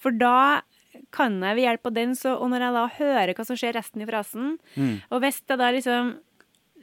for 0.00 0.16
da 0.16 0.62
kan 1.14 1.36
jeg 1.44 1.56
ved 1.56 1.66
hjelp 1.66 1.86
av 1.86 1.94
den, 1.94 2.16
så, 2.18 2.34
og 2.36 2.50
når 2.50 2.64
jeg 2.64 2.74
da 2.76 2.88
hører 2.96 3.36
hva 3.36 3.46
som 3.46 3.58
skjer 3.58 3.76
resten 3.78 4.02
i 4.02 4.08
frasen, 4.08 4.56
og 5.10 5.22
hvis 5.22 5.42
jeg 5.46 5.60
da 5.60 5.70
liksom 5.74 6.18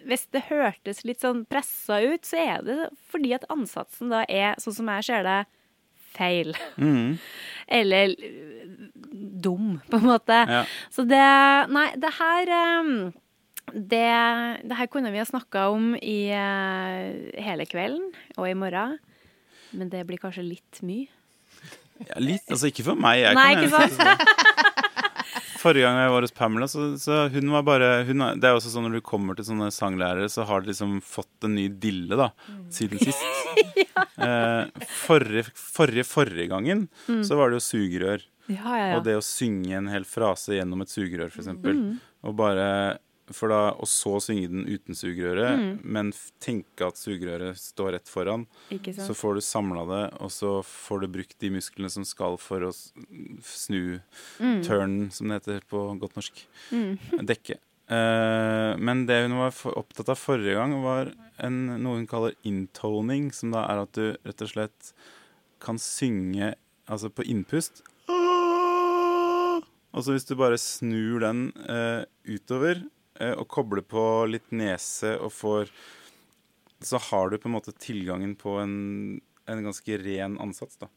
hvis 0.08 0.26
det 0.34 0.48
hørtes 0.48 1.04
litt 1.08 1.24
sånn 1.24 1.44
pressa 1.50 2.00
ut, 2.04 2.26
så 2.28 2.40
er 2.40 2.66
det 2.66 2.80
fordi 3.12 3.34
at 3.38 3.48
ansatsen 3.54 4.14
da 4.14 4.24
er, 4.26 4.56
sånn 4.64 4.76
som 4.80 4.92
jeg 4.96 5.08
ser 5.10 5.28
det, 5.28 5.38
feil. 6.18 6.54
Mm. 6.80 7.18
Eller 7.80 8.16
øh, 8.16 8.90
dum, 9.44 9.78
på 9.92 10.00
en 10.00 10.10
måte. 10.10 10.40
Ja. 10.48 10.64
Så 10.94 11.06
det 11.08 11.24
Nei, 11.74 11.90
det 12.00 12.14
her 12.18 12.54
eh, 12.58 12.94
det, 13.74 14.08
det 14.64 14.78
her 14.80 14.88
kunne 14.92 15.12
vi 15.12 15.20
ha 15.20 15.28
snakka 15.28 15.68
om 15.74 15.92
i 16.00 16.32
eh, 16.32 17.36
hele 17.44 17.68
kvelden 17.68 18.10
og 18.38 18.48
i 18.48 18.56
morgen. 18.58 18.98
Men 19.76 19.92
det 19.92 20.06
blir 20.08 20.22
kanskje 20.22 20.46
litt 20.48 20.82
mye. 20.88 21.10
Ja, 22.08 22.20
litt, 22.22 22.46
altså 22.48 22.70
ikke 22.70 22.86
for 22.86 23.00
meg. 23.00 23.24
Jeg 23.24 23.36
Nei, 23.36 23.50
kan 23.58 23.66
ikke 23.66 23.82
sant? 23.84 24.76
Forrige 25.68 25.84
gang 25.84 26.00
jeg 26.00 26.14
var 26.14 26.24
hos 26.24 26.36
Pamela, 26.36 26.68
så, 26.72 26.86
så 27.02 27.26
hun 27.34 27.52
var 27.52 27.66
bare 27.68 27.90
hun, 28.08 28.24
Det 28.40 28.48
er 28.48 28.56
også 28.56 28.72
sånn 28.72 28.88
når 28.88 29.00
du 29.00 29.04
kommer 29.06 29.36
til 29.36 29.50
sånne 29.50 29.68
sanglærere, 29.76 30.30
så 30.32 30.46
har 30.48 30.64
de 30.64 30.72
liksom 30.72 30.98
fått 31.04 31.48
en 31.48 31.58
ny 31.58 31.68
dille, 31.84 32.16
da, 32.16 32.30
siden 32.74 33.02
sist. 33.04 33.26
eh, 34.28 34.88
forrige, 35.04 35.50
forrige, 35.60 36.08
forrige 36.08 36.48
gangen 36.54 36.88
så 37.06 37.40
var 37.40 37.52
det 37.52 37.60
jo 37.60 37.66
sugerør. 37.68 38.24
Ja, 38.48 38.64
ja, 38.64 38.86
ja. 38.94 38.96
Og 38.96 39.04
det 39.04 39.18
å 39.20 39.26
synge 39.26 39.76
en 39.76 39.92
hel 39.92 40.08
frase 40.08 40.56
gjennom 40.56 40.86
et 40.86 40.94
sugerør, 40.94 41.34
for 41.34 41.44
eksempel. 41.44 41.82
Og 42.24 42.38
bare 42.40 42.70
for 43.36 43.52
da, 43.52 43.72
Og 43.76 43.88
så 43.92 44.18
synge 44.24 44.52
den 44.52 44.68
uten 44.68 44.96
sugerøret, 44.98 45.82
men 45.84 46.14
tenke 46.44 46.88
at 46.88 47.00
sugerøret 47.00 47.60
står 47.60 47.96
rett 47.98 48.12
foran. 48.12 48.46
Ikke 48.74 48.94
Så 48.94 49.16
får 49.18 49.40
du 49.40 49.42
samla 49.42 49.84
det, 49.90 50.04
og 50.22 50.32
så 50.32 50.54
får 50.64 51.04
du 51.04 51.08
brukt 51.18 51.40
de 51.40 51.52
musklene 51.54 51.90
som 51.92 52.06
skal 52.08 52.38
for 52.42 52.68
å 52.68 52.72
snu 52.74 53.78
snu 53.78 54.62
turnen, 54.64 55.12
som 55.12 55.30
det 55.30 55.42
heter 55.42 55.66
på 55.70 55.84
godt 56.02 56.18
norsk. 56.18 56.44
Dekke. 57.32 57.60
Uh, 57.88 58.76
men 58.84 59.06
det 59.08 59.22
hun 59.24 59.38
var 59.40 59.54
for, 59.56 59.78
opptatt 59.80 60.10
av 60.12 60.20
forrige 60.20 60.58
gang, 60.58 60.76
var 60.84 61.14
en, 61.44 61.62
noe 61.80 62.02
hun 62.02 62.10
kaller 62.10 62.36
intoning, 62.48 63.30
som 63.36 63.54
da 63.56 63.64
er 63.70 63.86
at 63.86 63.94
du 63.96 64.10
rett 64.28 64.44
og 64.44 64.52
slett 64.52 64.92
kan 65.64 65.80
synge 65.82 66.54
altså 66.88 67.12
på 67.12 67.26
innpust. 67.26 67.84
Og 69.98 70.04
så 70.04 70.14
hvis 70.14 70.28
du 70.30 70.36
bare 70.38 70.60
snur 70.62 71.24
den 71.24 71.48
uh, 71.66 72.04
utover 72.28 72.84
og 73.38 73.48
kobler 73.48 73.82
på 73.82 74.28
litt 74.30 74.52
nese 74.52 75.16
og 75.20 75.32
får 75.34 75.70
Så 76.82 76.98
har 77.10 77.30
du 77.30 77.38
på 77.42 77.48
en 77.50 77.54
måte 77.58 77.72
tilgangen 77.74 78.36
på 78.38 78.60
en, 78.62 79.20
en 79.50 79.64
ganske 79.66 79.98
ren 80.04 80.38
ansats, 80.40 80.78
da. 80.78 80.88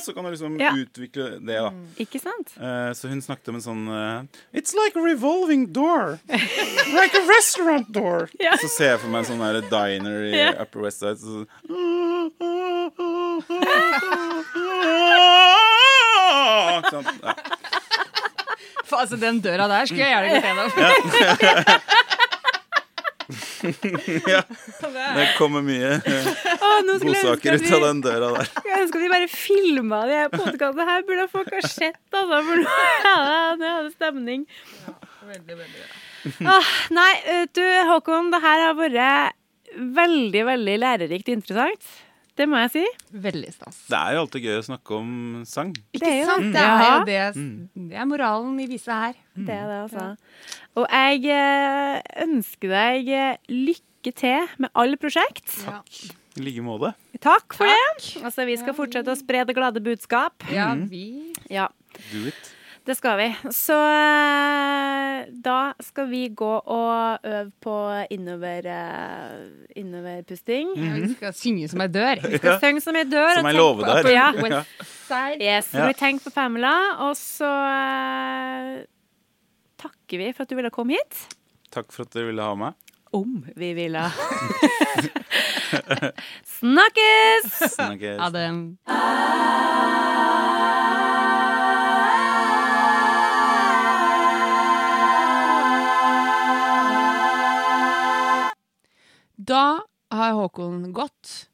Så 0.00 0.12
kan 0.14 0.24
du 0.24 0.30
liksom 0.30 0.58
Ja. 0.60 0.72
utvikle 0.74 1.38
det, 1.44 1.58
da. 1.60 1.70
Ikke 2.00 2.18
sant? 2.20 2.54
Eh, 2.56 2.92
så 2.96 3.08
hun 3.08 3.20
snakket 3.22 3.48
om 3.52 3.56
en 3.56 3.60
sånn 3.62 3.88
eh, 3.88 4.22
It's 4.56 4.72
like 4.74 4.96
a 4.96 5.00
revolving 5.04 5.66
door. 5.72 6.18
like 6.28 7.14
a 7.14 7.26
restaurant 7.28 7.92
door. 7.92 8.30
Ja. 8.40 8.56
Så 8.56 8.68
ser 8.72 8.90
jeg 8.96 9.00
for 9.00 9.08
meg 9.12 9.18
en 9.26 9.36
sånn 9.36 9.44
der 9.44 9.60
diner 9.68 10.24
i 10.24 10.32
Ja. 10.38 10.52
Upper 10.62 10.80
West 10.88 11.00
Side. 11.04 11.18
Så, 11.20 11.44
Ikke 16.70 16.90
sant? 16.90 17.08
ja. 17.22 17.32
Altså, 19.00 19.16
den 19.20 19.40
døra 19.44 19.66
der 19.70 19.88
skulle 19.88 20.04
jeg 20.04 20.12
gjerne 20.12 20.30
gått 20.34 20.46
gjennom. 20.50 20.68
Det 23.60 25.26
kommer 25.36 25.62
mye 25.62 25.90
eh, 26.00 26.28
godsaker 27.02 27.58
ut 27.60 27.66
av 27.76 27.84
den 27.84 28.00
døra 28.04 28.30
der. 28.34 28.48
jeg 28.66 28.84
ønsker 28.86 28.98
at 28.98 29.04
vi 29.04 29.10
bare 29.12 29.28
filma 29.30 30.00
de 30.08 30.16
her 30.22 30.30
podkastene 30.32 30.86
her. 30.88 31.04
Burde 31.08 31.26
folk 31.32 31.50
ha 31.54 31.62
sett, 31.66 32.00
altså. 32.10 32.40
For 32.48 32.62
nå 32.64 32.76
er 33.14 33.60
det, 33.60 33.70
Veldig, 33.70 33.92
stemning. 33.94 34.46
Ah, 36.50 36.70
nei, 36.94 37.10
du, 37.54 37.62
Håkon, 37.90 38.32
det 38.34 38.40
her 38.42 38.64
har 38.66 38.78
vært 38.78 39.36
veldig, 40.00 40.42
veldig 40.50 40.76
lærerikt 40.82 41.30
interessant. 41.32 41.92
Det 42.36 42.46
må 42.48 42.56
jeg 42.62 42.70
si. 42.72 42.84
Veldig 43.12 43.50
stas. 43.52 43.80
Det 43.90 43.98
er 43.98 44.14
jo 44.14 44.20
alltid 44.24 44.44
gøy 44.46 44.56
å 44.60 44.64
snakke 44.68 44.94
om 44.96 45.10
sang. 45.48 45.72
Ikke 45.92 46.00
Det 46.04 46.10
er 46.12 46.18
jo 46.20 46.26
sant? 46.30 46.46
det. 46.46 46.52
Det 46.52 46.62
er 46.62 46.94
jo 46.94 47.34
det, 47.34 47.90
det 47.90 47.98
er 48.00 48.06
moralen 48.08 48.60
i 48.62 48.66
visa 48.70 49.00
her. 49.08 49.14
Det 49.36 49.54
er 49.56 49.66
det, 49.68 49.78
altså. 49.88 50.06
Og 50.80 50.86
jeg 50.88 51.24
eh, 51.34 52.00
ønsker 52.24 52.68
deg 52.72 53.08
eh, 53.08 53.36
lykke 53.50 54.14
til 54.16 54.46
med 54.62 54.70
alle 54.74 54.96
prosjekt. 55.00 55.48
Takk. 55.66 56.00
I 56.38 56.44
like 56.46 56.62
måte. 56.62 56.92
Takk 57.20 57.52
for 57.58 57.66
det. 57.66 58.22
Altså, 58.22 58.46
vi 58.46 58.54
skal 58.56 58.76
fortsette 58.78 59.10
å 59.12 59.18
spre 59.18 59.42
det 59.44 59.56
glade 59.58 59.82
budskap. 59.84 60.46
Ja, 60.54 60.70
Mhm. 60.74 60.88
vi 60.88 61.32
Ja, 61.50 61.68
Do 62.12 62.26
it. 62.30 62.54
Det 62.90 62.96
skal 62.98 63.16
vi. 63.20 63.26
Så 63.54 63.76
eh, 63.78 65.28
da 65.44 65.58
skal 65.84 66.08
vi 66.10 66.24
gå 66.34 66.50
og 66.58 67.26
øve 67.26 67.50
på 67.62 67.76
innover, 68.10 68.66
eh, 68.66 69.46
innoverpusting. 69.78 70.72
ja, 70.76 70.92
vi 70.98 71.12
skal 71.14 71.34
synge 71.38 71.68
som 71.70 71.80
ei 71.84 71.88
dør. 71.94 72.22
Vi 72.26 72.40
skal 72.42 72.58
synge 72.62 72.82
som 72.84 72.98
ei 72.98 73.04
dør. 73.06 73.34
Som 73.38 73.46
ei 73.50 73.54
der. 73.54 74.10
Ja. 74.14 74.30
Yes, 75.10 75.66
så 75.72 75.78
Ja. 75.80 75.86
vi 75.88 75.94
tenker 75.98 76.22
på 76.28 76.30
Pamela, 76.36 76.70
og 77.02 77.16
så 77.18 77.48
eh, 77.50 78.84
takker 79.82 80.18
vi 80.22 80.28
for 80.36 80.42
at 80.46 80.50
du 80.52 80.54
ville 80.58 80.70
komme 80.70 80.94
hit. 80.94 81.24
Takk 81.74 81.90
for 81.94 82.06
at 82.06 82.14
du 82.14 82.22
ville 82.28 82.42
ha 82.46 82.54
meg. 82.54 82.74
Om 83.12 83.40
vi 83.58 83.72
ville. 83.74 84.04
Snakkes! 86.60 87.74
Snakkes. 87.74 88.20
Ha 88.22 88.30
det. 88.30 88.46
Da 99.50 99.64
har 100.14 100.34
Håkon 100.38 100.84
gått. 100.94 101.46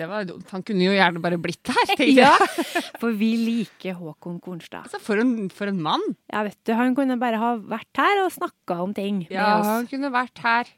Det 0.00 0.06
var 0.06 0.24
dumt. 0.24 0.46
Han 0.54 0.62
kunne 0.64 0.84
jo 0.86 0.92
gjerne 0.94 1.20
bare 1.22 1.38
blitt 1.42 1.66
her. 1.72 1.86
tenkte 1.98 2.06
jeg. 2.06 2.20
Ja, 2.22 2.84
for 3.02 3.16
vi 3.18 3.30
liker 3.40 3.96
Håkon 3.98 4.36
Kornstad. 4.44 4.84
Altså, 4.86 5.00
for, 5.02 5.18
en, 5.20 5.48
for 5.52 5.70
en 5.72 5.80
mann. 5.82 6.04
Ja, 6.30 6.44
vet 6.46 6.58
du, 6.68 6.72
Han 6.78 6.94
kunne 6.98 7.16
bare 7.20 7.40
ha 7.42 7.54
vært 7.58 8.00
her 8.00 8.22
og 8.24 8.30
snakka 8.36 8.78
om 8.84 8.94
ting 8.96 9.24
Ja, 9.32 9.56
med 9.58 9.66
han 9.72 9.88
kunne 9.90 10.12
vært 10.14 10.44
her. 10.44 10.70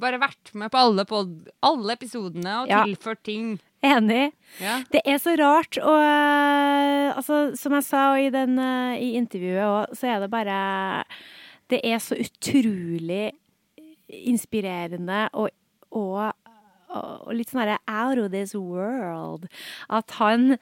Bare 0.00 0.20
vært 0.22 0.52
med 0.56 0.70
på 0.72 0.78
alle, 0.80 1.04
på 1.04 1.18
alle 1.66 1.96
episodene 1.98 2.54
og 2.62 2.70
Ja. 2.70 2.84
tilført 2.86 3.20
ting. 3.26 3.58
Enig. 3.84 4.30
Ja. 4.60 4.78
Det 4.92 5.02
er 5.08 5.18
så 5.20 5.34
rart, 5.40 5.76
og 5.80 5.98
eh, 6.04 7.10
altså, 7.16 7.40
som 7.56 7.74
jeg 7.76 7.84
sa 7.88 8.04
i, 8.20 8.30
den, 8.32 8.58
eh, 8.60 8.96
i 9.00 9.10
intervjuet 9.18 9.64
òg, 9.66 9.94
så 9.96 10.08
er 10.14 10.22
det 10.24 10.30
bare 10.32 10.56
Det 11.72 11.80
er 11.84 12.00
så 12.02 12.16
utrolig 12.20 13.30
inspirerende 14.10 15.26
og, 15.32 15.50
og, 15.90 16.32
og 16.90 17.34
litt 17.36 17.52
sånn 17.52 17.62
herre 17.64 17.78
out 17.86 18.20
of 18.22 18.32
this 18.34 18.54
world. 18.56 19.46
At 19.88 20.18
han 20.18 20.58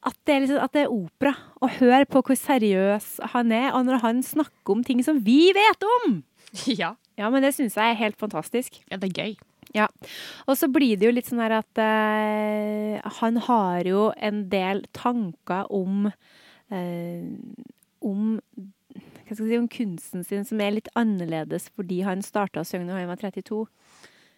at 0.00 0.16
det, 0.24 0.32
er 0.32 0.40
liksom, 0.46 0.62
at 0.64 0.72
det 0.72 0.82
er 0.86 0.94
opera. 0.94 1.34
Og 1.60 1.76
hør 1.76 2.06
på 2.08 2.22
hvor 2.24 2.38
seriøs 2.38 3.18
han 3.34 3.52
er, 3.52 3.68
og 3.76 3.84
når 3.84 4.00
han 4.04 4.22
snakker 4.24 4.72
om 4.72 4.84
ting 4.84 5.02
som 5.04 5.20
vi 5.26 5.52
vet 5.56 5.84
om! 6.00 6.22
ja. 6.80 6.94
Ja, 7.20 7.28
men 7.28 7.44
det 7.44 7.52
syns 7.52 7.76
jeg 7.76 7.92
er 7.92 8.00
helt 8.00 8.16
fantastisk. 8.20 8.80
Ja, 8.88 8.96
det 8.96 9.10
er 9.10 9.24
gøy. 9.26 9.34
Ja. 9.76 9.86
Og 10.48 10.56
så 10.58 10.70
blir 10.72 10.96
det 10.98 11.06
jo 11.06 11.12
litt 11.14 11.28
sånn 11.28 11.42
her 11.44 11.58
at 11.60 11.80
uh, 11.80 13.10
han 13.20 13.42
har 13.44 13.86
jo 13.86 14.08
en 14.16 14.46
del 14.50 14.82
tanker 14.96 15.68
om 15.68 16.08
uh, 16.08 17.26
om 18.00 18.38
hva 19.30 19.36
skal 19.38 19.46
jeg 19.46 19.54
si, 19.54 19.60
om 19.62 19.68
kunsten 19.70 20.24
sin 20.26 20.44
som 20.48 20.60
er 20.60 20.74
litt 20.76 20.88
annerledes 20.98 21.68
fordi 21.76 22.02
han 22.06 22.22
starta 22.26 22.64
å 22.64 22.66
synge 22.68 22.90
da 22.90 22.98
han 22.98 23.08
var 23.10 23.20
32. 23.22 23.62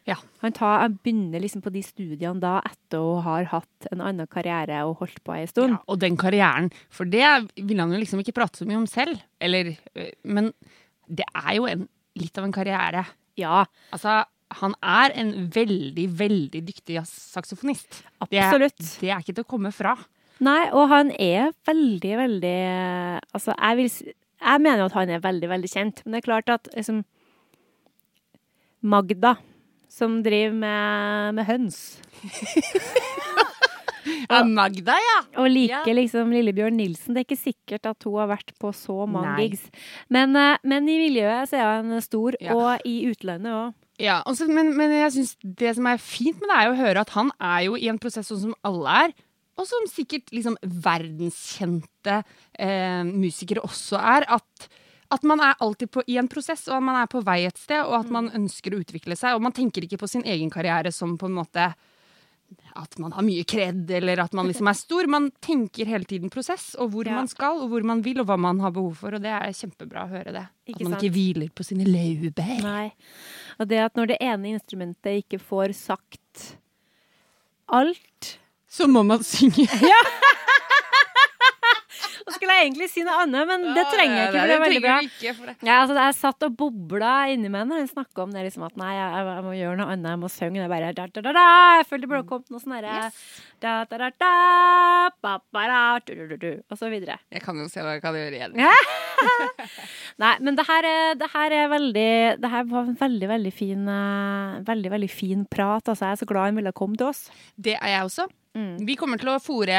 Ja. 0.09 0.17
Han, 0.43 0.51
tar, 0.53 0.81
han 0.83 0.97
begynner 0.99 1.39
liksom 1.45 1.63
på 1.63 1.71
de 1.71 1.81
studiene 1.87 2.41
da 2.43 2.57
etter 2.67 2.99
å 2.99 3.21
ha 3.23 3.37
hatt 3.53 3.87
en 3.93 4.01
annen 4.03 4.27
karriere 4.31 4.81
og 4.89 4.97
holdt 5.03 5.21
på 5.23 5.35
ei 5.37 5.45
stund. 5.47 5.77
Ja, 5.77 5.83
og 5.87 6.01
den 6.03 6.17
karrieren. 6.19 6.73
For 6.91 7.07
det 7.07 7.23
ville 7.55 7.85
han 7.85 7.95
jo 7.95 8.01
liksom 8.03 8.19
ikke 8.23 8.35
prate 8.35 8.59
så 8.63 8.67
mye 8.67 8.81
om 8.81 8.89
selv. 8.91 9.21
Eller, 9.41 9.77
øh, 9.95 10.11
men 10.27 10.51
det 11.07 11.25
er 11.39 11.53
jo 11.61 11.69
en, 11.71 11.85
litt 12.19 12.39
av 12.43 12.49
en 12.49 12.55
karriere. 12.57 13.05
Ja, 13.39 13.63
Altså, 13.95 14.25
han 14.59 14.75
er 14.85 15.15
en 15.23 15.31
veldig, 15.55 16.09
veldig 16.19 16.61
dyktig 16.67 16.99
saksofonist. 17.09 18.03
Absolutt. 18.27 18.83
det 19.01 19.09
er 19.15 19.23
ikke 19.23 19.39
til 19.39 19.47
å 19.47 19.51
komme 19.55 19.71
fra. 19.73 19.95
Nei, 20.43 20.67
og 20.75 20.91
han 20.91 21.13
er 21.23 21.53
veldig, 21.69 22.13
veldig 22.19 22.57
Altså, 23.33 23.55
jeg 23.55 23.79
vil 23.79 23.89
s- 23.89 24.03
Jeg 24.43 24.61
mener 24.61 24.79
jo 24.83 24.85
at 24.91 24.97
han 24.99 25.11
er 25.15 25.21
veldig, 25.23 25.49
veldig 25.49 25.71
kjent, 25.71 26.03
men 26.05 26.13
det 26.17 26.23
er 26.23 26.27
klart 26.29 26.49
at 26.51 26.69
liksom 26.75 27.05
Magda, 28.83 29.37
som 29.93 30.23
driver 30.25 30.55
med, 30.59 31.35
med 31.39 31.45
høns, 31.47 31.79
Ja, 34.33 34.41
Magda, 34.49 34.95
ja! 34.99 35.19
og 35.39 35.47
liker 35.53 35.87
Ja. 35.87 35.95
liksom 35.95 36.33
Lillebjørn 36.35 36.75
Nilsen 36.75 37.15
Det 37.15 37.21
er 37.23 37.27
ikke 37.29 37.39
sikkert 37.39 37.87
at 37.87 38.03
hun 38.07 38.17
har 38.19 38.31
vært 38.33 38.51
på 38.59 38.73
så 38.75 39.05
mange 39.07 39.31
Nei. 39.37 39.45
gigs. 39.47 39.69
Men, 40.11 40.35
eh, 40.37 40.57
men 40.65 40.89
i 40.91 40.97
miljøet 41.05 41.51
så 41.53 41.61
er 41.61 41.69
han 41.83 42.01
stor, 42.03 42.35
Ja. 42.41 42.55
og 42.57 42.81
i 42.89 43.07
utlandet 43.13 43.53
òg. 43.53 43.75
ja 44.01 44.23
også, 44.27 44.49
men, 44.49 44.73
men 44.77 44.91
jeg 44.91 45.13
synes 45.13 45.37
det 45.45 45.77
som 45.77 45.87
er 45.87 45.99
fint 46.03 46.41
med 46.41 46.49
det, 46.51 46.57
er 46.59 46.73
å 46.73 46.77
høre 46.81 47.01
at 47.05 47.11
han 47.11 47.31
er 47.41 47.61
jo 47.69 47.77
i 47.77 47.87
en 47.93 47.99
prosess 47.99 48.27
sånn 48.33 48.41
som 48.41 48.55
alle 48.65 48.89
er. 49.07 49.13
Og 49.61 49.67
som 49.69 49.85
sikkert 49.91 50.33
liksom 50.33 50.57
verdenskjente 50.63 52.23
eh, 52.59 53.03
musikere 53.05 53.61
også 53.67 54.01
er. 54.01 54.25
At, 54.33 54.69
at 55.13 55.27
man 55.29 55.43
er 55.45 55.59
alltid 55.61 55.91
på, 55.93 56.05
i 56.09 56.17
en 56.21 56.31
prosess, 56.33 56.65
og 56.71 56.79
at 56.79 56.87
man 56.89 57.01
er 57.03 57.11
på 57.13 57.21
vei 57.27 57.43
et 57.47 57.61
sted, 57.61 57.83
og 57.85 57.99
at 58.01 58.13
man 58.15 58.31
ønsker 58.33 58.73
å 58.75 58.81
utvikle 58.81 59.17
seg. 59.19 59.37
Og 59.37 59.45
man 59.45 59.53
tenker 59.57 59.85
ikke 59.85 60.01
på 60.01 60.09
sin 60.11 60.25
egen 60.25 60.51
karriere 60.53 60.93
som 60.95 61.19
på 61.21 61.29
en 61.29 61.37
måte 61.43 61.73
at 62.77 62.99
man 63.01 63.13
har 63.17 63.25
mye 63.25 63.45
kred, 63.49 63.89
eller 63.97 64.21
at 64.25 64.35
man 64.37 64.49
liksom 64.49 64.69
er 64.69 64.77
stor. 64.77 65.07
Man 65.09 65.31
tenker 65.45 65.89
hele 65.89 66.05
tiden 66.09 66.33
prosess, 66.33 66.75
og 66.81 66.91
hvor 66.93 67.09
Ja. 67.09 67.15
man 67.17 67.29
skal, 67.29 67.61
og 67.63 67.69
hvor 67.73 67.85
man 67.85 68.03
vil, 68.05 68.21
og 68.21 68.27
hva 68.29 68.39
man 68.41 68.61
har 68.61 68.73
behov 68.73 68.95
for. 68.97 69.15
Og 69.17 69.23
det 69.25 69.33
er 69.33 69.53
kjempebra 69.57 70.05
å 70.05 70.13
høre 70.13 70.33
det. 70.33 70.47
Ikke 70.69 70.81
at 70.81 70.89
man 70.89 70.93
sant? 70.97 71.03
ikke 71.05 71.17
hviler 71.17 71.49
på 71.53 71.65
sine 71.65 71.85
laurbær. 71.89 72.63
Nei. 72.65 72.93
Og 73.61 73.69
det 73.69 73.81
at 73.85 73.97
når 73.97 74.13
det 74.15 74.19
ene 74.21 74.53
instrumentet 74.57 75.25
ikke 75.25 75.41
får 75.41 75.73
sagt 75.77 76.57
alt 77.73 78.39
Så 78.73 78.89
må 78.89 79.03
man 79.05 79.21
synge. 79.27 79.67
Nå 82.23 82.31
skulle 82.37 82.55
jeg 82.55 82.69
egentlig 82.69 82.87
si 82.93 83.03
noe 83.05 83.25
annet, 83.25 83.47
men 83.49 83.65
det 83.75 83.83
trenger 83.91 84.17
jeg 84.17 84.29
ikke. 84.29 84.39
for 84.39 84.47
det 84.49 84.55
er 84.55 84.63
veldig 84.63 84.83
bra. 84.85 84.97
Ja, 85.67 85.77
altså, 85.83 85.95
jeg 85.99 86.15
satt 86.19 86.45
og 86.47 86.55
bobla 86.59 87.13
inni 87.33 87.51
meg 87.53 87.67
når 87.69 87.83
hun 87.83 87.89
snakka 87.91 88.25
om 88.25 88.33
det. 88.35 88.45
liksom 88.47 88.65
At 88.67 88.77
nei, 88.79 88.93
jeg, 88.95 89.25
jeg 89.27 89.45
må 89.47 89.55
gjøre 89.59 89.79
noe 89.81 89.95
annet. 89.95 90.11
Jeg 90.15 90.21
må 90.23 90.31
synge. 90.33 90.61
Det 90.61 90.67
er 90.69 90.73
bare 90.73 90.93
da, 90.97 91.07
da, 91.11 91.25
da, 91.27 91.33
da. 91.37 91.45
Jeg 91.81 91.89
følte 91.91 92.05
det 92.07 92.11
burde 92.13 92.29
kommet 92.31 92.53
noe 92.55 92.63
sånn 92.63 92.77
herre 92.79 92.93
Yes. 92.93 93.19
da, 93.63 93.73
da, 93.91 93.99
da, 94.05 94.09
da, 94.23 94.33
ba, 95.25 95.33
ba, 95.55 95.63
da, 95.73 95.81
du, 96.07 96.13
du, 96.15 96.25
du, 96.33 96.37
du, 96.43 96.51
Og 96.71 96.79
så 96.79 96.91
videre. 96.93 97.19
Jeg 97.35 97.43
kan 97.45 97.59
jo 97.59 97.67
se 97.73 97.83
hva 97.85 97.97
jeg 97.97 98.05
kan 98.05 98.17
gjøre 98.19 98.39
igjen. 98.39 98.55
Nei, 100.23 100.35
men 100.45 100.59
det 100.59 100.67
her, 100.69 100.87
er, 100.89 101.17
det 101.19 101.29
her 101.33 101.55
er 101.57 101.69
veldig 101.73 102.11
Det 102.43 102.51
her 102.53 102.65
var 102.71 102.89
en 102.91 102.97
veldig, 103.01 103.29
veldig 103.31 103.53
fin 103.55 103.87
eh, 103.89 104.57
Veldig, 104.67 104.91
veldig 104.95 105.11
fin 105.13 105.45
prat. 105.51 105.91
Altså, 105.91 106.07
jeg 106.09 106.17
er 106.19 106.23
så 106.23 106.31
glad 106.31 106.53
hun 106.53 106.63
ville 106.63 106.75
komme 106.77 106.97
til 107.01 107.11
oss. 107.11 107.27
Det 107.57 107.77
er 107.81 107.97
jeg 107.97 108.09
også. 108.09 108.29
Mm. 108.55 108.85
Vi 108.87 108.97
kommer 109.01 109.17
til 109.19 109.31
å 109.33 109.39
fòre 109.41 109.79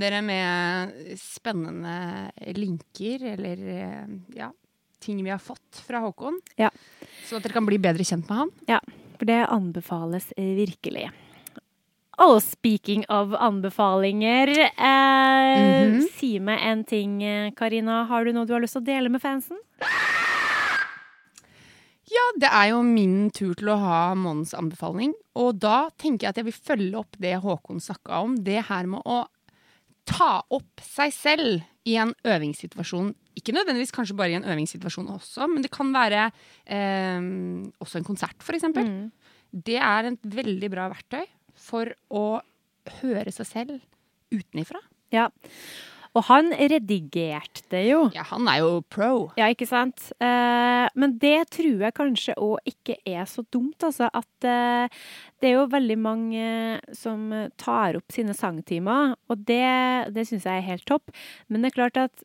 dere 0.00 0.22
med 0.24 1.16
spennende 1.20 2.30
linker, 2.56 3.24
eller 3.34 3.64
eh, 3.74 4.06
ja, 4.38 4.48
ting 5.04 5.20
vi 5.24 5.28
har 5.30 5.42
fått 5.44 5.82
fra 5.84 6.00
Håkon. 6.00 6.38
Ja. 6.56 6.70
Så 7.28 7.36
at 7.36 7.44
dere 7.44 7.52
kan 7.58 7.66
bli 7.68 7.76
bedre 7.78 8.04
kjent 8.06 8.28
med 8.30 8.38
han. 8.44 8.50
Ja, 8.70 8.80
For 9.18 9.28
det 9.28 9.42
anbefales 9.52 10.32
virkelig. 10.36 11.10
Og 12.24 12.38
speaking 12.42 13.04
of 13.10 13.32
anbefalinger, 13.34 14.48
eh, 14.70 15.84
Mhm. 15.84 16.00
si 16.14 16.38
meg 16.38 16.60
en 16.62 16.84
ting, 16.84 17.18
Karina. 17.56 18.04
Har 18.06 18.24
du 18.24 18.32
noe 18.32 18.46
du 18.46 18.52
har 18.54 18.60
lyst 18.60 18.72
til 18.78 18.82
å 18.82 18.86
dele 18.86 19.08
med 19.10 19.20
fansen? 19.20 19.58
Ja, 22.12 22.24
det 22.36 22.50
er 22.50 22.70
jo 22.74 22.82
min 22.84 23.30
tur 23.34 23.54
til 23.56 23.70
å 23.72 23.78
ha 23.80 24.00
månedens 24.18 24.54
anbefaling. 24.56 25.14
Og 25.40 25.56
da 25.62 25.88
tenker 26.00 26.26
jeg 26.26 26.34
at 26.34 26.40
jeg 26.40 26.48
vil 26.50 26.58
følge 26.70 27.00
opp 27.00 27.16
det 27.22 27.36
Håkon 27.42 27.80
snakka 27.82 28.20
om. 28.26 28.36
Det 28.44 28.60
her 28.68 28.90
med 28.90 29.06
å 29.08 29.22
ta 30.08 30.42
opp 30.52 30.82
seg 30.84 31.14
selv 31.16 31.62
i 31.88 31.96
en 32.00 32.12
øvingssituasjon. 32.28 33.12
Ikke 33.38 33.54
nødvendigvis 33.56 33.94
kanskje 33.94 34.16
bare 34.18 34.34
i 34.34 34.38
en 34.38 34.46
øvingssituasjon 34.48 35.08
også, 35.16 35.48
men 35.50 35.64
det 35.64 35.72
kan 35.74 35.90
være 35.94 36.26
eh, 36.28 37.30
også 37.82 38.00
en 38.00 38.06
konsert, 38.06 38.36
f.eks. 38.44 38.68
Mm. 38.76 39.08
Det 39.64 39.80
er 39.80 40.10
et 40.10 40.28
veldig 40.36 40.70
bra 40.72 40.90
verktøy 40.92 41.24
for 41.56 41.90
å 42.12 42.26
høre 43.00 43.32
seg 43.32 43.48
selv 43.48 43.80
utenifra. 44.34 44.80
Ja. 45.14 45.28
Og 46.14 46.26
han 46.28 46.52
redigerte 46.54 47.64
det 47.74 47.82
jo. 47.88 48.04
Ja, 48.14 48.22
han 48.30 48.46
er 48.50 48.60
jo 48.62 48.82
pro. 48.86 49.30
Ja, 49.38 49.48
ikke 49.50 49.66
sant? 49.66 50.12
Eh, 50.22 50.86
men 50.94 51.16
det 51.22 51.50
tror 51.56 51.82
jeg 51.86 51.96
kanskje 51.96 52.36
òg 52.38 52.70
ikke 52.70 53.00
er 53.02 53.26
så 53.30 53.42
dumt, 53.50 53.82
altså. 53.82 54.10
At 54.14 54.46
eh, 54.46 55.00
det 55.42 55.50
er 55.50 55.56
jo 55.56 55.70
veldig 55.72 55.98
mange 55.98 56.44
som 56.94 57.26
tar 57.60 57.98
opp 57.98 58.14
sine 58.14 58.36
sangtimer, 58.36 59.16
og 59.26 59.42
det, 59.48 59.66
det 60.14 60.28
syns 60.30 60.46
jeg 60.46 60.62
er 60.62 60.70
helt 60.70 60.86
topp. 60.86 61.10
Men 61.48 61.64
det 61.64 61.72
er 61.72 61.78
klart 61.82 62.00
at 62.06 62.24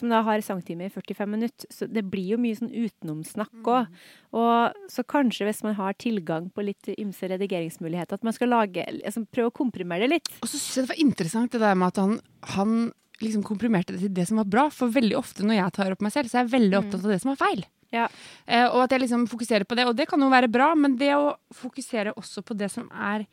man 0.00 0.14
da 0.14 0.22
har 0.26 0.40
sangtime 0.42 0.86
i 0.88 0.90
45 0.90 1.28
minutter, 1.28 1.68
så 1.70 1.86
det 1.86 2.02
blir 2.10 2.34
jo 2.34 2.40
mye 2.40 2.56
sånn 2.56 2.72
utenomsnakk 2.72 3.68
òg. 3.68 3.92
Og 4.34 4.90
så 4.90 5.04
kanskje 5.06 5.46
hvis 5.48 5.62
man 5.66 5.76
har 5.78 5.94
tilgang 6.00 6.48
på 6.54 6.64
litt 6.64 6.88
ymse 6.96 7.28
redigeringsmuligheter, 7.30 8.18
at 8.18 8.26
man 8.26 8.34
skal 8.34 8.50
lage, 8.54 8.86
liksom, 9.02 9.28
prøve 9.30 9.52
å 9.52 9.58
komprimere 9.58 10.06
det 10.06 10.16
litt. 10.16 10.36
Og 10.40 10.48
så 10.48 10.56
syns 10.56 10.76
jeg 10.76 10.86
det 10.86 10.94
var 10.94 11.04
interessant 11.04 11.54
det 11.54 11.62
der 11.62 11.78
med 11.78 11.92
at 11.92 12.00
han, 12.02 12.18
han 12.56 12.78
liksom 13.22 13.44
komprimerte 13.46 13.94
det 13.94 14.00
til 14.06 14.14
det 14.16 14.26
som 14.28 14.40
var 14.40 14.48
bra. 14.50 14.66
For 14.74 14.90
veldig 14.92 15.16
ofte 15.18 15.44
når 15.46 15.58
jeg 15.60 15.72
tar 15.78 15.92
opp 15.94 16.02
meg 16.02 16.12
selv, 16.14 16.28
så 16.30 16.38
er 16.40 16.44
jeg 16.46 16.54
veldig 16.56 16.78
opptatt 16.80 17.04
av 17.04 17.12
det 17.14 17.20
som 17.22 17.32
er 17.34 17.40
feil. 17.40 17.64
Ja. 17.94 18.08
Eh, 18.46 18.66
og 18.66 18.80
at 18.84 18.90
jeg 18.96 19.04
liksom 19.04 19.28
fokuserer 19.30 19.64
på 19.68 19.76
det. 19.78 19.86
Og 19.86 19.94
det 19.96 20.08
kan 20.10 20.20
jo 20.20 20.30
være 20.32 20.48
bra, 20.50 20.72
men 20.74 20.96
det 20.98 21.12
å 21.14 21.34
fokusere 21.54 22.14
også 22.18 22.42
på 22.42 22.56
det 22.58 22.70
som 22.74 22.88
er 22.90 23.26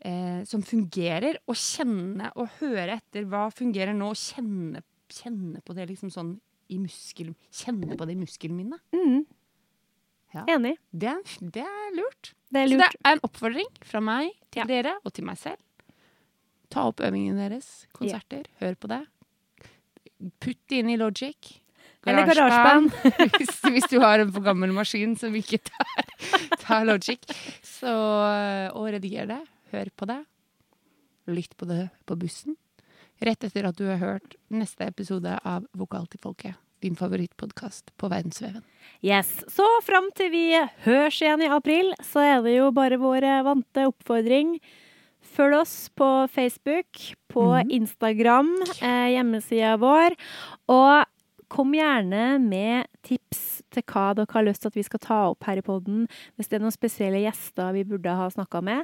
eh, 0.00 0.40
som 0.48 0.62
fungerer, 0.64 1.36
og 1.46 1.56
kjenne 1.60 2.30
og 2.36 2.48
høre 2.60 2.96
etter 3.00 3.26
hva 3.28 3.48
fungerer 3.52 3.92
nå, 3.96 4.12
og 4.14 4.16
kjenne, 4.20 4.80
kjenne 5.12 5.60
på 5.66 5.74
det 5.76 5.88
liksom 5.92 6.10
sånn 6.14 6.36
i 6.72 6.78
muskel... 6.82 7.34
Kjenne 7.54 7.94
på 7.98 8.06
det 8.08 8.16
i 8.16 8.20
muskelminnet. 8.24 8.80
Mm. 8.96 9.20
Ja. 10.34 10.42
Enig. 10.56 10.74
Det, 10.90 11.12
er- 11.12 11.50
det 11.54 11.62
er 11.66 11.92
lurt. 11.96 12.32
Det 12.52 12.62
er 12.64 12.68
Så 12.72 12.78
det 12.80 12.88
er 13.04 13.12
en 13.16 13.22
oppfordring 13.26 13.68
fra 13.86 14.00
meg 14.02 14.32
til 14.50 14.62
Ja. 14.62 14.66
dere 14.70 14.96
og 15.04 15.12
til 15.14 15.24
meg 15.28 15.38
selv. 15.38 15.60
Ta 16.72 16.88
opp 16.90 16.98
øvingene 17.06 17.38
deres, 17.48 17.86
konserter, 17.94 18.48
hør 18.60 18.74
på 18.74 18.88
det. 18.90 19.04
Putt 20.42 20.60
det 20.70 20.82
inn 20.82 20.90
i 20.92 20.98
Logic. 21.00 21.54
Eller 22.06 22.28
garasjeband. 22.28 22.92
hvis, 23.36 23.56
hvis 23.74 23.88
du 23.90 23.98
har 24.02 24.22
en 24.22 24.30
for 24.32 24.44
gammel 24.44 24.70
maskin 24.74 25.16
som 25.18 25.34
ikke 25.34 25.58
tar, 25.66 26.04
tar 26.62 26.86
Logic. 26.86 27.22
Så, 27.66 27.90
og 27.90 28.86
rediger 28.94 29.26
det. 29.32 29.40
Hør 29.74 29.90
på 29.98 30.08
det. 30.12 30.20
Lytt 31.26 31.56
på 31.58 31.66
det 31.66 31.88
på 32.06 32.16
bussen. 32.20 32.54
Rett 33.24 33.46
etter 33.48 33.66
at 33.66 33.78
du 33.78 33.86
har 33.88 33.98
hørt 33.98 34.36
neste 34.52 34.86
episode 34.86 35.34
av 35.42 35.66
Vokal 35.76 36.06
til 36.12 36.22
folket. 36.22 36.54
Din 36.84 36.96
favorittpodkast 36.98 37.94
på 37.96 38.10
verdensveven. 38.12 38.62
Yes. 39.00 39.40
Så 39.50 39.64
fram 39.82 40.10
til 40.14 40.28
vi 40.34 40.44
høres 40.84 41.20
igjen 41.22 41.42
i 41.46 41.50
april, 41.50 41.94
så 42.04 42.22
er 42.22 42.42
det 42.44 42.58
jo 42.58 42.68
bare 42.76 43.00
vår 43.00 43.24
eh, 43.24 43.44
vante 43.46 43.86
oppfordring. 43.88 44.58
Følg 45.36 45.58
oss 45.60 45.74
på 45.96 46.06
Facebook, 46.32 47.02
på 47.32 47.42
Mhm. 47.64 47.70
Instagram, 47.80 48.54
eh, 48.80 49.10
hjemmesida 49.16 49.76
vår. 49.78 50.16
Og 50.72 51.04
kom 51.48 51.72
gjerne 51.76 52.40
med 52.42 52.86
tips 53.06 53.62
til 53.70 53.82
hva 53.86 54.14
dere 54.16 54.26
har 54.32 54.42
lyst 54.42 54.62
til 54.64 54.68
at 54.72 54.74
vi 54.74 54.82
skal 54.82 54.98
ta 54.98 55.18
opp 55.30 55.44
her 55.44 55.58
i 55.58 55.62
podden. 55.62 56.08
Hvis 56.36 56.48
det 56.48 56.56
er 56.58 56.64
noen 56.64 56.72
spesielle 56.74 57.20
gjester 57.22 57.72
vi 57.76 57.84
burde 57.84 58.16
ha 58.16 58.26
snakka 58.32 58.62
med. 58.64 58.80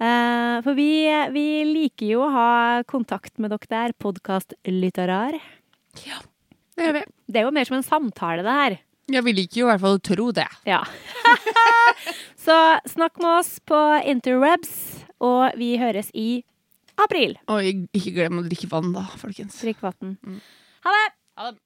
Eh, 0.00 0.60
for 0.66 0.74
vi, 0.74 1.06
vi 1.32 1.46
liker 1.64 2.10
jo 2.10 2.20
å 2.26 2.32
ha 2.34 2.82
kontakt 2.82 3.38
med 3.38 3.50
dere 3.54 3.70
der, 3.70 3.92
podkastlyttere. 4.02 5.40
Det 5.94 6.84
gjør 6.88 6.92
vi. 6.98 7.04
Det 7.30 7.40
er 7.40 7.44
jo 7.46 7.54
mer 7.54 7.64
som 7.64 7.76
en 7.78 7.86
samtale, 7.86 8.42
det 8.42 8.58
her. 8.58 8.78
Ja, 9.12 9.20
vi 9.20 9.32
liker 9.36 9.60
jo 9.60 9.66
i 9.68 9.70
hvert 9.72 9.80
fall 9.84 9.98
å 9.98 10.02
tro 10.02 10.30
det. 10.32 10.48
Ja. 10.66 10.82
Så 12.44 12.56
snakk 12.88 13.16
med 13.20 13.38
oss 13.40 13.58
på 13.64 13.78
interwebs, 14.04 15.04
og 15.24 15.58
vi 15.60 15.74
høres 15.80 16.10
i 16.14 16.44
april. 17.00 17.36
Og 17.50 17.64
ikke 17.66 18.14
glem 18.14 18.40
å 18.40 18.46
drikke 18.46 18.70
vann, 18.70 18.92
da, 18.94 19.06
folkens. 19.20 19.58
Drikk 19.64 19.82
vann. 19.84 20.16
Ha 20.84 20.96
det! 20.98 21.06
Ha 21.40 21.50
det. 21.50 21.58